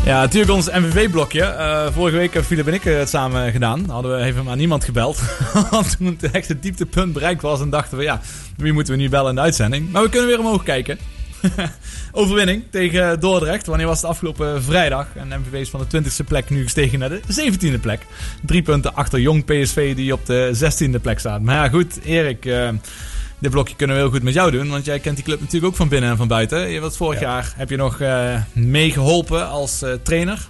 Ja, 0.06 0.22
natuurlijk 0.22 0.52
ons 0.52 0.70
MVV-blokje. 0.70 1.44
Eh, 1.44 1.88
vorige 1.92 2.18
week 2.18 2.34
hebben 2.34 2.46
Philip 2.46 2.68
en 2.68 2.74
ik 2.74 2.86
eh, 2.86 2.98
het 2.98 3.10
samen 3.10 3.52
gedaan. 3.52 3.90
Hadden 3.90 4.18
we 4.18 4.24
even 4.24 4.50
aan 4.50 4.58
niemand 4.58 4.84
gebeld. 4.84 5.22
Want 5.72 5.98
toen 5.98 6.18
het 6.22 6.62
dieptepunt 6.62 7.14
bereikt 7.14 7.42
was. 7.42 7.62
En 7.62 7.70
dachten 7.70 7.98
we, 7.98 8.04
ja, 8.04 8.22
wie 8.58 8.74
moeten 8.74 8.94
we 8.94 9.00
nu 9.00 9.10
bellen 9.10 9.30
in 9.30 9.36
de 9.36 9.42
uitzending? 9.42 9.92
Maar 9.92 10.04
we 10.04 10.10
kunnen 10.10 10.28
weer 10.28 10.40
omhoog 10.40 10.64
kijken. 10.64 10.98
Overwinning 12.12 12.64
tegen 12.70 13.20
Dordrecht. 13.20 13.66
Wanneer 13.66 13.88
was 13.88 14.02
het 14.02 14.10
afgelopen 14.10 14.64
vrijdag? 14.64 15.08
En 15.16 15.28
MVV 15.28 15.54
is 15.54 15.70
van 15.70 15.86
de 15.90 16.02
20e 16.04 16.28
plek 16.28 16.50
nu 16.50 16.64
gestegen 16.64 17.00
naar 17.00 17.10
de 17.10 17.22
17e 17.78 17.80
plek. 17.82 18.06
Drie 18.46 18.62
punten 18.62 18.96
achter 18.96 19.20
Jong 19.20 19.46
PSV 19.46 19.96
die 19.96 20.14
op 20.14 20.26
de 20.26 20.52
16e 20.98 21.02
plek 21.02 21.20
staat. 21.20 21.42
Maar 21.42 21.56
ja, 21.56 21.70
goed, 21.70 22.00
Erik. 22.04 22.46
eh, 22.46 22.70
dit 23.40 23.52
blokje 23.52 23.76
kunnen 23.76 23.96
we 23.96 24.02
heel 24.02 24.12
goed 24.12 24.24
met 24.24 24.34
jou 24.34 24.52
doen. 24.52 24.70
Want 24.70 24.86
jij 24.86 25.00
kent 25.00 25.16
die 25.16 25.26
club 25.26 25.40
natuurlijk 25.40 25.66
ook 25.72 25.76
van 25.76 25.88
binnen 25.88 26.10
en 26.10 26.18
van 26.18 26.28
buiten. 26.28 26.70
Je 26.70 26.80
was 26.80 26.98
vorig 26.98 27.20
jaar 27.20 27.54
heb 27.58 27.70
je 27.70 27.76
nog 27.76 28.00
eh, 28.00 28.36
meegeholpen 28.54 29.48
als 29.50 29.82
eh, 29.82 29.92
trainer. 30.04 30.48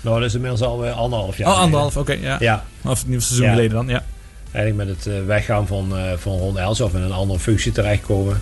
Nou, 0.00 0.16
dat 0.20 0.28
is 0.28 0.34
inmiddels 0.34 0.60
al 0.62 0.86
anderhalf 0.86 1.36
jaar. 1.36 1.48
Oh, 1.50 1.58
anderhalf, 1.58 1.96
oké. 1.96 2.12
ja. 2.12 2.36
Ja. 2.40 2.64
Of 2.84 2.98
het 2.98 3.06
nieuwe 3.08 3.22
seizoen 3.22 3.46
Ja. 3.46 3.52
geleden 3.52 3.72
dan, 3.76 3.88
ja. 3.88 4.04
Eigenlijk 4.52 4.88
met 4.88 5.04
het 5.04 5.26
weggaan 5.26 5.66
van, 5.66 5.92
van 6.18 6.38
Ron 6.38 6.58
Elshoff 6.58 6.94
in 6.94 7.00
een 7.00 7.12
andere 7.12 7.38
functie 7.38 7.72
terechtkomen. 7.72 8.40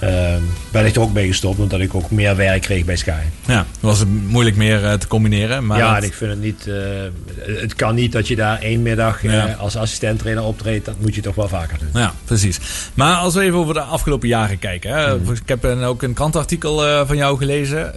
Ehm, 0.00 0.40
ben 0.70 0.86
ik 0.86 0.94
er 0.94 1.00
ook 1.00 1.12
mee 1.12 1.26
gestopt, 1.26 1.58
omdat 1.58 1.80
ik 1.80 1.94
ook 1.94 2.10
meer 2.10 2.36
werk 2.36 2.62
kreeg 2.62 2.84
bij 2.84 2.96
Sky. 2.96 3.20
Ja, 3.46 3.66
was 3.80 3.98
het 3.98 4.08
moeilijk 4.28 4.56
meer 4.56 4.84
eh, 4.84 4.92
te 4.92 5.06
combineren. 5.06 5.66
Maar 5.66 5.78
ja, 5.78 5.94
dat- 5.94 6.02
ik 6.04 6.14
vind 6.14 6.30
het 6.30 6.40
niet. 6.40 6.66
eh, 6.66 6.74
het 7.60 7.74
kan 7.74 7.94
niet 7.94 8.12
dat 8.12 8.28
je 8.28 8.36
daar 8.36 8.60
één 8.60 8.82
middag 8.82 9.24
eh, 9.24 9.32
Ja. 9.32 9.52
als 9.58 9.76
assistent-trainer 9.76 10.44
optreedt. 10.44 10.84
Dat 10.84 11.00
moet 11.00 11.14
je 11.14 11.20
toch 11.20 11.34
wel 11.34 11.48
vaker 11.48 11.78
doen. 11.78 12.02
Ja, 12.02 12.12
precies. 12.24 12.58
Maar 12.94 13.14
als 13.16 13.34
we 13.34 13.40
even 13.40 13.58
over 13.58 13.74
de 13.74 13.80
afgelopen 13.80 14.28
jaren 14.28 14.58
kijken. 14.58 14.90
Hè. 14.94 15.16
Mhm. 15.18 15.32
Ik 15.32 15.48
heb 15.48 15.64
een, 15.64 15.82
ook 15.82 16.02
een 16.02 16.14
krantartikel 16.14 17.06
van 17.06 17.16
jou 17.16 17.38
gelezen. 17.38 17.92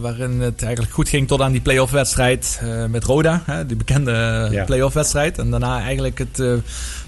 waarin 0.00 0.40
het 0.40 0.62
eigenlijk 0.62 0.92
goed 0.94 1.08
ging 1.08 1.28
tot 1.28 1.40
aan 1.40 1.52
die 1.52 1.60
play-off 1.60 1.92
wedstrijd 1.92 2.60
met 2.90 3.04
Roda. 3.04 3.42
Hè, 3.46 3.66
die 3.66 3.76
bekende 3.76 4.48
Ja. 4.50 4.64
play-off 4.64 4.94
wedstrijd. 4.94 5.38
En 5.38 5.50
daarna 5.50 5.80
eigenlijk 5.80 6.18
het 6.18 6.34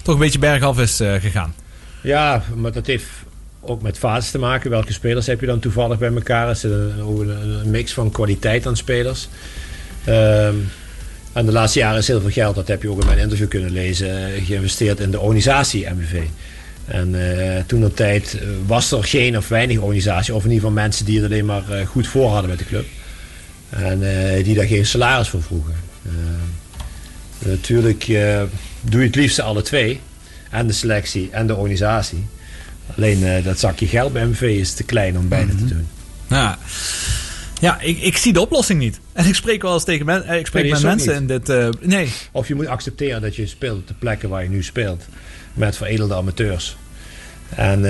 toch 0.02 0.14
een 0.14 0.20
beetje 0.20 0.38
bergaf 0.38 0.78
is 0.78 0.96
gegaan. 1.20 1.54
Ja, 2.00 2.42
maar 2.56 2.72
dat 2.72 2.86
heeft 2.86 3.04
ook 3.68 3.82
met 3.82 3.98
fases 3.98 4.30
te 4.30 4.38
maken. 4.38 4.70
Welke 4.70 4.92
spelers 4.92 5.26
heb 5.26 5.40
je 5.40 5.46
dan 5.46 5.58
toevallig 5.58 5.98
bij 5.98 6.12
elkaar? 6.12 6.48
Het 6.48 6.64
is 6.64 6.70
ook 7.00 7.20
een, 7.20 7.28
een 7.28 7.70
mix 7.70 7.92
van 7.92 8.10
kwaliteit 8.10 8.66
aan 8.66 8.76
spelers. 8.76 9.28
Ehm, 10.04 10.54
en 11.32 11.46
de 11.46 11.52
laatste 11.52 11.78
jaren 11.78 11.98
is 11.98 12.08
heel 12.08 12.20
veel 12.20 12.30
geld, 12.30 12.54
dat 12.54 12.68
heb 12.68 12.82
je 12.82 12.90
ook 12.90 13.00
in 13.00 13.06
mijn 13.06 13.18
interview 13.18 13.48
kunnen 13.48 13.70
lezen, 13.70 14.34
eh, 14.34 14.44
geïnvesteerd 14.44 15.00
in 15.00 15.10
de 15.10 15.20
organisatie 15.20 15.86
MVV. 15.90 16.22
En 16.86 17.14
eh, 17.14 17.62
toen 17.66 17.84
op 17.84 17.96
tijd 17.96 18.38
eh, 18.38 18.48
was 18.66 18.92
er 18.92 19.04
geen 19.04 19.36
of 19.36 19.48
weinig 19.48 19.78
organisatie, 19.78 20.34
of 20.34 20.44
in 20.44 20.50
ieder 20.50 20.68
geval 20.68 20.82
mensen 20.82 21.04
die 21.04 21.16
het 21.16 21.24
alleen 21.24 21.44
maar 21.44 21.62
goed 21.86 22.06
voor 22.06 22.30
hadden 22.30 22.50
met 22.50 22.58
de 22.58 22.64
club. 22.64 22.86
En 23.70 24.00
die 24.42 24.54
daar 24.54 24.66
geen 24.66 24.86
salaris 24.86 25.28
voor 25.28 25.42
vroegen. 25.42 25.74
Eh, 27.38 27.46
natuurlijk 27.48 28.06
doe 28.80 29.00
je 29.00 29.06
het 29.06 29.14
liefst 29.14 29.40
alle 29.40 29.62
twee. 29.62 30.00
En 30.50 30.66
de 30.66 30.72
selectie 30.72 31.28
en 31.30 31.46
de 31.46 31.54
organisatie. 31.54 32.26
Alleen 32.96 33.24
eh, 33.24 33.44
dat 33.44 33.58
zakje 33.58 33.86
geld 33.86 34.12
bij 34.12 34.26
MV 34.26 34.40
is 34.40 34.72
te 34.72 34.84
klein 34.84 35.18
om 35.18 35.28
beide 35.28 35.54
te 35.54 35.64
doen. 35.64 35.88
Ja, 36.28 36.58
ja 37.60 37.80
ik, 37.80 38.00
ik 38.00 38.16
zie 38.16 38.32
de 38.32 38.40
oplossing 38.40 38.78
niet. 38.78 39.00
En 39.12 39.26
ik 39.26 39.34
spreek 39.34 39.62
wel 39.62 39.74
eens 39.74 39.84
tegen 39.84 40.06
men, 40.06 40.24
eh, 40.24 40.38
ik 40.38 40.46
spreek 40.46 40.70
met 40.70 40.82
mensen 40.82 41.14
in 41.14 41.26
dit... 41.26 41.48
eh, 41.48 41.68
nee. 41.80 42.08
Of 42.32 42.48
je 42.48 42.54
moet 42.54 42.66
accepteren 42.66 43.20
dat 43.20 43.36
je 43.36 43.46
speelt 43.46 43.78
op 43.78 43.88
de 43.88 43.94
plekken 43.94 44.28
waar 44.28 44.42
je 44.42 44.48
nu 44.48 44.62
speelt. 44.62 45.04
Met 45.54 45.76
veredelde 45.76 46.14
amateurs. 46.14 46.76
En, 47.48 47.84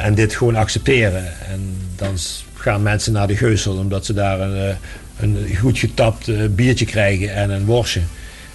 en 0.00 0.14
dit 0.14 0.34
gewoon 0.34 0.56
accepteren. 0.56 1.24
En 1.48 1.76
dan 1.96 2.16
gaan 2.54 2.82
mensen 2.82 3.12
naar 3.12 3.26
de 3.26 3.36
Geusel 3.36 3.76
omdat 3.76 4.06
ze 4.06 4.12
daar 4.12 4.40
een, 4.40 4.76
een 5.20 5.56
goed 5.60 5.78
getapt 5.78 6.54
biertje 6.54 6.84
krijgen 6.84 7.34
en 7.34 7.50
een 7.50 7.64
worstje. 7.64 8.00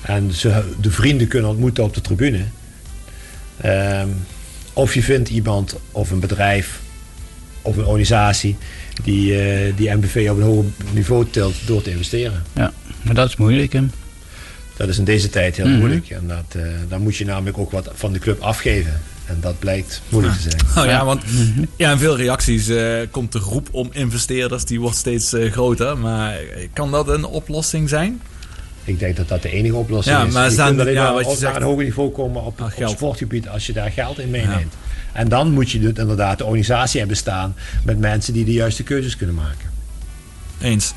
En 0.02 0.34
ze 0.34 0.64
de 0.82 0.92
vrienden 0.92 1.28
kunnen 1.28 1.50
ontmoeten 1.50 1.84
op 1.84 1.94
de 1.94 2.02
tribune. 2.02 2.44
Ehm, 3.62 4.08
of 4.76 4.94
je 4.94 5.04
vindt 5.04 5.30
iemand 5.30 5.76
of 5.92 6.12
een 6.12 6.20
bedrijf 6.20 6.80
of 7.62 7.78
een 7.78 7.86
organisatie 7.86 8.56
die, 9.04 9.40
eh, 9.42 9.74
die 9.76 9.90
MBV 9.92 10.28
op 10.32 10.38
een 10.38 10.44
hoger 10.44 10.70
niveau 10.94 11.26
tilt 11.30 11.56
door 11.66 11.82
te 11.82 11.90
investeren. 11.92 12.44
Ja, 12.54 12.74
maar 13.02 13.14
dat 13.16 13.28
is 13.30 13.36
moeilijk, 13.36 13.74
hè? 13.74 13.82
Dat 14.78 14.88
is 14.90 14.98
in 14.98 15.04
deze 15.04 15.30
tijd 15.30 15.58
heel 15.58 15.68
Mhm. 15.68 15.78
moeilijk. 15.78 16.10
En 16.10 16.28
dat, 16.28 16.46
eh, 16.62 16.62
dan 16.90 17.02
moet 17.02 17.16
je 17.16 17.26
namelijk 17.26 17.58
ook 17.58 17.72
wat 17.72 17.92
van 17.94 18.14
de 18.14 18.20
club 18.20 18.42
afgeven. 18.42 19.02
En 19.26 19.38
dat 19.42 19.60
blijkt 19.60 20.02
moeilijk 20.10 20.36
te 20.36 20.42
zijn. 20.42 20.62
Oh 20.78 20.86
ja, 20.92 21.06
want 21.06 21.22
ja, 21.76 21.92
in 21.92 21.98
veel 21.98 22.18
reacties 22.18 22.68
eh, 22.68 22.98
komt 23.12 23.32
de 23.32 23.40
groep 23.40 23.68
om 23.72 23.90
investeerders, 23.92 24.66
die 24.66 24.80
wordt 24.80 24.98
steeds 24.98 25.34
eh, 25.34 25.52
groter. 25.52 25.98
Maar 25.98 26.36
kan 26.74 26.92
dat 26.92 27.08
een 27.08 27.26
oplossing 27.26 27.90
zijn? 27.90 28.22
Ik 28.86 29.00
denk 29.00 29.16
dat 29.16 29.28
dat 29.28 29.42
de 29.42 29.50
enige 29.50 29.76
oplossing 29.76 30.18
Ja, 30.18 30.26
is. 30.26 30.34
maar 30.34 30.50
je 30.50 30.56
kunt 30.56 30.80
alleen 30.80 30.94
ja, 30.94 31.12
maar 31.12 31.24
op 31.26 31.40
naar 31.40 31.56
een 31.56 31.62
hoger 31.62 31.84
niveau 31.84 32.12
komen 32.12 32.44
op, 32.44 32.62
op 32.62 32.88
sportgebied 32.88 33.48
als 33.50 33.66
je 33.66 33.74
daar 33.74 33.92
geld 33.92 34.20
in 34.20 34.30
meeneemt. 34.30 34.74
En 35.14 35.30
dan 35.30 35.52
moet 35.52 35.72
je 35.72 35.80
dus 35.80 35.92
inderdaad 35.94 36.38
de 36.38 36.44
organisatie 36.44 37.00
hebben 37.00 37.18
staan 37.18 37.56
met 37.84 38.00
mensen 38.00 38.34
die 38.34 38.46
de 38.46 38.52
juiste 38.54 38.84
keuzes 38.84 39.16
kunnen 39.18 39.36
maken. 39.36 39.70
Eens. 40.62 40.94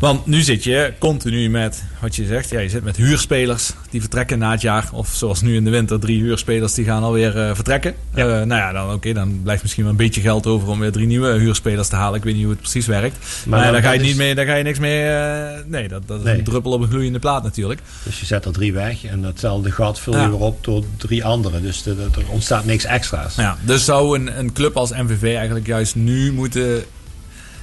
Want 0.00 0.26
nu 0.26 0.40
zit 0.42 0.64
je 0.64 0.92
continu 0.98 1.48
met, 1.50 1.82
wat 2.00 2.16
je 2.16 2.24
zegt, 2.26 2.50
ja, 2.50 2.60
je 2.60 2.68
zit 2.68 2.84
met 2.84 2.96
huurspelers 2.96 3.72
die 3.90 4.00
vertrekken 4.00 4.38
na 4.38 4.50
het 4.50 4.60
jaar. 4.60 4.88
Of 4.92 5.08
zoals 5.08 5.40
nu 5.40 5.54
in 5.54 5.64
de 5.64 5.70
winter, 5.70 6.00
drie 6.00 6.20
huurspelers 6.22 6.74
die 6.74 6.84
gaan 6.84 7.02
alweer 7.02 7.38
eh, 7.38 7.54
vertrekken. 7.54 7.94
Eh, 8.14 8.24
nou 8.24 8.48
ja, 8.48 8.72
dan, 8.72 8.92
oké, 8.92 9.12
dan 9.12 9.40
blijft 9.42 9.62
misschien 9.62 9.82
wel 9.82 9.92
een 9.92 9.98
beetje 9.98 10.20
geld 10.20 10.46
over 10.46 10.68
om 10.68 10.78
weer 10.80 10.92
drie 10.92 11.06
nieuwe 11.06 11.32
huurspelers 11.38 11.88
te 11.88 11.96
halen. 11.96 12.18
Ik 12.18 12.24
weet 12.24 12.34
niet 12.34 12.42
hoe 12.42 12.52
het 12.52 12.60
precies 12.60 12.86
werkt. 12.86 13.16
Maar, 13.46 13.62
dan- 13.62 13.72
daar, 13.72 13.82
ga 13.82 13.92
je 13.92 14.00
niet 14.00 14.10
is- 14.10 14.16
mee, 14.16 14.34
daar 14.34 14.46
ga 14.46 14.54
je 14.54 14.62
niks 14.64 14.78
mee... 14.78 15.02
eh, 15.08 15.48
nee, 15.66 15.88
dat, 15.88 16.02
dat 16.06 16.18
is 16.18 16.24
Nee. 16.24 16.38
een 16.38 16.44
druppel 16.44 16.72
op 16.72 16.80
een 16.82 16.88
gloeiende 16.88 17.18
plaat 17.18 17.42
natuurlijk. 17.42 17.80
Dus 18.04 18.20
je 18.20 18.26
zet 18.26 18.44
er 18.44 18.52
drie 18.52 18.72
weg 18.72 19.04
en 19.04 19.22
datzelfde 19.22 19.70
gat 19.70 20.00
vul 20.00 20.12
je 20.14 20.18
Ja. 20.20 20.28
weer 20.30 20.38
op 20.38 20.64
door 20.64 20.84
drie 20.96 21.24
anderen. 21.24 21.62
Dus 21.62 21.86
er, 21.86 21.96
er 22.00 22.28
ontstaat 22.28 22.64
niks 22.64 22.84
extra's. 22.84 23.34
Ja, 23.34 23.56
dus 23.64 23.84
zou 23.84 24.18
een, 24.18 24.38
een 24.38 24.52
club 24.52 24.76
als 24.76 24.90
MVV 24.92 25.22
eigenlijk 25.36 25.66
juist 25.66 25.94
nu 25.94 26.32
moeten 26.32 26.82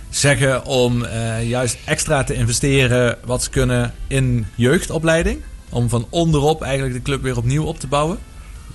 zeggen 0.10 0.66
om 0.66 1.04
eh, 1.04 1.50
juist 1.50 1.78
extra 1.86 2.24
te 2.24 2.34
investeren 2.34 3.18
wat 3.26 3.44
ze 3.44 3.50
kunnen 3.50 3.94
in 4.08 4.46
jeugdopleiding? 4.56 5.42
Om 5.70 5.90
van 5.90 6.08
onderop 6.10 6.62
eigenlijk 6.62 6.94
de 6.96 7.02
club 7.02 7.22
weer 7.22 7.38
opnieuw 7.38 7.64
op 7.64 7.80
te 7.80 7.88
bouwen? 7.88 8.18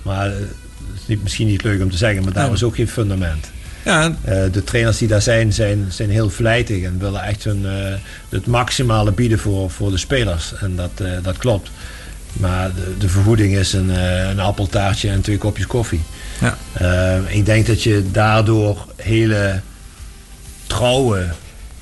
Maar 0.01 0.27
eh, 0.27 0.33
het 0.37 1.01
is 1.01 1.07
niet, 1.07 1.23
misschien 1.23 1.47
niet 1.47 1.63
leuk 1.63 1.81
om 1.81 1.91
te 1.91 1.97
zeggen, 1.97 2.23
maar 2.23 2.33
daar 2.33 2.51
is 2.51 2.63
ook 2.63 2.75
geen 2.75 2.87
fundament. 2.87 3.51
Ja, 3.85 4.15
Eh, 4.21 4.43
de 4.51 4.63
trainers 4.63 4.97
die 4.97 5.07
daar 5.07 5.21
zijn, 5.21 5.53
zijn, 5.53 5.85
zijn 5.89 6.09
heel 6.09 6.29
vlijtig 6.29 6.83
en 6.83 6.99
willen 6.99 7.23
echt 7.23 7.43
hun, 7.43 7.65
het 8.29 8.45
maximale 8.47 9.11
bieden 9.11 9.39
voor, 9.39 9.69
voor 9.69 9.91
de 9.91 9.97
spelers. 9.97 10.53
En 10.59 10.75
dat, 10.75 10.91
dat 11.21 11.37
klopt. 11.37 11.71
Maar 12.33 12.75
de, 12.75 12.95
de 12.97 13.09
vergoeding 13.09 13.55
is 13.55 13.73
een, 13.73 13.89
een 14.29 14.39
appeltaartje 14.39 15.09
en 15.09 15.21
twee 15.21 15.37
kopjes 15.37 15.67
koffie. 15.67 16.01
Ja. 16.41 16.57
Ik 17.27 17.45
denk 17.45 17.65
dat 17.67 17.83
je 17.83 18.03
daardoor 18.11 18.87
hele 18.95 19.61
trouwe, 20.73 21.27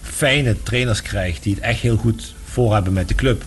fijne 0.02 0.56
trainers 0.64 1.02
krijgt 1.02 1.44
die 1.44 1.54
het 1.56 1.64
echt 1.64 1.80
heel 1.80 1.98
goed 1.98 2.34
voor 2.46 2.74
hebben 2.74 2.94
met 2.94 3.08
de 3.08 3.16
club. 3.16 3.44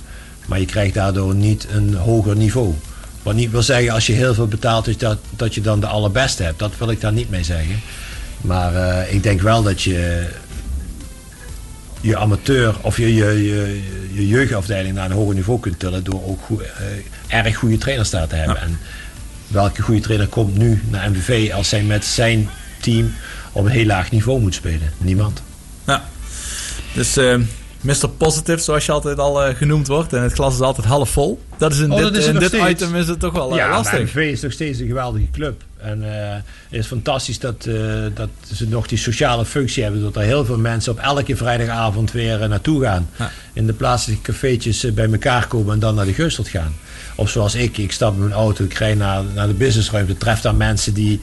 Maar 0.46 0.60
je 0.60 0.66
krijgt 0.66 0.94
daardoor 0.94 1.34
niet 1.34 1.66
een 1.70 1.94
hoger 1.94 2.36
niveau. 2.36 2.74
Wat 3.22 3.34
niet 3.34 3.50
wil 3.50 3.62
zeggen 3.62 3.92
als 3.92 4.06
je 4.06 4.12
heel 4.12 4.34
veel 4.34 4.46
betaalt 4.46 4.86
is 4.86 4.98
dat, 4.98 5.18
dat 5.30 5.54
je 5.54 5.60
dan 5.60 5.80
de 5.80 5.86
allerbeste 5.86 6.42
hebt. 6.42 6.58
Dat 6.58 6.78
wil 6.78 6.90
ik 6.90 7.00
daar 7.00 7.12
niet 7.12 7.30
mee 7.30 7.44
zeggen. 7.44 7.80
Maar 8.40 8.74
eh, 8.74 9.14
ik 9.14 9.22
denk 9.22 9.40
wel 9.40 9.62
dat 9.62 9.82
je 9.82 10.26
je 12.00 12.16
amateur 12.16 12.74
of 12.80 12.96
je, 12.96 13.14
je, 13.14 13.44
je, 13.44 13.82
je 14.12 14.28
jeugdafdeling 14.28 14.94
naar 14.94 15.04
een 15.04 15.16
hoger 15.16 15.34
niveau 15.34 15.60
kunt 15.60 15.78
tillen 15.78 16.04
door 16.04 16.26
ook 16.26 16.40
goe- 16.44 16.62
eh, 16.64 17.38
erg 17.38 17.56
goede 17.56 17.78
trainers 17.78 18.10
daar 18.10 18.26
te 18.26 18.34
hebben. 18.34 18.60
En 18.60 18.78
welke 19.46 19.82
goede 19.82 20.00
trainer 20.00 20.26
komt 20.26 20.56
nu 20.56 20.82
naar 20.90 21.10
MVV 21.10 21.52
als 21.52 21.70
hij 21.70 21.82
met 21.82 22.04
zijn 22.04 22.48
team 22.80 23.12
op 23.54 23.64
een 23.64 23.70
heel 23.70 23.86
laag 23.86 24.10
niveau 24.10 24.40
moet 24.40 24.54
spelen? 24.54 24.92
Niemand. 24.98 25.42
Ja. 25.86 26.04
Dus 26.94 27.16
eh 27.16 27.38
Mr. 27.80 28.08
Positive, 28.16 28.58
zoals 28.62 28.86
je 28.86 28.92
altijd 28.92 29.18
al 29.18 29.42
eh, 29.44 29.56
genoemd 29.56 29.86
wordt. 29.86 30.12
En 30.12 30.22
het 30.22 30.32
glas 30.32 30.54
is 30.54 30.60
altijd 30.60 30.86
half 30.86 31.10
vol. 31.10 31.42
Dat 31.58 31.72
is 31.72 31.78
in 31.78 31.90
Oh, 31.92 31.96
dit, 31.98 32.06
dat 32.06 32.16
is 32.16 32.26
in 32.26 32.32
nog 32.32 32.42
dit 32.42 32.50
steeds. 32.60 32.82
item 32.82 32.94
is 32.96 33.08
het 33.08 33.20
toch 33.20 33.32
wel 33.32 33.50
eh, 33.50 33.56
ja, 33.56 33.66
maar 33.66 33.76
lastig. 33.76 34.00
MVV 34.00 34.32
is 34.32 34.40
nog 34.40 34.52
steeds 34.52 34.78
een 34.78 34.86
geweldige 34.86 35.26
club. 35.32 35.62
En 35.84 36.02
eh, 36.02 36.34
het 36.34 36.42
is 36.80 36.86
fantastisch 36.86 37.38
dat, 37.38 37.66
eh, 37.66 37.74
dat 38.14 38.28
ze 38.54 38.68
nog 38.68 38.86
die 38.86 38.98
sociale 38.98 39.44
functie 39.44 39.82
hebben. 39.82 40.02
Dat 40.02 40.16
er 40.16 40.22
heel 40.22 40.44
veel 40.44 40.58
mensen 40.58 40.92
op 40.92 40.98
elke 40.98 41.36
vrijdagavond 41.36 42.12
weer 42.12 42.48
naartoe 42.48 42.82
gaan. 42.82 43.08
In 43.52 43.66
de 43.66 43.72
plaatselijke 43.72 44.32
cafeetjes 44.32 44.84
eh, 44.84 44.92
bij 44.92 45.10
elkaar 45.12 45.46
komen 45.46 45.72
en 45.72 45.78
dan 45.78 45.94
naar 45.94 46.04
de 46.06 46.14
Geusteld 46.14 46.48
gaan. 46.48 46.74
Of 47.14 47.30
zoals 47.30 47.54
ik, 47.54 47.78
ik 47.78 47.92
stap 47.92 48.14
in 48.14 48.18
mijn 48.20 48.32
auto, 48.32 48.64
ik 48.64 48.72
rijd 48.74 48.98
naar, 48.98 49.22
naar 49.34 49.46
de 49.46 49.54
businessruimte. 49.54 50.16
Tref 50.16 50.40
daar 50.40 50.54
mensen 50.54 50.94
die 50.94 51.20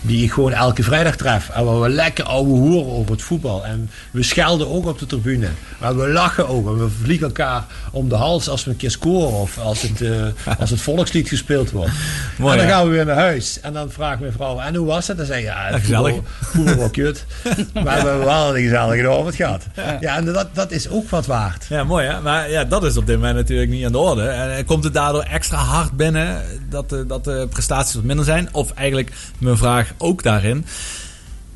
die 0.00 0.24
ik 0.24 0.32
gewoon 0.32 0.52
elke 0.52 0.82
vrijdag 0.82 1.16
tref. 1.16 1.48
En 1.48 1.64
waar 1.64 1.80
we 1.80 1.88
lekker 1.88 2.24
ouwe 2.24 2.58
horen 2.58 2.92
over 2.92 3.10
het 3.12 3.22
voetbal. 3.22 3.64
En 3.64 3.90
we 4.10 4.22
schelden 4.22 4.68
ook 4.68 4.86
op 4.86 4.98
de 4.98 5.06
tribune. 5.06 5.48
Maar 5.78 5.96
we 5.96 6.08
lachen 6.08 6.48
ook. 6.48 6.66
En 6.66 6.78
we 6.78 6.88
vliegen 7.02 7.26
elkaar 7.26 7.64
om 7.90 8.08
de 8.08 8.14
hals 8.14 8.48
als 8.48 8.64
we 8.64 8.70
een 8.70 8.76
keer 8.76 8.90
scoren. 8.90 9.32
Of 9.38 9.58
als 9.58 9.82
het, 9.82 10.00
eh, 10.00 10.10
als 10.58 10.70
het 10.70 10.80
volkslied 10.80 11.28
gespeeld 11.28 11.70
wordt. 11.70 11.92
Mooi, 12.38 12.52
en 12.52 12.58
dan 12.58 12.68
gaan 12.74 12.84
we 12.86 12.90
weer 12.90 13.04
naar 13.06 13.16
huis. 13.16 13.60
En 13.60 13.72
dan 13.72 13.90
vraagt 13.90 14.20
mijn 14.20 14.32
vrouw, 14.32 14.58
en 14.60 14.74
hoe 14.74 14.86
was 14.86 15.06
het? 15.08 15.16
Dan 15.16 15.26
zeg 15.26 15.36
je, 15.38 15.42
ja, 15.44 15.66
het 15.70 15.80
gezellig. 15.80 16.14
voetbal, 16.40 16.74
was 16.76 16.90
kut. 16.90 17.24
maar 17.74 17.84
we 17.84 17.90
hebben 18.08 18.24
wel 18.24 18.56
een 18.56 18.62
gezellige 18.62 19.08
avond 19.08 19.34
gehad. 19.34 19.66
Ja, 20.00 20.16
en 20.16 20.24
dat, 20.24 20.48
dat 20.54 20.70
is 20.70 20.88
ook 20.88 21.08
wat 21.10 21.26
waard. 21.26 21.66
Ja, 21.68 21.84
mooi 21.84 22.06
hè. 22.06 22.20
Maar 22.20 22.50
ja, 22.50 22.64
dat 22.64 22.84
is 22.84 22.96
op 22.96 23.06
dit 23.06 23.16
moment 23.16 23.34
natuurlijk 23.36 23.70
niet 23.70 23.84
aan 23.84 23.92
de 23.92 23.98
orde. 23.98 24.22
En 24.28 24.56
eh, 24.56 24.66
komt 24.66 24.84
het 24.84 24.94
daardoor 24.94 25.22
extra 25.22 25.56
hard 25.56 25.92
binnen 25.92 26.42
dat, 26.68 26.88
de- 26.88 27.06
dat 27.06 27.24
de 27.24 27.46
prestaties 27.50 27.94
wat 27.94 28.04
minder 28.04 28.24
zijn? 28.24 28.48
Of 28.52 28.72
eigenlijk 28.72 29.12
mijn 29.38 29.56
vraag 29.56 29.89
ook 29.98 30.22
daarin. 30.22 30.64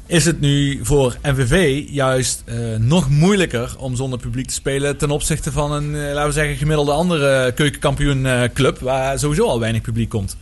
Is 0.06 0.24
het 0.24 0.40
nu 0.40 0.80
voor 0.82 1.16
MVV 1.22 1.84
juist 1.88 2.42
eh, 2.44 2.56
nog 2.78 3.10
moeilijker 3.10 3.74
om 3.78 3.96
zonder 3.96 4.18
publiek 4.18 4.46
te 4.46 4.54
spelen 4.54 4.96
ten 4.96 5.10
opzichte 5.10 5.52
van 5.52 5.72
een, 5.72 5.94
eh, 5.94 6.12
laten 6.12 6.26
we 6.26 6.32
zeggen, 6.32 6.56
gemiddelde 6.56 6.92
andere 6.92 7.52
keukenkampioen 7.52 8.26
eh, 8.26 8.42
club 8.54 8.78
waar 8.78 9.18
sowieso 9.18 9.46
al 9.46 9.60
weinig 9.60 9.82
publiek 9.82 10.08
komt? 10.08 10.36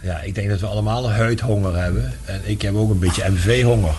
Ja, 0.00 0.20
ik 0.20 0.34
denk 0.34 0.48
dat 0.48 0.60
we 0.60 0.66
allemaal 0.66 1.04
een 1.04 1.14
huidhonger 1.14 1.76
hebben. 1.76 2.12
En 2.24 2.40
ik 2.44 2.62
heb 2.62 2.74
ook 2.74 2.90
een 2.90 2.98
beetje 2.98 3.30
MV-honger. 3.30 3.94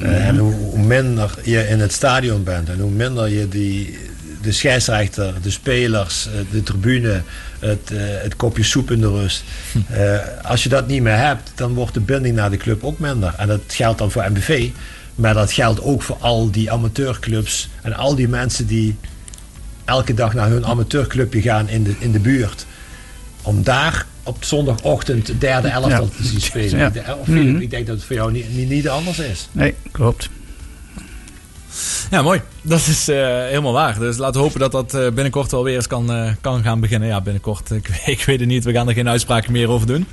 Eh, 0.00 0.28
en 0.28 0.38
hoe 0.38 0.78
minder 0.78 1.38
je 1.42 1.68
in 1.68 1.80
het 1.80 1.92
stadion 1.92 2.44
bent 2.44 2.68
en 2.68 2.78
hoe 2.78 2.90
minder 2.90 3.28
je 3.28 3.48
die, 3.48 3.98
de 4.42 4.52
scheidsrechter, 4.52 5.34
de 5.42 5.50
spelers, 5.50 6.26
eh, 6.26 6.32
de 6.50 6.62
tribune, 6.62 7.22
het, 7.58 7.90
eh, 7.92 7.98
het 8.22 8.36
kopje 8.36 8.62
soep 8.62 8.90
in 8.90 9.00
de 9.00 9.08
rust. 9.10 9.44
eh, 9.90 10.18
als 10.42 10.62
je 10.62 10.68
dat 10.68 10.86
niet 10.86 11.02
meer 11.02 11.16
hebt, 11.18 11.52
dan 11.54 11.74
wordt 11.74 11.94
de 11.94 12.00
binding 12.00 12.34
naar 12.36 12.50
de 12.50 12.56
club 12.56 12.84
ook 12.84 12.98
minder. 12.98 13.34
En 13.36 13.46
dat 13.48 13.60
geldt 13.68 13.98
dan 13.98 14.10
voor 14.10 14.24
MBV. 14.30 14.68
Maar 15.14 15.34
dat 15.34 15.52
geldt 15.52 15.80
ook 15.82 16.02
voor 16.02 16.16
al 16.20 16.50
die 16.50 16.70
amateurclubs 16.72 17.68
en 17.82 17.94
al 17.94 18.14
die 18.14 18.28
mensen 18.28 18.66
die 18.66 18.96
elke 19.84 20.14
dag 20.14 20.34
naar 20.34 20.48
hun 20.48 20.66
amateurclubje 20.66 21.42
gaan 21.42 21.68
in 21.68 21.82
de, 21.82 21.94
in 21.98 22.12
de 22.12 22.18
buurt. 22.20 22.66
Om 23.42 23.62
daar 23.62 24.06
op 24.22 24.44
zondagochtend 24.44 25.26
de 25.26 25.38
derde 25.38 25.68
elftal 25.68 26.04
Ja. 26.04 26.16
te 26.16 26.24
zien 26.24 26.40
spelen. 26.40 26.92
Ja. 26.94 27.14
Of 27.20 27.26
Mhm. 27.26 27.56
ik 27.56 27.70
denk 27.70 27.86
dat 27.86 27.96
het 27.96 28.04
voor 28.04 28.16
jou 28.16 28.32
niet, 28.32 28.54
niet, 28.54 28.68
niet 28.68 28.88
anders 28.88 29.18
is. 29.18 29.48
Nee, 29.52 29.74
klopt. 29.90 30.28
Ja, 32.10 32.22
mooi. 32.22 32.40
Dat 32.64 32.78
is 32.86 33.08
eh, 33.08 33.16
helemaal 33.26 33.72
waar. 33.72 33.98
Dus 33.98 34.16
laten 34.16 34.34
we 34.40 34.46
hopen 34.46 34.60
dat 34.60 34.72
dat 34.72 34.94
eh, 34.94 35.00
binnenkort 35.00 35.50
wel 35.50 35.64
weer 35.64 35.74
eens 35.76 35.86
kan, 35.86 36.12
eh, 36.12 36.30
kan 36.40 36.62
gaan 36.62 36.80
beginnen. 36.80 37.08
Ja, 37.08 37.20
binnenkort. 37.20 37.70
Ik, 37.70 37.88
ik 38.06 38.24
weet 38.24 38.40
het 38.40 38.48
niet. 38.48 38.64
We 38.64 38.72
gaan 38.72 38.88
er 38.88 38.94
geen 38.94 39.08
uitspraken 39.08 39.52
meer 39.52 39.68
over 39.68 39.86
doen. 39.86 40.06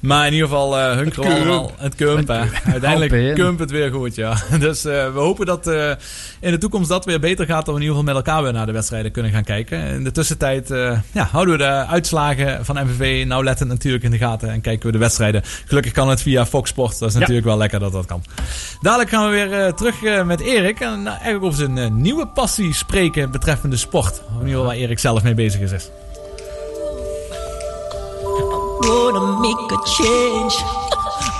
Maar 0.00 0.26
in 0.26 0.32
ieder 0.32 0.48
geval 0.48 0.74
Het 0.74 1.14
kump. 1.14 1.26
allemaal. 1.26 1.70
Het 1.76 1.94
kump. 1.94 2.30
Uiteindelijk 2.64 3.34
kump 3.34 3.58
het 3.58 3.70
weer 3.70 3.90
goed, 3.92 4.14
ja. 4.14 4.36
Dus 4.58 4.82
we 4.82 5.10
hopen 5.14 5.46
dat 5.46 5.66
in 6.40 6.50
de 6.50 6.58
toekomst 6.58 6.88
dat 6.88 7.04
weer 7.04 7.20
beter 7.20 7.46
gaat. 7.46 7.66
Dat 7.66 7.74
we 7.74 7.80
in 7.80 7.86
ieder 7.86 7.96
geval 7.96 8.14
met 8.14 8.24
elkaar 8.26 8.42
weer 8.42 8.52
naar 8.52 8.66
de 8.66 8.72
wedstrijden 8.72 9.10
kunnen 9.12 9.32
gaan 9.32 9.44
kijken. 9.44 9.78
In 9.78 10.04
de 10.04 10.10
tussentijd 10.10 10.68
ja, 11.12 11.28
houden 11.30 11.56
we 11.58 11.62
de 11.62 11.86
uitslagen 11.86 12.64
van 12.64 12.76
MVV 12.86 13.24
nauwlettend 13.26 13.68
natuurlijk 13.68 14.04
in 14.04 14.10
de 14.10 14.18
gaten. 14.18 14.50
En 14.50 14.60
kijken 14.60 14.86
we 14.86 14.92
de 14.92 14.98
wedstrijden. 14.98 15.42
Gelukkig 15.66 15.92
kan 15.92 16.08
het 16.08 16.22
via 16.22 16.46
Fox 16.46 16.70
Sports. 16.70 16.98
Dat 16.98 17.08
is 17.08 17.14
Ja. 17.14 17.20
natuurlijk 17.20 17.46
wel 17.46 17.56
lekker 17.56 17.80
dat 17.80 17.92
dat 17.92 18.06
kan. 18.06 18.24
Dadelijk 18.80 19.10
gaan 19.10 19.30
we 19.30 19.46
weer 19.48 19.74
terug 19.74 20.24
met 20.24 20.40
Erik. 20.40 20.80
En 20.80 21.02
nou, 21.02 21.16
eigenlijk 21.16 21.44
over 21.44 21.58
zijn 21.58 21.93
eh, 21.94 22.00
nieuwe 22.00 22.26
passie 22.26 22.74
spreken 22.74 23.30
betreffende 23.30 23.76
sport. 23.76 24.22
In 24.44 24.62
waar 24.62 24.76
Erik 24.76 24.98
zelf 24.98 25.22
mee 25.22 25.34
bezig 25.34 25.72
is. 25.72 25.90
gonna 28.84 29.40
make 29.40 29.72
a 29.72 29.78
change 29.96 30.54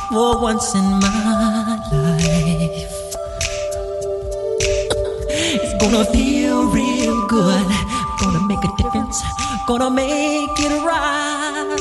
for 0.09 0.40
once 0.40 0.74
in 0.74 0.85
my 1.02 1.76
life. 1.93 2.93
It's 5.28 5.74
gonna 5.82 6.05
feel 6.06 6.70
real 6.70 7.26
good. 7.26 7.66
Gonna 8.20 8.47
make 8.47 8.64
a 8.64 8.72
difference. 8.76 9.22
Gonna 9.66 9.90
make 9.90 10.59
it 10.66 10.74
right. 10.89 11.78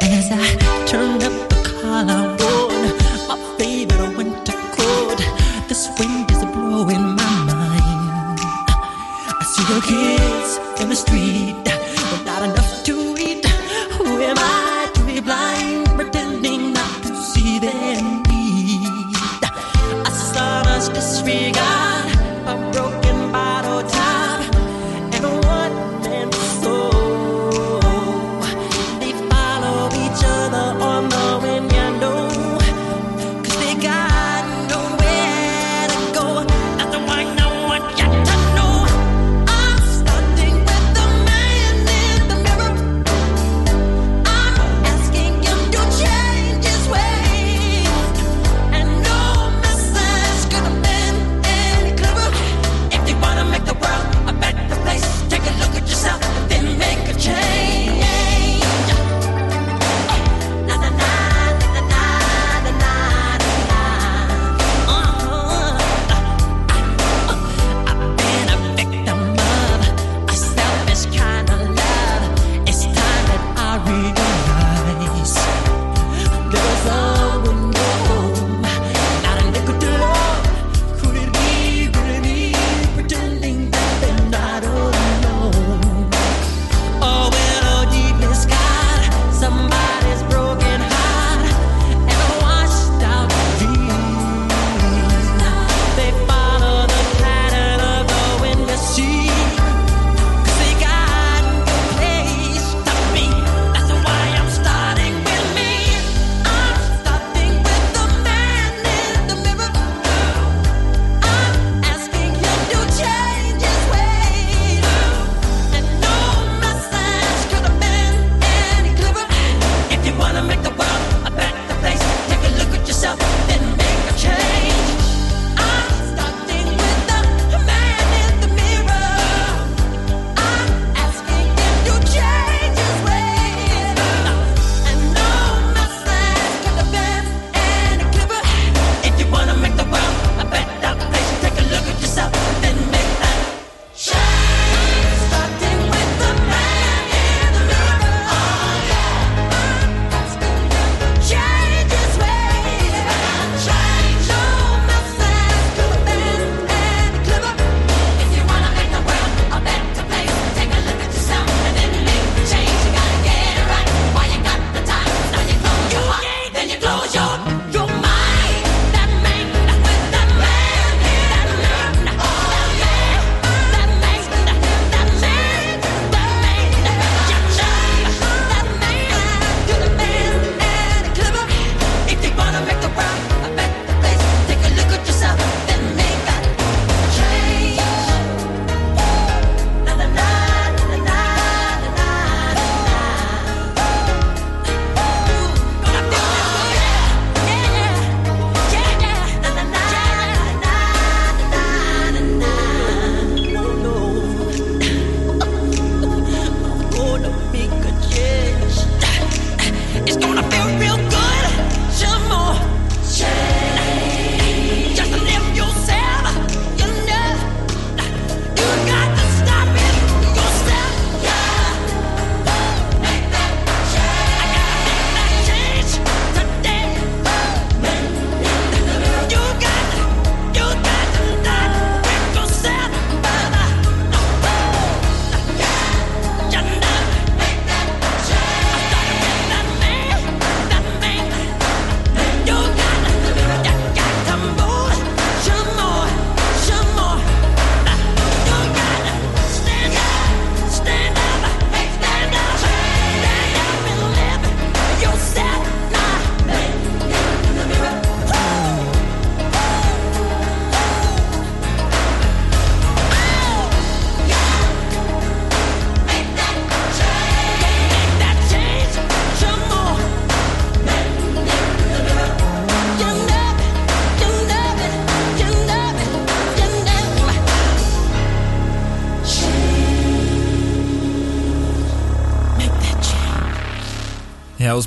As 0.00 0.30
I 0.32 0.84
turn 0.86 1.22
up 1.22 1.48
the 1.50 1.56
collar 1.80 2.37
this 5.68 5.88
wind 5.98 6.30
is 6.30 6.44
blowing 6.46 6.96
in 6.96 7.14
my 7.14 7.44
mind. 7.44 8.40
I 9.40 9.44
see 9.52 9.64
the 9.74 9.80
kids 9.86 10.80
in 10.80 10.88
the 10.88 10.96
street 10.96 11.67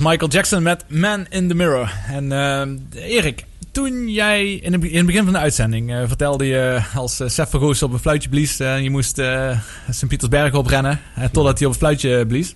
Michael 0.02 0.30
Jackson 0.32 0.64
met 0.64 0.84
Man 0.88 1.26
in 1.30 1.48
the 1.48 1.53
Mirror. 1.53 1.94
En 2.07 2.32
eh, 2.32 3.03
Erik, 3.15 3.45
toen 3.72 4.10
jij 4.10 4.53
in 4.53 4.72
het, 4.72 4.82
be- 4.82 4.90
in 4.90 4.98
het 4.98 5.06
begin 5.06 5.23
van 5.23 5.34
de 5.34 5.40
uitzending 5.40 5.91
eh, 5.94 6.03
vertelde 6.07 6.45
je 6.45 6.82
als 6.95 7.22
uh, 7.22 7.28
Sef 7.28 7.49
Vergoos 7.49 7.84
op 7.84 7.94
een 7.94 7.99
fluitje 7.99 8.30
blies. 8.30 8.60
eh, 8.60 8.73
en 8.73 8.84
je 8.84 8.90
moest 8.90 9.18
eh 9.18 9.57
Sint-Pietersberg 9.90 10.53
oprennen 10.53 10.99
eh, 11.15 11.23
totdat 11.32 11.57
hij 11.57 11.68
op 11.68 11.73
een 11.73 11.80
fluitje 11.80 12.26
blies. 12.26 12.53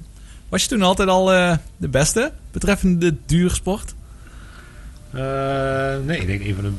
Was 0.49 0.61
je 0.61 0.67
toen 0.69 0.81
altijd 0.81 1.09
al 1.09 1.33
eh, 1.33 1.53
de 1.77 1.87
beste 1.87 2.31
betreffende 2.51 3.05
de 3.11 3.15
duursport? 3.25 3.93
Eh, 5.11 5.21
nee, 6.05 6.19
ik 6.19 6.27
denk 6.27 6.43
een 6.43 6.55
van 6.55 6.63
de 6.63 6.71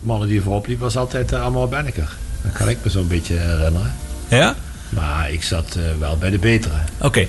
mannen 0.00 0.28
die 0.28 0.42
voorop 0.42 0.66
liep 0.66 0.80
was 0.80 0.96
altijd 0.96 1.32
uh, 1.32 1.42
Amor 1.42 1.68
Benneker. 1.68 2.12
Dat 2.42 2.52
kan 2.52 2.68
ik 2.68 2.78
me 2.84 2.90
zo'n 2.90 3.08
beetje 3.08 3.34
herinneren. 3.36 3.92
Ja? 4.28 4.54
Maar 4.88 5.30
ik 5.30 5.42
zat 5.42 5.76
eh, 5.76 5.82
wel 5.98 6.16
bij 6.18 6.30
de 6.30 6.38
betere. 6.38 6.74
Oké. 7.00 7.26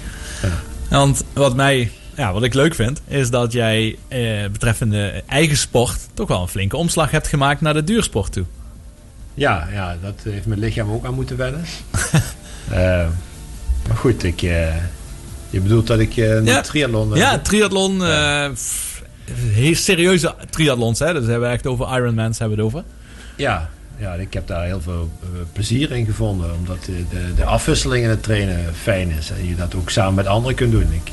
Want 0.90 1.24
wat 1.34 1.56
mij, 1.56 1.92
ja, 2.16 2.34
wat 2.34 2.44
ik 2.44 2.54
leuk 2.54 2.76
vind, 2.76 3.02
is 3.08 3.30
dat 3.30 3.52
jij 3.52 3.98
eh, 4.08 4.48
betreffende 4.52 5.24
eigen 5.28 5.58
sport 5.58 5.98
toch 6.14 6.28
wel 6.28 6.42
een 6.42 6.48
flinke 6.48 6.78
omslag 6.78 7.12
hebt 7.12 7.28
gemaakt 7.28 7.62
naar 7.62 7.74
de 7.74 7.84
duursport 7.84 8.32
toe. 8.32 8.46
Ja, 9.34 9.68
ja, 9.72 9.98
dat 10.02 10.14
heeft 10.24 10.46
mijn 10.46 10.60
lichaam 10.60 10.92
ook 10.92 11.06
aan 11.06 11.14
moeten 11.14 11.38
wennen. 11.38 11.64
Eh, 12.72 13.08
maar 13.88 13.98
goed, 13.98 14.24
ik, 14.24 14.42
eh, 14.42 14.76
je 15.50 15.60
bedoelt 15.60 15.88
dat 15.88 16.00
ik 16.00 16.18
een 16.18 16.46
Ja. 16.46 16.62
triathlon... 16.62 17.16
Ja, 17.16 17.40
triathlon. 17.40 17.98
pff, 18.54 19.04
heel 19.32 19.76
serieuze 19.76 20.36
triathlons, 20.50 21.00
hè? 21.00 21.14
Dus 21.14 21.26
hebben 21.26 21.48
we 21.50 21.54
echt 21.56 21.68
over 21.68 21.98
Ironmans 21.98 22.40
hebben 22.40 22.58
we 22.58 22.64
het 22.64 22.74
over. 22.74 22.88
Ja, 23.36 23.70
ja, 23.98 24.14
ik 24.14 24.34
heb 24.34 24.48
daar 24.48 24.66
heel 24.66 24.82
veel 24.82 25.10
plezier 25.54 25.92
in 25.92 26.06
gevonden. 26.06 26.54
Omdat 26.54 26.86
de, 26.86 27.04
de, 27.10 27.34
de 27.36 27.46
afwisseling 27.46 28.04
in 28.04 28.10
het 28.10 28.24
trainen 28.24 28.76
fijn 28.82 29.10
is. 29.10 29.30
En 29.30 29.48
je 29.48 29.56
dat 29.56 29.76
ook 29.76 29.90
samen 29.90 30.14
met 30.14 30.28
anderen 30.28 30.56
kunt 30.56 30.72
doen. 30.72 30.92
Ik, 30.94 31.12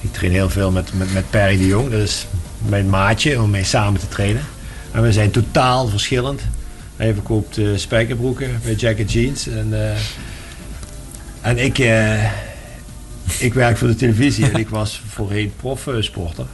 ik 0.00 0.12
train 0.12 0.32
heel 0.32 0.50
veel 0.50 0.70
met, 0.70 0.94
met, 0.94 1.12
met 1.12 1.30
Perry 1.30 1.56
de 1.56 1.66
Jong. 1.66 1.90
Dat 1.90 2.00
is 2.00 2.26
mijn 2.68 2.90
maatje 2.90 3.42
om 3.42 3.50
mee 3.50 3.64
samen 3.64 4.00
te 4.00 4.08
trainen. 4.08 4.42
En 4.92 5.02
we 5.02 5.12
zijn 5.12 5.30
totaal 5.30 5.88
verschillend. 5.88 6.40
Hij 6.96 7.14
verkoopt 7.14 7.58
eh, 7.58 7.66
spijkerbroeken 7.74 8.60
bij 8.64 8.74
Jacket 8.74 9.12
Jeans. 9.12 9.46
En, 9.46 9.68
eh, 9.72 9.98
en 11.40 11.58
ik, 11.58 11.78
eh, 11.78 12.24
ik 13.38 13.54
werk 13.54 13.76
voor 13.76 13.88
de 13.88 13.94
televisie. 13.94 14.50
en 14.50 14.58
ik 14.58 14.68
was 14.68 15.02
voorheen 15.08 15.52
profsporter. 15.56 16.46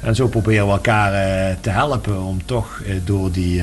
En 0.00 0.14
zo 0.14 0.28
proberen 0.28 0.66
we 0.66 0.72
elkaar 0.72 1.12
eh, 1.12 1.56
te 1.60 1.70
helpen 1.70 2.22
om 2.22 2.44
toch 2.44 2.82
door, 3.04 3.32
die, 3.32 3.62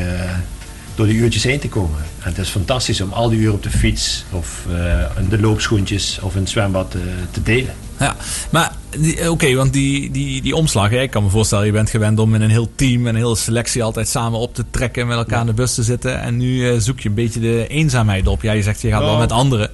door 0.95 1.05
die 1.05 1.15
uurtjes 1.15 1.43
heen 1.43 1.59
te 1.59 1.69
komen. 1.69 1.97
En 1.97 2.29
het 2.29 2.37
is 2.37 2.49
fantastisch 2.49 3.01
om 3.01 3.11
al 3.11 3.29
die 3.29 3.39
uren 3.39 3.53
op 3.53 3.63
de 3.63 3.69
fiets 3.69 4.25
of 4.31 4.65
eh, 4.69 5.19
in 5.19 5.29
de 5.29 5.39
loopschoentjes 5.39 6.19
of 6.21 6.35
in 6.35 6.41
het 6.41 6.49
zwembad 6.49 6.93
eh, 6.93 7.01
te 7.31 7.43
delen. 7.43 7.73
Ja, 7.99 8.15
maar 8.49 8.71
eh, 9.17 9.31
oké, 9.31 9.55
want 9.55 9.73
die, 9.73 10.11
die, 10.11 10.41
die 10.41 10.55
omslag, 10.55 10.89
hè, 10.89 11.01
ik 11.01 11.11
kan 11.11 11.23
me 11.23 11.29
voorstellen, 11.29 11.65
je 11.65 11.71
bent 11.71 11.89
gewend 11.89 12.19
om 12.19 12.35
in 12.35 12.41
een 12.41 12.49
heel 12.49 12.71
team 12.75 13.07
en 13.07 13.15
een 13.15 13.21
hele 13.21 13.35
selectie 13.35 13.83
altijd 13.83 14.07
samen 14.07 14.39
op 14.39 14.55
te 14.55 14.65
trekken 14.69 15.01
en 15.01 15.07
met 15.07 15.17
elkaar 15.17 15.39
in 15.39 15.45
de 15.45 15.53
bus 15.53 15.73
te 15.73 15.83
zitten. 15.83 16.21
En 16.21 16.37
nu 16.37 16.81
zoek 16.81 16.99
je 16.99 17.09
een 17.09 17.15
beetje 17.15 17.39
de 17.39 17.67
eenzaamheid 17.67 18.27
op. 18.27 18.41
Ja, 18.41 18.51
je 18.51 18.63
zegt 18.63 18.81
je 18.81 18.89
gaat 18.89 18.99
wel 18.99 19.07
Nou, 19.07 19.19
met 19.19 19.31
anderen. 19.31 19.69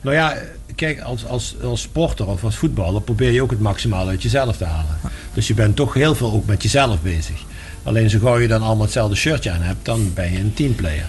Nou 0.00 0.16
ja, 0.16 0.36
kijk, 0.74 1.00
als, 1.00 1.26
als, 1.26 1.54
als 1.62 1.80
sporter 1.80 2.26
of 2.26 2.44
als 2.44 2.56
voetballer 2.56 3.02
probeer 3.02 3.30
je 3.30 3.42
ook 3.42 3.50
het 3.50 3.60
maximale 3.60 4.10
uit 4.10 4.22
jezelf 4.22 4.56
te 4.56 4.64
halen. 4.64 4.98
Dus 5.34 5.46
je 5.46 5.54
bent 5.54 5.76
toch 5.76 5.94
heel 5.94 6.14
veel 6.14 6.32
ook 6.32 6.46
met 6.46 6.62
jezelf 6.62 7.00
bezig. 7.00 7.44
Alleen 7.84 8.10
zo 8.10 8.18
gauw 8.18 8.38
je 8.38 8.48
dan 8.48 8.62
allemaal 8.62 8.84
hetzelfde 8.84 9.16
shirtje 9.16 9.50
aan 9.50 9.62
hebt, 9.62 9.84
dan 9.84 10.10
ben 10.14 10.32
je 10.32 10.38
een 10.38 10.54
teamplayer. 10.54 11.06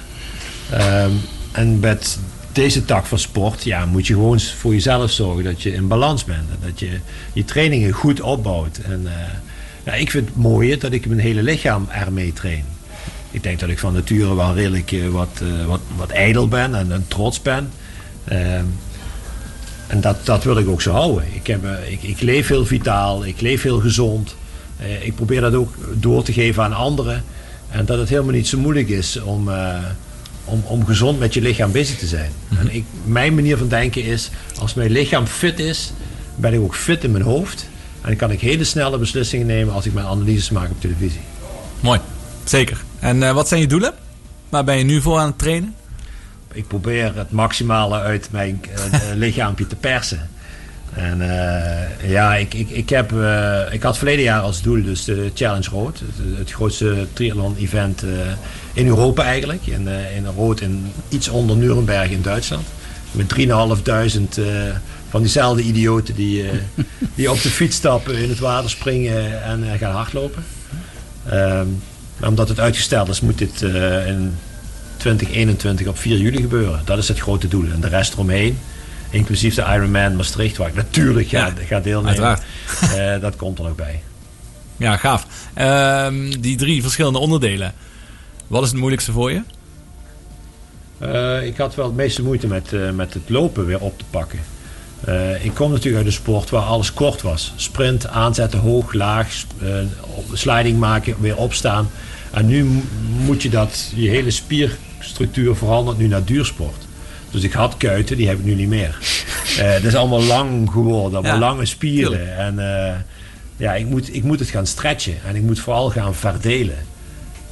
Ehm, 0.70 1.12
en 1.52 1.80
met 1.80 2.18
deze 2.56 2.86
tak 2.86 3.06
van 3.06 3.20
sport 3.20 3.64
ja, 3.64 3.86
moet 3.86 4.08
je 4.08 4.14
gewoon 4.14 4.40
voor 4.40 4.74
jezelf 4.74 5.12
zorgen 5.12 5.44
dat 5.44 5.62
je 5.62 5.74
in 5.74 5.88
balans 5.88 6.24
bent. 6.24 6.50
En 6.50 6.58
dat 6.70 6.80
je 6.80 7.00
je 7.34 7.46
trainingen 7.46 7.92
goed 7.92 8.22
opbouwt. 8.22 8.78
En 8.78 9.08
eh, 9.84 10.00
ik 10.00 10.12
vind 10.12 10.28
het 10.28 10.36
mooie 10.36 10.78
dat 10.78 10.92
ik 10.92 11.06
mijn 11.06 11.20
hele 11.20 11.44
lichaam 11.44 11.88
ermee 11.90 12.34
train. 12.34 12.64
Ik 13.32 13.44
denk 13.44 13.60
dat 13.60 13.70
ik 13.70 13.80
van 13.80 13.94
nature 13.94 14.36
wel 14.36 14.54
redelijk 14.54 14.92
eh, 14.92 15.08
wat, 15.08 15.42
eh, 15.42 15.66
wat, 15.66 15.82
wat 15.96 16.10
ijdel 16.10 16.48
ben 16.48 16.76
en, 16.76 16.92
en 16.92 17.06
trots 17.08 17.42
ben. 17.42 17.70
Ehm, 18.24 18.66
en 19.88 20.02
dat, 20.02 20.26
dat 20.26 20.44
wil 20.44 20.58
ik 20.58 20.68
ook 20.68 20.82
zo 20.82 20.92
houden. 20.92 21.24
Ik, 21.34 21.48
heb, 21.48 21.66
ik, 21.88 22.04
ik 22.04 22.22
leef 22.22 22.48
heel 22.48 22.66
vitaal, 22.66 23.26
ik 23.26 23.42
leef 23.42 23.62
heel 23.62 23.80
gezond. 23.80 24.36
Eh, 24.80 25.06
ik 25.06 25.16
probeer 25.16 25.42
dat 25.42 25.54
ook 25.54 25.74
door 25.94 26.24
te 26.24 26.34
geven 26.34 26.64
aan 26.64 26.74
anderen. 26.74 27.24
En 27.70 27.86
dat 27.86 27.98
het 27.98 28.10
helemaal 28.10 28.34
niet 28.34 28.48
zo 28.48 28.58
moeilijk 28.58 28.90
is 28.90 29.22
om, 29.22 29.50
eh, 29.50 29.78
om, 30.46 30.64
om 30.66 30.86
gezond 30.86 31.20
met 31.20 31.34
je 31.34 31.42
lichaam 31.42 31.72
bezig 31.72 31.98
te 31.98 32.08
zijn. 32.08 32.32
En 32.60 32.76
ik, 32.76 32.84
mijn 33.04 33.36
manier 33.36 33.58
van 33.58 33.68
denken 33.68 34.04
is, 34.04 34.30
als 34.60 34.74
mijn 34.74 34.92
lichaam 34.92 35.26
fit 35.26 35.60
is, 35.60 35.92
ben 36.36 36.54
ik 36.54 36.60
ook 36.60 36.76
fit 36.76 37.04
in 37.04 37.12
mijn 37.12 37.24
hoofd. 37.24 37.68
En 38.02 38.08
dan 38.08 38.16
kan 38.16 38.32
ik 38.32 38.42
hele 38.42 38.64
snelle 38.64 38.98
beslissingen 38.98 39.48
nemen 39.48 39.74
als 39.74 39.86
ik 39.86 39.94
mijn 39.94 40.06
analyses 40.06 40.50
maak 40.50 40.70
op 40.70 40.82
televisie. 40.82 41.22
Mooi, 41.80 42.00
zeker. 42.44 42.84
En 43.00 43.24
eh, 43.24 43.34
wat 43.34 43.48
zijn 43.48 43.62
je 43.62 43.68
doelen? 43.68 43.94
Waar 44.50 44.64
ben 44.64 44.78
je 44.78 44.84
nu 44.84 45.02
voor 45.02 45.20
aan 45.20 45.28
het 45.28 45.38
trainen? 45.38 45.76
ik 46.56 46.68
probeer 46.68 47.16
het 47.16 47.32
maximale 47.32 48.00
uit 48.00 48.28
mijn 48.32 48.62
eh, 48.92 49.00
lichaampje 49.24 49.68
te 49.68 49.76
persen. 49.76 50.30
En 50.96 51.22
eh, 51.22 52.10
ja, 52.10 52.36
ik, 52.36 52.54
ik, 52.54 52.70
ik, 52.70 52.90
heb, 52.90 53.12
eh, 53.12 53.62
ik 53.72 53.84
had 53.84 53.98
verleden 53.98 54.24
jaar 54.24 54.42
als 54.42 54.62
doel 54.62 54.84
dus 54.84 55.04
de 55.04 55.32
Challenge 55.34 55.70
Rood. 55.70 56.00
Het, 56.00 56.38
het 56.38 56.52
grootste 56.52 57.08
triathlon-event 57.14 58.04
eh, 58.04 58.10
in 58.74 58.88
Europa 58.88 59.24
eigenlijk. 59.24 59.66
In, 59.68 59.88
in 60.16 60.26
Rood 60.36 60.62
in 60.62 60.92
iets 61.10 61.28
onder 61.28 61.56
Nuremberg 61.56 62.10
in 62.10 62.22
Duitsland. 62.22 62.68
Met 63.12 63.36
3.500 63.40 63.44
eh 63.44 64.44
van 65.10 65.24
diezelfde 65.24 65.64
idioten 65.64 66.16
die, 66.16 66.46
die 67.16 67.32
op 67.32 67.42
de 67.42 67.50
fiets 67.50 67.76
stappen, 67.76 68.18
in 68.18 68.30
het 68.30 68.40
water 68.40 68.70
springen 68.70 69.44
en 69.44 69.78
gaan 69.78 69.92
hardlopen. 69.92 70.44
Maar 72.18 72.30
omdat 72.30 72.50
het 72.50 72.60
uitgesteld 72.60 73.10
is, 73.10 73.22
moet 73.22 73.38
dit 73.38 73.62
in 74.08 74.36
2021 74.98 75.88
op 75.88 75.98
4 75.98 76.18
juli 76.18 76.42
gebeuren. 76.42 76.82
Dat 76.86 76.98
is 76.98 77.08
het 77.08 77.20
grote 77.20 77.48
doel. 77.48 77.66
En 77.74 77.80
de 77.80 77.88
rest 77.88 78.14
eromheen, 78.14 78.58
inclusief 79.16 79.56
de 79.56 79.62
Ironman 79.62 80.16
Maastricht, 80.16 80.58
waar 80.58 80.68
ik 80.68 80.76
natuurlijk 80.76 81.28
ga, 81.28 81.54
ga 81.68 81.80
deelnemen. 81.80 82.40
eh, 82.96 83.22
dat 83.22 83.36
komt 83.36 83.58
er 83.58 83.64
nog 83.64 83.76
bij. 83.76 84.02
Ja, 84.78 84.98
gaaf. 84.98 85.28
Ehm, 85.54 86.30
die 86.40 86.58
drie 86.58 86.82
verschillende 86.82 87.20
onderdelen. 87.20 87.74
Wat 88.48 88.64
is 88.64 88.70
het 88.70 88.78
moeilijkste 88.78 89.12
voor 89.12 89.32
je? 89.32 89.42
Eh, 90.98 91.46
ik 91.46 91.58
had 91.58 91.76
wel 91.76 91.86
het 91.86 91.96
meeste 91.96 92.24
moeite 92.24 92.48
met, 92.48 92.74
eh, 92.74 92.92
met 92.92 93.14
het 93.14 93.30
lopen 93.30 93.66
weer 93.66 93.80
op 93.80 93.98
te 93.98 94.06
pakken. 94.10 94.40
Ik 95.42 95.54
kom 95.54 95.72
natuurlijk 95.72 95.98
uit 95.98 96.06
een 96.06 96.12
sport 96.22 96.50
waar 96.50 96.62
alles 96.62 96.94
kort 96.94 97.22
was. 97.22 97.54
Sprint, 97.56 98.08
aanzetten, 98.08 98.60
hoog, 98.60 98.94
laag, 98.94 99.28
sliding 100.34 100.80
maken, 100.80 101.16
weer 101.20 101.38
opstaan. 101.38 101.90
En 102.32 102.46
nu 102.46 102.82
moet 103.26 103.42
je 103.42 103.50
dat, 103.50 103.92
je 103.96 104.10
hele 104.10 104.32
spierstructuur 104.32 105.56
verandert 105.56 105.98
nu 105.98 106.08
naar 106.08 106.24
duursport. 106.24 106.85
Dus 107.36 107.44
ik 107.44 107.54
had 107.54 107.78
kuiten, 107.78 108.18
die 108.18 108.28
heb 108.28 108.38
ik 108.40 108.46
nu 108.46 108.56
niet 108.56 108.68
meer. 108.70 108.98
Eh 109.60 109.72
het 109.74 109.84
is 109.84 109.96
allemaal 109.96 110.24
lang 110.24 110.72
geworden, 110.72 111.14
allemaal 111.20 111.34
Ja, 111.34 111.40
lange 111.40 111.66
spieren. 111.66 112.38
En 112.38 112.60
eh, 112.60 112.94
ja, 113.58 113.74
ik 113.74 113.86
moet, 113.86 114.16
ik 114.16 114.24
moet 114.24 114.40
het 114.40 114.50
gaan 114.50 114.66
stretchen 114.68 115.16
en 115.28 115.36
ik 115.36 115.42
moet 115.42 115.60
vooral 115.60 115.90
gaan 115.90 116.16
verdelen. 116.16 116.76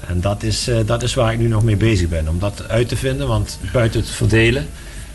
En 0.08 0.22
dat 0.22 0.44
is, 0.44 0.68
eh, 0.68 0.78
dat 0.86 1.04
is 1.04 1.14
waar 1.14 1.34
ik 1.34 1.40
nu 1.40 1.48
nog 1.48 1.64
mee 1.64 1.76
bezig 1.76 2.10
ben. 2.10 2.28
Om 2.28 2.40
dat 2.40 2.64
uit 2.68 2.88
te 2.88 2.96
vinden. 2.96 3.28
Want 3.28 3.60
buiten 3.74 4.00
het 4.00 4.10
verdelen 4.10 4.68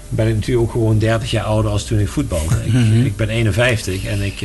ben 0.08 0.28
ik 0.28 0.34
natuurlijk 0.34 0.66
ook 0.66 0.72
gewoon 0.72 0.98
30 0.98 1.30
jaar 1.30 1.44
ouder 1.44 1.70
als 1.70 1.84
toen 1.84 1.98
ik 1.98 2.08
voetbalde. 2.08 2.54
Ik, 2.64 2.72
Mhm. 2.72 3.04
ik 3.04 3.16
ben 3.16 3.28
51 3.28 4.04
en 4.04 4.22
ik, 4.22 4.40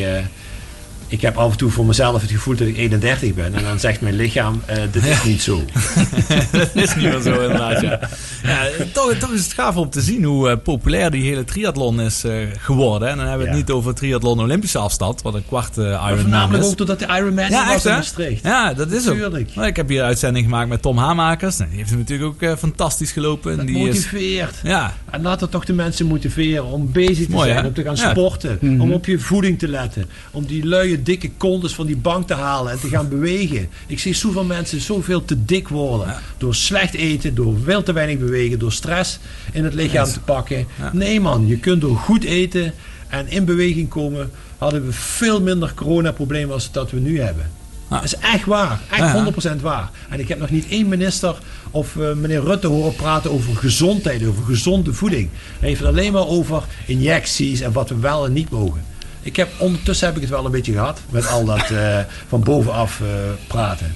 ik 1.13 1.21
heb 1.21 1.37
af 1.37 1.51
en 1.51 1.57
toe 1.57 1.69
voor 1.71 1.85
mezelf 1.85 2.21
het 2.21 2.31
gevoel 2.31 2.55
dat 2.55 2.67
ik 2.67 2.77
31 2.77 3.33
ben. 3.33 3.53
En 3.55 3.63
dan 3.63 3.79
zegt 3.79 4.01
mijn 4.01 4.15
lichaam, 4.15 4.61
eh, 4.65 4.77
dit 4.91 5.05
is 5.05 5.23
niet 5.23 5.41
zo. 5.41 5.61
dat 6.51 6.69
is 6.73 6.95
niet 6.95 7.03
meer 7.03 7.21
zo 7.21 7.31
inderdaad, 7.41 7.81
ja. 7.81 7.99
ja 8.43 8.61
toch, 8.91 9.13
toch 9.13 9.31
is 9.31 9.43
het 9.43 9.53
gaaf 9.53 9.75
om 9.75 9.89
te 9.89 10.01
zien 10.01 10.23
hoe 10.23 10.49
eh, 10.49 10.57
populair 10.63 11.11
die 11.11 11.23
hele 11.23 11.43
triathlon 11.43 12.01
is 12.01 12.23
eh, 12.23 12.33
geworden. 12.57 13.07
En 13.09 13.17
dan 13.17 13.27
hebben 13.27 13.45
we 13.45 13.51
het 13.51 13.59
Ja. 13.59 13.65
niet 13.65 13.71
over 13.75 13.93
triathlon 13.95 14.39
Olympische 14.39 14.77
afstand, 14.77 15.21
wat 15.21 15.33
een 15.33 15.45
kwart 15.47 15.77
Ironman 15.77 16.17
Voornamelijk 16.19 16.63
is. 16.63 16.69
ook 16.69 16.77
doordat 16.77 16.99
de 16.99 17.05
Ironman 17.05 17.49
Ja, 17.49 17.67
was 17.67 17.85
echt 17.85 18.19
in. 18.19 18.39
Ja, 18.43 18.73
dat 18.73 18.91
is 18.91 19.09
ook. 19.09 19.17
Maar 19.55 19.67
ik 19.67 19.75
heb 19.75 19.89
hier 19.89 19.99
een 19.99 20.05
uitzending 20.05 20.45
gemaakt 20.45 20.69
met 20.69 20.81
Tom 20.81 20.97
Hamakers. 20.97 21.57
Nou, 21.57 21.69
Die 21.69 21.77
heeft 21.79 21.89
hem 21.89 21.99
natuurlijk 21.99 22.43
ook 22.43 22.57
fantastisch 22.57 23.11
gelopen. 23.11 23.57
Dat 23.57 23.67
die 23.67 23.75
is, 23.77 23.83
motiveert. 23.95 24.55
ja, 24.63 24.93
En 25.11 25.21
laten 25.21 25.49
toch 25.49 25.65
de 25.65 25.73
mensen 25.73 26.05
motiveren 26.05 26.65
om 26.65 26.91
bezig 26.91 27.25
te 27.25 27.31
Mooi, 27.31 27.47
zijn, 27.49 27.61
hè? 27.61 27.67
om 27.67 27.73
te 27.73 27.83
gaan 27.83 27.97
sporten, 27.97 28.57
Mhm. 28.61 28.81
om 28.81 28.91
op 28.93 29.05
je 29.05 29.19
voeding 29.19 29.59
te 29.59 29.67
letten, 29.67 30.05
om 30.31 30.45
die 30.45 30.65
luie 30.65 31.01
dikke 31.03 31.31
kondes 31.37 31.73
van 31.73 31.85
die 31.85 31.97
bank 31.97 32.27
te 32.27 32.33
halen 32.33 32.71
en 32.71 32.79
te 32.79 32.87
gaan 32.87 33.09
bewegen. 33.09 33.69
Ik 33.87 33.99
zie 33.99 34.13
zoveel 34.13 34.43
mensen 34.43 34.81
zoveel 34.81 35.25
te 35.25 35.45
dik 35.45 35.67
worden 35.67 36.15
door 36.37 36.55
slecht 36.55 36.93
eten, 36.93 37.35
door 37.35 37.55
veel 37.63 37.83
te 37.83 37.93
weinig 37.93 38.17
bewegen, 38.17 38.59
door 38.59 38.71
stress 38.71 39.19
in 39.51 39.63
het 39.63 39.73
lichaam 39.73 40.05
te 40.05 40.19
pakken. 40.19 40.67
Nee 40.91 41.19
man, 41.21 41.47
je 41.47 41.57
kunt 41.57 41.81
door 41.81 41.97
goed 41.97 42.23
eten 42.23 42.73
en 43.07 43.27
in 43.29 43.45
beweging 43.45 43.89
komen, 43.89 44.31
hadden 44.57 44.85
we 44.85 44.91
veel 44.91 45.41
minder 45.41 45.73
coronaproblemen 45.73 46.53
als 46.53 46.71
dat 46.71 46.91
we 46.91 46.99
nu 46.99 47.21
hebben. 47.21 47.45
Dat 47.89 48.03
is 48.03 48.15
echt 48.15 48.45
waar. 48.45 48.79
Echt 48.89 48.99
Ja. 48.99 49.33
100% 49.57 49.61
waar. 49.61 49.89
En 50.09 50.19
ik 50.19 50.27
heb 50.27 50.39
nog 50.39 50.49
niet 50.49 50.67
één 50.69 50.87
minister 50.87 51.35
of 51.71 51.97
eh, 51.97 52.13
meneer 52.13 52.43
Rutte 52.43 52.67
horen 52.67 52.95
praten 52.95 53.31
over 53.31 53.55
gezondheid, 53.55 54.25
over 54.25 54.43
gezonde 54.43 54.93
voeding. 54.93 55.29
Hij 55.59 55.67
heeft 55.67 55.79
het 55.79 55.89
alleen 55.89 56.11
maar 56.11 56.27
over 56.27 56.63
injecties 56.85 57.61
en 57.61 57.71
wat 57.71 57.89
we 57.89 57.99
wel 57.99 58.25
en 58.25 58.33
niet 58.33 58.49
mogen. 58.49 58.85
Ik 59.23 59.35
heb, 59.35 59.49
ondertussen 59.57 60.07
heb 60.07 60.15
ik 60.15 60.21
het 60.21 60.31
wel 60.31 60.45
een 60.45 60.51
beetje 60.51 60.71
gehad. 60.71 60.99
Met 61.09 61.27
al 61.27 61.45
dat 61.45 61.69
eh, 61.69 61.99
van 62.27 62.41
bovenaf 62.41 63.01
eh, 63.01 63.07
praten. 63.47 63.95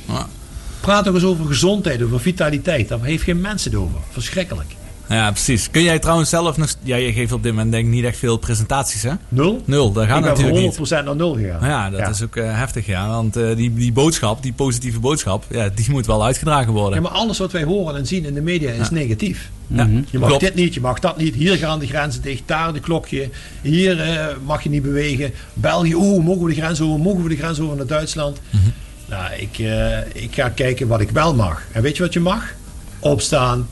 Praat 0.79 1.07
ook 1.07 1.13
eens 1.13 1.23
over 1.23 1.45
gezondheid, 1.45 2.01
over 2.01 2.19
vitaliteit. 2.19 2.87
Daar 2.87 3.03
heeft 3.03 3.23
geen 3.23 3.41
mensen 3.41 3.71
het 3.71 3.79
over. 3.79 3.99
Verschrikkelijk. 4.11 4.75
Ja, 5.09 5.31
precies. 5.31 5.71
Kun 5.71 5.83
jij 5.83 5.99
trouwens 5.99 6.29
zelf 6.29 6.57
nog... 6.57 6.73
Ja, 6.83 6.95
je 6.95 7.13
geeft 7.13 7.31
op 7.31 7.43
dit 7.43 7.51
moment 7.53 7.71
denk 7.71 7.85
ik 7.85 7.91
niet 7.91 8.03
echt 8.03 8.17
veel 8.17 8.37
presentaties, 8.37 9.03
hè? 9.03 9.11
Nul? 9.29 9.61
Nul, 9.65 9.91
dat 9.91 10.05
gaat 10.05 10.17
ik 10.17 10.23
ben 10.23 10.31
natuurlijk 10.31 10.59
niet. 10.77 10.87
van 10.87 11.01
100% 11.01 11.05
naar 11.05 11.15
nul 11.15 11.33
gegaan. 11.35 11.69
Ja, 11.69 11.89
dat 11.89 12.09
is 12.09 12.23
ook 12.23 12.35
eh, 12.35 12.57
heftig, 12.57 12.85
ja. 12.85 13.07
Want 13.09 13.35
eh, 13.35 13.55
die, 13.55 13.73
die 13.73 13.91
boodschap, 13.91 14.43
die 14.43 14.53
positieve 14.53 14.99
boodschap, 14.99 15.43
ja, 15.49 15.69
die 15.75 15.85
moet 15.91 16.05
wel 16.05 16.23
uitgedragen 16.25 16.73
worden. 16.73 16.95
Ja, 16.95 17.01
maar 17.09 17.11
alles 17.19 17.37
wat 17.37 17.51
wij 17.51 17.63
horen 17.63 17.95
en 17.95 18.05
zien 18.07 18.25
in 18.25 18.33
de 18.33 18.41
media 18.41 18.71
is 18.71 18.77
Ja. 18.87 18.93
negatief. 18.93 19.49
Ja, 19.67 19.89
Je 20.11 20.19
mag 20.19 20.27
klopt. 20.29 20.43
dit 20.43 20.55
niet, 20.55 20.73
je 20.73 20.81
mag 20.81 20.99
dat 20.99 21.17
niet. 21.17 21.35
Hier 21.35 21.57
gaan 21.57 21.79
de 21.79 21.87
grenzen 21.87 22.21
dicht, 22.21 22.41
daar 22.45 22.73
de 22.73 22.79
klokje. 22.79 23.29
Hier 23.61 24.01
eh, 24.01 24.25
mag 24.45 24.63
je 24.63 24.69
niet 24.69 24.81
bewegen. 24.83 25.31
België, 25.53 25.95
oeh, 25.95 26.23
mogen 26.25 26.43
we 26.45 26.49
de 26.53 26.61
grens 26.61 26.81
over? 26.81 26.99
Mogen 26.99 27.23
we 27.23 27.29
de 27.29 27.35
grens 27.37 27.59
over 27.59 27.75
naar 27.77 27.85
Duitsland? 27.87 28.37
Mhm. 28.49 28.63
Nou, 29.09 29.33
ik, 29.33 29.59
eh, 29.59 30.23
ik 30.23 30.33
ga 30.33 30.49
kijken 30.49 30.87
wat 30.87 31.01
ik 31.01 31.09
wel 31.09 31.35
mag. 31.35 31.61
En 31.71 31.81
weet 31.81 31.97
je 31.97 32.03
wat 32.03 32.13
je 32.13 32.19
mag? 32.19 32.43
Opstaan, 32.99 33.67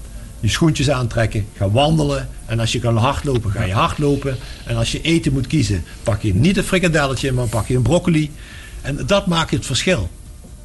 je 0.46 0.52
schoentjes 0.52 0.90
aantrekken, 0.90 1.48
gaan 1.58 1.72
wandelen. 1.72 2.30
En 2.46 2.60
als 2.60 2.72
je 2.72 2.80
kan 2.80 2.98
hardlopen, 2.98 3.52
ga 3.52 3.64
je 3.64 3.74
hardlopen. 3.74 4.38
En 4.66 4.76
als 4.76 4.92
je 4.92 5.02
eten 5.02 5.34
moet 5.34 5.48
kiezen, 5.48 5.84
pak 6.04 6.22
je 6.22 6.36
niet 6.36 6.58
een 6.58 6.64
frikadelletje, 6.64 7.32
maar 7.32 7.48
pak 7.48 7.68
je 7.68 7.76
een 7.76 7.82
broccoli. 7.82 8.32
En 8.82 9.06
dat 9.06 9.28
maakt 9.28 9.52
het 9.52 9.66
verschil. 9.66 10.10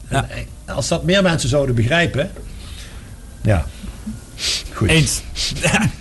En 0.08 0.26
als 0.66 0.88
dat 0.88 1.04
meer 1.04 1.22
mensen 1.22 1.48
zouden 1.48 1.74
begrijpen, 1.74 2.30
ja. 3.42 3.66
Goed. 4.80 4.88
Eens. 4.88 5.22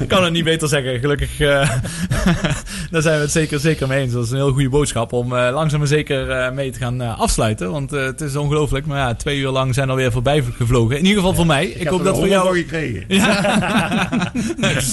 Ik 0.00 0.08
kan, 0.08 0.24
het 0.24 0.32
niet 0.32 0.44
beter 0.44 0.68
zeggen. 0.68 1.00
Gelukkig, 1.00 1.40
eh, 1.40 1.48
daar 2.90 3.02
zijn 3.02 3.16
we 3.16 3.22
het 3.22 3.30
zeker, 3.30 3.60
zeker 3.60 3.88
mee 3.88 4.00
eens. 4.00 4.12
Dat 4.12 4.24
is 4.24 4.30
een 4.30 4.36
heel 4.36 4.52
goede 4.52 4.68
boodschap 4.68 5.12
om 5.12 5.36
eh, 5.36 5.52
langzaam 5.52 5.78
maar 5.78 5.88
zeker 5.88 6.30
eh, 6.30 6.52
mee 6.52 6.70
te 6.70 6.78
gaan 6.78 7.00
afsluiten. 7.00 7.70
Want 7.70 7.90
het 7.90 8.20
is 8.20 8.36
ongelooflijk. 8.36 8.86
Maar 8.86 8.98
ja, 8.98 9.14
twee 9.14 9.38
uur 9.38 9.48
lang 9.48 9.74
zijn 9.74 9.90
alweer 9.90 10.12
voorbij 10.12 10.42
gevlogen. 10.42 10.96
In 10.98 11.04
ieder 11.04 11.18
geval 11.18 11.34
voor 11.34 11.46
mij. 11.46 11.66
Ik, 11.66 11.88
hoop 11.88 12.04
dat 12.04 12.16
voor 12.16 12.28
jou... 12.28 12.58
gekregen. 12.58 13.04
Ja. 13.14 14.32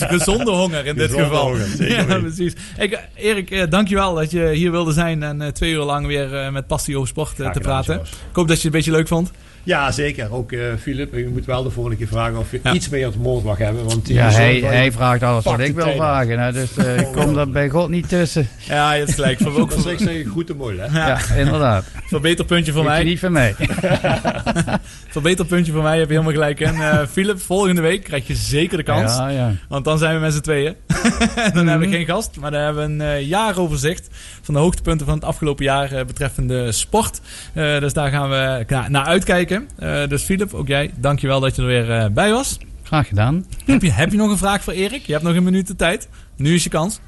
Gezonde 0.07 0.51
honger 0.51 0.85
in 0.85 0.95
dit 0.95 1.11
geval. 1.13 1.43
honger, 1.43 1.67
zeker 1.77 2.09
ja, 2.09 2.19
precies. 2.19 2.53
Ik, 2.77 2.99
Erik, 3.15 3.71
dankjewel 3.71 4.13
dat 4.15 4.31
je 4.31 4.49
hier 4.49 4.71
wilde 4.71 4.91
zijn. 4.91 5.23
En 5.23 5.53
twee 5.53 5.71
uur 5.71 5.83
lang 5.83 6.07
weer 6.07 6.51
met 6.51 6.67
passie 6.67 6.95
over 6.95 7.07
sport 7.07 7.35
te 7.35 7.59
praten. 7.61 7.95
Ik 7.99 8.35
hoop 8.35 8.47
dat 8.47 8.47
je 8.47 8.53
het 8.53 8.63
een 8.63 8.71
beetje 8.71 8.91
leuk 8.91 9.07
vond. 9.07 9.31
Ja, 9.63 9.91
zeker. 9.91 10.33
Ook 10.33 10.53
Filip, 10.79 11.13
je 11.13 11.29
moet 11.31 11.45
wel 11.45 11.63
de 11.63 11.69
volgende 11.69 11.97
keer 11.97 12.07
vragen 12.07 12.37
of 12.37 12.51
je 12.51 12.59
iets 12.73 12.89
meer 12.89 13.00
de 13.09 13.17
moord 13.19 13.43
mag 13.43 13.57
hebben. 13.57 13.85
Want 13.85 14.05
die 14.05 14.15
Ja, 14.15 14.29
hij, 14.29 14.59
van 14.59 14.69
je 14.69 14.75
hij 14.75 14.91
vraagt 14.91 15.23
alles 15.23 15.43
wat 15.43 15.59
ik 15.59 15.75
de 15.75 15.83
wil 15.83 15.93
vragen. 15.93 16.39
Hè, 16.39 16.51
dus 16.51 16.77
eh, 16.77 16.99
ik 16.99 17.07
kom 17.11 17.33
daar 17.33 17.49
bij 17.49 17.69
God 17.69 17.89
niet 17.89 18.09
tussen. 18.09 18.47
Ja, 18.57 18.93
je 18.93 18.99
hebt 18.99 19.13
gelijk. 19.13 19.39
Voor, 19.39 19.59
ook 19.59 19.71
ik 19.71 20.27
goed 20.27 20.49
en 20.49 20.57
mooi, 20.57 20.79
hè? 20.79 20.99
Ja, 20.99 21.17
inderdaad. 21.37 21.85
verbeterpuntje 22.05 22.71
voor 22.71 22.83
mij. 22.83 23.03
niet 23.03 23.19
van 23.19 23.31
mij. 23.31 23.55
Verbeterpuntje 25.09 25.71
voor 25.71 25.83
mij, 25.83 25.97
heb 25.99 26.07
je 26.07 26.13
helemaal 26.13 26.33
gelijk 26.33 26.59
in. 26.59 26.81
Eh 26.81 26.99
Philip, 27.11 27.41
volgende 27.41 27.81
week 27.81 28.03
krijg 28.03 28.27
je 28.27 28.35
zeker 28.35 28.77
de 28.77 28.83
kans. 28.83 29.15
Ja, 29.17 29.27
ja. 29.27 29.51
Want 29.69 29.85
dan 29.85 29.97
zijn 29.97 30.13
we 30.15 30.19
met 30.21 30.33
z'n 30.33 30.39
tweeën. 30.41 30.75
dan 31.53 31.67
hebben 31.67 31.79
Mhm. 31.79 31.79
we 31.79 31.95
geen 31.95 32.05
gast, 32.05 32.37
maar 32.39 32.51
dan 32.51 32.61
hebben 32.61 32.97
we 32.97 33.03
een 33.03 33.11
eh, 33.15 33.27
jaaroverzicht 33.27 34.07
van 34.41 34.53
de 34.53 34.59
hoogtepunten 34.59 35.05
van 35.05 35.15
het 35.15 35.23
afgelopen 35.25 35.65
jaar 35.65 35.91
eh, 35.91 36.05
betreffende 36.05 36.71
sport. 36.71 37.21
Eh, 37.53 37.79
dus 37.79 37.93
daar 37.93 38.09
gaan 38.09 38.29
we 38.29 38.63
na- 38.67 38.89
naar 38.89 39.05
uitkijken. 39.05 39.69
Eh, 39.79 40.07
dus 40.07 40.23
Philip, 40.23 40.53
ook 40.53 40.67
jij, 40.67 40.91
dankjewel 40.95 41.39
dat 41.39 41.55
je 41.55 41.61
er 41.61 41.67
weer 41.67 41.91
eh, 41.91 42.05
bij 42.11 42.31
was. 42.31 42.57
Graag 42.91 43.07
gedaan. 43.07 43.45
heb, 43.65 43.81
je, 43.81 43.91
heb 43.91 44.11
je 44.11 44.17
nog 44.17 44.31
een 44.31 44.37
vraag 44.37 44.63
voor 44.63 44.73
Erik? 44.73 45.05
Je 45.05 45.11
hebt 45.11 45.23
nog 45.23 45.35
een 45.35 45.43
minuut 45.43 45.67
de 45.67 45.75
tijd. 45.75 46.07
Nu 46.35 46.53
is 46.53 46.63
je 46.63 46.69
kans. 46.69 46.99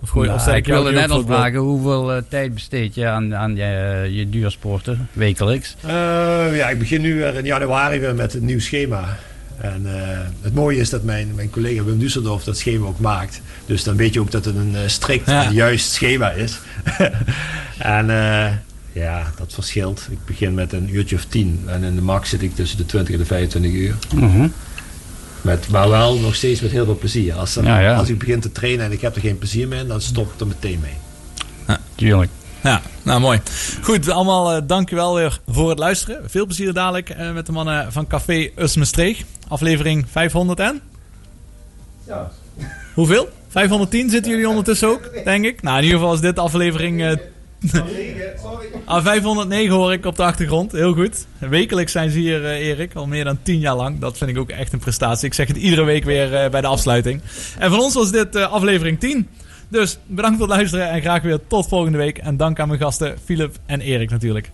Of 0.00 0.08
gooi, 0.08 0.28
Nou, 0.28 0.40
of 0.40 0.54
ik 0.54 0.66
wilde 0.66 0.92
net 0.92 1.10
al 1.10 1.24
vragen 1.24 1.58
hoeveel 1.58 2.12
eh, 2.12 2.22
tijd 2.28 2.54
besteed 2.54 2.94
je 2.94 3.06
aan, 3.06 3.34
aan 3.34 3.56
je, 3.56 4.08
je 4.10 4.28
duursporten 4.28 5.08
wekelijks? 5.12 5.76
Eh, 5.80 5.90
ja, 6.56 6.68
ik 6.68 6.78
begin 6.78 7.00
nu 7.00 7.14
weer 7.14 7.34
in 7.34 7.44
januari 7.44 7.98
weer 7.98 8.14
met 8.14 8.34
een 8.34 8.44
nieuw 8.44 8.60
schema. 8.60 9.16
En 9.60 9.82
eh, 9.86 10.18
het 10.40 10.54
mooie 10.54 10.78
is 10.78 10.90
dat 10.90 11.02
mijn, 11.02 11.34
mijn 11.34 11.50
collega 11.50 11.84
Wim 11.84 12.00
Düsseldorf 12.00 12.44
dat 12.44 12.58
schema 12.58 12.86
ook 12.86 13.00
maakt. 13.00 13.40
Dus 13.66 13.84
dan 13.84 13.96
weet 13.96 14.14
je 14.14 14.20
ook 14.20 14.30
dat 14.30 14.44
het 14.44 14.56
een 14.56 14.76
strikt 14.86 15.26
Ja. 15.26 15.44
en 15.44 15.52
juist 15.52 15.90
schema 15.92 16.30
is. 16.30 16.58
en 17.78 18.10
eh, 18.10 18.52
ja, 18.92 19.32
dat 19.36 19.54
verschilt. 19.54 20.08
Ik 20.10 20.18
begin 20.26 20.54
met 20.54 20.72
een 20.72 20.94
uurtje 20.94 21.16
of 21.16 21.24
tien. 21.24 21.64
En 21.66 21.82
in 21.82 21.94
de 21.94 22.02
max 22.02 22.28
zit 22.28 22.42
ik 22.42 22.54
tussen 22.54 22.78
de 22.78 22.86
20 22.86 23.12
en 23.14 23.20
de 23.20 23.26
25 23.26 23.72
uur. 23.72 23.94
Mhm. 24.14 24.48
Met, 25.44 25.68
maar 25.68 25.88
wel 25.88 26.18
nog 26.18 26.34
steeds 26.34 26.60
met 26.60 26.70
heel 26.70 26.84
veel 26.84 26.98
plezier. 26.98 27.34
Als, 27.34 27.58
als 27.96 28.08
ik 28.08 28.18
begin 28.18 28.40
te 28.40 28.52
trainen 28.52 28.84
en 28.84 28.92
ik 28.92 29.00
heb 29.00 29.14
er 29.14 29.20
geen 29.20 29.38
plezier 29.38 29.68
meer 29.68 29.86
dan 29.86 30.00
stop 30.00 30.32
ik 30.32 30.40
er 30.40 30.46
meteen 30.46 30.80
mee. 30.80 30.94
Ja, 31.66 31.80
tuurlijk. 31.94 32.30
Ja, 32.62 32.82
nou 33.02 33.20
mooi. 33.20 33.40
Goed, 33.82 34.08
allemaal 34.08 34.50
eh, 34.50 34.56
uh, 34.56 34.62
dankjewel 34.66 35.14
weer 35.14 35.40
voor 35.48 35.68
het 35.68 35.78
luisteren. 35.78 36.30
Veel 36.30 36.46
plezier 36.46 36.72
dadelijk 36.72 37.10
eh, 37.10 37.32
met 37.32 37.46
de 37.46 37.52
mannen 37.52 37.92
van 37.92 38.06
Café 38.06 38.50
Usmestreeg. 38.56 39.22
Aflevering 39.48 40.06
500 40.10 40.60
en? 40.60 40.80
Ja. 42.06 42.30
Hoeveel? 42.94 43.28
510 43.48 44.10
zitten 44.10 44.30
jullie 44.30 44.48
ondertussen 44.48 44.88
ook, 44.88 45.10
denk 45.24 45.44
ik. 45.44 45.62
Nou, 45.62 45.76
in 45.76 45.82
ieder 45.82 45.98
geval 45.98 46.14
is 46.14 46.20
dit 46.20 46.38
aflevering 46.38 47.02
eh, 47.02 47.16
Ah, 48.84 49.06
A509 49.06 49.68
hoor 49.68 49.92
ik 49.92 50.06
op 50.06 50.16
de 50.16 50.22
achtergrond. 50.22 50.72
Heel 50.72 50.92
goed. 50.92 51.26
Wekelijks 51.38 51.92
zijn 51.92 52.10
ze 52.10 52.18
hier, 52.18 52.44
eh, 52.44 52.66
Erik. 52.66 52.94
Al 52.94 53.06
meer 53.06 53.24
dan 53.24 53.38
tien 53.42 53.58
jaar 53.58 53.76
lang. 53.76 53.98
Dat 53.98 54.18
vind 54.18 54.30
ik 54.30 54.38
ook 54.38 54.50
echt 54.50 54.72
een 54.72 54.78
prestatie. 54.78 55.26
Ik 55.26 55.34
zeg 55.34 55.48
het 55.48 55.56
iedere 55.56 55.84
week 55.84 56.04
weer 56.04 56.34
eh, 56.34 56.50
bij 56.50 56.60
de 56.60 56.66
afsluiting. 56.66 57.20
En 57.58 57.70
van 57.70 57.80
ons 57.80 57.94
was 57.94 58.10
dit 58.10 58.34
eh, 58.34 58.52
aflevering 58.52 59.00
10. 59.00 59.28
Dus 59.68 59.98
bedankt 60.06 60.38
voor 60.38 60.46
het 60.46 60.56
luisteren 60.56 60.90
en 60.90 61.00
graag 61.00 61.22
weer 61.22 61.38
tot 61.46 61.68
volgende 61.68 61.98
week. 61.98 62.18
En 62.18 62.36
dank 62.36 62.60
aan 62.60 62.68
mijn 62.68 62.80
gasten 62.80 63.18
Philip 63.24 63.56
en 63.66 63.80
Erik 63.80 64.10
natuurlijk. 64.10 64.50